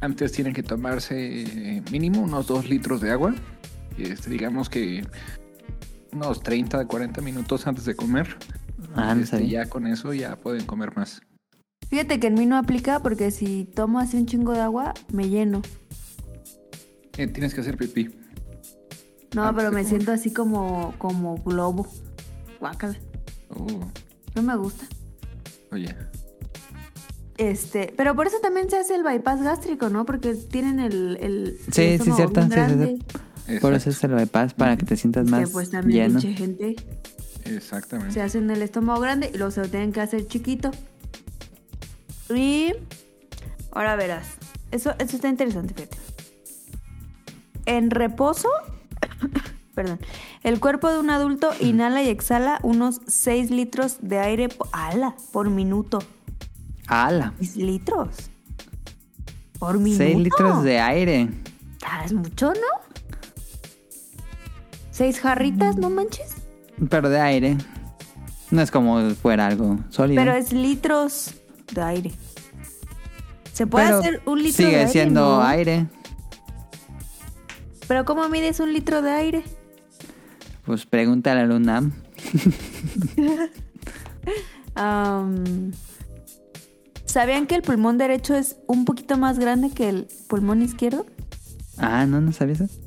Antes 0.00 0.32
tienen 0.32 0.52
que 0.54 0.62
tomarse 0.62 1.42
eh, 1.42 1.82
mínimo 1.90 2.22
unos 2.22 2.46
2 2.46 2.68
litros 2.68 3.00
de 3.00 3.10
agua. 3.10 3.34
Este, 3.98 4.30
digamos 4.30 4.68
que 4.68 5.06
unos 6.12 6.42
30, 6.42 6.86
40 6.86 7.20
minutos 7.20 7.66
antes 7.66 7.84
de 7.84 7.94
comer. 7.94 8.36
Ah, 8.94 9.14
no 9.14 9.22
Este, 9.22 9.46
ya 9.48 9.66
con 9.66 9.86
eso 9.86 10.14
ya 10.14 10.36
pueden 10.36 10.64
comer 10.64 10.96
más. 10.96 11.20
Fíjate 11.88 12.18
que 12.18 12.28
en 12.28 12.34
mí 12.34 12.46
no 12.46 12.56
aplica 12.56 13.00
porque 13.00 13.30
si 13.30 13.64
tomo 13.64 13.98
así 13.98 14.16
un 14.16 14.26
chingo 14.26 14.52
de 14.52 14.60
agua, 14.60 14.94
me 15.12 15.28
lleno. 15.28 15.62
Eh, 17.16 17.26
tienes 17.26 17.54
que 17.54 17.60
hacer 17.60 17.76
pipí. 17.76 18.10
No, 19.34 19.54
pero 19.54 19.70
me 19.72 19.84
siento 19.84 20.12
así 20.12 20.32
como, 20.32 20.94
como 20.98 21.36
globo. 21.38 21.86
Guácala. 22.60 22.96
Oh, 23.50 23.66
No 24.34 24.42
me 24.42 24.56
gusta. 24.56 24.86
oye. 25.72 25.94
Este, 27.38 27.92
pero 27.98 28.14
por 28.16 28.26
eso 28.26 28.38
también 28.40 28.70
se 28.70 28.78
hace 28.78 28.94
el 28.94 29.02
bypass 29.02 29.42
gástrico, 29.42 29.90
¿no? 29.90 30.06
Porque 30.06 30.34
tienen 30.34 30.80
el, 30.80 31.18
el 31.20 31.58
Sí, 31.70 31.82
el 31.82 32.00
sí, 32.00 32.10
estómago 32.10 32.16
cierto, 32.16 32.40
sí, 32.42 32.48
sí, 32.48 32.54
grande. 32.54 32.98
Por 33.60 33.74
eso 33.74 33.90
es 33.90 34.02
el 34.04 34.14
bypass, 34.14 34.54
para 34.54 34.76
que 34.78 34.86
te 34.86 34.96
sientas 34.96 35.28
más 35.30 35.46
que 35.46 35.52
pues 35.52 35.70
también 35.70 36.18
lleno. 36.18 36.34
gente 36.36 36.76
Exactamente. 37.44 38.14
se 38.14 38.22
hacen 38.22 38.50
el 38.50 38.62
estómago 38.62 39.00
grande 39.00 39.30
y 39.32 39.36
luego 39.36 39.50
se 39.50 39.60
lo 39.60 39.68
tienen 39.68 39.92
que 39.92 40.00
hacer 40.00 40.26
chiquito. 40.26 40.70
Y 42.34 42.72
ahora 43.70 43.96
verás. 43.96 44.26
Eso, 44.70 44.94
eso 44.98 45.16
está 45.16 45.28
interesante, 45.28 45.74
fíjate. 45.74 45.98
En 47.66 47.90
reposo, 47.90 48.48
perdón, 49.74 49.98
el 50.42 50.58
cuerpo 50.60 50.90
de 50.90 50.98
un 50.98 51.10
adulto 51.10 51.50
inhala 51.60 52.02
y 52.02 52.08
exhala 52.08 52.58
unos 52.62 53.00
6 53.06 53.50
litros 53.50 53.98
de 54.00 54.18
aire 54.18 54.48
po- 54.48 54.68
ala, 54.72 55.14
por 55.32 55.50
minuto. 55.50 55.98
¡Hala! 56.86 57.34
6 57.38 57.56
litros. 57.56 58.30
Por 59.58 59.78
minuto. 59.78 60.04
6 60.04 60.16
litros 60.18 60.62
de 60.62 60.78
aire. 60.80 61.28
Ah, 61.84 62.02
es 62.04 62.12
mucho, 62.12 62.52
¿no? 62.52 62.86
¿Seis 64.90 65.20
jarritas, 65.20 65.76
no 65.76 65.90
manches? 65.90 66.36
Pero 66.88 67.08
de 67.10 67.20
aire. 67.20 67.58
No 68.50 68.62
es 68.62 68.70
como 68.70 69.10
fuera 69.10 69.46
algo 69.46 69.78
sólido. 69.90 70.20
Pero 70.22 70.34
es 70.34 70.52
litros 70.52 71.34
de 71.74 71.82
aire. 71.82 72.12
¿Se 73.52 73.66
puede 73.66 73.86
Pero 73.86 73.98
hacer 73.98 74.22
un 74.26 74.38
litro 74.42 74.56
sigue 74.56 74.70
de 74.70 74.76
aire? 74.78 74.90
siendo 74.92 75.20
No. 75.20 75.42
aire. 75.42 75.86
¿Pero 77.88 78.04
cómo 78.04 78.28
mides 78.28 78.60
un 78.60 78.72
litro 78.72 79.02
de 79.02 79.10
aire? 79.10 79.44
Pues 80.64 80.86
pregúntale 80.86 81.40
al 81.40 81.52
UNAM. 81.52 81.92
Am, 84.74 85.72
¿Sabían 87.04 87.46
que 87.46 87.54
el 87.54 87.62
pulmón 87.62 87.96
derecho 87.96 88.34
es 88.34 88.56
un 88.66 88.84
poquito 88.84 89.16
más 89.16 89.38
grande 89.38 89.70
que 89.70 89.88
el 89.88 90.08
pulmón 90.28 90.60
izquierdo? 90.60 91.06
Ah, 91.78 92.04
no, 92.04 92.20
no 92.20 92.32
sabías 92.32 92.60
eso. 92.60 92.80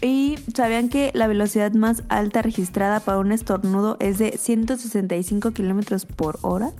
¿Y 0.00 0.38
sabían 0.54 0.88
que 0.88 1.10
la 1.14 1.26
velocidad 1.26 1.72
más 1.72 2.04
alta 2.08 2.42
registrada 2.42 3.00
para 3.00 3.18
un 3.18 3.32
estornudo 3.32 3.96
es 3.98 4.18
de 4.18 4.36
165 4.36 5.52
kilómetros 5.52 6.04
por 6.04 6.38
hora? 6.42 6.72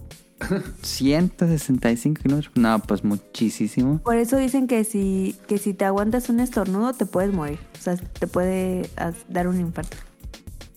165 0.83 2.23
kilómetros. 2.23 2.57
No, 2.57 2.79
pues 2.81 3.05
muchísimo. 3.05 3.99
Por 3.99 4.17
eso 4.17 4.37
dicen 4.37 4.67
que 4.67 4.85
si, 4.85 5.37
que 5.47 5.59
si 5.59 5.75
te 5.75 5.85
aguantas 5.85 6.29
un 6.29 6.41
estornudo 6.41 6.93
te 6.93 7.07
puedes 7.07 7.33
morir. 7.33 7.59
O 7.79 7.83
sea, 7.83 7.97
te 7.97 8.27
puede 8.27 8.89
dar 9.29 9.49
un 9.49 9.61
infarto. 9.61 9.97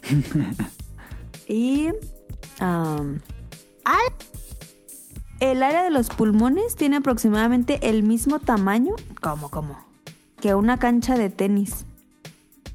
y... 1.48 1.90
¡al! 2.60 3.14
el 5.40 5.62
área 5.62 5.84
de 5.84 5.92
los 5.92 6.10
pulmones 6.10 6.76
tiene 6.76 6.98
aproximadamente 6.98 7.80
el 7.90 8.04
mismo 8.04 8.40
tamaño... 8.40 8.96
¿Cómo, 9.22 9.50
cómo? 9.50 9.78
Que 10.42 10.56
una 10.56 10.78
cancha 10.78 11.16
de 11.16 11.30
tenis. 11.30 11.86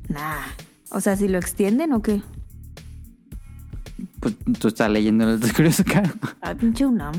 Nah. 0.08 0.42
O 0.90 1.00
sea, 1.00 1.16
si 1.16 1.26
lo 1.28 1.38
extienden 1.38 1.92
o 1.92 2.02
qué. 2.02 2.22
Pues 4.22 4.36
tú 4.60 4.68
estás 4.68 4.88
leyendo 4.88 5.26
los 5.26 5.40
descubiertos, 5.40 5.84
claro. 5.84 6.10
Ah, 6.40 6.54
pinche 6.54 6.86
UNAM. 6.86 7.12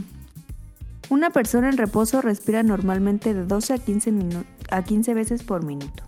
Una 1.09 1.31
persona 1.31 1.69
en 1.69 1.75
reposo 1.77 2.21
respira 2.21 2.63
normalmente 2.63 3.34
de 3.34 3.43
12 3.45 3.73
a 3.73 3.77
15, 3.77 4.11
minu- 4.13 4.45
a 4.71 4.84
15 4.84 5.13
veces 5.13 5.43
por 5.43 5.65
minuto. 5.65 6.01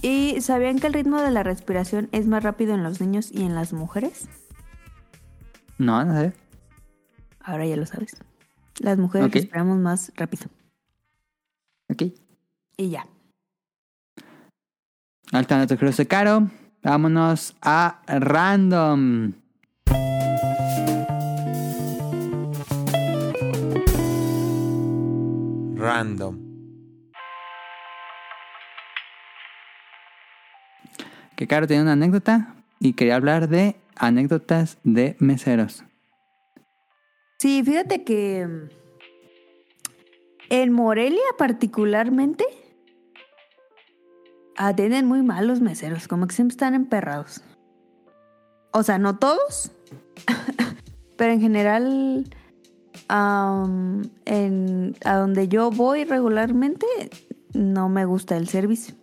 ¿Y 0.00 0.40
sabían 0.40 0.78
que 0.78 0.86
el 0.86 0.92
ritmo 0.92 1.20
de 1.20 1.32
la 1.32 1.42
respiración 1.42 2.08
es 2.12 2.28
más 2.28 2.42
rápido 2.44 2.72
en 2.74 2.84
los 2.84 3.00
niños 3.00 3.30
y 3.32 3.42
en 3.42 3.56
las 3.56 3.72
mujeres? 3.72 4.28
No, 5.78 6.04
no 6.04 6.14
sé. 6.18 6.32
Ahora 7.40 7.66
ya 7.66 7.76
lo 7.76 7.84
sabes. 7.86 8.16
Las 8.78 8.98
mujeres 8.98 9.26
Ok. 9.26 9.36
esperamos 9.36 9.78
más 9.78 10.12
rápido. 10.16 10.44
Ok. 11.90 12.02
Y 12.76 12.90
ya. 12.90 13.06
Alta 15.32 15.56
nuestro 15.56 15.78
cruce 15.78 16.06
caro. 16.06 16.48
Vámonos 16.84 17.56
a 17.60 18.02
random. 18.06 19.32
Random. 25.82 26.38
Que 31.34 31.48
Caro 31.48 31.66
tiene 31.66 31.82
una 31.82 31.94
anécdota 31.94 32.54
y 32.78 32.92
quería 32.92 33.16
hablar 33.16 33.48
de 33.48 33.74
anécdotas 33.96 34.78
de 34.84 35.16
meseros. 35.18 35.82
Sí, 37.40 37.64
fíjate 37.64 38.04
que 38.04 38.46
mm, 38.46 38.68
en 40.50 40.72
Morelia 40.72 41.20
particularmente 41.36 42.44
atienden 44.56 45.06
muy 45.06 45.22
mal 45.24 45.48
los 45.48 45.60
meseros, 45.60 46.06
como 46.06 46.28
que 46.28 46.36
siempre 46.36 46.52
están 46.52 46.74
emperrados. 46.74 47.42
O 48.70 48.84
sea, 48.84 48.98
no 48.98 49.18
todos, 49.18 49.72
pero 51.16 51.32
en 51.32 51.40
general 51.40 52.24
am, 53.08 54.02
en, 54.24 54.96
a 55.04 55.16
donde 55.16 55.48
yo 55.48 55.70
voy 55.70 56.04
regularmente 56.04 56.86
no 57.54 57.88
me 57.88 58.04
gusta 58.04 58.36
el 58.36 58.48
servicio. 58.48 58.94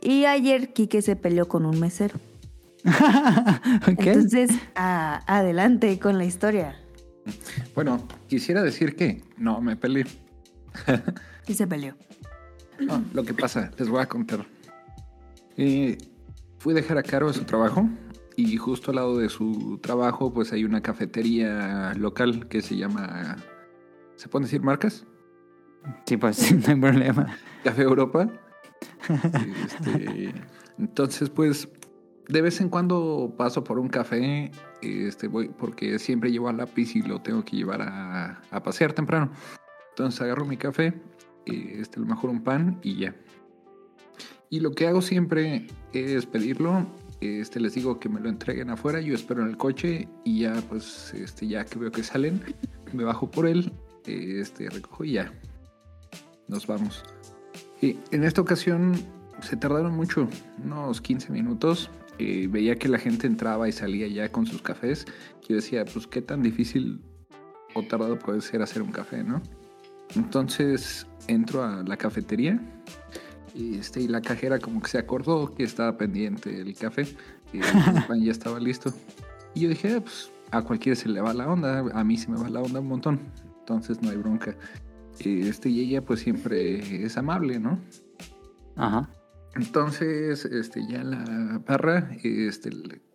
Y 0.00 0.24
ayer 0.24 0.72
Quique 0.72 1.02
se 1.02 1.14
peleó 1.16 1.46
con 1.48 1.64
un 1.66 1.78
mesero. 1.78 2.18
ok. 2.86 3.98
Entonces, 3.98 4.50
a- 4.74 5.22
adelante 5.26 5.98
con 5.98 6.18
la 6.18 6.24
historia. 6.24 6.76
Bueno, 7.74 8.06
quisiera 8.28 8.62
decir 8.62 8.96
que 8.96 9.22
no 9.36 9.60
me 9.60 9.76
peleé. 9.76 10.06
Y 11.46 11.54
se 11.54 11.66
peleó. 11.66 11.94
No, 12.78 13.04
lo 13.12 13.24
que 13.24 13.34
pasa, 13.34 13.72
les 13.76 13.88
voy 13.88 14.00
a 14.00 14.06
contar. 14.06 14.46
Eh, 15.56 15.98
fui 16.58 16.72
a 16.72 16.76
dejar 16.76 16.98
a 16.98 17.02
Caro 17.02 17.28
a 17.28 17.32
su 17.32 17.42
trabajo 17.44 17.88
y 18.36 18.56
justo 18.56 18.90
al 18.90 18.96
lado 18.96 19.18
de 19.18 19.28
su 19.28 19.78
trabajo 19.82 20.32
pues 20.32 20.52
hay 20.52 20.64
una 20.64 20.80
cafetería 20.82 21.94
local 21.94 22.48
que 22.48 22.62
se 22.62 22.76
llama... 22.76 23.36
¿Se 24.16 24.28
pueden 24.28 24.44
decir 24.44 24.62
marcas? 24.62 25.06
Sí, 26.06 26.16
pues 26.16 26.52
no 26.68 26.72
hay 26.72 26.80
problema. 26.80 27.36
Café 27.64 27.82
Europa. 27.82 28.28
Este, 29.08 30.34
entonces, 30.78 31.30
pues, 31.30 31.68
de 32.28 32.42
vez 32.42 32.60
en 32.60 32.68
cuando 32.68 33.34
paso 33.36 33.64
por 33.64 33.78
un 33.78 33.88
café, 33.88 34.50
este, 34.80 35.28
voy, 35.28 35.48
porque 35.48 35.98
siempre 35.98 36.30
llevo 36.30 36.48
a 36.48 36.52
lápiz 36.52 36.94
y 36.96 37.02
lo 37.02 37.20
tengo 37.20 37.44
que 37.44 37.56
llevar 37.56 37.82
a, 37.82 38.42
a 38.50 38.62
pasear 38.62 38.92
temprano. 38.92 39.32
Entonces 39.90 40.20
agarro 40.20 40.44
mi 40.44 40.56
café, 40.56 40.94
este, 41.46 41.98
a 41.98 42.00
lo 42.00 42.06
mejor 42.06 42.30
un 42.30 42.42
pan 42.42 42.78
y 42.82 42.96
ya. 42.96 43.14
Y 44.50 44.60
lo 44.60 44.72
que 44.72 44.86
hago 44.86 45.02
siempre 45.02 45.66
es 45.92 46.26
pedirlo. 46.26 46.86
Este, 47.22 47.60
les 47.60 47.74
digo 47.74 48.00
que 48.00 48.08
me 48.08 48.18
lo 48.18 48.28
entreguen 48.28 48.68
afuera, 48.68 49.00
yo 49.00 49.14
espero 49.14 49.42
en 49.42 49.48
el 49.48 49.56
coche 49.56 50.08
y 50.24 50.40
ya, 50.40 50.60
pues, 50.68 51.14
este, 51.14 51.46
ya 51.46 51.64
que 51.64 51.78
veo 51.78 51.92
que 51.92 52.02
salen, 52.02 52.42
me 52.92 53.04
bajo 53.04 53.30
por 53.30 53.46
él, 53.46 53.72
este, 54.06 54.68
recojo 54.68 55.04
y 55.04 55.12
ya. 55.12 55.32
Nos 56.48 56.66
vamos. 56.66 57.04
Y 57.80 57.96
en 58.10 58.24
esta 58.24 58.40
ocasión 58.40 58.94
se 59.40 59.56
tardaron 59.56 59.94
mucho, 59.94 60.28
unos 60.64 61.00
15 61.00 61.30
minutos. 61.30 61.90
Eh, 62.18 62.48
veía 62.50 62.74
que 62.74 62.88
la 62.88 62.98
gente 62.98 63.28
entraba 63.28 63.68
y 63.68 63.72
salía 63.72 64.08
ya 64.08 64.32
con 64.32 64.44
sus 64.44 64.60
cafés. 64.60 65.06
Yo 65.48 65.54
decía, 65.54 65.84
pues 65.84 66.08
qué 66.08 66.22
tan 66.22 66.42
difícil 66.42 67.00
o 67.74 67.84
tardado 67.84 68.18
puede 68.18 68.40
ser 68.40 68.62
hacer 68.62 68.82
un 68.82 68.90
café, 68.90 69.22
¿no? 69.22 69.40
Entonces 70.16 71.06
entro 71.28 71.62
a 71.62 71.84
la 71.84 71.96
cafetería 71.96 72.60
y, 73.54 73.76
este, 73.76 74.00
y 74.00 74.08
la 74.08 74.20
cajera 74.20 74.58
como 74.58 74.80
que 74.82 74.88
se 74.88 74.98
acordó 74.98 75.54
que 75.54 75.64
estaba 75.64 75.96
pendiente 75.96 76.60
el 76.60 76.74
café 76.74 77.06
y 77.52 77.58
el 77.58 77.62
pan 78.08 78.22
ya 78.22 78.32
estaba 78.32 78.58
listo. 78.58 78.92
Y 79.54 79.60
yo 79.60 79.68
dije, 79.68 79.96
"Ah, 79.96 80.00
pues 80.00 80.30
a 80.52 80.62
cualquiera 80.62 80.94
se 80.94 81.08
le 81.08 81.20
va 81.20 81.32
la 81.34 81.50
onda, 81.50 81.80
a 81.92 82.04
mí 82.04 82.16
se 82.16 82.30
me 82.30 82.38
va 82.38 82.48
la 82.48 82.60
onda 82.60 82.80
un 82.80 82.88
montón. 82.88 83.20
Entonces 83.60 84.02
no 84.02 84.10
hay 84.10 84.16
bronca. 84.16 84.54
Este, 85.18 85.68
y 85.68 85.80
ella 85.80 86.02
pues 86.02 86.20
siempre 86.20 87.04
es 87.04 87.16
amable, 87.16 87.58
¿no? 87.58 87.78
Ajá. 88.76 89.08
Entonces, 89.54 90.44
este, 90.46 90.86
ya 90.86 91.04
la 91.04 91.60
barra, 91.66 92.10
este, 92.22 92.70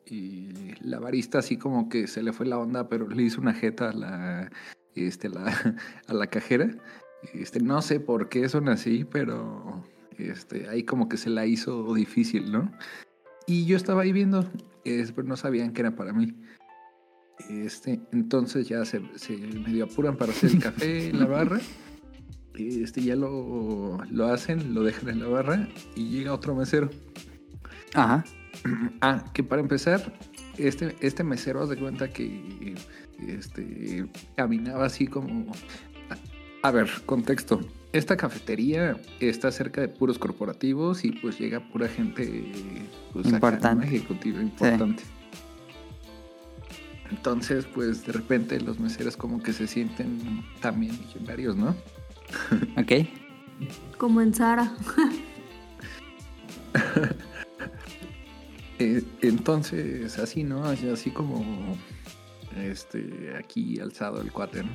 y 0.06 0.76
la 0.82 1.00
barista 1.00 1.40
así 1.40 1.58
como 1.58 1.90
que 1.90 2.08
se 2.08 2.22
le 2.24 2.32
fue 2.32 2.46
la 2.46 2.60
onda, 2.60 2.88
pero 2.88 3.08
le 3.08 3.24
hizo 3.24 3.42
una 3.42 3.54
jeta 3.54 3.90
a 3.90 3.94
la, 3.94 4.52
este, 4.96 5.30
la, 5.30 5.46
a 6.08 6.14
la 6.14 6.28
cajera. 6.28 6.70
Este, 7.34 7.60
no 7.60 7.82
sé 7.82 8.00
por 8.00 8.30
qué 8.30 8.48
son 8.50 8.70
así, 8.70 9.04
pero 9.04 9.84
este, 10.18 10.68
ahí 10.70 10.84
como 10.84 11.10
que 11.10 11.18
se 11.18 11.30
la 11.30 11.46
hizo 11.46 11.94
difícil, 11.94 12.52
¿no? 12.52 12.72
Y 13.46 13.66
yo 13.66 13.78
estaba 13.78 14.02
ahí 14.02 14.12
viendo, 14.12 14.50
es, 14.84 15.12
pero 15.12 15.28
no 15.28 15.38
sabían 15.38 15.74
que 15.74 15.82
era 15.82 15.96
para 15.96 16.14
mí. 16.14 16.36
Este, 17.50 18.02
entonces 18.12 18.68
ya 18.68 18.84
se, 18.84 19.02
se 19.16 19.38
medio 19.38 19.86
apuran 19.86 20.18
para 20.18 20.32
hacer 20.32 20.52
el 20.52 20.60
café 20.60 21.10
en 21.10 21.20
la 21.20 21.26
barra. 21.26 21.60
Este, 22.56 23.02
ya 23.02 23.16
lo, 23.16 24.00
lo 24.10 24.28
hacen, 24.28 24.74
lo 24.74 24.84
dejan 24.84 25.10
en 25.10 25.20
la 25.20 25.28
barra 25.28 25.68
y 25.96 26.10
llega 26.10 26.34
otro 26.34 26.56
mesero. 26.56 26.90
Ajá. 27.94 28.26
Ah, 29.02 29.24
que 29.34 29.44
para 29.44 29.62
empezar, 29.62 30.18
este, 30.58 30.96
este 31.00 31.24
mesero, 31.24 31.62
haz 31.62 31.70
de 31.70 31.78
cuenta 31.78 32.10
que 32.10 32.76
este, 33.28 34.06
caminaba 34.36 34.86
así 34.86 35.06
como... 35.08 35.52
A, 36.64 36.68
a 36.68 36.72
ver, 36.72 36.90
contexto. 37.06 37.62
Esta 37.94 38.18
cafetería 38.18 38.98
está 39.20 39.52
cerca 39.52 39.82
de 39.82 39.88
puros 39.88 40.20
corporativos 40.20 41.06
y 41.06 41.12
pues 41.12 41.40
llega 41.40 41.62
pura 41.70 41.88
gente 41.88 42.52
pues, 43.14 43.28
acá, 43.28 43.40
¿no? 43.40 43.48
Importante. 43.48 43.88
ejecutiva 43.88 44.42
importante. 44.42 45.04
Entonces, 47.10 47.66
pues 47.66 48.06
de 48.06 48.14
repente 48.14 48.60
los 48.60 48.80
meseros 48.80 49.16
como 49.16 49.42
que 49.42 49.54
se 49.54 49.68
sienten 49.68 50.44
también 50.62 50.98
millonarios, 51.00 51.56
¿no? 51.56 51.76
Ok. 52.78 53.08
Como 53.98 54.22
en 54.22 54.34
Sara. 54.34 54.76
Eh, 58.80 59.04
entonces, 59.24 60.20
así, 60.20 60.44
¿no? 60.44 60.64
Así, 60.64 60.88
así 60.88 61.10
como 61.10 61.76
este 62.56 63.34
aquí 63.36 63.80
alzado 63.80 64.22
el 64.22 64.32
cuate, 64.32 64.62
¿no? 64.62 64.70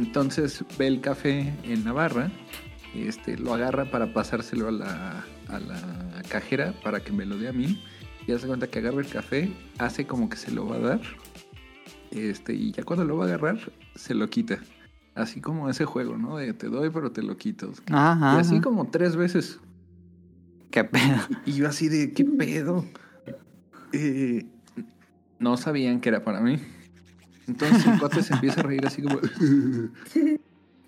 Entonces 0.00 0.64
ve 0.78 0.86
el 0.86 1.02
café 1.02 1.52
en 1.62 1.84
la 1.84 1.92
barra, 1.92 2.30
este, 2.94 3.36
lo 3.36 3.52
agarra 3.52 3.90
para 3.90 4.14
pasárselo 4.14 4.68
a 4.68 4.72
la, 4.72 5.24
a 5.48 5.60
la 5.60 6.22
cajera 6.26 6.72
para 6.82 7.00
que 7.00 7.12
me 7.12 7.26
lo 7.26 7.36
dé 7.36 7.48
a 7.48 7.52
mí. 7.52 7.82
Y 8.26 8.32
hace 8.32 8.46
cuenta 8.46 8.66
que 8.66 8.78
agarra 8.78 9.00
el 9.00 9.08
café, 9.08 9.52
hace 9.78 10.06
como 10.06 10.30
que 10.30 10.38
se 10.38 10.52
lo 10.52 10.66
va 10.66 10.76
a 10.76 10.78
dar. 10.78 11.00
Este, 12.12 12.54
y 12.54 12.72
ya 12.72 12.82
cuando 12.82 13.04
lo 13.04 13.18
va 13.18 13.26
a 13.26 13.28
agarrar, 13.28 13.58
se 13.94 14.14
lo 14.14 14.30
quita. 14.30 14.60
Así 15.14 15.42
como 15.42 15.68
ese 15.68 15.84
juego, 15.84 16.16
¿no? 16.16 16.38
De 16.38 16.54
te 16.54 16.68
doy, 16.68 16.88
pero 16.88 17.12
te 17.12 17.22
lo 17.22 17.36
quito. 17.36 17.70
Ajá. 17.92 18.36
Y 18.36 18.40
así 18.40 18.54
ajá. 18.54 18.62
como 18.62 18.88
tres 18.88 19.16
veces. 19.16 19.60
Qué 20.70 20.82
pedo. 20.84 21.18
Y 21.44 21.52
yo 21.52 21.68
así 21.68 21.88
de, 21.90 22.14
¿qué 22.14 22.24
pedo? 22.24 22.86
Eh, 23.92 24.46
no 25.38 25.58
sabían 25.58 26.00
que 26.00 26.08
era 26.08 26.24
para 26.24 26.40
mí. 26.40 26.58
Entonces 27.50 27.86
el 27.86 27.98
cuate 27.98 28.22
se 28.22 28.32
empieza 28.34 28.60
a 28.60 28.64
reír 28.64 28.86
así 28.86 29.02
como... 29.02 29.18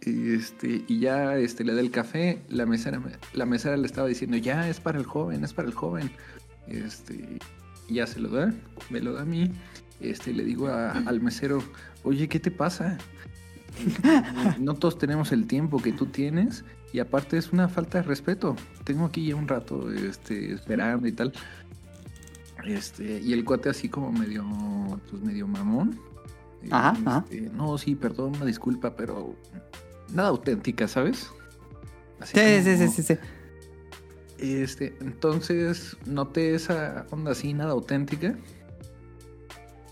Y, 0.04 0.32
este, 0.34 0.84
y 0.88 0.98
ya 0.98 1.36
este, 1.36 1.62
le 1.62 1.74
da 1.74 1.80
el 1.80 1.92
café, 1.92 2.42
la 2.48 2.66
mesera, 2.66 2.98
me- 2.98 3.12
la 3.34 3.46
mesera 3.46 3.76
le 3.76 3.86
estaba 3.86 4.08
diciendo, 4.08 4.36
ya 4.36 4.68
es 4.68 4.80
para 4.80 4.98
el 4.98 5.04
joven, 5.04 5.44
es 5.44 5.52
para 5.52 5.68
el 5.68 5.74
joven. 5.74 6.10
Este, 6.66 7.38
ya 7.88 8.04
se 8.08 8.18
lo 8.18 8.28
da, 8.30 8.52
me 8.90 8.98
lo 9.00 9.12
da 9.12 9.22
a 9.22 9.24
mí. 9.24 9.52
Este, 10.00 10.32
le 10.32 10.44
digo 10.44 10.66
a- 10.66 10.90
al 10.90 11.20
mesero, 11.20 11.62
oye, 12.02 12.26
¿qué 12.28 12.40
te 12.40 12.50
pasa? 12.50 12.98
No 14.58 14.74
todos 14.74 14.98
tenemos 14.98 15.30
el 15.30 15.46
tiempo 15.46 15.80
que 15.80 15.92
tú 15.92 16.06
tienes 16.06 16.64
y 16.92 16.98
aparte 16.98 17.36
es 17.38 17.52
una 17.52 17.68
falta 17.68 17.98
de 17.98 18.04
respeto. 18.04 18.56
Tengo 18.82 19.04
aquí 19.06 19.26
ya 19.26 19.36
un 19.36 19.46
rato 19.46 19.88
este, 19.92 20.52
esperando 20.52 21.06
y 21.06 21.12
tal. 21.12 21.32
Este, 22.64 23.20
y 23.20 23.32
el 23.34 23.44
cuate 23.44 23.68
así 23.70 23.88
como 23.88 24.10
medio, 24.10 24.44
pues 25.10 25.22
medio 25.22 25.46
mamón. 25.46 25.98
Eh, 26.62 26.68
Ajá, 26.70 26.90
ajá. 27.04 27.24
este, 27.30 27.50
No, 27.50 27.76
sí, 27.78 27.94
perdón, 27.94 28.36
una 28.36 28.44
disculpa, 28.44 28.94
pero 28.96 29.34
nada 30.12 30.28
auténtica, 30.28 30.88
¿sabes? 30.88 31.28
Así 32.20 32.38
Sí, 32.38 32.62
sí, 32.62 32.76
sí, 32.76 32.88
sí, 32.88 33.02
sí. 33.02 33.14
este, 34.38 34.94
entonces 35.00 35.96
noté 36.06 36.54
esa 36.54 37.06
onda 37.10 37.32
así, 37.32 37.52
nada 37.52 37.72
auténtica. 37.72 38.36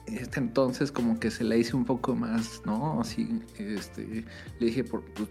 Este, 0.07 0.41
entonces 0.41 0.91
como 0.91 1.21
que 1.21 1.31
se 1.31 1.45
la 1.45 1.57
hice 1.57 1.77
un 1.77 1.85
poco 1.85 2.15
más, 2.17 2.63
¿no? 2.65 3.01
Así, 3.01 3.43
este, 3.59 4.25
le 4.59 4.67
dije, 4.67 4.83
por, 4.85 5.03
pues, 5.13 5.29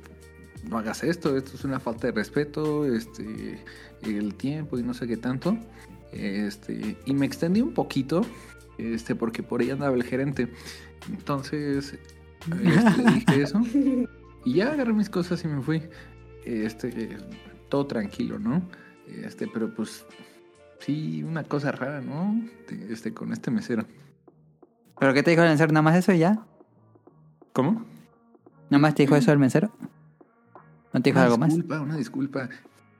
no 0.69 0.77
hagas 0.77 1.03
esto, 1.03 1.35
esto 1.37 1.51
es 1.55 1.63
una 1.63 1.79
falta 1.79 2.07
de 2.07 2.13
respeto, 2.13 2.85
este, 2.85 3.59
el 4.03 4.35
tiempo 4.35 4.77
y 4.79 4.83
no 4.83 4.93
sé 4.93 5.07
qué 5.07 5.17
tanto. 5.17 5.57
Este, 6.11 6.97
y 7.05 7.13
me 7.13 7.25
extendí 7.25 7.61
un 7.61 7.73
poquito, 7.73 8.21
este, 8.77 9.15
porque 9.15 9.43
por 9.43 9.61
ahí 9.61 9.69
andaba 9.69 9.95
el 9.95 10.03
gerente. 10.03 10.49
Entonces, 11.09 11.93
este, 11.93 13.03
le 13.03 13.11
dije 13.13 13.41
eso. 13.41 13.61
Y 14.45 14.53
ya 14.55 14.71
agarré 14.73 14.93
mis 14.93 15.09
cosas 15.09 15.43
y 15.43 15.47
me 15.47 15.61
fui. 15.61 15.81
Este, 16.45 17.17
todo 17.69 17.85
tranquilo, 17.85 18.39
¿no? 18.39 18.61
Este, 19.07 19.47
pero 19.47 19.73
pues 19.73 20.05
sí, 20.79 21.23
una 21.23 21.43
cosa 21.43 21.71
rara, 21.71 22.01
¿no? 22.01 22.39
Este, 22.89 23.13
con 23.13 23.33
este 23.33 23.51
mesero. 23.51 23.85
¿Pero 24.99 25.13
qué 25.13 25.23
te 25.23 25.31
dijo 25.31 25.43
el 25.43 25.49
mesero? 25.49 25.71
¿Nada 25.71 25.81
más 25.81 25.95
eso 25.97 26.11
y 26.13 26.19
ya? 26.19 26.45
¿Cómo? 27.53 27.85
¿Nada 28.69 28.79
más 28.81 28.95
te 28.95 29.03
dijo 29.03 29.15
eso 29.15 29.31
el 29.31 29.39
mesero? 29.39 29.71
¿No 30.93 31.01
te 31.01 31.09
dijo 31.09 31.17
una 31.19 31.25
algo 31.25 31.37
más? 31.37 31.49
disculpa, 31.49 31.81
Una 31.81 31.95
disculpa. 31.97 32.49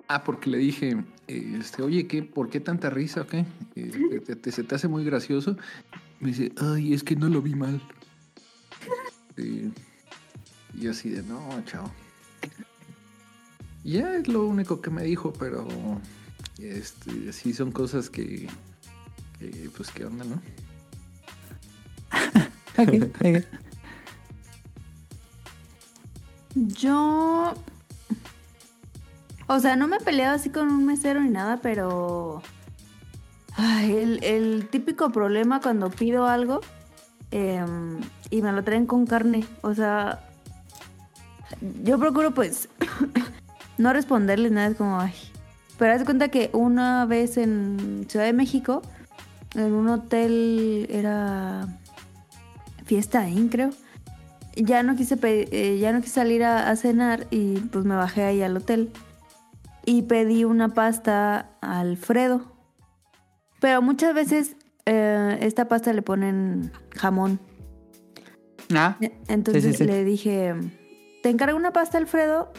Ah, 0.07 0.23
porque 0.23 0.49
le 0.49 0.57
dije, 0.57 0.97
este, 1.27 1.83
oye, 1.83 2.07
¿qué, 2.07 2.23
¿por 2.23 2.49
qué 2.49 2.59
tanta 2.59 2.89
risa 2.89 3.21
o 3.21 3.27
qué? 3.27 3.45
Eh, 3.75 4.21
te- 4.25 4.35
te- 4.35 4.51
¿Se 4.51 4.63
te 4.63 4.73
hace 4.75 4.87
muy 4.87 5.03
gracioso? 5.05 5.55
Me 6.19 6.29
dice, 6.29 6.51
ay, 6.57 6.93
es 6.93 7.03
que 7.03 7.15
no 7.15 7.29
lo 7.29 7.41
vi 7.41 7.55
mal. 7.55 7.81
Y 9.37 9.71
yo 10.79 10.91
así 10.91 11.09
de, 11.09 11.23
no, 11.23 11.63
chao. 11.65 11.91
Ya 13.83 14.15
es 14.15 14.27
lo 14.27 14.45
único 14.45 14.81
que 14.81 14.89
me 14.89 15.03
dijo, 15.03 15.31
pero 15.33 15.67
este, 16.57 17.31
sí 17.31 17.53
son 17.53 17.71
cosas 17.71 18.09
que, 18.09 18.47
pues, 19.75 19.91
¿qué 19.91 20.05
onda, 20.05 20.25
no? 20.25 20.41
Yo. 26.55 27.53
O 29.47 29.59
sea, 29.59 29.75
no 29.75 29.87
me 29.87 29.97
he 29.97 30.25
así 30.25 30.49
con 30.49 30.69
un 30.69 30.85
mesero 30.85 31.21
ni 31.21 31.29
nada, 31.29 31.59
pero. 31.61 32.41
Ay, 33.61 33.91
el, 33.91 34.23
el 34.23 34.69
típico 34.69 35.09
problema 35.09 35.59
cuando 35.59 35.89
pido 35.89 36.27
algo 36.27 36.61
em, 37.31 37.99
y 38.29 38.41
me 38.41 38.53
lo 38.53 38.63
traen 38.63 38.85
con 38.85 39.05
carne. 39.05 39.45
O 39.61 39.73
sea, 39.73 40.21
yo 41.83 41.99
procuro 41.99 42.31
pues 42.31 42.69
no 43.77 43.91
responderles 43.91 44.53
nada, 44.53 44.73
como, 44.75 44.97
ay. 44.97 45.13
Pero 45.77 45.93
haz 45.93 46.05
cuenta 46.05 46.29
que 46.29 46.49
una 46.53 47.05
vez 47.05 47.35
en 47.35 48.05
Ciudad 48.07 48.25
de 48.25 48.33
México, 48.33 48.81
en 49.55 49.73
un 49.73 49.89
hotel 49.89 50.87
era 50.89 51.67
Fiesta 52.85 53.27
Inn, 53.27 53.49
creo 53.49 53.71
ya 54.55 54.83
no 54.83 54.95
quise 54.95 55.17
eh, 55.23 55.77
ya 55.79 55.93
no 55.93 56.01
quise 56.01 56.15
salir 56.15 56.43
a, 56.43 56.69
a 56.69 56.75
cenar 56.75 57.27
y 57.31 57.59
pues 57.59 57.85
me 57.85 57.95
bajé 57.95 58.23
ahí 58.23 58.41
al 58.41 58.57
hotel 58.57 58.91
y 59.85 60.01
pedí 60.01 60.43
una 60.43 60.69
pasta 60.69 61.51
Alfredo 61.61 62.58
pero 63.59 63.81
muchas 63.81 64.13
veces 64.13 64.55
eh, 64.85 65.37
esta 65.41 65.67
pasta 65.67 65.93
le 65.93 66.01
ponen 66.01 66.71
jamón 66.95 67.39
Ah, 68.73 68.97
E- 69.01 69.11
entonces 69.27 69.63
Sí, 69.63 69.71
sí, 69.71 69.77
sí. 69.79 69.83
le 69.85 70.03
dije 70.03 70.53
te 71.23 71.29
encargo 71.29 71.57
una 71.57 71.73
pasta 71.73 71.97
Alfredo 71.97 72.51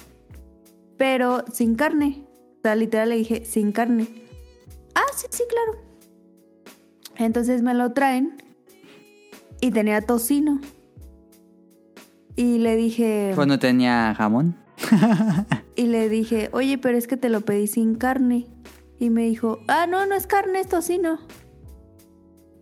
pero 0.96 1.44
sin 1.52 1.74
carne 1.76 2.24
o 2.58 2.62
sea 2.62 2.74
literal 2.76 3.08
le 3.10 3.16
dije 3.16 3.44
sin 3.44 3.72
carne 3.72 4.06
ah 4.94 5.02
sí 5.16 5.26
sí 5.30 5.44
claro 5.48 5.78
entonces 7.16 7.62
me 7.62 7.74
lo 7.74 7.92
traen 7.92 8.42
y 9.60 9.70
tenía 9.70 10.00
tocino 10.02 10.60
y 12.36 12.58
le 12.58 12.76
dije 12.76 13.32
pues 13.34 13.46
no 13.46 13.58
tenía 13.58 14.14
jamón. 14.16 14.56
y 15.76 15.82
le 15.88 16.08
dije, 16.08 16.48
oye, 16.52 16.78
pero 16.78 16.96
es 16.96 17.06
que 17.06 17.18
te 17.18 17.28
lo 17.28 17.42
pedí 17.42 17.66
sin 17.66 17.96
carne. 17.96 18.46
Y 19.00 19.10
me 19.10 19.22
dijo, 19.22 19.58
ah, 19.66 19.86
no, 19.88 20.06
no 20.06 20.14
es 20.14 20.28
carne, 20.28 20.60
es 20.60 20.68
tocino. 20.68 21.18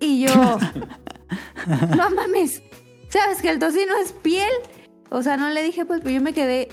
Y 0.00 0.20
yo, 0.26 0.32
no 1.96 2.10
mames, 2.10 2.62
¿sabes 3.10 3.42
que 3.42 3.50
el 3.50 3.58
tocino 3.58 3.92
es 4.02 4.12
piel? 4.12 4.48
O 5.10 5.22
sea, 5.22 5.36
no 5.36 5.50
le 5.50 5.62
dije, 5.62 5.84
pues, 5.84 6.00
pero 6.00 6.14
yo 6.14 6.20
me 6.22 6.32
quedé. 6.32 6.68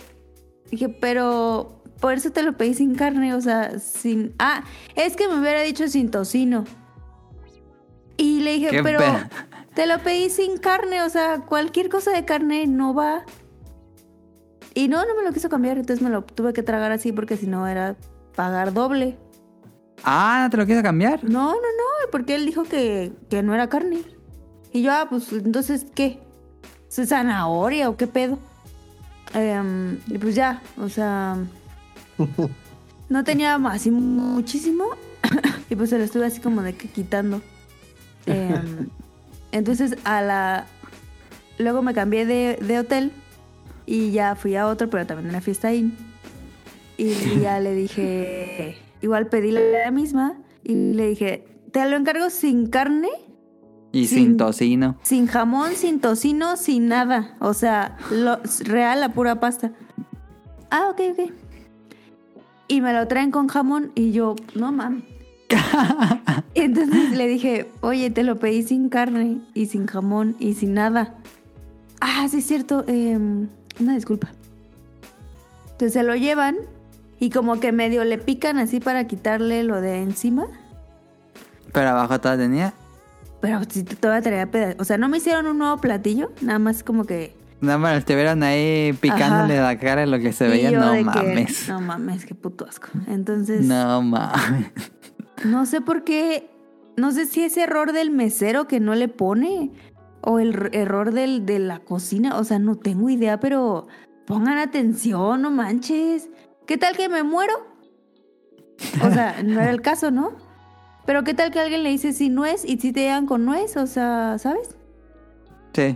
Dije, 0.71 0.87
pero 0.89 1.81
por 1.99 2.13
eso 2.13 2.31
te 2.31 2.43
lo 2.43 2.55
pedí 2.55 2.73
sin 2.75 2.95
carne, 2.95 3.33
o 3.33 3.41
sea, 3.41 3.79
sin. 3.79 4.35
Ah, 4.39 4.63
es 4.95 5.15
que 5.15 5.27
me 5.27 5.39
hubiera 5.39 5.61
dicho 5.61 5.87
sin 5.87 6.11
tocino. 6.11 6.63
Y 8.17 8.41
le 8.41 8.53
dije, 8.53 8.69
¿Qué 8.69 8.83
pero 8.83 8.99
pe- 8.99 9.29
te 9.73 9.87
lo 9.87 9.99
pedí 9.99 10.29
sin 10.29 10.57
carne, 10.57 11.01
o 11.03 11.09
sea, 11.09 11.41
cualquier 11.41 11.89
cosa 11.89 12.11
de 12.11 12.23
carne 12.23 12.67
no 12.67 12.93
va. 12.93 13.25
Y 14.75 14.87
no, 14.89 15.03
no 15.05 15.15
me 15.15 15.23
lo 15.23 15.33
quiso 15.33 15.49
cambiar, 15.49 15.77
entonces 15.77 16.03
me 16.03 16.09
lo 16.09 16.23
tuve 16.23 16.53
que 16.53 16.61
tragar 16.61 16.91
así 16.91 17.11
porque 17.11 17.35
si 17.37 17.47
no 17.47 17.67
era 17.67 17.95
pagar 18.35 18.73
doble. 18.73 19.17
Ah, 20.03 20.41
¿no 20.43 20.49
te 20.49 20.57
lo 20.57 20.65
quiso 20.65 20.84
cambiar? 20.84 21.23
No, 21.23 21.51
no, 21.51 21.55
no, 21.55 22.11
porque 22.11 22.35
él 22.35 22.45
dijo 22.45 22.63
que, 22.63 23.13
que 23.30 23.41
no 23.41 23.53
era 23.53 23.69
carne. 23.69 24.01
Y 24.72 24.81
yo, 24.81 24.91
ah, 24.91 25.07
pues 25.09 25.31
entonces, 25.31 25.85
¿qué? 25.95 26.19
¿Es 26.95 27.09
zanahoria 27.09 27.89
o 27.89 27.97
qué 27.97 28.07
pedo? 28.07 28.39
Em, 29.34 29.99
y 30.07 30.17
pues 30.17 30.35
ya, 30.35 30.61
o 30.77 30.88
sea, 30.88 31.38
no 33.09 33.23
tenía 33.23 33.55
así 33.55 33.91
muchísimo. 33.91 34.85
y 35.69 35.76
pues 35.76 35.89
se 35.89 35.97
lo 35.97 36.03
estuve 36.03 36.26
así 36.26 36.39
como 36.39 36.61
de 36.61 36.76
que 36.76 36.88
quitando. 36.88 37.41
Em, 38.26 38.89
entonces 39.51 39.97
a 40.03 40.22
la... 40.22 40.67
Luego 41.57 41.81
me 41.81 41.93
cambié 41.93 42.26
de, 42.26 42.57
de 42.61 42.80
hotel 42.80 43.11
y 43.85 44.11
ya 44.11 44.35
fui 44.35 44.55
a 44.55 44.67
otro, 44.67 44.89
pero 44.89 45.05
también 45.05 45.27
en 45.27 45.34
la 45.34 45.41
fiesta 45.41 45.69
ahí. 45.69 45.95
Y 46.97 47.39
ya 47.39 47.59
le 47.59 47.73
dije, 47.73 48.77
igual 49.06 49.27
pedí 49.27 49.52
la, 49.52 49.90
misma 49.91 50.38
y 50.64 50.73
le 50.94 51.07
dije, 51.10 51.45
te 51.72 51.88
lo 51.90 51.95
encargo 51.95 52.30
sin 52.30 52.68
carne, 52.68 53.10
Y 53.91 54.07
Sin- 54.07 54.18
sin 54.18 54.38
tocino. 54.38 54.98
sin 55.03 55.27
jamón, 55.27 55.73
sin 55.76 55.99
tocino, 56.02 56.57
sin 56.57 56.88
nada. 56.90 57.36
O 57.40 57.53
sea, 57.53 57.98
lo, 58.11 58.40
real, 58.65 58.99
la 58.99 59.10
pura 59.14 59.40
pasta. 59.40 59.72
Ah, 60.69 60.90
ok, 60.91 61.02
ok. 61.11 61.32
Y 62.68 62.82
me 62.82 62.91
lo 62.94 63.07
traen 63.07 63.32
con 63.32 63.48
jamón 63.48 63.91
y 63.95 64.11
yo, 64.11 64.36
no 64.56 64.72
mames. 64.72 65.03
entonces 66.56 67.11
le 67.15 67.27
dije, 67.27 67.69
oye, 67.82 68.10
te 68.10 68.23
lo 68.23 68.38
pedí 68.40 68.64
sin 68.64 68.90
carne 68.90 69.40
y 69.53 69.68
sin 69.68 69.86
jamón 69.86 70.36
y 70.40 70.56
sin 70.56 70.73
nada. 70.73 71.14
Ah, 72.02 72.27
sí 72.30 72.38
es 72.40 72.45
cierto. 72.48 72.84
em, 72.88 73.48
una 73.80 73.94
disculpa. 73.95 74.32
Entonces 75.72 75.94
se 75.94 76.03
lo 76.03 76.15
llevan 76.15 76.56
y 77.19 77.29
como 77.29 77.59
que 77.59 77.71
medio 77.71 78.03
le 78.03 78.17
pican 78.17 78.57
así 78.57 78.79
para 78.79 79.05
quitarle 79.07 79.63
lo 79.63 79.81
de 79.81 80.01
encima. 80.01 80.47
Pero 81.71 81.89
abajo 81.89 82.19
todavía 82.19 82.45
tenía. 82.45 82.73
Pero 83.41 83.61
si 83.69 83.83
todavía 83.83 84.21
traía 84.21 84.51
pedazos. 84.51 84.75
O 84.79 84.85
sea, 84.85 84.97
no 84.97 85.09
me 85.09 85.17
hicieron 85.17 85.45
un 85.47 85.57
nuevo 85.57 85.77
platillo, 85.77 86.31
nada 86.41 86.59
más 86.59 86.83
como 86.83 87.05
que. 87.05 87.35
Nada 87.61 87.77
más 87.77 87.97
estuvieron 87.97 88.43
ahí 88.43 88.93
picándole 88.99 89.57
Ajá. 89.59 89.73
la 89.73 89.79
cara 89.79 90.01
de 90.01 90.07
lo 90.07 90.19
que 90.19 90.33
se 90.33 90.47
y 90.47 90.49
veía. 90.49 90.71
No 90.71 90.93
que, 90.93 91.03
mames. 91.03 91.69
no 91.69 91.79
mames, 91.79 92.25
qué 92.25 92.35
puto 92.35 92.65
asco. 92.65 92.89
Entonces, 93.07 93.65
no. 93.65 94.01
No 94.01 94.01
mames. 94.01 95.69
sé 95.69 95.81
por 95.81 96.03
qué. 96.03 96.49
No 96.97 97.11
sé 97.11 97.25
si 97.25 97.43
es 97.43 97.57
error 97.57 97.91
del 97.91 98.09
mesero 98.09 98.67
que 98.67 98.79
no 98.79 98.95
le 98.95 99.07
pone. 99.07 99.71
O 100.21 100.39
el 100.39 100.69
error 100.73 101.13
del, 101.13 101.45
de 101.45 101.59
la 101.59 101.79
cocina. 101.79 102.37
O 102.37 102.43
sea, 102.43 102.57
no 102.57 102.75
tengo 102.77 103.09
idea, 103.09 103.39
pero 103.39 103.87
pongan 104.25 104.57
atención, 104.57 105.41
no 105.41 105.51
manches. 105.51 106.29
¿Qué 106.67 106.77
tal 106.77 106.95
que 106.97 107.09
me 107.09 107.23
muero? 107.23 107.53
O 109.03 109.09
sea, 109.11 109.41
no 109.43 109.61
era 109.61 109.71
el 109.71 109.81
caso, 109.81 110.11
¿no? 110.11 110.33
Pero 111.05 111.23
¿qué 111.23 111.33
tal 111.33 111.51
que 111.51 111.59
alguien 111.59 111.83
le 111.83 111.89
dice 111.91 112.13
si 112.13 112.29
nuez 112.29 112.65
y 112.65 112.77
si 112.77 112.91
te 112.91 113.01
llegan 113.01 113.27
con 113.27 113.45
nuez? 113.45 113.77
O 113.77 113.85
sea, 113.85 114.37
¿sabes? 114.39 114.75
Sí. 115.73 115.95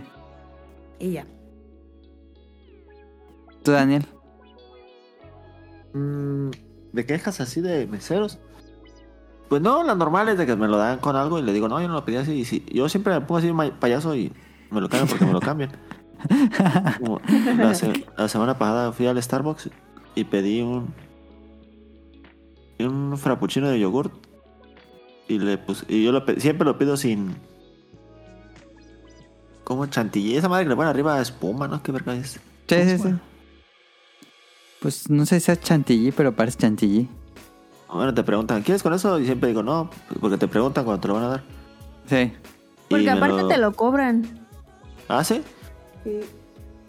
Y 1.00 1.12
ya. 1.12 1.26
¿Tú, 3.64 3.72
Daniel? 3.72 4.06
Mm, 5.92 6.50
¿De 6.92 7.06
quejas 7.06 7.40
así 7.40 7.60
de 7.60 7.86
meseros? 7.86 8.38
Pues 9.48 9.60
no, 9.60 9.82
la 9.82 9.96
normal 9.96 10.28
es 10.28 10.38
de 10.38 10.46
que 10.46 10.54
me 10.54 10.68
lo 10.68 10.76
dan 10.76 10.98
con 11.00 11.16
algo 11.16 11.38
y 11.38 11.42
le 11.42 11.52
digo, 11.52 11.68
no, 11.68 11.80
yo 11.80 11.88
no 11.88 11.94
lo 11.94 12.04
pedí 12.04 12.16
así. 12.16 12.32
Y 12.32 12.44
si, 12.44 12.64
yo 12.72 12.88
siempre 12.88 13.12
me 13.14 13.20
pongo 13.22 13.38
así 13.38 13.52
payaso 13.80 14.14
y 14.14 14.32
me 14.70 14.80
lo 14.80 14.88
cambian 14.88 15.08
porque 15.08 15.24
me 15.24 15.32
lo 15.32 15.40
cambian. 15.40 15.72
Como 17.00 17.20
la, 17.56 17.74
se- 17.74 18.04
la 18.16 18.28
semana 18.28 18.56
pasada 18.56 18.92
fui 18.92 19.06
al 19.08 19.20
Starbucks 19.20 19.70
y 20.20 20.24
pedí 20.24 20.60
un 20.62 20.92
un 22.78 23.18
frappuccino 23.18 23.68
de 23.68 23.78
yogurt 23.78 24.12
y 25.28 25.38
le 25.38 25.58
puse, 25.58 25.84
y 25.88 26.02
yo 26.04 26.12
lo 26.12 26.24
siempre 26.38 26.64
lo 26.64 26.78
pido 26.78 26.96
sin 26.96 27.36
como 29.64 29.86
chantilly, 29.86 30.36
esa 30.36 30.48
madre 30.48 30.64
que 30.64 30.70
le 30.70 30.76
ponen 30.76 30.90
arriba 30.90 31.20
espuma, 31.20 31.68
¿no? 31.68 31.82
¿Qué 31.82 31.92
verga 31.92 32.14
es? 32.16 32.32
Sí, 32.32 32.40
¿Cómo 32.68 32.84
sí, 32.90 32.98
sí. 32.98 33.14
Pues 34.80 35.10
no 35.10 35.26
sé 35.26 35.38
si 35.40 35.52
es 35.52 35.60
chantilly, 35.60 36.10
pero 36.10 36.34
parece 36.34 36.58
chantilly. 36.58 37.08
Bueno, 37.92 38.14
te 38.14 38.22
preguntan, 38.24 38.62
¿quieres 38.62 38.82
con 38.82 38.94
eso? 38.94 39.18
Y 39.20 39.26
siempre 39.26 39.48
digo, 39.50 39.62
no, 39.62 39.90
porque 40.20 40.38
te 40.38 40.48
preguntan 40.48 40.84
cuando 40.84 41.00
te 41.00 41.08
lo 41.08 41.14
van 41.14 41.24
a 41.24 41.28
dar. 41.28 41.42
Sí. 42.06 42.32
Porque 42.88 43.10
aparte 43.10 43.42
lo- 43.42 43.48
te 43.48 43.58
lo 43.58 43.72
cobran. 43.72 44.46
¿Ah, 45.08 45.22
sí? 45.22 45.42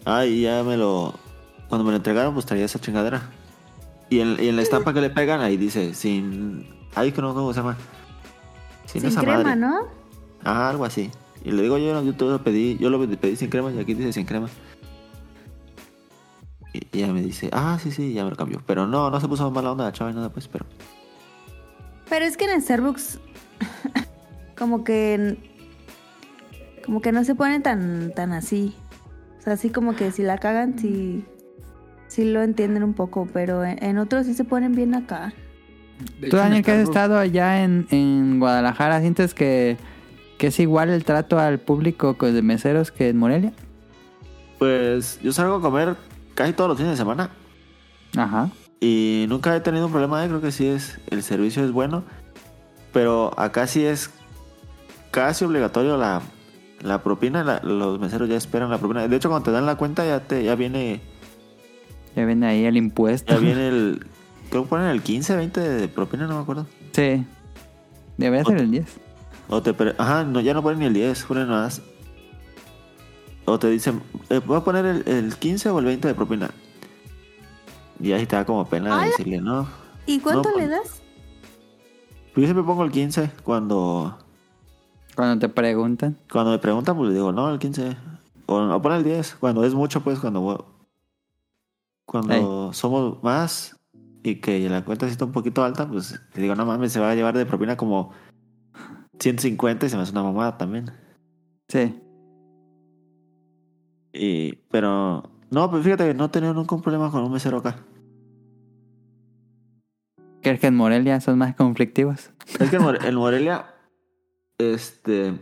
Ah, 0.04 0.24
y 0.24 0.42
ya 0.42 0.62
me 0.64 0.76
lo... 0.76 1.14
Cuando 1.72 1.86
me 1.86 1.92
lo 1.92 1.96
entregaron, 1.96 2.34
pues 2.34 2.44
traía 2.44 2.66
esa 2.66 2.78
chingadera. 2.78 3.22
Y 4.10 4.20
en, 4.20 4.36
y 4.38 4.48
en 4.48 4.56
la 4.56 4.62
estampa 4.62 4.92
que 4.92 5.00
le 5.00 5.08
pegan, 5.08 5.40
ahí 5.40 5.56
dice, 5.56 5.94
sin... 5.94 6.68
Ay, 6.94 7.12
que 7.12 7.22
no, 7.22 7.32
¿cómo 7.32 7.50
se 7.54 7.60
llama? 7.60 7.78
Sin 8.84 9.06
esa 9.06 9.22
crema, 9.22 9.42
madre. 9.42 9.56
¿no? 9.56 9.86
Ah, 10.44 10.68
algo 10.68 10.84
así. 10.84 11.10
Y 11.42 11.50
le 11.50 11.62
digo, 11.62 11.78
yo, 11.78 12.02
yo 12.02 12.14
te 12.14 12.24
lo 12.26 12.44
pedí, 12.44 12.76
yo 12.76 12.90
lo 12.90 13.00
pedí 13.00 13.36
sin 13.36 13.48
crema 13.48 13.72
y 13.72 13.78
aquí 13.78 13.94
dice 13.94 14.12
sin 14.12 14.26
crema. 14.26 14.50
Y 16.74 16.86
ella 16.92 17.10
me 17.10 17.22
dice, 17.22 17.48
ah, 17.54 17.78
sí, 17.82 17.90
sí, 17.90 18.12
ya 18.12 18.24
me 18.24 18.28
lo 18.28 18.36
cambió. 18.36 18.60
Pero 18.66 18.86
no, 18.86 19.08
no 19.08 19.18
se 19.18 19.26
puso 19.26 19.50
mala 19.50 19.72
onda 19.72 19.84
la 19.84 19.92
chava 19.92 20.10
y 20.10 20.14
nada, 20.14 20.28
pues, 20.28 20.48
pero... 20.48 20.66
Pero 22.10 22.26
es 22.26 22.36
que 22.36 22.52
en 22.52 22.60
Starbucks 22.60 23.18
como 24.58 24.84
que 24.84 25.38
como 26.84 27.00
que 27.00 27.12
no 27.12 27.24
se 27.24 27.34
pone 27.34 27.60
tan 27.60 28.12
tan 28.14 28.34
así. 28.34 28.76
O 29.38 29.40
sea, 29.40 29.54
así 29.54 29.70
como 29.70 29.96
que 29.96 30.12
si 30.12 30.22
la 30.22 30.36
cagan 30.36 30.78
sí 30.78 31.24
sí 32.12 32.24
lo 32.24 32.42
entienden 32.42 32.82
un 32.82 32.94
poco, 32.94 33.26
pero 33.32 33.64
en, 33.64 33.82
en 33.82 33.98
otros 33.98 34.26
sí 34.26 34.34
se 34.34 34.44
ponen 34.44 34.72
bien 34.74 34.94
acá. 34.94 35.32
De 36.20 36.28
Tú, 36.28 36.36
Daniel, 36.36 36.62
que 36.64 36.72
has 36.72 36.80
estado 36.80 37.18
allá 37.18 37.62
en, 37.64 37.86
en 37.90 38.38
Guadalajara, 38.40 39.00
¿sientes 39.00 39.34
que, 39.34 39.76
que 40.38 40.48
es 40.48 40.58
igual 40.60 40.90
el 40.90 41.04
trato 41.04 41.38
al 41.38 41.58
público 41.58 42.16
co- 42.18 42.32
de 42.32 42.42
meseros 42.42 42.90
que 42.90 43.08
en 43.08 43.18
Morelia? 43.18 43.52
Pues 44.58 45.20
yo 45.22 45.32
salgo 45.32 45.56
a 45.56 45.60
comer 45.60 45.96
casi 46.34 46.52
todos 46.52 46.68
los 46.70 46.78
fines 46.78 46.92
de 46.92 46.96
semana. 46.96 47.30
Ajá. 48.16 48.50
Y 48.80 49.26
nunca 49.28 49.54
he 49.54 49.60
tenido 49.60 49.86
un 49.86 49.92
problema, 49.92 50.24
eh, 50.24 50.28
creo 50.28 50.40
que 50.40 50.52
sí 50.52 50.66
es, 50.66 50.98
el 51.10 51.22
servicio 51.22 51.64
es 51.64 51.70
bueno, 51.72 52.02
pero 52.92 53.32
acá 53.38 53.66
sí 53.66 53.84
es 53.84 54.10
casi 55.10 55.44
obligatorio 55.44 55.96
la, 55.96 56.20
la 56.80 57.02
propina, 57.02 57.44
la- 57.44 57.60
los 57.62 58.00
meseros 58.00 58.28
ya 58.28 58.36
esperan 58.36 58.70
la 58.70 58.78
propina. 58.78 59.06
De 59.06 59.16
hecho, 59.16 59.28
cuando 59.28 59.44
te 59.46 59.52
dan 59.52 59.66
la 59.66 59.76
cuenta 59.76 60.04
ya 60.04 60.20
te 60.20 60.42
ya 60.44 60.54
viene 60.56 61.00
Ya 62.16 62.24
viene 62.26 62.46
ahí 62.46 62.64
el 62.64 62.76
impuesto. 62.76 63.32
ya 63.32 63.38
viene 63.40 63.68
el 63.68 64.06
creo 64.50 64.64
que 64.64 64.68
ponen 64.68 64.88
el 64.88 65.02
15, 65.02 65.36
20 65.36 65.60
de 65.60 65.88
propina, 65.88 66.26
no 66.26 66.34
me 66.36 66.42
acuerdo. 66.42 66.66
Sí. 66.92 67.24
Debería 68.18 68.44
ser 68.44 68.58
el 68.58 68.70
10. 68.70 68.86
O 69.48 69.62
te 69.62 69.72
pre- 69.72 69.94
ajá, 69.98 70.24
no, 70.24 70.40
ya 70.40 70.52
no 70.54 70.62
ponen 70.62 70.80
ni 70.80 70.86
el 70.86 70.92
10, 70.94 71.24
ponen 71.24 71.48
más. 71.48 71.80
O 73.44 73.58
te 73.58 73.68
dicen, 73.70 74.02
eh, 74.30 74.40
voy 74.44 74.56
a 74.58 74.60
poner 74.60 74.84
el, 74.84 75.08
el 75.08 75.34
15 75.36 75.70
o 75.70 75.78
el 75.78 75.84
20 75.86 76.06
de 76.08 76.14
propina. 76.14 76.50
Y 78.00 78.12
ahí 78.12 78.26
te 78.26 78.36
da 78.36 78.44
como 78.44 78.66
pena 78.68 79.04
decirle, 79.04 79.40
no. 79.40 79.66
¿Y 80.06 80.20
cuánto 80.20 80.50
No, 80.50 80.56
le 80.58 80.66
pues- 80.66 80.70
das? 80.70 81.02
Yo 82.36 82.42
siempre 82.44 82.62
pongo 82.64 82.82
el 82.84 82.90
15 82.90 83.30
cuando 83.44 84.16
Cuando 85.14 85.38
te 85.46 85.52
preguntan. 85.52 86.16
Cuando 86.30 86.50
me 86.52 86.58
preguntan, 86.58 86.96
pues 86.96 87.08
le 87.10 87.14
digo, 87.14 87.32
no, 87.32 87.50
el 87.52 87.58
15. 87.58 87.96
O, 88.46 88.56
o 88.56 88.82
pon 88.82 88.92
el 88.92 89.04
10. 89.04 89.36
Cuando 89.40 89.64
es 89.64 89.74
mucho, 89.74 90.02
pues, 90.02 90.18
cuando... 90.18 90.66
Cuando 92.04 92.72
somos 92.72 93.22
más 93.22 93.78
y 94.22 94.36
que 94.36 94.68
la 94.68 94.84
cuenta 94.84 95.06
está 95.06 95.24
un 95.24 95.32
poquito 95.32 95.64
alta, 95.64 95.88
pues 95.88 96.20
le 96.34 96.42
digo, 96.42 96.54
no 96.54 96.66
mames, 96.66 96.92
se 96.92 97.00
va 97.00 97.10
a 97.10 97.14
llevar 97.14 97.36
de 97.36 97.46
propina 97.46 97.76
como 97.76 98.10
150 99.18 99.86
y 99.86 99.88
se 99.88 99.96
me 99.96 100.02
hace 100.02 100.12
una 100.12 100.22
mamada 100.22 100.58
también. 100.58 100.90
Sí. 101.68 101.98
Y, 104.12 104.52
pero, 104.70 105.22
no, 105.50 105.70
pues 105.70 105.84
fíjate 105.84 106.06
que 106.08 106.14
no 106.14 106.26
he 106.26 106.28
tenido 106.28 106.52
nunca 106.54 106.74
un 106.74 106.82
problema 106.82 107.10
con 107.10 107.22
un 107.24 107.32
mesero 107.32 107.58
acá. 107.58 107.78
¿Crees 110.42 110.60
que 110.60 110.66
en 110.66 110.74
Morelia 110.76 111.20
son 111.20 111.38
más 111.38 111.54
conflictivos? 111.54 112.30
Es 112.58 112.68
que 112.68 112.76
en, 112.76 112.82
More- 112.82 112.98
en 113.08 113.14
Morelia, 113.14 113.66
este, 114.58 115.34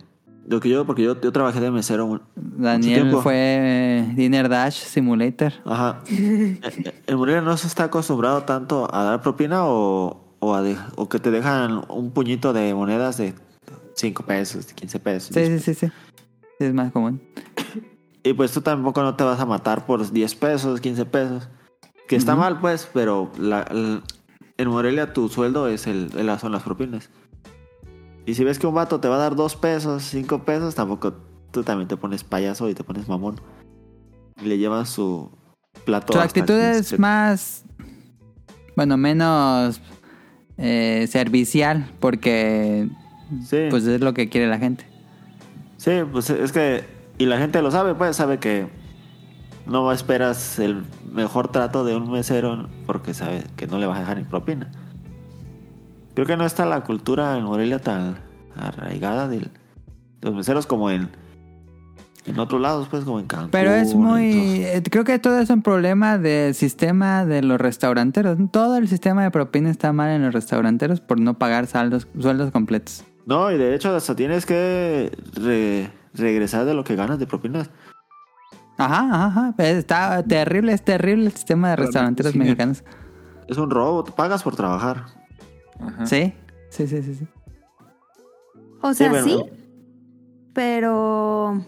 lo 0.48 0.60
que 0.60 0.68
yo, 0.68 0.84
porque 0.84 1.02
yo, 1.02 1.20
yo 1.20 1.32
trabajé 1.32 1.60
de 1.60 1.70
mesero 1.70 2.06
un- 2.06 2.22
Daniel 2.34 3.16
fue 3.22 3.34
eh, 3.36 4.12
Dinner 4.14 4.48
Dash 4.48 4.74
Simulator. 4.74 5.52
Ajá. 5.64 6.00
En- 6.08 6.60
en 7.06 7.16
Morelia 7.16 7.40
no 7.40 7.56
se 7.56 7.66
está 7.66 7.84
acostumbrado 7.84 8.42
tanto 8.42 8.92
a 8.92 9.04
dar 9.04 9.22
propina 9.22 9.64
o, 9.66 10.34
o, 10.40 10.54
a 10.54 10.62
de- 10.62 10.76
o 10.96 11.08
que 11.08 11.18
te 11.18 11.30
dejan 11.30 11.82
un 11.88 12.10
puñito 12.10 12.52
de 12.52 12.74
monedas 12.74 13.16
de 13.18 13.34
5 13.94 14.22
pesos, 14.24 14.66
de 14.66 14.74
15 14.74 14.98
pesos. 14.98 15.30
Sí, 15.34 15.46
sí, 15.46 15.58
sí, 15.60 15.74
sí. 15.74 15.92
Es 16.58 16.72
más 16.74 16.92
común. 16.92 17.20
Y 18.22 18.34
pues 18.34 18.52
tú 18.52 18.60
tampoco 18.60 19.02
no 19.02 19.16
te 19.16 19.24
vas 19.24 19.40
a 19.40 19.46
matar 19.46 19.86
por 19.86 20.10
10 20.12 20.34
pesos, 20.34 20.78
15 20.82 21.06
pesos. 21.06 21.48
Que 22.06 22.16
está 22.16 22.36
mal, 22.36 22.60
pues, 22.60 22.86
pero 22.92 23.32
la- 23.38 23.62
el- 23.62 24.02
en 24.58 24.68
Morelia 24.68 25.14
tu 25.14 25.30
sueldo 25.30 25.68
es 25.68 25.86
el, 25.86 26.10
el- 26.18 26.38
son 26.38 26.52
las 26.52 26.62
propinas. 26.62 27.08
Y 28.30 28.34
si 28.36 28.44
ves 28.44 28.60
que 28.60 28.68
un 28.68 28.74
vato 28.74 29.00
te 29.00 29.08
va 29.08 29.16
a 29.16 29.18
dar 29.18 29.34
2 29.34 29.56
pesos, 29.56 30.04
5 30.04 30.44
pesos, 30.44 30.76
tampoco 30.76 31.14
tú 31.50 31.64
también 31.64 31.88
te 31.88 31.96
pones 31.96 32.22
payaso 32.22 32.68
y 32.68 32.74
te 32.74 32.84
pones 32.84 33.08
mamón. 33.08 33.40
Y 34.40 34.44
le 34.46 34.56
llevas 34.56 34.88
su 34.88 35.32
plato. 35.84 36.12
Su 36.12 36.20
actitud 36.20 36.54
15 36.54 36.78
es 36.78 36.98
más. 37.00 37.64
Bueno, 38.76 38.96
menos 38.96 39.80
eh, 40.58 41.08
servicial, 41.10 41.90
porque 41.98 42.88
Sí. 43.44 43.66
pues 43.68 43.84
es 43.86 44.00
lo 44.00 44.14
que 44.14 44.28
quiere 44.28 44.46
la 44.46 44.58
gente. 44.58 44.86
Sí, 45.76 45.90
pues 46.12 46.30
es 46.30 46.52
que. 46.52 46.84
Y 47.18 47.26
la 47.26 47.36
gente 47.38 47.60
lo 47.62 47.72
sabe, 47.72 47.96
pues 47.96 48.14
sabe 48.14 48.38
que 48.38 48.68
no 49.66 49.90
esperas 49.90 50.60
el 50.60 50.84
mejor 51.12 51.48
trato 51.50 51.84
de 51.84 51.96
un 51.96 52.12
mesero 52.12 52.68
porque 52.86 53.12
sabe 53.12 53.42
que 53.56 53.66
no 53.66 53.78
le 53.78 53.86
vas 53.86 53.96
a 53.96 54.00
dejar 54.02 54.18
ni 54.18 54.22
propina. 54.24 54.70
Creo 56.20 56.26
que 56.26 56.36
no 56.36 56.44
está 56.44 56.66
la 56.66 56.82
cultura 56.82 57.38
en 57.38 57.44
Morelia 57.44 57.78
tan 57.78 58.18
arraigada 58.54 59.26
de 59.26 59.48
los 60.20 60.34
meseros 60.34 60.66
como 60.66 60.90
en, 60.90 61.08
en 62.26 62.38
otros 62.38 62.60
lados, 62.60 62.88
pues 62.90 63.04
como 63.04 63.20
en 63.20 63.26
Cancún. 63.26 63.48
Pero 63.50 63.72
es 63.72 63.94
muy. 63.94 64.24
eh, 64.62 64.82
Creo 64.90 65.04
que 65.04 65.18
todo 65.18 65.38
es 65.38 65.48
un 65.48 65.62
problema 65.62 66.18
del 66.18 66.54
sistema 66.54 67.24
de 67.24 67.40
los 67.40 67.58
restauranteros. 67.58 68.36
Todo 68.52 68.76
el 68.76 68.86
sistema 68.86 69.22
de 69.22 69.30
propina 69.30 69.70
está 69.70 69.94
mal 69.94 70.10
en 70.10 70.22
los 70.22 70.34
restauranteros 70.34 71.00
por 71.00 71.18
no 71.18 71.38
pagar 71.38 71.66
saldos, 71.66 72.06
sueldos 72.20 72.50
completos. 72.50 73.02
No, 73.24 73.50
y 73.50 73.56
de 73.56 73.74
hecho 73.74 73.96
hasta 73.96 74.14
tienes 74.14 74.44
que 74.44 75.10
re- 75.32 75.90
regresar 76.12 76.66
de 76.66 76.74
lo 76.74 76.84
que 76.84 76.96
ganas 76.96 77.18
de 77.18 77.26
propinas. 77.26 77.70
Ajá, 78.76 79.08
ajá, 79.10 79.26
ajá. 79.54 79.54
Está 79.56 80.22
terrible, 80.24 80.74
es 80.74 80.82
terrible 80.84 81.24
el 81.24 81.32
sistema 81.32 81.70
de 81.70 81.76
restauranteros 81.76 82.36
mexicanos. 82.36 82.84
Es 83.48 83.56
un 83.56 83.70
robo, 83.70 84.04
pagas 84.04 84.42
por 84.42 84.54
trabajar. 84.54 85.18
Ajá. 85.80 86.06
Sí, 86.06 86.32
sí, 86.70 86.86
sí, 86.86 87.02
sí. 87.02 87.14
sí. 87.14 87.26
O 88.82 88.94
sea, 88.94 89.10
bueno. 89.10 89.26
sí, 89.26 89.42
pero 90.54 91.62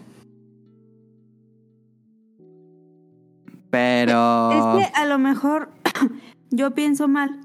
Pero. 3.69 4.51
es 4.51 4.87
que 4.87 4.91
a 4.99 5.05
lo 5.05 5.19
mejor 5.19 5.69
yo 6.51 6.71
pienso 6.71 7.07
mal 7.07 7.39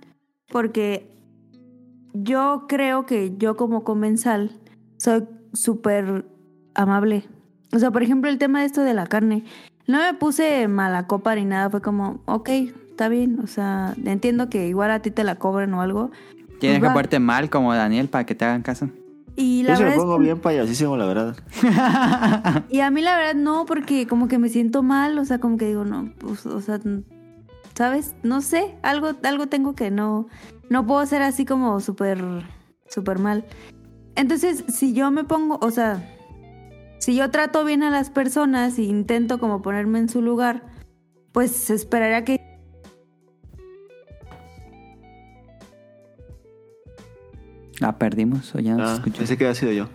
porque 0.50 1.10
yo 2.12 2.66
creo 2.68 3.06
que 3.06 3.36
yo 3.36 3.56
como 3.56 3.84
comensal 3.84 4.52
soy 4.96 5.26
súper 5.52 6.26
amable. 6.74 7.24
O 7.72 7.78
sea, 7.78 7.90
por 7.90 8.02
ejemplo, 8.02 8.30
el 8.30 8.38
tema 8.38 8.60
de 8.60 8.66
esto 8.66 8.82
de 8.82 8.94
la 8.94 9.06
carne. 9.06 9.44
No 9.86 9.98
me 9.98 10.12
puse 10.14 10.68
mala 10.68 11.06
copa 11.06 11.34
ni 11.34 11.44
nada, 11.44 11.70
fue 11.70 11.80
como, 11.80 12.20
ok, 12.26 12.48
está 12.90 13.08
bien. 13.08 13.40
O 13.40 13.46
sea, 13.46 13.94
entiendo 14.04 14.50
que 14.50 14.68
igual 14.68 14.90
a 14.90 15.00
ti 15.00 15.10
te 15.10 15.24
la 15.24 15.36
cobren 15.36 15.72
o 15.74 15.80
algo. 15.80 16.10
Tienes 16.58 16.78
Pues 16.78 16.80
que 16.80 16.88
va. 16.88 16.92
ponerte 16.94 17.18
mal 17.20 17.50
como 17.50 17.74
Daniel 17.74 18.08
para 18.08 18.24
que 18.26 18.34
te 18.34 18.44
hagan 18.44 18.62
caso. 18.62 18.88
Y 19.36 19.62
la 19.62 19.70
Yo 19.70 19.76
se 19.76 19.82
me 19.82 19.88
verdad 19.90 19.98
es 19.98 20.02
pongo 20.04 20.18
que- 20.18 20.24
bien 20.24 20.40
payasísimo, 20.40 20.96
la 20.96 21.06
verdad. 21.06 21.36
Y 22.70 22.80
a 22.80 22.90
mí 22.90 23.00
la 23.02 23.16
verdad 23.16 23.34
no, 23.34 23.64
porque 23.66 24.06
como 24.06 24.26
que 24.28 24.38
me 24.38 24.48
siento 24.48 24.82
mal, 24.82 25.18
o 25.18 25.24
sea, 25.24 25.38
como 25.38 25.56
que 25.56 25.66
digo, 25.66 25.84
no, 25.84 26.12
pues, 26.18 26.44
o 26.46 26.60
sea, 26.60 26.80
¿sabes? 27.74 28.14
No 28.22 28.40
sé, 28.40 28.74
algo, 28.82 29.12
algo 29.22 29.46
tengo 29.46 29.74
que 29.74 29.90
no, 29.90 30.26
no 30.70 30.84
puedo 30.86 31.04
ser 31.06 31.22
así 31.22 31.44
como 31.44 31.78
súper, 31.80 32.22
súper 32.88 33.18
mal. 33.20 33.44
Entonces, 34.16 34.64
si 34.68 34.92
yo 34.94 35.10
me 35.12 35.22
pongo, 35.22 35.58
o 35.62 35.70
sea, 35.70 36.04
si 36.98 37.14
yo 37.14 37.30
trato 37.30 37.64
bien 37.64 37.84
a 37.84 37.90
las 37.90 38.10
personas 38.10 38.76
e 38.78 38.82
intento 38.82 39.38
como 39.38 39.62
ponerme 39.62 40.00
en 40.00 40.08
su 40.08 40.20
lugar, 40.20 40.64
pues 41.30 41.52
se 41.52 41.74
esperaría 41.74 42.24
que 42.24 42.40
La 47.80 47.98
perdimos 47.98 48.54
o 48.54 48.58
ya 48.58 48.74
no 48.74 48.84
se 48.86 48.92
Ah, 48.92 48.94
escuchó. 48.96 49.18
pensé 49.18 49.36
que 49.38 49.44
había 49.44 49.54
sido 49.54 49.72
yo. 49.72 49.88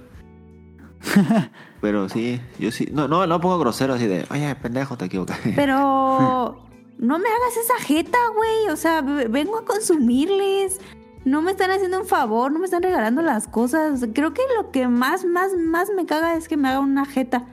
Pero 1.81 2.07
sí, 2.09 2.39
yo 2.59 2.71
sí. 2.71 2.87
No, 2.91 3.07
no, 3.07 3.27
no 3.27 3.41
pongo 3.41 3.59
grosero 3.59 3.93
así 3.93 4.07
de, 4.07 4.25
oye, 4.31 4.55
pendejo, 4.55 4.97
te 4.97 5.05
equivocaste. 5.05 5.53
Pero 5.55 6.65
no 6.97 7.19
me 7.19 7.27
hagas 7.27 7.57
esa 7.61 7.83
jeta, 7.85 8.17
güey. 8.35 8.69
O 8.71 8.75
sea, 8.77 9.01
vengo 9.01 9.57
a 9.57 9.65
consumirles. 9.65 10.79
No 11.25 11.41
me 11.41 11.51
están 11.51 11.71
haciendo 11.71 12.01
un 12.01 12.05
favor, 12.05 12.51
no 12.51 12.59
me 12.59 12.65
están 12.65 12.83
regalando 12.83 13.21
las 13.21 13.47
cosas. 13.47 14.05
Creo 14.13 14.33
que 14.33 14.41
lo 14.57 14.71
que 14.71 14.87
más, 14.89 15.23
más, 15.25 15.51
más 15.57 15.89
me 15.95 16.05
caga 16.05 16.35
es 16.35 16.47
que 16.49 16.57
me 16.57 16.67
haga 16.69 16.79
una 16.79 17.05
jeta. 17.05 17.45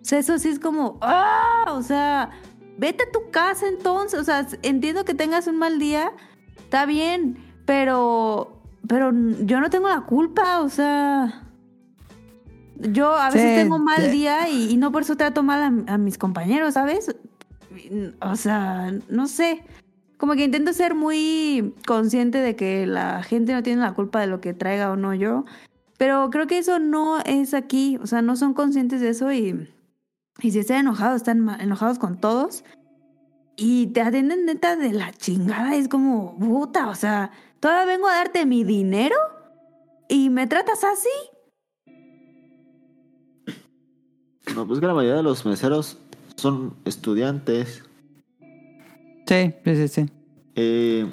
O 0.00 0.04
sea, 0.04 0.18
eso 0.18 0.38
sí 0.38 0.48
es 0.48 0.58
como, 0.58 0.98
¡ah! 1.02 1.64
O 1.68 1.82
sea, 1.82 2.30
vete 2.78 3.04
a 3.04 3.12
tu 3.12 3.30
casa 3.30 3.66
entonces. 3.68 4.18
O 4.20 4.24
sea, 4.24 4.46
entiendo 4.62 5.04
que 5.04 5.12
tengas 5.14 5.46
un 5.48 5.58
mal 5.58 5.78
día, 5.78 6.12
está 6.58 6.86
bien, 6.86 7.36
pero, 7.66 8.59
pero 8.90 9.12
yo 9.44 9.60
no 9.60 9.70
tengo 9.70 9.88
la 9.88 10.00
culpa, 10.00 10.60
o 10.60 10.68
sea. 10.68 11.44
Yo 12.76 13.14
a 13.14 13.30
veces 13.30 13.50
Sí, 13.56 13.62
tengo 13.62 13.78
mal 13.78 14.02
sí. 14.06 14.10
día 14.10 14.48
y, 14.48 14.70
y 14.72 14.76
no 14.76 14.90
por 14.90 15.02
eso 15.02 15.16
trato 15.16 15.44
mal 15.44 15.84
a, 15.86 15.94
a 15.94 15.98
mis 15.98 16.18
compañeros, 16.18 16.74
¿sabes? 16.74 17.14
O 18.20 18.34
sea, 18.36 18.92
no 19.08 19.28
sé. 19.28 19.62
Como 20.18 20.32
que 20.34 20.44
intento 20.44 20.72
ser 20.72 20.94
muy 20.94 21.72
consciente 21.86 22.38
de 22.38 22.56
que 22.56 22.86
la 22.86 23.22
gente 23.22 23.52
no 23.52 23.62
tiene 23.62 23.80
la 23.82 23.94
culpa 23.94 24.20
de 24.20 24.26
lo 24.26 24.40
que 24.40 24.54
traiga 24.54 24.90
o 24.90 24.96
no 24.96 25.14
yo. 25.14 25.44
Pero 25.98 26.30
creo 26.30 26.46
que 26.48 26.58
eso 26.58 26.78
no 26.80 27.20
es 27.20 27.54
aquí. 27.54 27.96
O 28.02 28.06
sea, 28.08 28.22
no 28.22 28.34
son 28.34 28.54
conscientes 28.54 29.00
de 29.00 29.10
eso 29.10 29.32
y, 29.32 29.68
y 30.40 30.50
si 30.50 30.58
están 30.58 30.78
enojados, 30.78 31.16
están 31.18 31.48
enojados 31.60 31.98
con 31.98 32.18
todos. 32.18 32.64
y 33.56 33.88
te 33.88 34.00
atienden 34.00 34.46
neta 34.46 34.74
de 34.76 34.92
la 34.92 35.12
chingada. 35.12 35.76
Es 35.76 35.88
como, 35.88 36.36
puta, 36.38 36.88
o 36.88 36.94
sea, 36.94 37.30
todavía 37.60 37.84
vengo 37.96 38.08
a 38.08 38.14
darte 38.14 38.46
mi 38.46 38.64
dinero 38.64 39.16
y 40.08 40.30
me 40.30 40.46
tratas 40.46 40.82
así. 40.84 41.08
No, 44.54 44.66
pues 44.66 44.80
que 44.80 44.86
la 44.86 44.94
mayoría 44.94 45.18
de 45.18 45.22
los 45.22 45.46
meseros 45.46 45.98
son 46.36 46.74
estudiantes. 46.84 47.84
Sí, 49.26 49.54
sí, 49.64 49.76
sí, 49.76 49.88
sí. 49.88 50.06
Eh, 50.56 51.08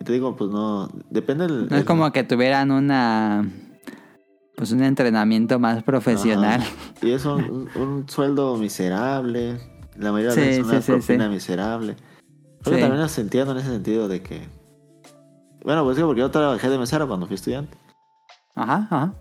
y 0.00 0.04
te 0.04 0.12
digo, 0.12 0.36
pues 0.36 0.50
no, 0.50 0.88
depende 1.10 1.46
del... 1.46 1.68
No 1.68 1.76
es 1.76 1.84
como 1.84 2.10
que 2.12 2.24
tuvieran 2.24 2.70
una... 2.70 3.46
Pues 4.56 4.72
un 4.72 4.82
entrenamiento 4.82 5.58
más 5.58 5.82
profesional. 5.82 6.62
Ajá. 6.62 6.72
Y 7.02 7.10
es 7.10 7.26
un, 7.26 8.06
sueldo 8.08 8.56
miserable. 8.56 9.60
La 9.98 10.12
mayoría 10.12 10.30
Sí, 10.32 10.40
de 10.40 10.46
veces 10.46 10.64
una 10.64 10.80
sí, 10.80 10.86
sí, 10.86 10.92
propina 10.92 11.24
sí. 11.26 11.30
miserable. 11.30 11.96
Pero 12.64 12.76
Sí. 12.76 12.82
también 12.82 13.02
los 13.02 13.18
entiendo 13.18 13.52
en 13.52 13.58
ese 13.58 13.68
sentido 13.68 14.08
de 14.08 14.22
que... 14.22 14.48
Bueno, 15.66 15.84
pues 15.84 15.96
digo, 15.96 16.08
porque 16.08 16.20
yo 16.20 16.30
trabajé 16.30 16.70
de 16.70 16.78
mesero 16.78 17.06
cuando 17.08 17.26
fui 17.26 17.34
estudiante. 17.34 17.76
Ajá, 18.54 18.86
ajá. 18.90 19.12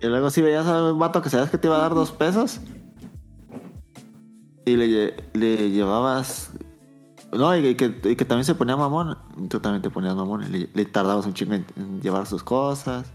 Y 0.00 0.06
luego 0.08 0.28
si 0.28 0.42
veías 0.42 0.66
a 0.66 0.92
un 0.92 0.98
vato 0.98 1.22
que 1.22 1.30
sabías 1.30 1.48
que 1.50 1.56
te 1.56 1.68
iba 1.68 1.76
a 1.76 1.80
dar 1.82 1.94
dos 1.94 2.10
pesos. 2.10 2.60
Y 4.66 4.76
le, 4.76 4.86
lle- 4.88 5.14
le 5.34 5.70
llevabas... 5.70 6.50
No, 7.32 7.56
y 7.56 7.74
que, 7.76 7.98
y 8.04 8.16
que 8.16 8.24
también 8.24 8.44
se 8.44 8.54
ponía 8.56 8.76
mamón. 8.76 9.16
Tú 9.48 9.60
también 9.60 9.80
te 9.82 9.88
ponías 9.88 10.14
mamón. 10.16 10.50
Le, 10.52 10.68
le 10.74 10.84
tardabas 10.84 11.24
un 11.26 11.32
chingo 11.32 11.54
en, 11.54 11.64
en 11.76 12.00
llevar 12.02 12.26
sus 12.26 12.42
cosas. 12.42 13.06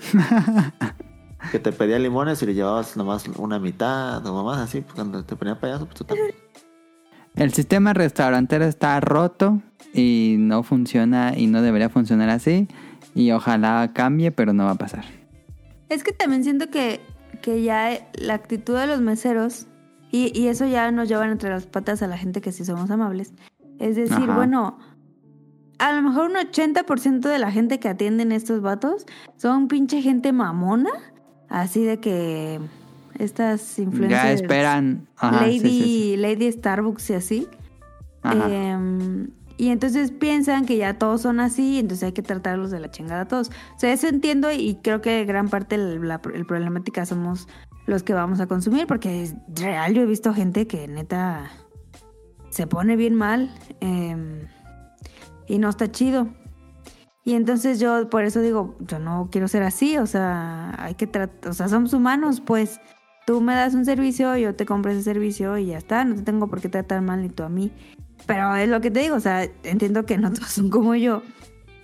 que 1.52 1.58
te 1.58 1.72
pedía 1.72 1.98
limones 1.98 2.42
y 2.42 2.46
le 2.46 2.54
llevabas 2.54 2.96
nomás 2.96 3.26
una 3.38 3.58
mitad 3.60 4.26
o 4.26 4.34
mamás 4.34 4.58
así. 4.58 4.80
Pues 4.80 4.94
cuando 4.94 5.24
te 5.24 5.36
ponía 5.36 5.58
payaso, 5.58 5.86
pues 5.86 5.98
tú 5.98 6.04
también. 6.04 6.34
El 7.36 7.52
sistema 7.52 7.92
restaurantero 7.92 8.64
está 8.64 9.00
roto 9.00 9.62
y 9.94 10.36
no 10.38 10.62
funciona 10.62 11.32
y 11.36 11.46
no 11.46 11.62
debería 11.62 11.88
funcionar 11.88 12.28
así. 12.28 12.68
Y 13.14 13.30
ojalá 13.32 13.90
cambie, 13.94 14.30
pero 14.30 14.52
no 14.52 14.64
va 14.64 14.72
a 14.72 14.76
pasar. 14.76 15.04
Es 15.88 16.02
que 16.04 16.12
también 16.12 16.44
siento 16.44 16.70
que, 16.70 17.00
que 17.42 17.62
ya 17.62 18.08
la 18.14 18.34
actitud 18.34 18.78
de 18.78 18.86
los 18.86 19.00
meseros, 19.00 19.66
y, 20.10 20.38
y 20.38 20.48
eso 20.48 20.66
ya 20.66 20.90
nos 20.90 21.08
llevan 21.08 21.30
entre 21.30 21.50
las 21.50 21.66
patas 21.66 22.02
a 22.02 22.06
la 22.06 22.16
gente 22.16 22.40
que 22.40 22.52
sí 22.52 22.64
somos 22.64 22.90
amables, 22.90 23.32
es 23.78 23.96
decir, 23.96 24.24
Ajá. 24.24 24.36
bueno, 24.36 24.78
a 25.78 25.92
lo 25.92 26.02
mejor 26.02 26.30
un 26.30 26.36
80% 26.36 27.20
de 27.20 27.38
la 27.38 27.50
gente 27.50 27.80
que 27.80 27.88
atienden 27.88 28.30
estos 28.30 28.62
vatos 28.62 29.04
son 29.36 29.68
pinche 29.68 30.00
gente 30.00 30.32
mamona, 30.32 30.90
así 31.48 31.84
de 31.84 31.98
que 31.98 32.60
estas 33.22 33.78
influencers... 33.78 34.22
Ya 34.22 34.32
esperan. 34.32 35.08
Ajá, 35.16 35.42
Lady, 35.42 35.60
sí, 35.60 35.68
sí, 35.68 35.82
sí. 35.82 36.16
Lady 36.16 36.52
Starbucks 36.52 37.10
y 37.10 37.14
así. 37.14 37.48
Ajá. 38.22 38.48
Em, 38.50 39.28
y 39.56 39.68
entonces 39.68 40.10
piensan 40.10 40.66
que 40.66 40.76
ya 40.76 40.98
todos 40.98 41.20
son 41.20 41.38
así, 41.38 41.78
entonces 41.78 42.04
hay 42.04 42.12
que 42.12 42.22
tratarlos 42.22 42.70
de 42.70 42.80
la 42.80 42.90
chingada 42.90 43.22
a 43.22 43.28
todos. 43.28 43.48
O 43.48 43.78
sea, 43.78 43.92
eso 43.92 44.08
entiendo 44.08 44.50
y 44.50 44.76
creo 44.82 45.00
que 45.00 45.24
gran 45.24 45.48
parte 45.48 45.78
de 45.78 45.98
la 46.00 46.20
problemática 46.20 47.06
somos 47.06 47.48
los 47.86 48.02
que 48.02 48.14
vamos 48.14 48.40
a 48.40 48.46
consumir, 48.46 48.86
porque 48.86 49.22
es 49.22 49.34
real, 49.54 49.94
yo 49.94 50.02
he 50.02 50.06
visto 50.06 50.32
gente 50.34 50.66
que 50.66 50.88
neta 50.88 51.50
se 52.50 52.66
pone 52.66 52.96
bien 52.96 53.14
mal 53.14 53.54
em, 53.80 54.48
y 55.46 55.58
no 55.58 55.68
está 55.68 55.90
chido. 55.90 56.28
Y 57.24 57.34
entonces 57.34 57.78
yo 57.78 58.08
por 58.10 58.24
eso 58.24 58.40
digo, 58.40 58.76
yo 58.80 58.98
no 58.98 59.28
quiero 59.30 59.46
ser 59.46 59.62
así, 59.62 59.96
o 59.96 60.06
sea, 60.06 60.74
hay 60.78 60.94
que 60.94 61.06
tratar, 61.06 61.50
o 61.50 61.54
sea, 61.54 61.68
somos 61.68 61.92
humanos, 61.92 62.40
pues 62.40 62.80
tú 63.26 63.40
me 63.40 63.54
das 63.54 63.74
un 63.74 63.84
servicio, 63.84 64.36
yo 64.36 64.54
te 64.54 64.66
compro 64.66 64.90
ese 64.92 65.02
servicio 65.02 65.56
y 65.58 65.66
ya 65.66 65.78
está, 65.78 66.04
no 66.04 66.14
te 66.16 66.22
tengo 66.22 66.48
por 66.48 66.60
qué 66.60 66.68
tratar 66.68 67.02
mal 67.02 67.22
ni 67.22 67.28
tú 67.28 67.42
a 67.42 67.48
mí. 67.48 67.70
Pero 68.26 68.54
es 68.56 68.68
lo 68.68 68.80
que 68.80 68.90
te 68.90 69.00
digo, 69.00 69.16
o 69.16 69.20
sea, 69.20 69.48
entiendo 69.64 70.04
que 70.06 70.16
no 70.18 70.32
todos 70.32 70.48
son 70.50 70.70
como 70.70 70.94
yo 70.94 71.22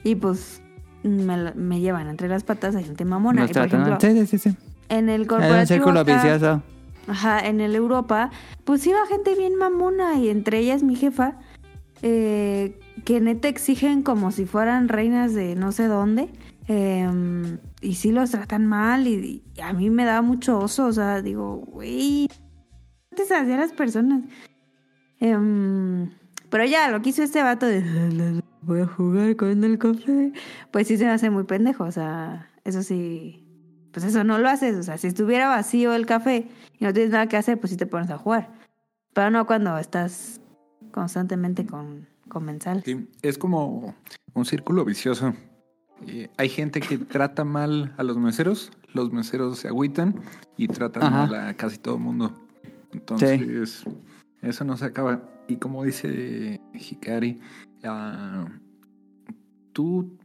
y 0.05 0.15
pues 0.15 0.63
me, 1.03 1.53
me 1.55 1.81
llevan 1.81 2.09
entre 2.09 2.29
las 2.29 2.45
patas 2.45 2.75
a 2.77 2.81
gente 2.83 3.05
mamona. 3.05 3.43
Nos 3.43 3.51
Y 3.51 3.55
por 3.55 3.67
ejemplo, 3.67 3.99
Sí, 4.01 4.27
sí, 4.27 4.39
sí, 4.39 4.57
en 4.89 5.09
el 5.09 5.27
corporativo 5.27 5.61
un 5.61 5.67
círculo 5.67 6.01
acá- 6.01 6.15
vicioso. 6.15 6.63
Ajá, 7.09 7.41
en 7.41 7.61
el 7.61 7.75
Europa, 7.75 8.31
pues 8.65 8.87
iba 8.87 8.99
gente 9.09 9.35
bien 9.35 9.55
mamona 9.57 10.17
y 10.19 10.29
entre 10.29 10.59
ellas 10.59 10.83
mi 10.83 10.95
jefa, 10.95 11.37
eh, 12.03 12.79
que 13.05 13.21
neta 13.21 13.49
exigen 13.49 14.03
como 14.03 14.31
si 14.31 14.45
fueran 14.45 14.89
reinas 14.89 15.35
de 15.35 15.55
no 15.57 15.73
sé 15.73 15.87
dónde. 15.87 16.29
eh, 16.69 17.09
y 17.81 17.95
sí 17.95 18.13
los 18.13 18.31
tratan 18.31 18.67
mal 18.67 19.07
y, 19.07 19.43
a 19.63 19.73
mí 19.73 19.91
me 19.91 20.05
da 20.05 20.23
mucho 20.23 20.59
oso, 20.59 20.87
o 20.87 20.93
sea, 20.93 21.23
digo, 21.23 21.57
güey, 21.57 22.29
antes 23.11 23.31
hacía 23.31 23.57
las 23.57 23.73
personas. 23.73 24.23
Em, 25.21 26.11
pero 26.51 26.65
ya, 26.65 26.91
lo 26.91 27.03
que 27.03 27.11
hizo 27.11 27.23
este 27.23 27.43
vato 27.43 27.67
de 27.67 28.43
voy 28.63 28.81
a 28.81 28.87
jugar 28.87 29.37
con 29.37 29.65
el 29.65 29.79
café, 29.79 30.33
pues 30.71 30.89
sí 30.89 30.97
se 30.97 31.05
me 31.05 31.11
hace 31.11 31.31
muy 31.31 31.45
pendejo, 31.45 31.85
o 31.85 31.93
sea, 31.93 32.51
eso 32.65 32.83
sí, 32.83 33.45
pues 33.93 34.05
eso 34.05 34.25
no 34.25 34.39
lo 34.39 34.49
haces, 34.49 34.77
o 34.77 34.83
sea, 34.83 34.99
si 34.99 35.07
estuviera 35.07 35.49
vacío 35.49 35.95
el 35.95 36.07
café 36.07 36.49
y 36.79 36.85
no 36.85 36.93
tienes 36.93 37.13
nada 37.13 37.29
que 37.29 37.37
hacer, 37.37 37.59
pues 37.59 37.71
sí 37.71 37.77
te 37.77 37.87
pones 37.87 38.11
a 38.11 38.19
jugar, 38.19 38.51
pero 39.15 39.31
no 39.31 39.47
cuando 39.47 39.79
estás 39.79 40.41
constantemente 40.93 41.67
con 41.67 42.07
comensal. 42.29 42.83
Sí, 42.85 43.09
es 43.23 43.39
como 43.39 43.95
un 44.35 44.45
círculo 44.45 44.85
vicioso. 44.85 45.35
Eh, 46.07 46.31
hay 46.37 46.49
gente 46.49 46.81
que 46.81 46.99
trata 46.99 47.45
mal 47.45 47.93
a 47.97 48.03
los 48.03 48.17
meseros, 48.17 48.71
los 48.95 49.13
meseros 49.13 49.59
se 49.59 49.69
agüitan 49.69 50.15
y 50.57 50.69
tratan 50.69 51.05
Ajá. 51.05 51.27
mal 51.27 51.35
a 51.35 51.55
casi 51.55 51.79
todo 51.79 51.97
el 51.97 52.01
mundo. 52.01 52.33
Entonces, 52.93 53.85
eso 54.43 54.65
no 54.65 54.77
se 54.77 54.85
acaba. 54.85 55.23
Y 55.49 55.57
como 55.57 55.85
dice 55.85 56.61
Hikari, 56.75 57.41
ah, 57.85 58.47
tú 59.73 60.19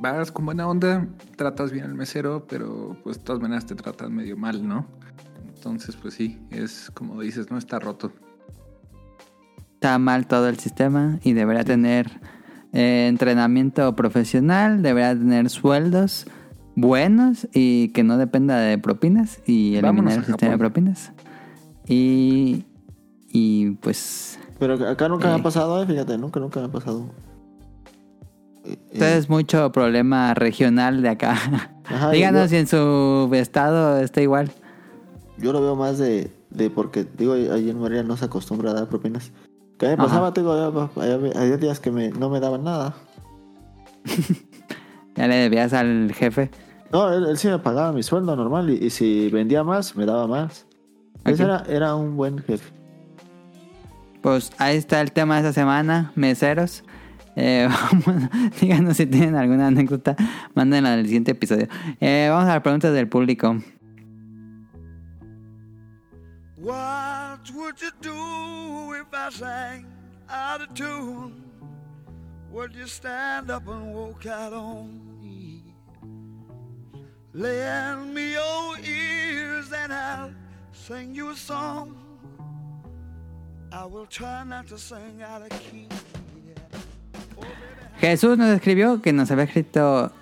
vas 0.00 0.32
con 0.32 0.44
buena 0.46 0.68
onda, 0.68 1.08
tratas 1.36 1.72
bien 1.72 1.84
al 1.84 1.94
mesero, 1.94 2.46
pero 2.48 2.96
pues 3.02 3.18
de 3.18 3.24
todas 3.24 3.40
maneras 3.40 3.66
te 3.66 3.74
tratan 3.74 4.14
medio 4.14 4.36
mal, 4.36 4.66
¿no? 4.66 4.86
Entonces, 5.54 5.96
pues 5.96 6.14
sí, 6.14 6.38
es 6.50 6.90
como 6.92 7.20
dices, 7.20 7.50
no 7.50 7.58
está 7.58 7.78
roto. 7.78 8.12
Está 9.74 9.98
mal 9.98 10.26
todo 10.26 10.48
el 10.48 10.58
sistema 10.58 11.18
y 11.22 11.32
debería 11.32 11.64
tener 11.64 12.20
eh, 12.72 13.06
entrenamiento 13.08 13.94
profesional, 13.96 14.82
debería 14.82 15.10
tener 15.14 15.48
sueldos 15.50 16.26
buenos 16.74 17.46
y 17.52 17.88
que 17.88 18.02
no 18.02 18.16
dependa 18.16 18.58
de 18.58 18.78
propinas 18.78 19.40
y 19.46 19.76
eliminar 19.76 20.18
el 20.18 20.24
sistema 20.24 20.52
de 20.52 20.58
propinas. 20.58 21.12
Y, 21.86 22.64
y 23.28 23.72
pues 23.82 24.38
Pero 24.58 24.74
acá 24.88 25.08
nunca 25.08 25.28
me 25.28 25.34
Eh. 25.36 25.40
ha 25.40 25.42
pasado, 25.42 25.82
eh, 25.82 25.86
fíjate, 25.86 26.16
nunca, 26.16 26.40
nunca 26.40 26.60
me 26.60 26.66
ha 26.66 26.70
pasado. 26.70 27.10
Eh, 28.64 28.78
eh, 28.92 29.16
es 29.18 29.28
mucho 29.28 29.70
problema 29.72 30.34
regional 30.34 31.02
de 31.02 31.08
acá. 31.10 31.32
Ajá, 31.84 32.10
Díganos 32.10 32.42
yo- 32.42 32.48
si 32.48 32.56
en 32.56 32.66
su 32.68 33.28
estado 33.34 33.98
está 34.00 34.22
igual. 34.22 34.50
Yo 35.38 35.52
lo 35.52 35.60
veo 35.60 35.74
más 35.76 35.98
de, 35.98 36.30
de 36.50 36.70
porque, 36.70 37.04
digo, 37.18 37.32
ahí 37.32 37.68
en 37.68 37.78
Morelia 37.78 38.04
no 38.04 38.16
se 38.16 38.26
acostumbra 38.26 38.70
a 38.70 38.74
dar 38.74 38.88
propinas. 38.88 39.32
Que 39.82 39.88
me 39.88 39.96
pasaba, 39.96 40.32
te 40.32 40.42
digo, 40.42 40.52
había, 40.52 41.56
días 41.56 41.80
que 41.80 41.90
me, 41.90 42.10
no 42.10 42.30
me 42.30 42.38
daban 42.38 42.62
nada. 42.62 42.94
Ya 45.16 45.26
le 45.26 45.34
debías 45.34 45.72
al 45.72 46.12
jefe. 46.14 46.50
No, 46.92 47.12
él, 47.12 47.26
él 47.26 47.36
sí 47.36 47.48
me 47.48 47.58
pagaba 47.58 47.90
mi 47.92 48.02
sueldo 48.04 48.34
normal 48.36 48.70
y, 48.70 48.74
y 48.86 48.90
si 48.90 49.28
vendía 49.28 49.62
más, 49.64 49.94
me 49.96 50.06
daba 50.06 50.26
más. 50.28 50.66
Ese 51.24 51.42
era, 51.42 51.64
era 51.68 51.96
un 51.96 52.16
buen 52.16 52.38
jefe. 52.38 52.64
Pues 54.22 54.52
ahí 54.58 54.76
está 54.76 55.00
el 55.00 55.10
tema 55.10 55.34
de 55.34 55.40
esta 55.48 55.52
semana, 55.52 56.12
meseros. 56.14 56.84
Eh, 57.34 57.68
vamos- 58.06 58.30
díganos 58.60 58.96
si 58.96 59.06
tienen 59.06 59.34
alguna 59.34 59.66
anécdota, 59.66 60.14
mándenla 60.54 60.94
al 60.94 61.04
siguiente 61.04 61.32
episodio. 61.32 61.66
Eh, 62.00 62.28
vamos 62.30 62.48
a 62.48 62.54
las 62.54 62.62
preguntas 62.62 62.94
del 62.94 63.08
público. 63.08 63.56
What 67.42 67.54
would 67.56 67.82
you 67.82 67.90
do 68.00 68.92
if 68.94 69.12
I 69.12 69.28
sang 69.30 69.86
out 70.30 70.60
of 70.60 70.74
tune? 70.74 71.42
Would 72.52 72.72
you 72.72 72.86
stand 72.86 73.50
up 73.50 73.66
and 73.66 73.92
walk 73.92 74.26
out 74.26 74.52
on 74.52 75.00
me? 75.20 75.74
Me 77.34 77.62
and 77.62 78.16
I'll 79.92 80.30
sing 80.72 81.16
you 81.16 81.30
a 81.30 81.36
song. 81.36 81.96
I 83.72 83.86
will 83.86 84.06
try 84.06 84.44
not 84.44 84.68
to 84.68 84.78
sing 84.78 85.20
out 85.24 85.42
of. 85.42 85.48
Jesús 88.00 88.38
nos 88.38 88.54
escribió 88.54 89.02
que 89.02 89.12
nos 89.12 89.32
había 89.32 89.44
escrito 89.44 90.12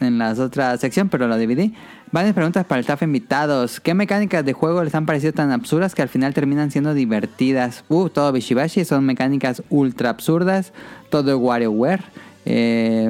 en 0.00 0.18
la 0.18 0.32
otra 0.32 0.76
sección, 0.76 1.08
pero 1.08 1.28
lo 1.28 1.38
dividí. 1.38 1.74
Varias 2.10 2.34
preguntas 2.34 2.64
para 2.64 2.78
el 2.78 2.84
staff 2.84 3.02
invitados. 3.02 3.80
¿Qué 3.80 3.92
mecánicas 3.94 4.44
de 4.44 4.52
juego 4.54 4.82
les 4.82 4.94
han 4.94 5.04
parecido 5.04 5.32
tan 5.34 5.52
absurdas 5.52 5.94
que 5.94 6.00
al 6.02 6.08
final 6.08 6.32
terminan 6.32 6.70
siendo 6.70 6.94
divertidas? 6.94 7.84
Uh, 7.88 8.08
todo 8.08 8.32
Bishibashi 8.32 8.84
son 8.84 9.04
mecánicas 9.04 9.62
ultra 9.68 10.10
absurdas. 10.10 10.72
Todo 11.10 11.38
WarioWare. 11.38 12.02
Eh, 12.46 13.08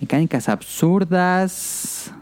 mecánicas 0.00 0.48
absurdas. 0.48 2.12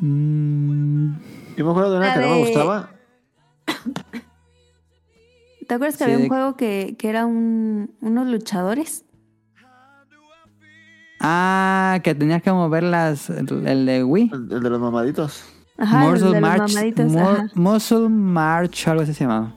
Mm, 0.00 1.10
Yo 1.56 1.64
me 1.64 1.70
acuerdo 1.70 1.92
de 1.92 1.98
una 1.98 2.14
que 2.14 2.20
no 2.20 2.28
me 2.30 2.38
gustaba. 2.40 2.90
¿Te 5.66 5.74
acuerdas 5.74 5.96
que 5.96 6.04
Sí. 6.04 6.10
había 6.10 6.22
un 6.22 6.28
juego 6.28 6.56
que, 6.56 6.94
que 6.98 7.08
era 7.08 7.26
un, 7.26 7.90
unos 8.00 8.28
luchadores? 8.28 9.04
Ah, 11.20 11.98
que 12.04 12.14
tenías 12.14 12.42
que 12.42 12.52
mover 12.52 12.82
las, 12.82 13.30
el, 13.30 13.66
el 13.66 13.86
de 13.86 14.04
Wii. 14.04 14.30
El, 14.32 14.52
el 14.52 14.62
de 14.62 14.70
los 14.70 14.80
mamaditos. 14.80 15.44
Ajá, 15.78 16.04
el 16.04 16.10
Muscle 16.10 16.26
de 16.28 16.40
los 16.40 16.50
March. 16.50 16.72
mamaditos, 16.74 17.12
Mo- 17.12 17.20
ajá. 17.30 17.46
Muscle 17.54 18.08
March, 18.08 18.88
algo 18.88 19.02
así 19.02 19.14
se 19.14 19.24
llamaba. 19.24 19.52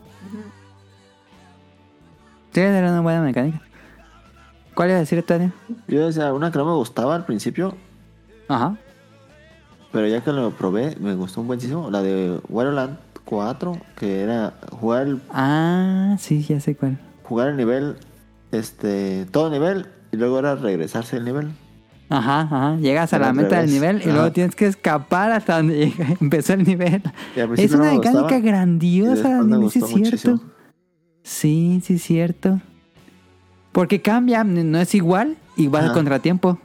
Sí, 2.53 2.61
era 2.61 2.89
una 2.91 3.01
buena 3.01 3.21
mecánica. 3.21 3.61
¿Cuál 4.73 4.89
iba 4.89 4.97
a 4.97 5.01
decir, 5.01 5.21
Tania? 5.23 5.51
Yo 5.87 6.07
decía, 6.07 6.33
una 6.33 6.51
que 6.51 6.57
no 6.57 6.65
me 6.65 6.73
gustaba 6.73 7.15
al 7.15 7.25
principio, 7.25 7.75
Ajá. 8.47 8.77
pero 9.91 10.07
ya 10.07 10.21
que 10.23 10.31
lo 10.31 10.51
probé, 10.51 10.95
me 10.99 11.13
gustó 11.15 11.43
muchísimo. 11.43 11.91
La 11.91 12.01
de 12.01 12.39
Wario 12.49 12.71
Land 12.71 12.97
4, 13.25 13.77
que 13.97 14.21
era 14.21 14.53
jugar 14.71 15.07
el, 15.07 15.21
Ah, 15.31 16.15
sí, 16.17 16.41
ya 16.43 16.59
sé 16.59 16.75
cuál. 16.75 16.97
jugar 17.23 17.49
el 17.49 17.57
nivel, 17.57 17.97
este, 18.51 19.25
todo 19.31 19.49
nivel, 19.49 19.87
y 20.11 20.17
luego 20.17 20.39
era 20.39 20.55
regresarse 20.55 21.17
el 21.17 21.25
nivel. 21.25 21.51
Ajá, 22.09 22.41
ajá. 22.41 22.75
Llegas 22.77 23.13
a 23.13 23.19
la 23.19 23.33
meta 23.33 23.61
del 23.61 23.69
nivel 23.71 24.01
y 24.03 24.11
luego 24.11 24.31
tienes 24.31 24.55
que 24.55 24.65
escapar 24.65 25.31
hasta 25.31 25.57
donde 25.57 25.87
llega- 25.91 26.15
empezó 26.21 26.53
el 26.53 26.63
nivel. 26.63 27.03
Es 27.55 27.71
una 27.73 27.85
me 27.85 27.91
mecánica 27.97 28.21
gustaba, 28.21 28.39
grandiosa, 28.39 29.41
me 29.43 29.69
sí 29.69 29.79
es 29.79 29.85
cierto. 29.85 29.97
muchísimo. 29.97 30.41
Sí, 31.23 31.81
sí 31.83 31.93
es 31.95 32.01
cierto. 32.03 32.59
Porque 33.71 34.01
cambia, 34.01 34.43
no 34.43 34.79
es 34.79 34.95
igual 34.95 35.37
y 35.55 35.67
vas 35.67 35.83
a 35.83 35.85
Ajá. 35.87 35.93
contratiempo. 35.93 36.57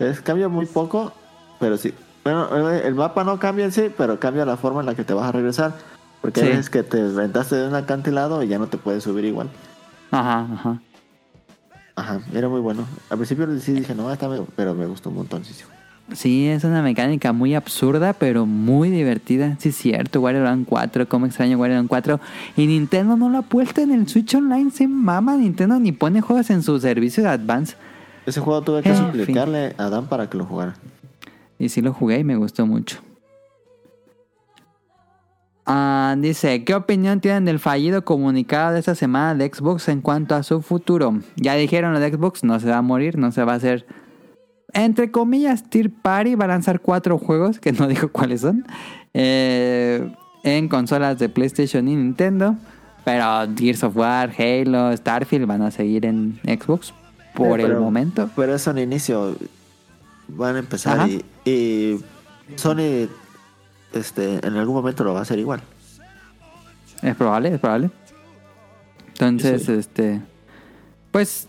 Es, 0.00 0.20
cambia 0.20 0.48
muy 0.48 0.66
poco, 0.66 1.12
pero 1.60 1.76
sí. 1.76 1.94
Bueno, 2.24 2.68
el 2.70 2.94
mapa 2.96 3.22
no 3.22 3.38
cambia 3.38 3.64
en 3.66 3.72
sí, 3.72 3.84
pero 3.96 4.18
cambia 4.18 4.44
la 4.44 4.56
forma 4.56 4.80
en 4.80 4.86
la 4.86 4.94
que 4.94 5.04
te 5.04 5.14
vas 5.14 5.28
a 5.28 5.32
regresar. 5.32 5.74
Porque 6.20 6.40
Sí. 6.40 6.46
hay 6.46 6.52
veces 6.52 6.68
que 6.68 6.82
te 6.82 7.12
rentaste 7.12 7.54
de 7.56 7.68
un 7.68 7.74
acantilado 7.76 8.42
y 8.42 8.48
ya 8.48 8.58
no 8.58 8.66
te 8.66 8.76
puedes 8.76 9.04
subir 9.04 9.24
igual. 9.24 9.48
Ajá, 10.10 10.46
ajá. 10.52 10.82
Ajá, 12.00 12.22
era 12.32 12.48
muy 12.48 12.60
bueno. 12.60 12.86
Al 13.10 13.18
principio 13.18 13.46
sí 13.60 13.72
dije, 13.72 13.94
no, 13.94 14.10
está 14.10 14.26
pero 14.56 14.74
me 14.74 14.86
gustó 14.86 15.10
un 15.10 15.16
montón. 15.16 15.44
Sí, 15.44 15.52
sí. 15.52 15.64
Sí, 16.14 16.48
es 16.48 16.64
una 16.64 16.80
mecánica 16.80 17.34
muy 17.34 17.54
absurda, 17.54 18.14
pero 18.14 18.46
muy 18.46 18.88
divertida. 18.88 19.56
Sí, 19.60 19.68
es 19.68 19.76
cierto. 19.76 20.22
Wario 20.22 20.42
Land 20.42 20.66
4, 20.66 21.06
como 21.10 21.26
extraño 21.26 21.58
Wario 21.58 21.76
Land 21.76 21.88
4. 21.88 22.18
Y 22.56 22.66
Nintendo 22.66 23.18
no 23.18 23.28
lo 23.28 23.36
ha 23.36 23.42
puesto 23.42 23.82
en 23.82 23.92
el 23.92 24.08
Switch 24.08 24.34
Online. 24.34 24.70
Se 24.70 24.88
mama 24.88 25.36
Nintendo 25.36 25.78
ni 25.78 25.92
pone 25.92 26.22
juegos 26.22 26.48
en 26.48 26.62
su 26.62 26.80
servicio 26.80 27.22
de 27.22 27.28
Advance. 27.28 27.76
Ese 28.24 28.40
juego 28.40 28.62
tuve 28.62 28.82
que 28.82 28.88
En 28.88 28.96
suplicarle 28.96 29.74
a 29.76 29.90
Dan 29.90 30.06
para 30.06 30.30
que 30.30 30.38
lo 30.38 30.46
jugara. 30.46 30.74
Y 31.58 31.68
sí 31.68 31.82
lo 31.82 31.92
jugué 31.92 32.18
y 32.18 32.24
me 32.24 32.36
gustó 32.36 32.64
mucho. 32.64 32.96
Ah, 35.66 36.16
dice, 36.18 36.64
¿qué 36.64 36.74
opinión 36.74 37.20
tienen 37.20 37.44
del 37.44 37.58
fallido 37.58 38.04
comunicado 38.04 38.72
de 38.72 38.80
esta 38.80 38.94
semana 38.94 39.34
de 39.34 39.50
Xbox 39.52 39.88
en 39.88 40.00
cuanto 40.00 40.34
a 40.34 40.42
su 40.42 40.62
futuro? 40.62 41.20
Ya 41.36 41.54
dijeron 41.54 41.92
lo 41.92 42.00
de 42.00 42.10
Xbox, 42.12 42.42
no 42.44 42.58
se 42.58 42.68
va 42.68 42.78
a 42.78 42.82
morir, 42.82 43.18
no 43.18 43.30
se 43.32 43.44
va 43.44 43.52
a 43.52 43.56
hacer... 43.56 43.86
Entre 44.72 45.10
comillas, 45.10 45.68
Tier 45.68 45.90
Party 45.90 46.36
va 46.36 46.44
a 46.44 46.48
lanzar 46.48 46.80
cuatro 46.80 47.18
juegos, 47.18 47.58
que 47.60 47.72
no 47.72 47.86
dijo 47.88 48.08
cuáles 48.08 48.40
son, 48.40 48.64
eh, 49.14 50.12
en 50.44 50.68
consolas 50.68 51.18
de 51.18 51.28
PlayStation 51.28 51.86
y 51.88 51.96
Nintendo. 51.96 52.56
Pero 53.04 53.24
Gears 53.56 53.82
of 53.84 53.96
War, 53.96 54.30
Halo, 54.38 54.96
Starfield 54.96 55.46
van 55.46 55.62
a 55.62 55.70
seguir 55.70 56.04
en 56.04 56.38
Xbox 56.44 56.92
por 57.34 57.60
Eh, 57.60 57.64
el 57.64 57.76
momento. 57.76 58.28
Pero 58.36 58.54
eso 58.54 58.70
en 58.72 58.78
inicio 58.78 59.36
van 60.28 60.56
a 60.56 60.58
empezar 60.60 60.98
Ajá. 61.00 61.08
y, 61.08 61.24
y 61.44 61.98
Sony 62.56 63.08
este, 63.92 64.44
en 64.46 64.56
algún 64.56 64.74
momento 64.74 65.04
lo 65.04 65.12
va 65.12 65.20
a 65.20 65.22
hacer 65.22 65.38
igual. 65.38 65.60
Es 67.02 67.14
probable, 67.16 67.54
es 67.54 67.60
probable. 67.60 67.90
Entonces, 69.08 69.64
Sí. 69.64 69.72
este. 69.72 70.20
Pues. 71.10 71.46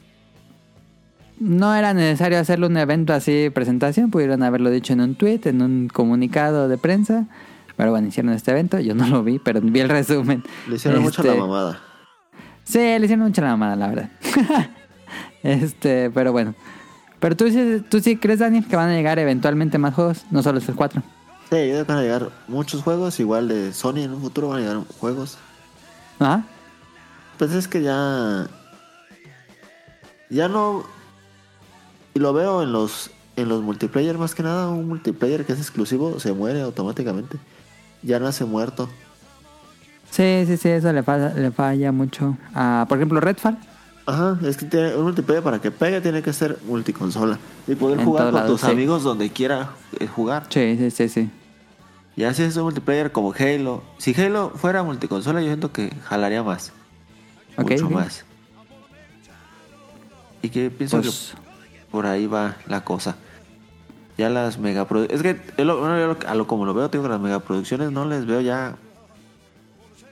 No 1.39 1.73
era 1.73 1.95
necesario 1.95 2.37
hacerle 2.37 2.67
un 2.67 2.77
evento 2.77 3.13
así, 3.13 3.49
presentación. 3.51 4.11
Pudieron 4.11 4.43
haberlo 4.43 4.69
dicho 4.69 4.93
en 4.93 5.01
un 5.01 5.15
tweet, 5.15 5.41
en 5.45 5.63
un 5.63 5.87
comunicado 5.91 6.69
de 6.69 6.77
prensa. 6.77 7.25
Pero 7.75 7.89
bueno, 7.89 8.07
hicieron 8.09 8.31
este 8.33 8.51
evento. 8.51 8.79
Yo 8.79 8.93
no 8.93 9.07
lo 9.07 9.23
vi, 9.23 9.39
pero 9.39 9.59
vi 9.59 9.79
el 9.79 9.89
resumen. 9.89 10.43
Le 10.69 10.75
hicieron 10.75 11.01
mucho 11.01 11.23
la 11.23 11.29
Este, 11.29 11.41
mamada. 11.41 11.79
Sí, 12.63 12.77
le 12.77 12.97
hicieron 13.05 13.25
mucha 13.25 13.41
la 13.41 13.47
mamada, 13.57 13.75
la 13.75 13.87
verdad. 13.87 14.09
este, 15.43 16.11
pero 16.11 16.31
bueno. 16.31 16.53
Pero 17.19 17.35
tú, 17.35 17.45
tú 17.89 17.99
sí 18.01 18.17
crees, 18.17 18.39
Daniel, 18.39 18.65
que 18.67 18.75
van 18.75 18.89
a 18.89 18.93
llegar 18.93 19.17
eventualmente 19.17 19.79
más 19.79 19.95
juegos, 19.95 20.25
no 20.29 20.43
solo 20.43 20.59
estos 20.59 20.75
cuatro. 20.75 21.01
Sí, 21.51 21.57
yo 21.67 21.73
creo 21.73 21.85
que 21.85 21.91
van 21.91 21.97
a 21.97 22.01
llegar 22.03 22.29
muchos 22.47 22.81
juegos, 22.81 23.19
igual 23.19 23.49
de 23.49 23.73
Sony 23.73 23.97
en 24.03 24.13
un 24.13 24.21
futuro 24.21 24.47
van 24.49 24.59
a 24.59 24.61
llegar 24.61 24.77
juegos. 24.99 25.37
Ajá. 26.19 26.43
Pues 27.37 27.51
es 27.51 27.67
que 27.67 27.81
ya. 27.81 28.47
Ya 30.29 30.47
no. 30.47 30.83
Y 32.13 32.19
lo 32.19 32.31
veo 32.33 32.63
en 32.63 32.71
los. 32.71 33.11
En 33.37 33.47
los 33.49 33.61
multiplayer 33.61 34.17
más 34.17 34.35
que 34.35 34.43
nada, 34.43 34.69
un 34.69 34.87
multiplayer 34.89 35.45
que 35.45 35.53
es 35.53 35.59
exclusivo 35.59 36.19
se 36.19 36.33
muere 36.33 36.61
automáticamente. 36.61 37.37
Ya 38.03 38.19
nace 38.19 38.43
muerto. 38.45 38.89
Sí, 40.09 40.43
sí, 40.45 40.57
sí, 40.57 40.67
eso 40.69 40.91
le, 40.91 41.01
falla- 41.01 41.33
le 41.33 41.49
falla 41.51 41.91
mucho. 41.93 42.37
a, 42.53 42.85
por 42.89 42.97
ejemplo, 42.97 43.19
Redfall. 43.21 43.57
Ajá, 44.05 44.37
es 44.43 44.57
que 44.57 44.65
tiene, 44.65 44.95
un 44.95 45.03
multiplayer 45.03 45.41
para 45.43 45.59
que 45.59 45.71
pegue 45.71 46.01
tiene 46.01 46.21
que 46.21 46.33
ser 46.33 46.57
multiconsola. 46.67 47.39
Y 47.67 47.75
poder 47.75 47.99
En 47.99 48.05
jugar 48.05 48.31
con 48.31 48.45
tus 48.47 48.61
sí. 48.61 48.67
amigos 48.67 49.03
donde 49.03 49.29
quiera 49.29 49.69
eh, 49.99 50.07
jugar. 50.07 50.47
Sí, 50.49 50.75
sí, 50.77 50.91
sí, 50.91 51.07
sí. 51.09 51.31
Ya 52.15 52.33
si 52.33 52.43
es 52.43 52.55
un 52.57 52.63
multiplayer 52.63 53.11
como 53.11 53.33
Halo. 53.33 53.83
Si 53.97 54.13
Halo 54.19 54.49
fuera 54.51 54.83
multiconsola, 54.83 55.41
yo 55.41 55.47
siento 55.47 55.71
que 55.71 55.89
jalaría 56.03 56.43
más. 56.43 56.73
Ok, 57.57 57.71
mucho 57.71 57.89
más. 57.89 58.25
Y 60.41 60.49
que 60.49 60.69
pienso 60.69 60.99
Pues, 61.01 61.33
que 61.35 61.85
por 61.91 62.05
ahí 62.05 62.27
va 62.27 62.55
la 62.67 62.83
cosa. 62.83 63.15
Ya 64.17 64.29
las 64.29 64.57
megaproducciones. 64.59 65.25
Es 65.25 65.53
que 65.55 65.63
lo- 65.63 65.85
a 65.85 66.35
lo 66.35 66.47
como 66.47 66.65
lo 66.65 66.73
veo, 66.73 66.89
tengo 66.89 67.03
que 67.03 67.09
las 67.09 67.19
megaproducciones 67.21 67.91
no 67.91 68.05
les 68.05 68.25
veo 68.25 68.41
ya. 68.41 68.75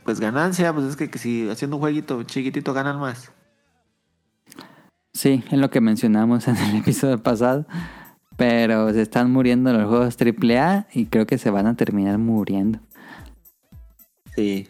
Pues 0.06 0.20
ganancia, 0.20 0.74
pues 0.74 0.86
es 0.88 0.96
que, 0.96 1.10
que 1.10 1.20
si 1.20 1.50
haciendo 1.50 1.76
un 1.78 1.82
jueguito 1.82 2.24
chiquitito 2.24 2.74
ganan 2.74 3.00
más. 3.00 3.32
sí, 5.14 5.44
es 5.52 5.58
lo 5.60 5.70
que 5.70 5.82
mencionamos 5.82 6.48
en 6.48 6.56
el 6.58 6.78
episodio 6.78 7.22
pasado. 7.22 7.66
Pero 8.40 8.92
se 8.94 9.02
están 9.02 9.32
muriendo 9.32 9.72
los 9.74 9.88
juegos 9.90 10.16
AAA 10.18 10.88
y 10.94 11.06
creo 11.08 11.28
que 11.28 11.38
se 11.38 11.50
van 11.52 11.68
a 11.68 11.76
terminar 11.76 12.18
muriendo. 12.18 12.80
Sí. 14.34 14.66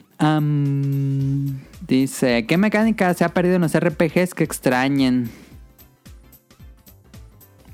Dice, 1.86 2.46
¿qué 2.46 2.56
mecánica 2.58 3.14
se 3.14 3.24
ha 3.24 3.28
perdido 3.28 3.54
en 3.56 3.62
los 3.62 3.72
RPGs 3.78 4.34
que 4.34 4.42
extrañen? 4.44 5.30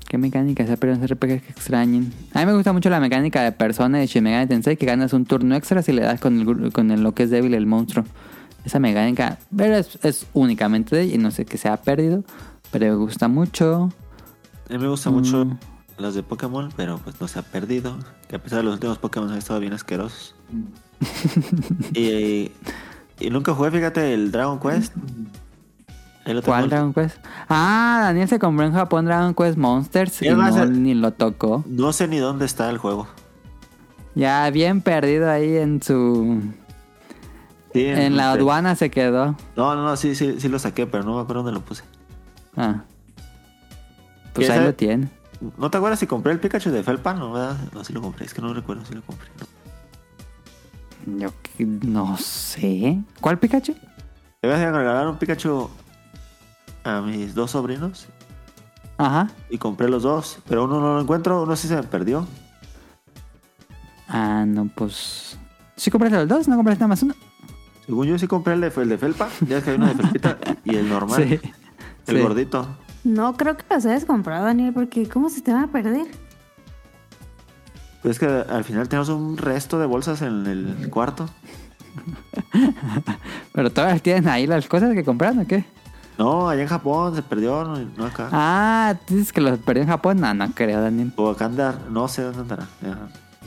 ¿Qué 0.07 0.17
mecánica 0.19 0.65
se 0.67 0.73
ha 0.73 0.77
perdido 0.77 0.95
en 0.95 1.01
los 1.01 1.09
RPGs 1.11 1.41
que 1.41 1.51
extrañen? 1.51 2.13
A 2.33 2.39
mí 2.41 2.45
me 2.45 2.53
gusta 2.53 2.71
mucho 2.73 2.89
la 2.91 2.99
mecánica 2.99 3.41
de 3.41 3.51
Persona 3.51 3.97
de 3.97 4.05
Shin 4.05 4.23
Megami 4.23 4.45
Tensei 4.47 4.77
que 4.77 4.85
ganas 4.85 5.13
un 5.13 5.25
turno 5.25 5.55
extra 5.55 5.81
si 5.81 5.91
le 5.93 6.03
das 6.03 6.21
con, 6.21 6.39
el, 6.39 6.71
con 6.71 6.91
el- 6.91 7.01
lo 7.01 7.13
que 7.15 7.23
es 7.23 7.31
débil 7.31 7.55
el 7.55 7.65
monstruo. 7.65 8.05
Esa 8.63 8.77
mecánica, 8.79 9.39
pero 9.55 9.75
es, 9.75 9.97
es 10.03 10.27
únicamente 10.33 10.95
de 10.95 11.01
ella 11.03 11.15
y 11.15 11.17
no 11.17 11.31
sé 11.31 11.45
qué 11.45 11.57
se 11.57 11.69
ha 11.69 11.77
perdido, 11.77 12.23
pero 12.71 12.85
me 12.85 12.95
gusta 12.95 13.27
mucho. 13.27 13.91
A 14.69 14.73
mí 14.73 14.77
me 14.79 14.87
gustan 14.89 15.13
mucho 15.13 15.57
Mm. 15.97 16.01
las 16.01 16.13
de 16.15 16.23
Pokémon, 16.23 16.69
pero 16.75 16.97
pues 16.99 17.19
no 17.19 17.27
se 17.27 17.39
ha 17.39 17.41
perdido. 17.41 17.97
Que 18.27 18.35
a 18.35 18.39
pesar 18.43 18.59
de 18.59 18.63
los 18.65 18.73
últimos 18.75 18.97
Pokémon 18.97 19.31
han 19.31 19.37
estado 19.37 19.59
bien 19.59 19.73
asquerosos. 19.73 20.35
y, 21.93 22.51
y 23.19 23.29
nunca 23.29 23.53
jugué, 23.53 23.71
fíjate, 23.71 24.13
el 24.13 24.31
Dragon 24.31 24.59
Quest. 24.59 24.93
Tengo. 26.23 26.41
¿Cuál 26.41 26.69
Dragon 26.69 26.93
Quest? 26.93 27.17
Ah, 27.47 27.99
Daniel 28.03 28.27
se 28.27 28.37
compró 28.37 28.65
en 28.65 28.73
Japón 28.73 29.05
Dragon 29.05 29.33
Quest 29.33 29.57
Monsters 29.57 30.21
y 30.21 30.29
no, 30.29 30.63
el- 30.63 30.83
ni 30.83 30.93
lo 30.93 31.13
tocó. 31.13 31.63
No 31.67 31.93
sé 31.93 32.07
ni 32.07 32.17
dónde 32.17 32.45
está 32.45 32.69
el 32.69 32.77
juego. 32.77 33.07
Ya 34.13 34.49
bien 34.49 34.81
perdido 34.81 35.29
ahí 35.29 35.55
en 35.57 35.81
su... 35.81 36.41
Sí, 37.73 37.85
En 37.85 38.17
la 38.17 38.31
aduana 38.31 38.75
se 38.75 38.89
quedó. 38.89 39.35
No, 39.55 39.75
no, 39.75 39.83
no, 39.83 39.95
sí, 39.95 40.15
sí, 40.15 40.39
sí 40.39 40.49
lo 40.49 40.57
saqué, 40.57 40.87
pero 40.87 41.03
no 41.03 41.15
me 41.15 41.21
acuerdo 41.21 41.43
dónde 41.43 41.59
lo 41.59 41.63
puse. 41.63 41.83
Ah. 42.55 42.81
Pues 44.33 44.47
¿Qué 44.47 44.53
ahí 44.53 44.65
lo 44.65 44.73
tiene. 44.73 45.07
¿No 45.57 45.69
te 45.69 45.77
acuerdas 45.77 45.99
si 45.99 46.07
compré 46.07 46.31
el 46.33 46.39
Pikachu 46.39 46.71
de 46.71 46.83
Felpa? 46.83 47.13
No, 47.13 47.31
¿verdad? 47.33 47.57
No, 47.73 47.83
sí 47.83 47.93
lo 47.93 48.01
compré. 48.01 48.25
Es 48.25 48.33
que 48.33 48.41
no 48.41 48.53
recuerdo 48.53 48.85
si 48.85 48.93
lo 48.95 49.01
compré. 49.03 49.27
Yo 51.05 51.29
que- 51.41 51.65
no 51.65 52.17
sé. 52.17 53.01
¿Cuál 53.21 53.39
Pikachu? 53.39 53.73
Le 54.41 54.49
voy 54.49 54.59
a 54.61 54.71
regalar 54.71 55.07
un 55.07 55.17
Pikachu 55.17 55.69
a 56.83 57.01
mis 57.01 57.33
dos 57.35 57.51
sobrinos 57.51 58.07
Ajá. 58.97 59.29
y 59.49 59.57
compré 59.57 59.89
los 59.89 60.03
dos. 60.03 60.39
Pero 60.47 60.65
uno 60.65 60.79
no 60.79 60.95
lo 60.95 61.01
encuentro, 61.01 61.43
uno 61.43 61.55
sí 61.55 61.67
se 61.67 61.75
me 61.75 61.83
perdió. 61.83 62.27
Ah, 64.07 64.45
no, 64.47 64.69
pues... 64.73 65.37
¿Sí 65.75 65.91
compraste 65.91 66.17
los 66.17 66.27
dos? 66.27 66.47
¿No 66.47 66.55
compraste 66.55 66.79
nada 66.79 66.87
más 66.89 67.03
uno? 67.03 67.13
Según 67.85 68.07
yo 68.07 68.17
sí 68.17 68.27
compré 68.27 68.53
el 68.55 68.61
de, 68.61 68.67
el 68.75 68.89
de 68.89 68.97
Felpa. 68.97 69.29
Ya 69.47 69.59
es 69.59 69.63
que 69.63 69.69
hay 69.71 69.75
uno 69.77 69.87
de 69.87 69.95
Felpita 69.95 70.37
y 70.65 70.75
el 70.75 70.89
normal. 70.89 71.23
Sí. 71.27 71.39
El 72.07 72.15
Sí. 72.17 72.21
gordito. 72.21 72.67
No 73.03 73.35
creo 73.35 73.55
que 73.55 73.63
los 73.69 73.85
hayas 73.85 74.05
comprado, 74.05 74.45
Daniel, 74.45 74.73
porque 74.73 75.07
¿cómo 75.07 75.29
se 75.29 75.41
te 75.41 75.53
van 75.53 75.63
a 75.63 75.71
perder? 75.71 76.07
Pues 78.01 78.15
es 78.15 78.19
que 78.19 78.25
al 78.25 78.63
final 78.63 78.87
tenemos 78.87 79.09
un 79.09 79.37
resto 79.37 79.79
de 79.79 79.85
bolsas 79.85 80.21
en 80.21 80.45
el 80.45 80.89
cuarto. 80.89 81.29
¿Pero 83.53 83.71
todavía 83.71 83.99
tienen 83.99 84.27
ahí 84.27 84.47
las 84.47 84.67
cosas 84.67 84.93
que 84.93 85.03
compraron 85.03 85.39
o 85.39 85.47
qué? 85.47 85.65
No, 86.17 86.49
allá 86.49 86.63
en 86.63 86.67
Japón 86.67 87.15
se 87.15 87.21
perdió, 87.21 87.63
no, 87.63 87.77
no 87.95 88.05
acá. 88.05 88.29
Ah, 88.31 88.95
dices 89.07 89.31
que 89.31 89.41
los 89.41 89.59
perdió 89.59 89.83
en 89.83 89.89
Japón. 89.89 90.19
No, 90.19 90.33
no 90.33 90.51
creo, 90.53 90.81
Daniel. 90.81 91.13
O 91.15 91.29
acá 91.29 91.45
andar, 91.45 91.77
no 91.89 92.07
sé 92.07 92.23
dónde 92.23 92.41
andará. 92.41 92.67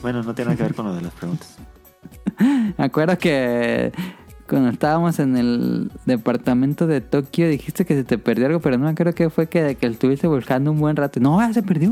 Bueno, 0.01 0.23
no 0.23 0.33
tiene 0.33 0.51
nada 0.51 0.57
que 0.57 0.63
ver 0.63 0.75
con 0.75 0.85
lo 0.85 0.95
de 0.95 1.01
las 1.01 1.13
preguntas. 1.13 1.57
Me 2.39 2.85
acuerdo 2.85 3.17
que 3.17 3.91
cuando 4.51 4.69
estábamos 4.69 5.17
en 5.19 5.37
el 5.37 5.89
departamento 6.05 6.85
de 6.85 6.99
Tokio 6.99 7.47
dijiste 7.47 7.85
que 7.85 7.95
se 7.95 8.03
te 8.03 8.17
perdió 8.17 8.47
algo, 8.47 8.59
pero 8.59 8.77
no 8.77 8.83
me 8.83 8.91
acuerdo 8.91 9.13
que 9.15 9.29
fue 9.29 9.47
que, 9.47 9.75
que 9.75 9.87
estuviste 9.87 10.27
buscando 10.27 10.71
un 10.73 10.79
buen 10.79 10.97
rato. 10.97 11.21
No, 11.21 11.39
ya 11.39 11.53
se 11.53 11.63
perdió. 11.63 11.91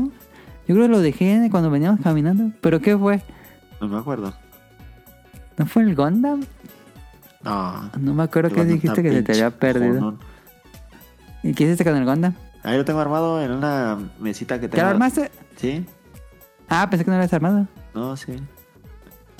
Yo 0.68 0.74
creo 0.74 0.82
que 0.82 0.88
lo 0.88 1.00
dejé 1.00 1.48
cuando 1.50 1.70
veníamos 1.70 2.00
caminando. 2.02 2.52
¿Pero 2.60 2.80
qué 2.80 2.96
fue? 2.98 3.22
No 3.80 3.88
me 3.88 3.96
acuerdo. 3.98 4.34
¿No 5.56 5.64
fue 5.64 5.84
el 5.84 5.96
Gundam? 5.96 6.42
No. 7.42 7.90
No 7.98 8.12
me 8.14 8.22
acuerdo 8.24 8.54
que 8.54 8.64
dijiste 8.66 9.02
que 9.02 9.10
se 9.10 9.22
te 9.22 9.32
había 9.32 9.50
perdido. 9.50 10.18
¿Y 11.42 11.54
qué 11.54 11.64
hiciste 11.64 11.84
con 11.84 11.96
el 11.96 12.04
Gundam? 12.04 12.34
Ahí 12.62 12.76
lo 12.76 12.84
tengo 12.84 13.00
armado 13.00 13.42
en 13.42 13.52
una 13.52 13.98
mesita 14.20 14.56
que 14.60 14.66
¿Qué 14.68 14.76
tengo. 14.76 14.84
lo 14.84 14.90
armaste? 14.90 15.30
Sí, 15.56 15.86
Ah, 16.68 16.86
pensé 16.90 17.04
que 17.04 17.10
no 17.10 17.16
lo 17.16 17.22
habías 17.22 17.32
armado. 17.32 17.66
no, 17.94 18.16
sí. 18.16 18.34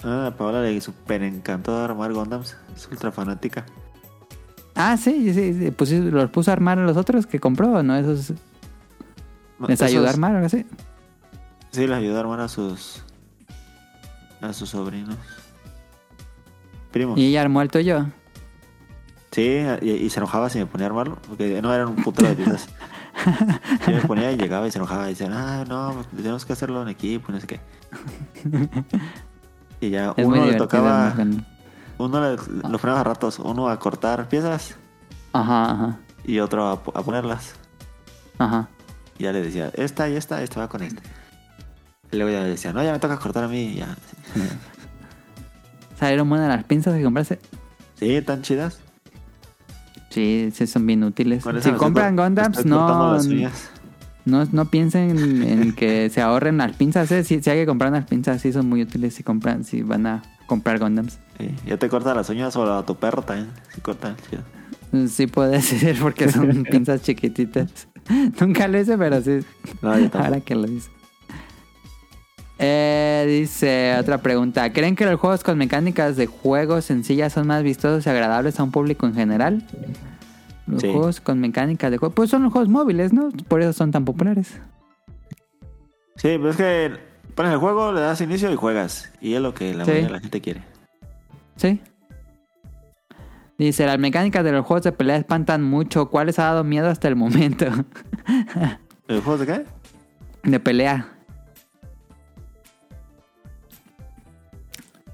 Ah, 0.02 0.28
a 0.28 0.36
Paola 0.36 0.62
le 0.62 0.80
super 0.80 1.22
encantó 1.22 1.76
armar 1.76 2.12
Gundams. 2.12 2.56
Es 2.74 2.88
ultra 2.90 3.12
fanática. 3.12 3.66
Ah, 4.74 4.96
sí, 4.96 5.32
sí, 5.34 5.52
sí. 5.54 5.70
Pues, 5.72 5.90
¿Los 5.92 6.30
puso 6.30 6.50
a 6.50 6.54
armar 6.54 6.78
a 6.78 6.84
los 6.84 6.96
otros 6.96 7.26
que 7.26 7.38
compró 7.38 7.82
no? 7.82 7.96
Esos 7.96 8.30
les 9.68 9.70
Esos- 9.80 9.82
ayudó 9.88 10.06
a 10.06 10.10
armar 10.10 10.34
algo 10.34 10.46
así. 10.46 10.64
Sí, 11.72 11.86
les 11.86 11.96
ayudó 11.98 12.16
a 12.16 12.20
armar 12.20 12.40
a 12.40 12.48
sus. 12.48 13.02
a 14.40 14.52
sus 14.52 14.70
sobrinos. 14.70 15.16
Primos. 16.90 17.18
Y 17.18 17.26
ella 17.26 17.42
armó 17.42 17.60
el 17.62 17.70
tuyo. 17.70 18.06
Sí, 19.32 19.60
y, 19.82 19.90
y 19.90 20.10
se 20.10 20.18
enojaba 20.18 20.50
si 20.50 20.58
me 20.58 20.66
ponía 20.66 20.86
a 20.86 20.90
armarlo, 20.90 21.18
porque 21.28 21.62
no 21.62 21.72
eran 21.72 21.88
un 21.88 21.96
putero 22.02 22.28
de 22.30 22.34
piezas. 22.36 22.68
Yo 23.86 23.94
me 23.94 24.00
ponía 24.00 24.32
y 24.32 24.36
llegaba 24.36 24.66
y 24.66 24.72
se 24.72 24.78
enojaba 24.78 25.06
y 25.06 25.10
decían, 25.10 25.32
ah, 25.32 25.64
no, 25.68 25.92
pues, 25.94 26.06
tenemos 26.16 26.44
que 26.44 26.52
hacerlo 26.54 26.82
en 26.82 26.88
equipo, 26.88 27.30
no 27.30 27.38
sé 27.38 27.46
qué. 27.46 27.60
Y 29.80 29.90
ya 29.90 30.12
Es 30.16 30.26
uno 30.26 30.44
le 30.46 30.54
tocaba, 30.54 31.14
uno 31.98 32.20
le, 32.20 32.36
los 32.68 32.80
primeros 32.80 33.04
ratos, 33.04 33.38
uno 33.38 33.68
a 33.68 33.78
cortar 33.78 34.28
piezas 34.28 34.76
Ajá, 35.32 35.70
ajá, 35.72 35.98
y 36.24 36.38
otro 36.40 36.66
a, 36.66 36.72
a 36.72 37.02
ponerlas. 37.02 37.54
ajá. 38.38 38.68
Y 39.18 39.24
ya 39.24 39.32
le 39.32 39.42
decía, 39.42 39.70
esta 39.74 40.08
y 40.08 40.16
esta, 40.16 40.42
esta 40.42 40.60
va 40.60 40.68
con 40.68 40.82
esta. 40.82 41.02
Y 42.10 42.16
luego 42.16 42.32
ya 42.32 42.42
le 42.42 42.48
decía, 42.50 42.72
no, 42.72 42.82
ya 42.82 42.92
me 42.92 42.98
toca 42.98 43.18
cortar 43.18 43.44
a 43.44 43.48
mí, 43.48 43.64
y 43.64 43.74
ya. 43.76 43.94
¿Salieron 45.98 46.28
buenas 46.28 46.48
las 46.48 46.64
pinzas 46.64 46.94
que 46.96 47.02
compraste? 47.04 47.38
Sí, 47.96 48.22
tan 48.22 48.40
chidas. 48.42 48.80
Sí, 50.08 50.50
sí, 50.54 50.66
son 50.66 50.86
bien 50.86 51.04
útiles. 51.04 51.44
Si 51.62 51.70
compran 51.72 52.16
Gundams, 52.16 52.64
no, 52.64 53.12
las 53.12 53.26
uñas. 53.26 53.70
No, 54.24 54.44
no 54.52 54.66
piensen 54.66 55.42
en 55.42 55.72
que 55.72 56.10
se 56.10 56.20
ahorren 56.20 56.58
las 56.58 56.76
pinzas. 56.76 57.10
¿eh? 57.12 57.24
Si, 57.24 57.42
si 57.42 57.50
hay 57.50 57.58
que 57.58 57.66
comprar 57.66 57.90
unas 57.90 58.06
pinzas, 58.06 58.40
sí 58.42 58.52
son 58.52 58.68
muy 58.68 58.82
útiles 58.82 59.14
si 59.14 59.22
compran, 59.22 59.64
si 59.64 59.82
van 59.82 60.06
a 60.06 60.22
comprar 60.46 60.78
Gundams. 60.78 61.18
Sí, 61.38 61.54
ya 61.66 61.76
te 61.76 61.88
cortan 61.88 62.16
las 62.16 62.28
uñas 62.28 62.54
o 62.56 62.72
a 62.72 62.84
tu 62.84 62.96
perro 62.96 63.22
también. 63.22 63.48
Sí, 63.74 63.80
cortan, 63.80 64.16
chido. 64.28 64.42
Sí 65.08 65.26
puede 65.26 65.62
ser 65.62 65.96
porque 65.98 66.30
son 66.30 66.64
pinzas 66.70 67.02
chiquititas. 67.02 67.88
Nunca 68.40 68.68
lo 68.68 68.80
hice, 68.80 68.98
pero 68.98 69.20
sí. 69.22 69.40
No, 69.82 69.94
yo 69.98 70.10
tampoco. 70.10 70.24
Ahora 70.24 70.40
que 70.40 70.54
lo 70.54 70.66
dice. 70.66 70.90
Eh, 72.58 73.24
dice 73.40 73.96
otra 73.98 74.18
pregunta. 74.18 74.70
¿Creen 74.72 74.94
que 74.94 75.06
los 75.06 75.18
juegos 75.18 75.42
con 75.42 75.56
mecánicas 75.56 76.16
de 76.16 76.26
juego 76.26 76.82
sencillas 76.82 77.32
son 77.32 77.46
más 77.46 77.62
vistosos 77.62 78.04
y 78.04 78.10
agradables 78.10 78.60
a 78.60 78.64
un 78.64 78.70
público 78.70 79.06
en 79.06 79.14
general? 79.14 79.66
Los 80.70 80.82
Sí. 80.82 80.90
juegos 80.92 81.20
con 81.20 81.40
mecánicas 81.40 81.90
de 81.90 81.98
juego. 81.98 82.14
Pues 82.14 82.30
son 82.30 82.42
los 82.42 82.52
juegos 82.52 82.68
móviles, 82.68 83.12
¿no? 83.12 83.30
Por 83.48 83.60
eso 83.62 83.72
son 83.72 83.90
tan 83.90 84.04
populares. 84.04 84.60
Sí, 86.16 86.28
pero 86.36 86.50
es 86.50 86.56
que 86.56 86.92
pones 87.34 87.52
el 87.52 87.58
juego, 87.58 87.92
le 87.92 88.00
das 88.00 88.20
inicio 88.20 88.52
y 88.52 88.56
juegas. 88.56 89.12
Y 89.20 89.34
es 89.34 89.40
lo 89.40 89.54
que 89.54 89.74
la 89.74 89.84
Sí. 89.84 89.90
mayoría 89.90 90.06
de 90.08 90.12
la 90.12 90.20
gente 90.20 90.40
quiere. 90.40 90.62
Sí. 91.56 91.80
Dice, 93.58 93.84
las 93.84 93.98
mecánicas 93.98 94.42
de 94.44 94.52
los 94.52 94.64
juegos 94.64 94.84
de 94.84 94.92
pelea 94.92 95.16
espantan 95.16 95.62
mucho. 95.62 96.08
¿Cuáles 96.08 96.38
ha 96.38 96.44
dado 96.44 96.64
miedo 96.64 96.88
hasta 96.88 97.08
el 97.08 97.16
momento? 97.16 97.66
¿El 99.08 99.20
juego 99.20 99.38
de 99.38 99.46
qué? 99.46 99.64
De 100.50 100.60
pelea. 100.60 101.08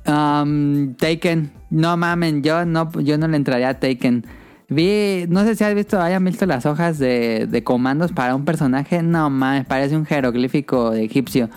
Um, 0.07 0.95
Taken. 0.95 1.51
No 1.71 1.97
mamen, 1.97 2.43
yo 2.43 2.65
no, 2.65 2.91
yo 3.01 3.19
no 3.19 3.27
le 3.27 3.37
entraría 3.37 3.71
a 3.71 3.81
Taken. 3.81 4.25
Vi, 4.69 5.27
no 5.29 5.45
sé 5.45 5.55
si 5.55 5.65
has 5.65 5.75
visto, 5.75 6.01
hayan 6.01 6.25
visto 6.25 6.45
las 6.47 6.67
hojas 6.67 6.99
de, 6.99 7.47
de 7.49 7.65
comandos 7.65 8.13
para 8.13 8.35
un 8.35 8.45
personaje. 8.45 9.03
No 9.03 9.31
mames, 9.31 9.67
parece 9.67 9.97
un 9.97 10.07
jeroglífico 10.07 10.91
de 10.91 11.05
egipcio. 11.05 11.51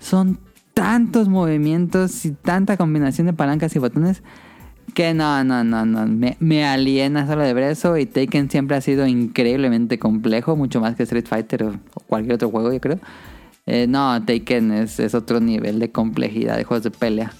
Son 0.00 0.38
tantos 0.74 1.28
movimientos 1.28 2.24
y 2.24 2.32
tanta 2.32 2.76
combinación 2.76 3.26
de 3.26 3.32
palancas 3.32 3.74
y 3.76 3.78
botones 3.78 4.22
que 4.94 5.14
no, 5.14 5.44
no, 5.44 5.64
no, 5.64 5.84
no. 5.86 6.06
Me, 6.40 6.66
aliena 6.66 7.26
solo 7.26 7.42
de 7.42 7.54
ver 7.54 7.64
eso. 7.64 7.96
Y 7.96 8.06
Taken 8.06 8.50
siempre 8.50 8.76
ha 8.76 8.80
sido 8.80 9.06
increíblemente 9.06 9.98
complejo, 9.98 10.56
mucho 10.56 10.80
más 10.80 10.96
que 10.96 11.04
Street 11.04 11.26
Fighter 11.26 11.64
o, 11.64 11.70
o 11.94 12.00
cualquier 12.00 12.34
otro 12.34 12.50
juego, 12.50 12.72
yo 12.72 12.80
creo. 12.80 12.98
Eh, 13.66 13.86
no, 13.86 14.24
Taken 14.24 14.72
es, 14.72 14.98
es 14.98 15.14
otro 15.14 15.40
nivel 15.40 15.78
de 15.78 15.90
complejidad 15.90 16.56
de 16.56 16.64
juegos 16.64 16.84
de 16.84 16.90
pelea. 16.90 17.32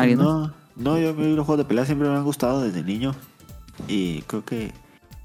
¿Alguien 0.00 0.18
más? 0.18 0.26
No, 0.26 0.52
no, 0.76 0.98
yo 0.98 1.12
los 1.12 1.46
juegos 1.46 1.58
de 1.58 1.64
pelea 1.64 1.84
siempre 1.84 2.08
me 2.08 2.16
han 2.16 2.24
gustado 2.24 2.62
desde 2.62 2.82
niño. 2.82 3.14
Y 3.88 4.22
creo 4.22 4.44
que. 4.44 4.72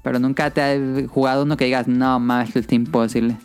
Pero 0.02 0.18
nunca 0.18 0.50
te 0.50 0.60
has 0.60 1.10
jugado 1.10 1.42
uno 1.42 1.56
que 1.56 1.64
digas, 1.64 1.88
no, 1.88 2.20
mames, 2.20 2.54
es 2.54 2.70
imposible. 2.72 3.36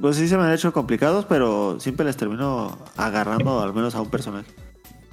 Pues 0.00 0.16
sí 0.16 0.28
se 0.28 0.36
me 0.36 0.44
han 0.44 0.52
hecho 0.52 0.72
complicados, 0.72 1.24
pero 1.26 1.78
siempre 1.80 2.04
les 2.04 2.16
termino 2.16 2.78
agarrando 2.96 3.60
al 3.60 3.72
menos 3.74 3.94
a 3.94 4.00
un 4.00 4.10
personaje. 4.10 4.50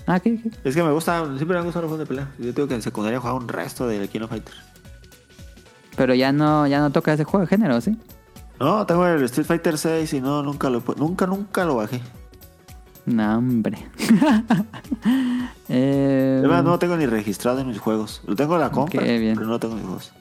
Ah, 0.06 0.20
¿qué? 0.20 0.42
qué? 0.42 0.52
Es 0.64 0.76
que 0.76 0.84
me 0.84 0.92
gusta, 0.92 1.26
siempre 1.38 1.56
me 1.56 1.60
han 1.60 1.66
gustado 1.66 1.84
los 1.84 1.90
juegos 1.90 2.00
de 2.00 2.06
pelea. 2.06 2.32
Yo 2.40 2.54
tengo 2.54 2.68
que 2.68 2.76
en 2.76 2.82
secundaria 2.82 3.20
jugaba 3.20 3.38
un 3.38 3.48
resto 3.48 3.88
de 3.88 4.08
King 4.08 4.22
of 4.22 4.30
Fighters. 4.30 4.58
Pero 5.96 6.14
ya 6.16 6.32
no, 6.32 6.66
ya 6.68 6.80
no 6.80 6.92
toca 6.92 7.14
ese 7.14 7.24
juego 7.24 7.46
de 7.46 7.48
género, 7.48 7.80
¿sí? 7.82 7.98
No, 8.60 8.86
tengo 8.86 9.06
el 9.08 9.24
Street 9.24 9.46
Fighter 9.46 9.78
6 9.78 10.14
y 10.14 10.22
no, 10.22 10.44
nunca 10.44 10.70
lo, 10.70 10.84
nunca, 10.98 11.28
nunca 11.28 11.66
lo 11.66 11.76
bajé. 11.76 12.02
No, 13.06 13.38
hombre. 13.38 13.78
eh, 15.70 16.38
Además, 16.40 16.64
no 16.64 16.72
lo 16.72 16.80
tengo 16.80 16.96
ni 16.98 17.06
registrado 17.06 17.60
en 17.60 17.68
mis 17.68 17.80
juegos. 17.80 18.22
Lo 18.28 18.36
tengo 18.36 18.56
en 18.56 18.62
la 18.62 18.72
compra, 18.72 19.02
bien. 19.04 19.36
pero 19.36 19.46
no 19.48 19.54
lo 19.54 19.60
tengo 19.60 19.74
en 19.74 19.80
mis 19.80 19.88
juegos. 19.88 20.14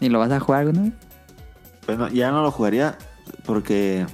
¿Y 0.00 0.08
lo 0.08 0.18
vas 0.18 0.30
a 0.30 0.40
jugar 0.40 0.62
alguna 0.62 0.82
vez? 0.82 0.92
Pues 1.86 1.98
no, 1.98 2.08
ya 2.08 2.30
no 2.30 2.42
lo 2.42 2.50
jugaría 2.50 2.96
porque 3.44 4.06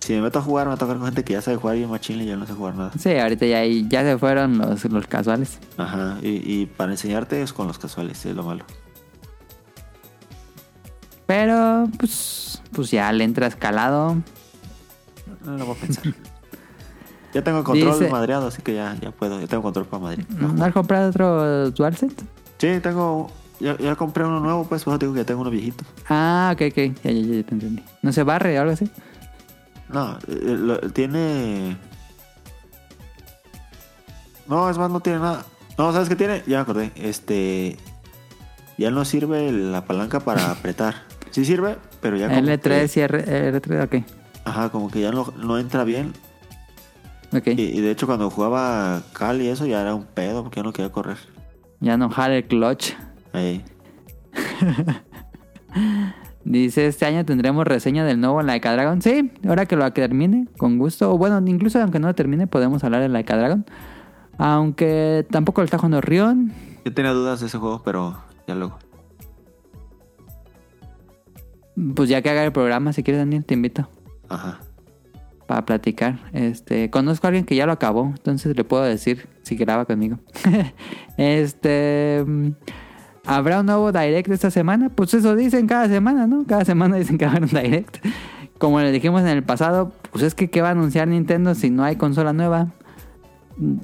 si 0.00 0.14
me 0.14 0.22
meto 0.22 0.38
a 0.38 0.42
jugar 0.42 0.66
me 0.66 0.70
va 0.70 0.74
a 0.74 0.78
tocar 0.78 0.96
con 0.96 1.06
gente 1.06 1.24
que 1.24 1.34
ya 1.34 1.42
sabe 1.42 1.56
jugar 1.56 1.76
y 1.76 1.86
machín 1.86 2.20
y 2.20 2.26
yo 2.26 2.36
no 2.36 2.46
sé 2.46 2.54
jugar 2.54 2.74
nada. 2.74 2.92
Sí, 2.98 3.16
ahorita 3.16 3.46
ya, 3.46 3.64
ya 3.64 4.02
se 4.02 4.18
fueron 4.18 4.58
los, 4.58 4.84
los 4.86 5.06
casuales. 5.06 5.58
Ajá, 5.76 6.18
y, 6.22 6.28
y 6.62 6.66
para 6.66 6.92
enseñarte 6.92 7.42
es 7.42 7.52
con 7.52 7.66
los 7.66 7.78
casuales, 7.78 8.24
es 8.24 8.34
lo 8.34 8.42
malo. 8.44 8.64
Pero, 11.26 11.88
pues, 11.98 12.60
pues 12.72 12.90
ya 12.90 13.12
le 13.12 13.22
entra 13.24 13.46
escalado. 13.46 14.16
No 15.44 15.56
lo 15.56 15.66
voy 15.66 15.76
a 15.76 15.80
pensar. 15.80 16.04
ya 17.34 17.42
tengo 17.42 17.64
control 17.64 17.98
Dice- 17.98 18.10
madreado, 18.10 18.48
así 18.48 18.62
que 18.62 18.74
ya, 18.74 18.96
ya 19.00 19.10
puedo. 19.10 19.40
Ya 19.40 19.46
tengo 19.46 19.62
control 19.62 19.86
para 19.86 20.02
Madrid. 20.02 20.24
¿No 20.28 20.64
has 20.64 20.72
comprado 20.72 21.08
otro 21.10 21.70
DualSense? 21.70 22.16
Sí, 22.58 22.80
tengo. 22.82 23.30
Ya, 23.60 23.76
ya 23.76 23.94
compré 23.94 24.24
uno 24.24 24.40
nuevo, 24.40 24.64
pues, 24.64 24.84
por 24.84 24.92
eso 24.94 24.98
digo 24.98 25.12
que 25.12 25.18
ya 25.20 25.24
tengo 25.26 25.42
uno 25.42 25.50
viejito. 25.50 25.84
Ah, 26.08 26.50
ok, 26.54 26.62
ok. 26.70 26.76
Ya, 27.04 27.10
ya, 27.10 27.12
ya, 27.12 27.34
ya 27.36 27.42
te 27.42 27.54
entendí. 27.54 27.82
¿No 28.02 28.10
se 28.12 28.22
barre 28.22 28.56
o 28.58 28.62
algo 28.62 28.72
así? 28.72 28.90
No, 29.90 30.16
eh, 30.28 30.56
lo- 30.58 30.78
tiene. 30.92 31.76
No, 34.46 34.68
es 34.70 34.78
más, 34.78 34.90
no 34.90 35.00
tiene 35.00 35.18
nada. 35.20 35.44
No, 35.78 35.92
¿sabes 35.92 36.08
qué 36.08 36.16
tiene? 36.16 36.42
Ya 36.46 36.56
me 36.58 36.62
acordé. 36.62 36.92
Este. 36.96 37.76
Ya 38.78 38.90
no 38.90 39.04
sirve 39.04 39.52
la 39.52 39.84
palanca 39.84 40.20
para 40.20 40.50
apretar. 40.52 40.94
Sí 41.30 41.44
sirve, 41.44 41.76
pero 42.00 42.16
ya 42.16 42.28
como 42.28 42.40
L3 42.40 42.92
que- 42.92 43.00
y 43.00 43.02
R, 43.02 43.52
R3, 43.60 43.84
ok. 43.84 44.06
Ajá, 44.50 44.70
como 44.70 44.90
que 44.90 45.00
ya 45.00 45.12
no, 45.12 45.32
no 45.40 45.60
entra 45.60 45.84
bien. 45.84 46.12
Ok. 47.32 47.46
Y, 47.56 47.62
y 47.62 47.80
de 47.80 47.92
hecho, 47.92 48.08
cuando 48.08 48.28
jugaba 48.30 49.00
Cal 49.12 49.40
y 49.40 49.46
eso, 49.46 49.64
ya 49.64 49.80
era 49.80 49.94
un 49.94 50.04
pedo 50.04 50.42
porque 50.42 50.56
ya 50.56 50.64
no 50.64 50.72
quería 50.72 50.90
correr. 50.90 51.18
Ya 51.78 51.96
no 51.96 52.10
jala 52.10 52.36
el 52.36 52.44
clutch. 52.44 52.94
Ahí. 53.32 53.64
Dice, 56.44 56.88
este 56.88 57.06
año 57.06 57.24
tendremos 57.24 57.64
reseña 57.64 58.04
del 58.04 58.20
nuevo 58.20 58.42
Laika 58.42 58.72
Dragon. 58.72 59.00
Sí, 59.00 59.30
ahora 59.46 59.66
que 59.66 59.76
lo 59.76 59.88
termine, 59.92 60.48
con 60.58 60.78
gusto. 60.78 61.12
O 61.12 61.18
bueno, 61.18 61.40
incluso 61.46 61.80
aunque 61.80 62.00
no 62.00 62.08
lo 62.08 62.14
termine, 62.16 62.48
podemos 62.48 62.82
hablar 62.82 63.02
de 63.02 63.08
Laika 63.08 63.36
Dragon. 63.36 63.64
Aunque 64.36 65.24
tampoco 65.30 65.60
lo 65.60 65.66
está 65.66 65.78
jugando 65.78 66.00
Rion. 66.00 66.52
Yo 66.84 66.92
tenía 66.92 67.12
dudas 67.12 67.38
de 67.38 67.46
ese 67.46 67.56
juego, 67.56 67.82
pero 67.84 68.20
ya 68.48 68.56
luego. 68.56 68.78
Pues 71.94 72.08
ya 72.08 72.20
que 72.20 72.30
haga 72.30 72.42
el 72.42 72.50
programa, 72.50 72.92
si 72.92 73.04
quieres, 73.04 73.20
Daniel, 73.20 73.44
te 73.44 73.54
invito. 73.54 73.88
Ajá. 74.30 74.60
para 75.46 75.66
platicar. 75.66 76.18
Este, 76.32 76.88
conozco 76.90 77.26
a 77.26 77.28
alguien 77.28 77.44
que 77.44 77.56
ya 77.56 77.66
lo 77.66 77.72
acabó, 77.72 78.04
entonces 78.06 78.56
le 78.56 78.62
puedo 78.64 78.84
decir 78.84 79.28
si 79.42 79.56
graba 79.56 79.84
conmigo. 79.84 80.18
este, 81.16 82.24
mm, 82.24 82.50
¿habrá 83.26 83.60
un 83.60 83.66
nuevo 83.66 83.90
direct 83.90 84.30
esta 84.30 84.50
semana? 84.52 84.88
Pues 84.90 85.12
eso 85.12 85.34
dicen 85.34 85.66
cada 85.66 85.88
semana, 85.88 86.26
¿no? 86.28 86.46
Cada 86.46 86.64
semana 86.64 86.96
dicen 87.02 87.18
que 87.18 87.26
va 87.26 87.32
a 87.32 87.36
haber 87.36 87.52
un 87.52 87.62
direct. 87.62 87.98
Como 88.58 88.80
le 88.80 88.92
dijimos 88.92 89.22
en 89.22 89.28
el 89.28 89.42
pasado, 89.42 89.92
pues 90.12 90.22
es 90.22 90.34
que 90.36 90.50
¿qué 90.50 90.62
va 90.62 90.68
a 90.68 90.72
anunciar 90.72 91.08
Nintendo 91.08 91.54
si 91.54 91.70
no 91.70 91.82
hay 91.82 91.96
consola 91.96 92.32
nueva? 92.32 92.68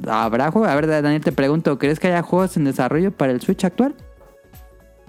¿Habrá 0.09 0.51
juego? 0.52 0.68
A 0.68 0.74
ver, 0.74 0.86
Daniel, 0.86 1.23
te 1.23 1.32
pregunto, 1.32 1.78
¿crees 1.78 1.98
que 1.98 2.06
haya 2.06 2.23
juegos 2.23 2.56
en 2.56 2.64
desarrollo 2.64 3.10
para 3.10 3.32
el 3.32 3.40
Switch 3.40 3.64
actual? 3.64 3.94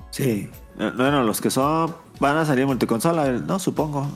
Sí. 0.09 0.49
Eh, 0.79 0.91
Bueno, 0.95 1.23
los 1.23 1.39
que 1.41 1.49
son 1.51 1.93
van 2.19 2.37
a 2.37 2.45
salir 2.45 2.65
multiconsola, 2.65 3.31
no 3.33 3.59
supongo. 3.59 4.07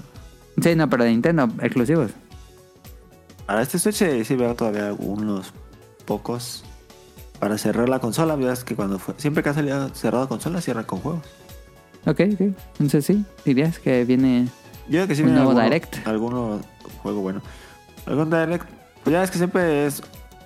Sí, 0.61 0.76
no, 0.76 0.90
pero 0.90 1.03
de 1.03 1.11
Nintendo, 1.11 1.48
exclusivos. 1.61 2.11
Para 3.45 3.61
este 3.61 3.80
Switch 3.80 4.26
sí 4.26 4.36
veo 4.36 4.56
todavía 4.56 4.94
unos 4.94 5.53
pocos 6.06 6.64
para 7.40 7.57
cerrar 7.57 7.90
la 7.90 7.99
consola. 7.99 8.36
Veas 8.36 8.64
que 8.64 8.76
cuando 8.76 8.99
fue, 8.99 9.14
siempre 9.18 9.44
que 9.44 9.49
ha 9.49 9.53
salido 9.53 9.90
cerrado 9.94 10.28
consola 10.28 10.61
cierra 10.61 10.84
con 10.86 10.99
juegos. 10.99 11.22
Ok, 12.06 12.19
ok. 12.34 12.41
Entonces 12.80 13.06
sí, 13.06 13.23
dirías 13.45 13.80
que 13.80 14.06
viene... 14.06 14.48
Yo 14.88 14.98
creo 14.99 15.07
que 15.07 15.15
sí 15.15 15.22
Un 15.22 15.28
viene 15.28 15.44
nuevo 15.44 15.52
alguno- 15.52 15.64
Direct. 15.65 16.07
Alguno 16.07 16.60
juego 17.03 17.22
bueno. 17.22 17.41
Algún 18.06 18.30
Direct. 18.30 18.68
Pues 19.03 19.14
ya 19.14 19.23
es 19.23 19.32
que 19.32 19.38
siempre 19.38 19.86
es. 19.86 20.02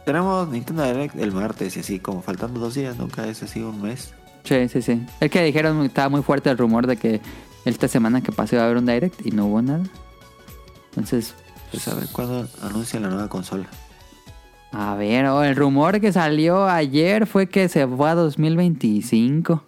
Tenemos 0.05 0.47
Nintendo 0.49 0.83
Direct 0.83 1.15
el 1.15 1.31
martes 1.31 1.75
y 1.77 1.79
así, 1.79 1.99
como 1.99 2.21
faltando 2.21 2.59
dos 2.59 2.75
días, 2.75 2.97
nunca 2.97 3.27
es 3.27 3.41
así 3.43 3.61
un 3.61 3.81
mes. 3.81 4.13
Sí, 4.43 4.69
sí, 4.69 4.81
sí. 4.81 5.05
Es 5.19 5.31
que 5.31 5.41
dijeron, 5.43 5.83
estaba 5.85 6.09
muy 6.09 6.21
fuerte 6.21 6.49
el 6.51 6.57
rumor 6.57 6.85
de 6.85 6.97
que 6.97 7.21
esta 7.65 7.87
semana 7.87 8.21
que 8.21 8.31
pasó 8.31 8.55
iba 8.55 8.63
a 8.63 8.65
haber 8.65 8.77
un 8.77 8.85
direct 8.85 9.25
y 9.25 9.31
no 9.31 9.47
hubo 9.47 9.61
nada. 9.61 9.83
Entonces, 10.89 11.33
Pues 11.71 11.87
a 11.87 11.95
ver 11.95 12.07
cuándo 12.11 12.47
anuncian 12.63 13.03
la 13.03 13.09
nueva 13.09 13.27
consola. 13.27 13.65
a 14.71 14.95
ver, 14.95 15.25
oh, 15.27 15.43
el 15.43 15.55
rumor 15.55 15.99
que 15.99 16.11
salió 16.13 16.65
ayer 16.67 17.25
fue 17.27 17.47
que 17.47 17.67
se 17.69 17.87
fue 17.87 18.09
a 18.09 18.15
2025. 18.15 19.63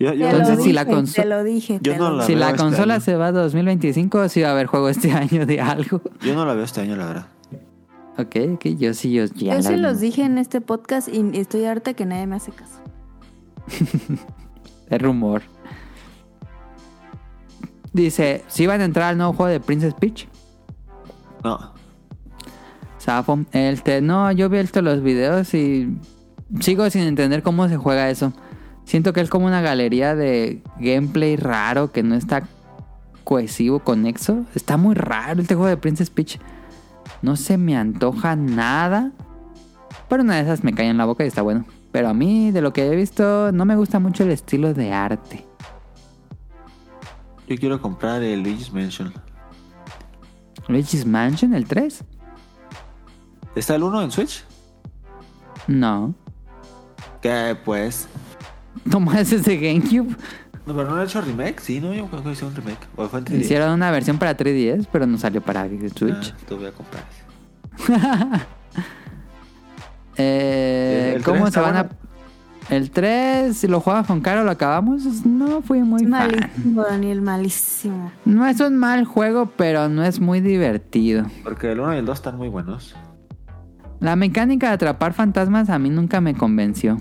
Yo, 0.00 0.12
yo- 0.12 0.28
Te 0.28 0.30
Entonces, 0.30 0.48
lo 0.58 0.62
si 0.62 0.68
dije, 0.68 0.72
la 0.74 0.86
conso- 0.86 1.14
Te 1.14 1.24
lo 1.24 1.42
dije. 1.44 1.78
Yo 1.82 1.92
te 1.92 1.98
no 1.98 2.10
lo 2.10 2.16
la- 2.18 2.24
Si 2.26 2.34
la 2.36 2.46
este 2.50 2.58
consola 2.62 2.94
año. 2.94 3.02
se 3.02 3.16
va 3.16 3.26
a 3.28 3.32
2025, 3.32 4.28
sí 4.28 4.42
va 4.42 4.48
a 4.48 4.52
haber 4.52 4.66
juego 4.66 4.88
este 4.88 5.10
año 5.12 5.44
de 5.46 5.60
algo. 5.60 6.00
yo 6.22 6.34
no 6.34 6.44
la 6.46 6.54
veo 6.54 6.64
este 6.64 6.80
año, 6.82 6.94
la 6.96 7.06
verdad. 7.06 7.26
Ok, 8.16 8.36
ok, 8.54 8.64
yo 8.78 8.94
sí, 8.94 9.12
yo 9.12 9.24
ya. 9.26 9.32
Yo 9.34 9.54
la- 9.54 9.62
se 9.62 9.76
los 9.76 10.00
dije 10.00 10.22
en 10.24 10.38
este 10.38 10.60
podcast 10.60 11.08
y 11.08 11.30
estoy 11.38 11.64
harta 11.64 11.94
que 11.94 12.04
nadie 12.06 12.26
me 12.26 12.36
hace 12.36 12.52
caso. 12.52 12.80
Es 14.90 15.02
rumor. 15.02 15.42
Dice, 17.98 18.44
si 18.46 18.64
van 18.64 18.80
a 18.80 18.84
entrar 18.84 19.08
al 19.08 19.18
nuevo 19.18 19.32
juego 19.32 19.50
de 19.50 19.58
Princess 19.58 19.92
Peach. 19.92 20.28
No. 21.42 21.74
Safo, 22.96 23.40
este, 23.50 24.00
no, 24.00 24.30
yo 24.30 24.48
vi 24.48 24.58
esto 24.58 24.82
los 24.82 25.02
videos 25.02 25.52
y 25.52 25.98
sigo 26.60 26.88
sin 26.90 27.02
entender 27.02 27.42
cómo 27.42 27.68
se 27.68 27.76
juega 27.76 28.08
eso. 28.08 28.32
Siento 28.84 29.12
que 29.12 29.20
es 29.20 29.28
como 29.28 29.46
una 29.46 29.62
galería 29.62 30.14
de 30.14 30.62
gameplay 30.78 31.34
raro 31.34 31.90
que 31.90 32.04
no 32.04 32.14
está 32.14 32.44
cohesivo, 33.24 33.80
conexo. 33.80 34.44
Está 34.54 34.76
muy 34.76 34.94
raro 34.94 35.40
este 35.40 35.56
juego 35.56 35.68
de 35.68 35.76
Princess 35.76 36.10
Peach. 36.10 36.38
No 37.20 37.34
se 37.34 37.58
me 37.58 37.76
antoja 37.76 38.36
nada. 38.36 39.10
Pero 40.08 40.22
una 40.22 40.36
de 40.36 40.42
esas 40.42 40.62
me 40.62 40.72
cae 40.72 40.86
en 40.86 40.98
la 40.98 41.04
boca 41.04 41.24
y 41.24 41.26
está 41.26 41.42
bueno. 41.42 41.64
Pero 41.90 42.10
a 42.10 42.14
mí, 42.14 42.52
de 42.52 42.60
lo 42.60 42.72
que 42.72 42.86
he 42.86 42.94
visto, 42.94 43.50
no 43.50 43.64
me 43.64 43.74
gusta 43.74 43.98
mucho 43.98 44.22
el 44.22 44.30
estilo 44.30 44.72
de 44.72 44.92
arte. 44.92 45.47
Yo 47.48 47.56
quiero 47.56 47.80
comprar 47.80 48.22
el 48.22 48.42
Luigi's 48.42 48.72
Mansion. 48.72 49.12
¿Luigi's 50.68 51.06
Mansion, 51.06 51.54
el 51.54 51.66
3? 51.66 52.04
¿Está 53.56 53.74
el 53.74 53.82
1 53.82 54.02
en 54.02 54.10
Switch? 54.10 54.44
No. 55.66 56.14
Que 57.22 57.56
pues. 57.64 58.06
Tomás 58.90 59.32
ese 59.32 59.56
GameCube. 59.56 60.14
No, 60.66 60.74
pero 60.76 60.90
no 60.90 60.96
le 60.96 61.02
he 61.02 61.04
hecho 61.06 61.22
remake, 61.22 61.60
sí, 61.60 61.80
no, 61.80 61.94
yo 61.94 62.06
creo 62.08 62.22
que 62.22 62.32
hice 62.32 62.44
un 62.44 62.54
remake. 62.54 62.86
O 62.96 63.08
fue 63.08 63.20
en 63.20 63.24
3D. 63.24 63.40
Hicieron 63.40 63.72
una 63.72 63.90
versión 63.90 64.18
para 64.18 64.36
3DS, 64.36 64.86
pero 64.92 65.06
no 65.06 65.16
salió 65.16 65.40
para 65.40 65.66
Switch. 65.66 66.34
Ah, 66.34 66.36
te 66.46 66.54
voy 66.54 66.66
a 66.66 66.72
comprar. 66.72 67.04
Eh, 70.20 71.10
¿El- 71.12 71.16
el 71.18 71.22
¿Cómo 71.22 71.48
se 71.48 71.60
van 71.60 71.76
a...? 71.76 71.88
El 72.70 72.90
3, 72.90 73.56
si 73.56 73.66
lo 73.66 73.80
juegas 73.80 74.06
con 74.06 74.20
Caro, 74.20 74.44
lo 74.44 74.50
acabamos. 74.50 75.24
No 75.24 75.62
fui 75.62 75.82
muy 75.82 76.04
fan. 76.06 76.10
Malísimo, 76.30 76.82
Daniel, 76.82 77.22
malísimo. 77.22 78.12
No 78.26 78.46
es 78.46 78.60
un 78.60 78.76
mal 78.76 79.04
juego, 79.06 79.50
pero 79.56 79.88
no 79.88 80.04
es 80.04 80.20
muy 80.20 80.40
divertido. 80.40 81.24
Porque 81.44 81.72
el 81.72 81.80
1 81.80 81.94
y 81.94 81.98
el 81.98 82.04
2 82.04 82.18
están 82.18 82.36
muy 82.36 82.48
buenos. 82.48 82.94
La 84.00 84.16
mecánica 84.16 84.68
de 84.68 84.74
atrapar 84.74 85.14
fantasmas 85.14 85.70
a 85.70 85.78
mí 85.78 85.88
nunca 85.88 86.20
me 86.20 86.34
convenció. 86.34 86.98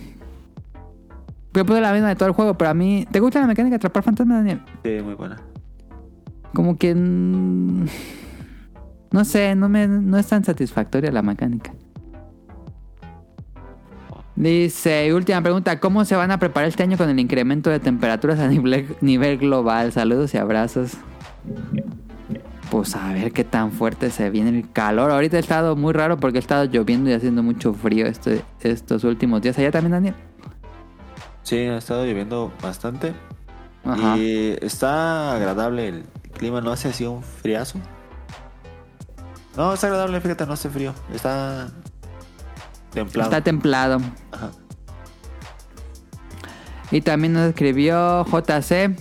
Yo 1.54 1.66
puse 1.66 1.82
la 1.82 1.92
misma 1.92 2.10
de 2.10 2.16
todo 2.16 2.30
el 2.30 2.36
juego, 2.36 2.54
pero 2.58 2.72
a 2.72 2.74
mí... 2.74 3.06
¿Te 3.12 3.20
gusta 3.20 3.42
la 3.42 3.48
mecánica 3.48 3.72
de 3.74 3.78
atrapar 3.78 4.04
fantasmas, 4.04 4.38
Daniel? 4.38 4.62
Sí, 4.84 5.02
muy 5.04 5.16
buena. 5.16 5.38
Como 6.54 6.78
que... 6.78 6.96
mm, 6.96 7.86
No 9.12 9.26
sé, 9.26 9.56
no, 9.56 9.68
me, 9.68 9.88
no 9.88 10.18
es 10.18 10.28
tan 10.28 10.44
satisfactoria 10.44 11.12
la 11.12 11.22
mecánica. 11.24 11.74
Dice, 14.38 15.12
última 15.16 15.42
pregunta, 15.42 15.80
¿cómo 15.80 16.06
se 16.06 16.16
van 16.16 16.30
a 16.30 16.38
preparar 16.38 16.70
este 16.70 16.84
año 16.84 16.96
con 16.96 17.10
el 17.10 17.20
incremento 17.20 17.72
de 17.72 17.80
temperaturas 17.80 18.38
a 18.40 18.48
nivel, 18.48 18.96
nivel 19.02 19.40
global? 19.40 19.92
Saludos 19.92 20.32
y 20.36 20.38
abrazos. 20.38 20.92
Pues 22.70 22.96
a 22.96 23.14
ver 23.14 23.32
qué 23.32 23.44
tan 23.44 23.72
fuerte 23.72 24.12
se 24.12 24.30
viene 24.30 24.50
el 24.52 24.72
calor. 24.72 25.10
Ahorita 25.10 25.38
ha 25.38 25.40
estado 25.40 25.76
muy 25.76 25.92
raro 25.92 26.18
porque 26.18 26.38
ha 26.38 26.40
estado 26.40 26.66
lloviendo 26.66 27.10
y 27.10 27.14
haciendo 27.14 27.42
mucho 27.42 27.74
frío 27.74 28.06
este- 28.06 28.44
estos 28.62 29.04
últimos 29.06 29.42
días. 29.42 29.58
¿Allá 29.58 29.72
también, 29.72 29.94
Daniel? 29.94 30.16
Sí, 31.42 31.58
ha 31.58 31.78
estado 31.78 32.06
lloviendo 32.06 32.54
bastante. 32.62 33.14
Ajá. 33.86 34.18
Y 34.20 34.56
está 34.62 35.34
agradable 35.34 35.88
el 35.88 36.04
clima, 36.34 36.62
no 36.62 36.72
hace 36.72 36.90
así 36.90 37.06
un 37.08 37.24
friazo. 37.24 37.80
No, 39.56 39.74
está 39.74 39.88
agradable, 39.88 40.22
fíjate, 40.22 40.46
no 40.46 40.54
hace 40.54 40.70
frío. 40.70 40.94
Está 41.12 41.70
templado. 43.04 43.30
Está 43.30 43.42
templado. 43.44 44.02
Ajá. 44.32 44.52
Y 46.92 47.02
también 47.02 47.34
nos 47.34 47.50
escribió 47.50 48.26
JC 48.26 48.96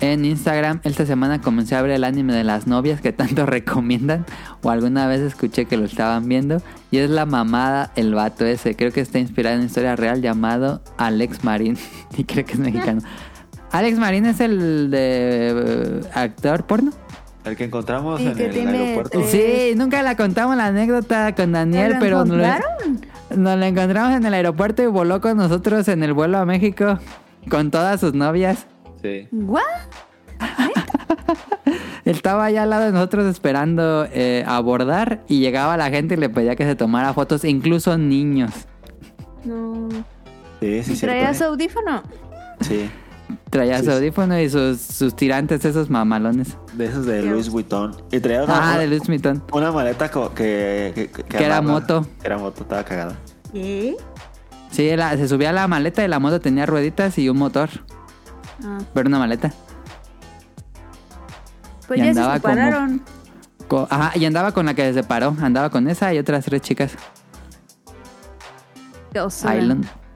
en 0.00 0.24
Instagram. 0.24 0.80
Esta 0.84 1.04
semana 1.04 1.40
comencé 1.40 1.74
a 1.74 1.82
ver 1.82 1.90
el 1.90 2.04
anime 2.04 2.32
de 2.32 2.44
las 2.44 2.66
novias 2.68 3.00
que 3.00 3.12
tanto 3.12 3.44
recomiendan. 3.46 4.24
O 4.62 4.70
alguna 4.70 5.06
vez 5.08 5.20
escuché 5.20 5.64
que 5.64 5.76
lo 5.76 5.84
estaban 5.86 6.28
viendo. 6.28 6.62
Y 6.90 6.98
es 6.98 7.10
la 7.10 7.26
mamada 7.26 7.90
el 7.96 8.14
vato 8.14 8.46
ese. 8.46 8.76
Creo 8.76 8.92
que 8.92 9.00
está 9.00 9.18
inspirado 9.18 9.54
en 9.54 9.60
una 9.60 9.66
historia 9.66 9.96
real 9.96 10.22
llamado 10.22 10.80
Alex 10.96 11.42
Marín. 11.42 11.76
y 12.16 12.24
creo 12.24 12.44
que 12.44 12.52
es 12.52 12.58
mexicano. 12.60 13.00
Alex 13.72 13.98
Marín 13.98 14.24
es 14.24 14.40
el 14.40 14.90
de 14.90 15.52
eh, 15.54 16.00
actor 16.14 16.64
porno. 16.66 16.92
El 17.44 17.56
que 17.56 17.64
encontramos 17.64 18.20
Sí, 18.20 18.26
en 18.28 18.34
que 18.34 18.46
el 18.46 18.52
tiene 18.52 18.78
aeropuerto. 18.78 19.18
tres- 19.18 19.30
Sí, 19.30 19.72
nunca 19.76 20.02
la 20.02 20.16
contamos 20.16 20.56
la 20.56 20.66
anécdota 20.66 21.34
con 21.34 21.52
Daniel, 21.52 21.94
¿Lo 21.94 21.98
pero 21.98 22.16
lo- 22.18 22.24
encontraron? 22.24 23.00
Nos 23.36 23.58
la 23.58 23.68
encontramos 23.68 24.16
en 24.16 24.24
el 24.26 24.34
aeropuerto 24.34 24.82
y 24.82 24.86
voló 24.86 25.20
con 25.20 25.36
nosotros 25.36 25.88
en 25.88 26.02
el 26.02 26.12
vuelo 26.12 26.38
a 26.38 26.44
México 26.44 26.98
con 27.50 27.70
todas 27.70 28.00
sus 28.00 28.14
novias. 28.14 28.66
Sí. 29.02 29.28
¿What? 29.32 29.62
Estaba 32.04 32.46
allá 32.46 32.62
al 32.62 32.70
lado 32.70 32.84
de 32.86 32.92
nosotros 32.92 33.26
esperando 33.26 34.06
eh, 34.12 34.44
abordar 34.46 35.22
y 35.28 35.40
llegaba 35.40 35.76
la 35.76 35.90
gente 35.90 36.14
y 36.14 36.16
le 36.16 36.30
pedía 36.30 36.56
que 36.56 36.64
se 36.64 36.74
tomara 36.74 37.12
fotos, 37.12 37.44
incluso 37.44 37.98
niños. 37.98 38.50
No. 39.44 39.88
Sí, 40.60 40.82
sí, 40.82 41.00
¿Traía 41.00 41.28
su 41.28 41.38
cierto. 41.38 41.52
audífono? 41.52 42.02
Sí. 42.60 42.90
Traía 43.50 43.78
Sí, 43.78 43.84
su 43.84 43.90
sí. 43.90 43.96
audífono 43.96 44.38
y 44.40 44.48
sus, 44.50 44.80
sus 44.80 45.14
tirantes, 45.16 45.64
esos 45.64 45.88
mamalones. 45.90 46.56
De 46.74 46.86
esos 46.86 47.06
de 47.06 47.22
Louis 47.22 47.48
Vuitton. 47.48 47.96
Y 48.10 48.20
traía 48.20 48.44
una, 48.44 48.74
Ah, 48.74 48.78
de 48.78 48.86
Luis 48.86 49.08
Mitón. 49.08 49.42
una 49.52 49.70
maleta 49.72 50.10
que, 50.10 50.92
que, 50.94 51.10
que, 51.10 51.22
Que 51.24 51.44
era 51.44 51.60
moto. 51.62 52.06
Que 52.20 52.26
era 52.26 52.38
moto, 52.38 52.62
estaba 52.62 52.84
cagada. 52.84 53.16
¿Qué? 53.52 53.96
Sí, 54.70 54.94
la- 54.96 55.16
se 55.16 55.28
subía 55.28 55.50
a 55.50 55.52
la 55.52 55.66
maleta 55.68 56.04
y 56.04 56.08
la 56.08 56.18
moto 56.18 56.40
tenía 56.40 56.66
rueditas 56.66 57.16
y 57.18 57.28
un 57.28 57.38
motor. 57.38 57.68
Ah, 58.64 58.78
Pero 58.92 59.08
una 59.08 59.18
maleta. 59.18 59.52
pues 61.86 61.98
Y 62.00 62.02
ya 62.04 62.12
se 62.14 62.20
andaba 62.20 62.40
como- 62.40 62.54
separaron. 62.54 63.02
Co- 63.66 63.86
Ajá, 63.90 64.12
y 64.18 64.24
andaba 64.24 64.52
con 64.52 64.66
la 64.66 64.74
que 64.74 64.82
se 64.92 64.94
separó. 65.02 65.34
Andaba 65.40 65.70
con 65.70 65.88
esa 65.88 66.12
y 66.14 66.18
otras 66.18 66.44
tres 66.44 66.60
chicas. 66.62 66.92
Qué 69.12 69.20
osura. 69.20 69.52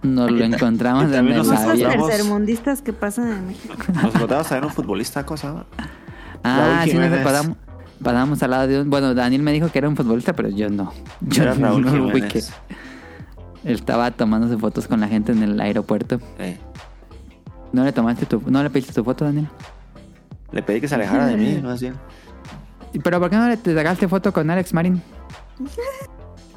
Nos 0.02 0.30
lo 0.30 0.44
encontramos 0.44 1.04
en 1.12 1.28
el 1.28 1.38
Cosas 1.38 1.78
tercermundistas 1.78 2.82
que 2.82 2.92
pasan 2.92 3.32
en 3.32 3.46
México. 3.48 3.74
Nos 3.94 4.14
encontramos 4.14 4.50
a 4.50 4.54
ver 4.54 4.64
un 4.64 4.70
futbolista, 4.70 5.24
cosa. 5.24 5.64
Ah, 6.42 6.82
Raúl 6.82 6.90
sí, 6.90 6.98
nos 6.98 7.18
pasamos, 7.20 7.56
pasamos 8.02 8.42
al 8.42 8.50
lado 8.50 8.66
de 8.66 8.80
un... 8.80 8.90
Bueno, 8.90 9.14
Daniel 9.14 9.42
me 9.42 9.52
dijo 9.52 9.70
que 9.70 9.78
era 9.78 9.88
un 9.88 9.94
futbolista, 9.94 10.32
pero 10.32 10.48
yo 10.48 10.68
no. 10.68 10.92
Yo 11.20 11.44
Era 11.44 11.54
Raúl 11.60 11.84
no 11.84 11.96
lo 11.96 12.04
ubiqué. 12.06 12.40
Jiménez. 12.40 12.52
Él 13.64 13.74
estaba 13.76 14.10
tomándose 14.10 14.58
fotos 14.58 14.88
con 14.88 15.00
la 15.00 15.06
gente 15.06 15.30
en 15.30 15.42
el 15.42 15.60
aeropuerto. 15.60 16.20
Eh, 16.38 16.58
¿No 17.72 17.84
le 17.84 17.92
tomaste 17.92 18.26
tu... 18.26 18.42
¿No 18.46 18.60
le 18.62 18.70
pediste 18.70 18.92
tu 18.92 19.04
foto, 19.04 19.24
Daniel? 19.24 19.48
Le 20.50 20.62
pedí 20.62 20.80
que 20.80 20.88
se 20.88 20.96
alejara 20.96 21.26
de 21.26 21.36
mí, 21.36 21.60
más 21.62 21.80
bien. 21.80 21.94
Pero 23.02 23.20
¿por 23.20 23.30
qué 23.30 23.36
no 23.36 23.48
le 23.48 23.56
te 23.56 23.74
sacaste 23.74 24.08
foto 24.08 24.32
con 24.32 24.50
Alex 24.50 24.74
Marin? 24.74 25.00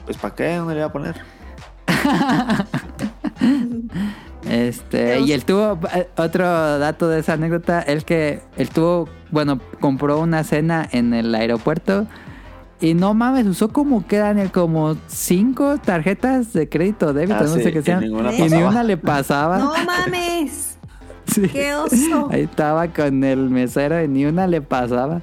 Pues 0.03 0.17
¿para 0.17 0.35
qué? 0.35 0.55
¿Dónde 0.55 0.73
le 0.73 0.79
iba 0.79 0.87
a 0.87 0.91
poner? 0.91 1.15
Este, 4.49 5.19
y 5.21 5.31
él 5.31 5.43
tuvo 5.43 5.79
eh, 5.93 6.07
otro 6.17 6.45
dato 6.77 7.09
de 7.09 7.19
esa 7.19 7.33
anécdota, 7.33 7.81
el 7.81 8.05
que 8.05 8.41
él 8.57 8.69
tuvo, 8.69 9.09
bueno, 9.31 9.59
compró 9.79 10.19
una 10.19 10.43
cena 10.43 10.87
en 10.91 11.13
el 11.15 11.33
aeropuerto 11.33 12.05
y 12.79 12.93
no 12.93 13.13
mames, 13.15 13.47
usó 13.47 13.69
como 13.69 14.05
que 14.05 14.17
Daniel, 14.17 14.51
como 14.51 14.95
cinco 15.07 15.77
tarjetas 15.79 16.53
de 16.53 16.69
crédito, 16.69 17.13
débito, 17.13 17.37
Ah, 17.39 17.43
no 17.43 17.55
sí, 17.55 17.63
sé 17.63 17.71
qué 17.73 17.79
y 17.79 17.83
sean. 17.83 18.01
ninguna 18.01 18.33
Y 18.33 18.41
ni 18.49 18.61
una 18.61 18.83
le 18.83 18.97
pasaba. 18.97 19.57
¡No 19.57 19.73
mames! 19.85 20.71
Sí. 21.27 21.41
¡Qué 21.49 21.73
oso! 21.73 22.29
Ahí 22.31 22.41
estaba 22.41 22.87
con 22.89 23.23
el 23.23 23.49
mesero 23.49 24.01
y 24.03 24.07
ni 24.07 24.25
una 24.25 24.45
le 24.45 24.61
pasaba. 24.61 25.21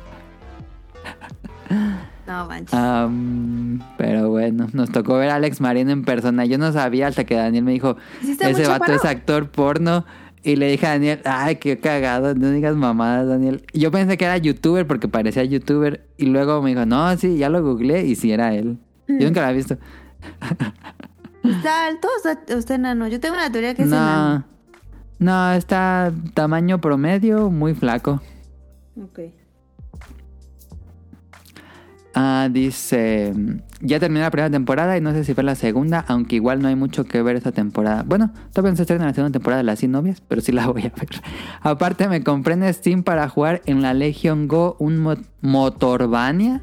No 2.32 2.46
manches. 2.46 3.84
Pero 3.98 4.30
bueno, 4.30 4.66
nos 4.72 4.90
tocó 4.90 5.18
ver 5.18 5.28
a 5.28 5.34
Alex 5.34 5.60
Marín 5.60 5.90
en 5.90 6.02
persona. 6.02 6.46
Yo 6.46 6.56
no 6.56 6.72
sabía 6.72 7.08
hasta 7.08 7.24
que 7.24 7.34
Daniel 7.34 7.64
me 7.64 7.72
dijo, 7.72 7.96
¿Sí 8.22 8.32
está 8.32 8.46
muy 8.46 8.52
ese 8.52 8.62
vato 8.62 8.86
chaparro? 8.86 8.94
es 8.94 9.04
actor 9.04 9.50
porno. 9.50 10.06
Y 10.42 10.56
le 10.56 10.70
dije 10.70 10.86
a 10.86 10.90
Daniel, 10.90 11.20
ay, 11.24 11.56
qué 11.56 11.78
cagado, 11.78 12.34
no 12.34 12.50
digas 12.50 12.74
mamadas, 12.74 13.28
Daniel. 13.28 13.64
Yo 13.74 13.90
pensé 13.90 14.16
que 14.16 14.24
era 14.24 14.38
youtuber 14.38 14.86
porque 14.86 15.08
parecía 15.08 15.44
youtuber. 15.44 16.06
Y 16.16 16.26
luego 16.26 16.62
me 16.62 16.70
dijo, 16.70 16.86
no, 16.86 17.14
sí, 17.18 17.36
ya 17.36 17.50
lo 17.50 17.62
googleé 17.62 18.06
y 18.06 18.16
sí 18.16 18.32
era 18.32 18.54
él. 18.54 18.78
Yo 19.08 19.26
nunca 19.26 19.40
lo 19.40 19.48
había 19.48 19.58
visto. 19.58 19.76
¿Está 21.44 21.86
alto 21.86 22.08
o 22.08 22.56
está, 22.56 22.74
enano? 22.74 23.08
Yo 23.08 23.20
tengo 23.20 23.34
una 23.34 23.52
teoría 23.52 23.74
que 23.74 23.82
es 23.82 23.88
enano. 23.88 24.44
No, 25.18 25.50
no, 25.50 25.52
está 25.52 26.10
tamaño 26.32 26.80
promedio, 26.80 27.50
muy 27.50 27.74
flaco. 27.74 28.22
Ok. 28.96 29.20
Ah, 32.14 32.48
dice, 32.52 33.32
ya 33.80 33.98
terminó 33.98 34.20
la 34.20 34.30
primera 34.30 34.50
temporada 34.50 34.98
y 34.98 35.00
no 35.00 35.12
sé 35.12 35.24
si 35.24 35.32
fue 35.32 35.42
la 35.44 35.54
segunda, 35.54 36.04
aunque 36.08 36.36
igual 36.36 36.60
no 36.60 36.68
hay 36.68 36.76
mucho 36.76 37.04
que 37.04 37.22
ver 37.22 37.36
esta 37.36 37.52
temporada. 37.52 38.02
Bueno, 38.02 38.32
todavía 38.52 38.72
no 38.72 38.76
se 38.76 38.82
estrena 38.82 39.06
la 39.06 39.14
segunda 39.14 39.32
temporada 39.32 39.58
de 39.58 39.64
Las 39.64 39.78
Sin 39.78 39.92
Novias, 39.92 40.20
pero 40.28 40.42
sí 40.42 40.52
la 40.52 40.66
voy 40.68 40.82
a 40.82 40.90
ver. 40.94 41.08
Aparte 41.62 42.08
me 42.08 42.22
compré 42.22 42.52
en 42.54 42.74
Steam 42.74 43.02
para 43.02 43.28
jugar 43.30 43.62
en 43.64 43.80
la 43.80 43.94
Legion 43.94 44.46
Go 44.46 44.76
un 44.78 44.98
mo- 44.98 45.14
Motorvania 45.40 46.60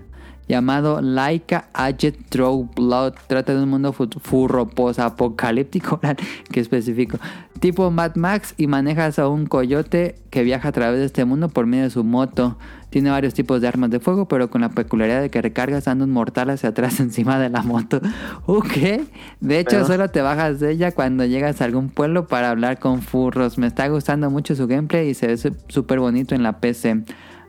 llamado 0.47 1.01
Laika 1.01 1.69
Agent 1.73 2.27
Throw 2.29 2.69
Blood. 2.75 3.13
Trata 3.27 3.53
de 3.55 3.63
un 3.63 3.69
mundo 3.69 3.91
fu- 3.93 4.07
furro 4.21 4.69
apocalíptico, 4.97 5.99
que 6.51 6.59
específico. 6.59 7.17
Tipo 7.59 7.89
Mad 7.91 8.15
Max 8.15 8.53
y 8.57 8.67
manejas 8.67 9.19
a 9.19 9.27
un 9.27 9.45
coyote 9.45 10.15
que 10.29 10.43
viaja 10.43 10.69
a 10.69 10.71
través 10.71 10.99
de 10.99 11.05
este 11.05 11.25
mundo 11.25 11.49
por 11.49 11.65
medio 11.65 11.83
de 11.85 11.89
su 11.89 12.03
moto. 12.03 12.57
Tiene 12.89 13.11
varios 13.11 13.35
tipos 13.35 13.61
de 13.61 13.67
armas 13.67 13.91
de 13.91 13.99
fuego, 13.99 14.27
pero 14.27 14.49
con 14.49 14.61
la 14.61 14.69
peculiaridad 14.69 15.21
de 15.21 15.29
que 15.29 15.41
recargas 15.41 15.85
dando 15.85 16.05
un 16.05 16.11
mortal 16.11 16.49
hacia 16.49 16.69
atrás 16.69 16.99
encima 17.01 17.37
de 17.39 17.49
la 17.49 17.61
moto. 17.61 18.01
Ok. 18.45 18.73
De 19.39 19.59
hecho, 19.59 19.69
Pero- 19.71 19.85
solo 19.87 20.09
te 20.09 20.21
bajas 20.21 20.59
de 20.59 20.71
ella 20.71 20.91
cuando 20.91 21.23
llegas 21.25 21.61
a 21.61 21.65
algún 21.65 21.89
pueblo 21.89 22.27
para 22.27 22.49
hablar 22.49 22.79
con 22.79 23.01
furros. 23.01 23.57
Me 23.57 23.67
está 23.67 23.87
gustando 23.89 24.29
mucho 24.31 24.55
su 24.55 24.65
gameplay 24.67 25.09
y 25.09 25.13
se 25.13 25.27
ve 25.27 25.37
súper 25.67 25.99
bonito 25.99 26.33
en 26.33 26.41
la 26.43 26.59
PC. 26.59 27.03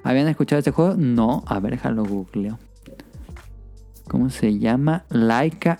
¿Habían 0.05 0.29
escuchado 0.29 0.59
este 0.59 0.71
juego? 0.73 0.95
No. 0.99 1.43
A 1.47 1.59
ver, 1.61 1.73
déjalo 1.73 2.05
googleo. 2.05 2.59
¿Cómo 4.09 4.29
se 4.29 4.59
llama? 4.59 5.05
Laika 5.09 5.79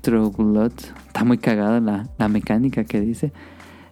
True 0.00 0.30
Blood. 0.36 0.72
Está 1.08 1.24
muy 1.24 1.38
cagada 1.38 1.80
la, 1.80 2.08
la 2.18 2.28
mecánica 2.28 2.84
que 2.84 3.00
dice. 3.00 3.32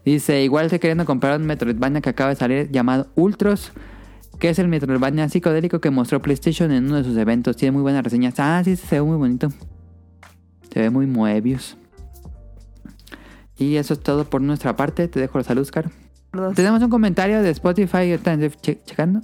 Dice, 0.04 0.42
igual 0.42 0.66
estoy 0.66 0.78
queriendo 0.78 1.04
comprar 1.04 1.38
un 1.40 1.46
Metroidvania 1.46 2.00
que 2.00 2.10
acaba 2.10 2.30
de 2.30 2.36
salir 2.36 2.70
llamado 2.70 3.08
Ultros. 3.14 3.72
Que 4.42 4.48
es 4.48 4.58
el 4.58 4.66
Metroidvania 4.66 5.28
psicodélico 5.28 5.80
que 5.80 5.90
mostró 5.92 6.20
PlayStation 6.20 6.72
en 6.72 6.86
uno 6.86 6.96
de 6.96 7.04
sus 7.04 7.16
eventos. 7.16 7.56
Tiene 7.56 7.70
muy 7.70 7.82
buenas 7.82 8.02
reseñas. 8.02 8.34
Ah, 8.38 8.60
sí, 8.64 8.74
se 8.74 8.96
ve 8.96 9.02
muy 9.02 9.16
bonito. 9.16 9.50
Se 10.72 10.80
ve 10.80 10.90
muy 10.90 11.06
Moebius. 11.06 11.76
Y 13.56 13.76
eso 13.76 13.94
es 13.94 14.00
todo 14.00 14.24
por 14.24 14.42
nuestra 14.42 14.74
parte. 14.74 15.06
Te 15.06 15.20
dejo 15.20 15.38
los 15.38 15.46
saludos, 15.46 15.70
Caro. 15.70 15.92
Dos. 16.32 16.56
Tenemos 16.56 16.82
un 16.82 16.90
comentario 16.90 17.40
de 17.40 17.50
Spotify, 17.50 18.10
estoy 18.10 18.50
che- 18.60 18.80
checando. 18.84 19.20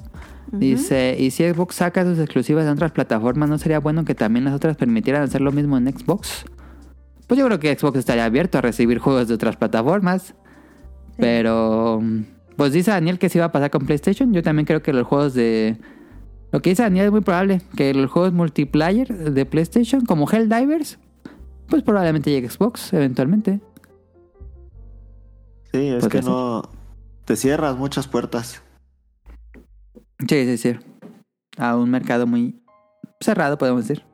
Dice, 0.53 1.17
y 1.19 1.33
si 1.33 1.43
Xbox 1.51 1.75
saca 1.75 2.05
sus 2.05 2.21
exclusivas 2.21 2.65
en 2.65 2.71
otras 2.75 2.93
plataformas, 2.93 3.49
¿no 3.49 3.59
sería 3.59 3.81
bueno 3.81 4.05
que 4.05 4.15
también 4.15 4.45
las 4.45 4.55
otras 4.55 4.77
permitieran 4.77 5.23
hacer 5.25 5.41
lo 5.41 5.51
mismo 5.51 5.77
en 5.79 5.89
Xbox? 5.93 6.45
Pues 7.27 7.41
yo 7.41 7.45
creo 7.47 7.59
que 7.59 7.75
Xbox 7.77 7.99
estaría 7.99 8.25
abierto 8.25 8.59
a 8.59 8.61
recibir 8.61 9.01
juegos 9.01 9.27
de 9.27 9.35
otras 9.35 9.57
plataformas. 9.57 10.35
Pero, 11.17 12.01
pues 12.59 12.73
dice 12.73 12.91
Daniel 12.91 13.21
que 13.21 13.29
sí 13.29 13.39
va 13.39 13.45
a 13.47 13.53
pasar 13.53 13.71
con 13.71 13.87
PlayStation. 13.87 14.33
Yo 14.33 14.43
también 14.43 14.67
creo 14.67 14.83
que 14.83 14.93
los 14.93 15.07
juegos 15.07 15.33
de... 15.33 15.77
Lo 16.51 16.61
que 16.61 16.71
dice 16.71 16.83
Daniel 16.83 17.07
es 17.07 17.13
muy 17.13 17.21
probable, 17.21 17.63
que 17.77 17.95
los 17.95 18.11
juegos 18.11 18.33
multiplayer 18.33 19.07
de 19.07 19.47
PlayStation, 19.47 20.05
como 20.05 20.29
Helldivers, 20.29 20.99
pues 21.69 21.85
probablemente 21.85 22.33
llegue 22.33 22.49
a 22.49 22.51
Xbox 22.51 22.93
eventualmente. 22.93 23.61
Sí, 25.71 25.87
es 25.87 26.03
Podría 26.03 26.21
que 26.21 26.27
no... 26.27 26.63
Te 27.27 27.37
cierras 27.37 27.77
muchas 27.77 28.09
puertas. 28.09 28.61
Sí, 30.29 30.45
sí, 30.45 30.57
sí. 30.57 30.77
A 31.59 31.77
un 31.77 31.91
mercado 31.91 32.27
muy 32.27 32.61
cerrado, 33.21 33.57
podemos 33.57 33.87
decir. 33.87 34.05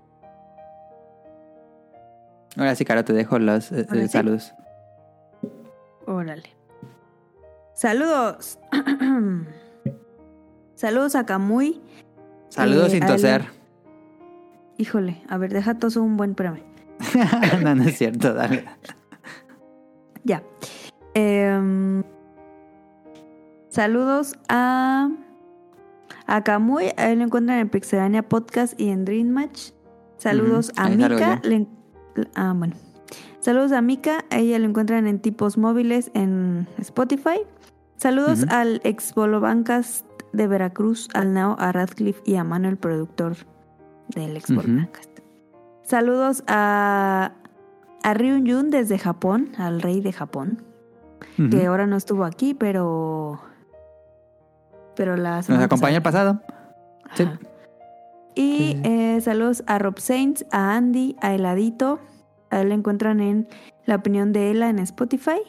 Ahora 2.58 2.74
sí, 2.74 2.84
Caro, 2.84 3.06
te 3.06 3.14
dejo 3.14 3.38
los 3.38 3.72
eh, 3.72 3.86
eh, 3.90 4.02
sí. 4.02 4.08
saludos. 4.08 4.52
Órale. 6.06 6.53
Saludos. 7.74 8.58
Saludos 10.74 11.14
a 11.16 11.26
Camuy. 11.26 11.80
Saludos 12.48 12.88
Eh, 12.88 12.90
sin 12.90 13.06
toser. 13.06 13.44
Híjole, 14.78 15.22
a 15.28 15.38
ver, 15.38 15.52
deja 15.52 15.78
toso 15.78 16.02
un 16.02 16.16
buen 16.16 16.30
espérame. 16.30 16.62
no, 17.62 17.74
no 17.74 17.84
es 17.84 17.98
cierto, 17.98 18.32
dale. 18.34 18.64
Ya. 20.26 20.42
Em, 21.12 22.02
saludos 23.68 24.36
a. 24.48 25.10
A 26.26 26.42
Camuy. 26.42 26.92
A 26.96 27.10
él 27.10 27.18
lo 27.18 27.26
encuentran 27.26 27.58
en 27.58 27.68
Pixelania 27.68 28.26
Podcast 28.26 28.80
y 28.80 28.88
en 28.88 29.04
Dream 29.04 29.28
Match. 29.28 29.72
Saludos 30.16 30.72
a 30.76 30.88
Mika. 30.88 31.40
le 31.42 31.66
ah, 32.34 32.54
bueno. 32.56 32.74
Saludos 33.44 33.72
a 33.72 33.82
Mika. 33.82 34.24
A 34.30 34.38
ella 34.38 34.58
lo 34.58 34.66
encuentran 34.66 35.06
en 35.06 35.20
tipos 35.20 35.58
móviles 35.58 36.10
en 36.14 36.66
Spotify. 36.78 37.40
Saludos 37.96 38.46
al 38.48 38.80
ex 38.84 39.14
Bolo 39.14 39.40
Bancas 39.40 40.04
de 40.32 40.46
Veracruz, 40.46 41.08
al 41.12 41.34
Nao, 41.34 41.56
a 41.58 41.70
Radcliffe 41.70 42.22
y 42.24 42.36
a 42.36 42.44
Manuel, 42.44 42.78
productor 42.78 43.36
del 44.08 44.36
ex 44.36 44.48
Bolo 44.48 44.68
Ujú. 44.68 44.76
Bancas. 44.78 45.08
Saludos 45.82 46.42
a, 46.46 47.32
a 48.02 48.14
Ryun 48.14 48.46
Yun 48.46 48.70
desde 48.70 48.98
Japón, 48.98 49.50
al 49.58 49.82
rey 49.82 50.00
de 50.00 50.12
Japón 50.12 50.62
que 51.50 51.66
ahora 51.66 51.86
no 51.86 51.96
estuvo 51.96 52.24
aquí, 52.24 52.54
pero. 52.54 53.40
Pero 54.94 55.16
la 55.16 55.36
Nos 55.36 55.46
semana 55.46 55.64
acompañó 55.64 55.96
el 55.96 56.02
pasado. 56.02 56.40
Sí. 57.14 57.24
Ajá. 57.24 57.38
Y 58.36 58.56
Sí, 58.56 58.80
eh, 58.84 59.20
saludos 59.20 59.64
a 59.66 59.78
Rob 59.78 59.98
Saints, 59.98 60.44
a 60.50 60.76
Andy, 60.76 61.16
a 61.20 61.34
Heladito. 61.34 61.98
A 62.54 62.60
él 62.60 62.68
le 62.68 62.76
encuentran 62.76 63.20
en 63.20 63.48
La 63.84 63.96
opinión 63.96 64.32
de 64.32 64.52
Ela 64.52 64.68
en 64.68 64.78
Spotify. 64.78 65.40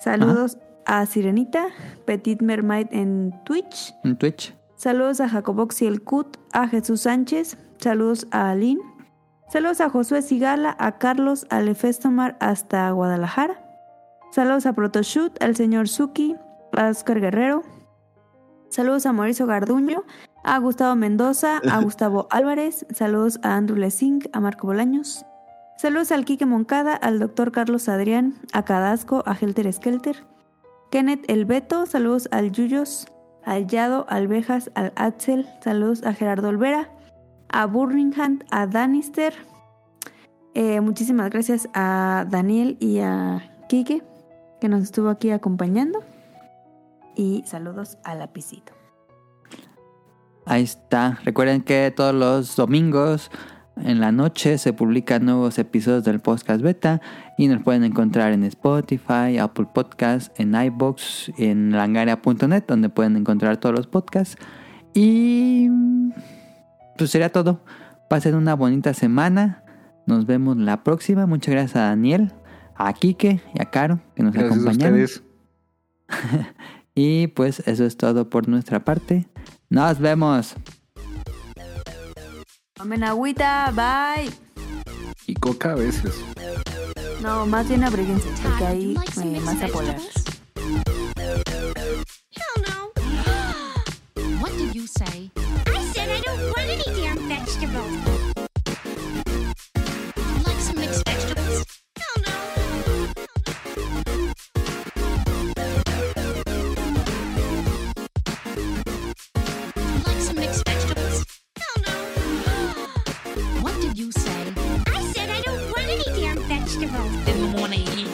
Saludos 0.00 0.58
a 0.84 1.06
Sirenita, 1.06 1.66
Petit 2.06 2.42
Mermaid 2.42 2.88
en 2.90 3.32
Twitch. 3.44 3.94
En 4.02 4.16
Twitch. 4.16 4.52
Saludos 4.74 5.20
a 5.20 5.28
Jacobox 5.28 5.82
y 5.82 5.86
el 5.86 6.02
Cut, 6.02 6.38
a 6.52 6.66
Jesús 6.66 7.02
Sánchez. 7.02 7.56
Saludos 7.78 8.26
a 8.32 8.50
Aline. 8.50 8.80
Saludos 9.48 9.80
a 9.80 9.90
Josué 9.90 10.22
Sigala, 10.22 10.74
a 10.78 10.98
Carlos, 10.98 11.46
a 11.50 11.60
Lefestomar 11.60 12.36
hasta 12.40 12.90
Guadalajara. 12.90 13.62
Saludos 14.32 14.66
a 14.66 14.72
Protoshoot, 14.72 15.40
al 15.40 15.54
señor 15.54 15.86
Suki, 15.86 16.34
a 16.76 16.88
Oscar 16.88 17.20
Guerrero. 17.20 17.62
Saludos 18.70 19.06
a 19.06 19.12
Mauricio 19.12 19.46
Garduño, 19.46 20.02
a 20.42 20.58
Gustavo 20.58 20.96
Mendoza, 20.96 21.60
a 21.70 21.80
Gustavo 21.82 22.26
Álvarez. 22.30 22.86
Saludos 22.90 23.38
a 23.44 23.54
Andrew 23.54 23.78
Lessing, 23.78 24.20
a 24.32 24.40
Marco 24.40 24.66
Bolaños. 24.66 25.24
Saludos 25.80 26.12
al 26.12 26.26
Quique 26.26 26.44
Moncada, 26.44 26.94
al 26.94 27.18
doctor 27.18 27.52
Carlos 27.52 27.88
Adrián, 27.88 28.34
a 28.52 28.66
Cadasco, 28.66 29.22
a 29.24 29.32
Helter 29.34 29.72
Skelter. 29.72 30.26
Kenneth 30.90 31.24
El 31.26 31.46
Beto, 31.46 31.86
saludos 31.86 32.28
al 32.32 32.52
Yuyos, 32.52 33.06
al 33.46 33.66
Yado, 33.66 34.04
al 34.10 34.28
Bejas, 34.28 34.70
al 34.74 34.92
Axel, 34.96 35.48
saludos 35.64 36.02
a 36.02 36.12
Gerardo 36.12 36.50
Olvera, 36.50 36.90
a 37.48 37.64
Burningham, 37.64 38.40
a 38.50 38.66
Danister. 38.66 39.32
Eh, 40.52 40.82
muchísimas 40.82 41.30
gracias 41.30 41.66
a 41.72 42.26
Daniel 42.28 42.76
y 42.78 42.98
a 42.98 43.50
Kike 43.70 44.02
que 44.60 44.68
nos 44.68 44.82
estuvo 44.82 45.08
aquí 45.08 45.30
acompañando. 45.30 46.00
Y 47.16 47.42
saludos 47.46 47.96
a 48.04 48.14
Lapicito. 48.16 48.74
Ahí 50.44 50.62
está. 50.62 51.18
Recuerden 51.24 51.62
que 51.62 51.90
todos 51.90 52.14
los 52.14 52.54
domingos 52.54 53.30
en 53.84 54.00
la 54.00 54.12
noche 54.12 54.58
se 54.58 54.72
publican 54.72 55.24
nuevos 55.24 55.58
episodios 55.58 56.04
del 56.04 56.20
podcast 56.20 56.62
beta 56.62 57.00
y 57.38 57.48
nos 57.48 57.62
pueden 57.62 57.84
encontrar 57.84 58.32
en 58.32 58.44
Spotify, 58.44 59.38
Apple 59.40 59.66
Podcasts, 59.72 60.32
en 60.36 60.54
iBox, 60.54 61.32
en 61.38 61.72
langaria.net 61.72 62.64
donde 62.66 62.88
pueden 62.88 63.16
encontrar 63.16 63.56
todos 63.58 63.74
los 63.74 63.86
podcasts. 63.86 64.36
Y 64.94 65.68
pues 66.96 67.10
sería 67.10 67.30
todo. 67.30 67.60
Pasen 68.08 68.34
una 68.34 68.54
bonita 68.54 68.94
semana. 68.94 69.62
Nos 70.06 70.26
vemos 70.26 70.56
la 70.56 70.82
próxima. 70.82 71.26
Muchas 71.26 71.52
gracias 71.52 71.76
a 71.76 71.88
Daniel, 71.88 72.32
a 72.74 72.92
Kike 72.92 73.40
y 73.54 73.62
a 73.62 73.66
Caro 73.66 74.00
que 74.14 74.22
nos 74.22 74.32
Gracias 74.34 74.52
a 74.52 74.54
acompañaron. 74.54 75.02
ustedes. 75.02 75.22
Y 76.92 77.28
pues 77.28 77.62
eso 77.66 77.84
es 77.86 77.96
todo 77.96 78.28
por 78.28 78.48
nuestra 78.48 78.84
parte. 78.84 79.28
Nos 79.70 80.00
vemos. 80.00 80.56
Tomen 82.80 83.04
agüita, 83.04 83.70
bye. 83.74 84.30
Y 85.26 85.34
coca 85.34 85.72
a 85.72 85.74
veces. 85.74 86.14
No, 87.20 87.44
más 87.44 87.68
bien 87.68 87.84
abríguense, 87.84 88.26
porque 88.42 88.64
ahí 88.66 88.96
me 89.16 89.68
polar. 89.68 89.96
Hell 92.30 92.64
no. 92.66 92.90
what 94.40 94.50
did 94.56 94.74
you 94.74 94.86
say? 94.86 95.30
I 95.66 95.82
said 95.92 96.08
I 96.08 96.22
don't 96.22 96.40
want 96.56 96.70
any 96.70 97.02
damn 97.02 97.28
vegetables. 97.28 98.29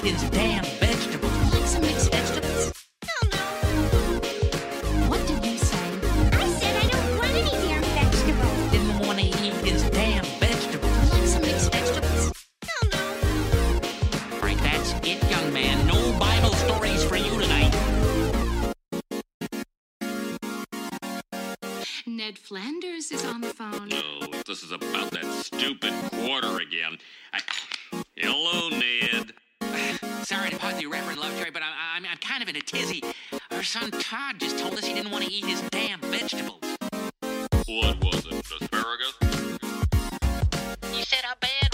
His 0.07 0.31
damn 0.31 0.65
vegetables. 0.78 1.53
Like 1.53 1.66
some 1.66 1.83
mixed 1.83 2.12
vegetables? 2.12 2.73
Hell 3.03 3.28
no. 3.33 3.39
What 5.11 5.27
did 5.27 5.45
you 5.45 5.59
say? 5.59 5.89
I 6.33 6.49
said 6.61 6.77
I 6.77 6.87
don't 6.95 7.19
want 7.19 7.33
any 7.33 7.51
damn 7.66 7.83
vegetables. 7.83 8.70
Didn't 8.70 9.01
want 9.05 9.19
to 9.19 9.24
eat 9.24 9.55
his 9.66 9.83
damn 9.91 10.24
vegetables. 10.39 11.12
Like 11.12 11.27
some 11.27 11.43
mixed 11.43 11.73
vegetables? 11.73 12.33
Hell 12.62 12.89
no. 12.93 13.03
Right, 14.41 14.59
that's 14.59 14.93
it, 15.03 15.28
young 15.28 15.53
man. 15.53 15.85
No 15.89 16.16
Bible 16.20 16.53
stories 16.55 17.03
for 17.03 17.16
you 17.16 17.41
tonight. 17.41 17.74
Ned 22.07 22.39
Flanders 22.39 23.11
is 23.11 23.24
on 23.24 23.41
the 23.41 23.49
phone. 23.49 23.91
Oh, 23.93 24.28
this 24.47 24.62
is 24.62 24.70
about 24.70 25.11
that 25.11 25.24
stupid 25.45 25.93
quarter 26.12 26.59
again. 26.61 26.99
I... 27.33 27.41
Hello, 28.16 28.69
Ned. 28.70 29.06
Sorry 30.27 30.51
to 30.51 30.59
bother 30.59 30.81
you, 30.81 30.90
Reverend 30.90 31.20
Lovejoy, 31.20 31.53
but 31.53 31.62
I, 31.62 31.66
I'm, 31.94 32.05
I'm 32.05 32.16
kind 32.16 32.43
of 32.43 32.48
in 32.48 32.57
a 32.57 32.61
tizzy. 32.61 33.01
Our 33.53 33.62
son 33.62 33.93
Todd 33.93 34.40
just 34.40 34.59
told 34.59 34.74
us 34.74 34.85
he 34.85 34.93
didn't 34.93 35.12
want 35.12 35.24
to 35.24 35.31
eat 35.31 35.44
his 35.44 35.61
damn 35.70 36.01
vegetables. 36.01 36.59
What 37.69 38.05
was 38.05 38.27
it? 38.27 38.44
Asparagus? 38.61 39.15
You 40.93 41.05
said 41.05 41.23
a 41.31 41.36
bad 41.40 41.65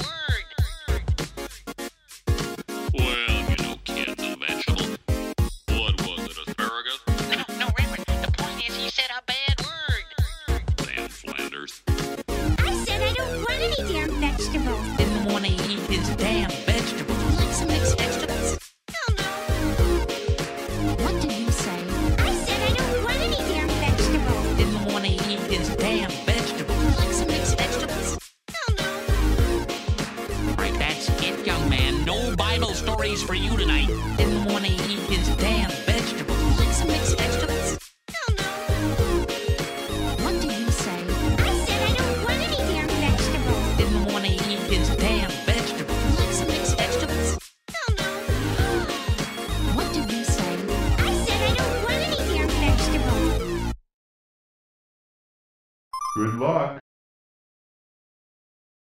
Bible 33.03 33.17
for 33.17 33.35
you 33.35 33.57
tonight. 33.57 33.89
Didn't 34.17 34.45
want 34.45 34.65
to 34.65 34.71
eat 34.71 35.09
damn 35.37 35.82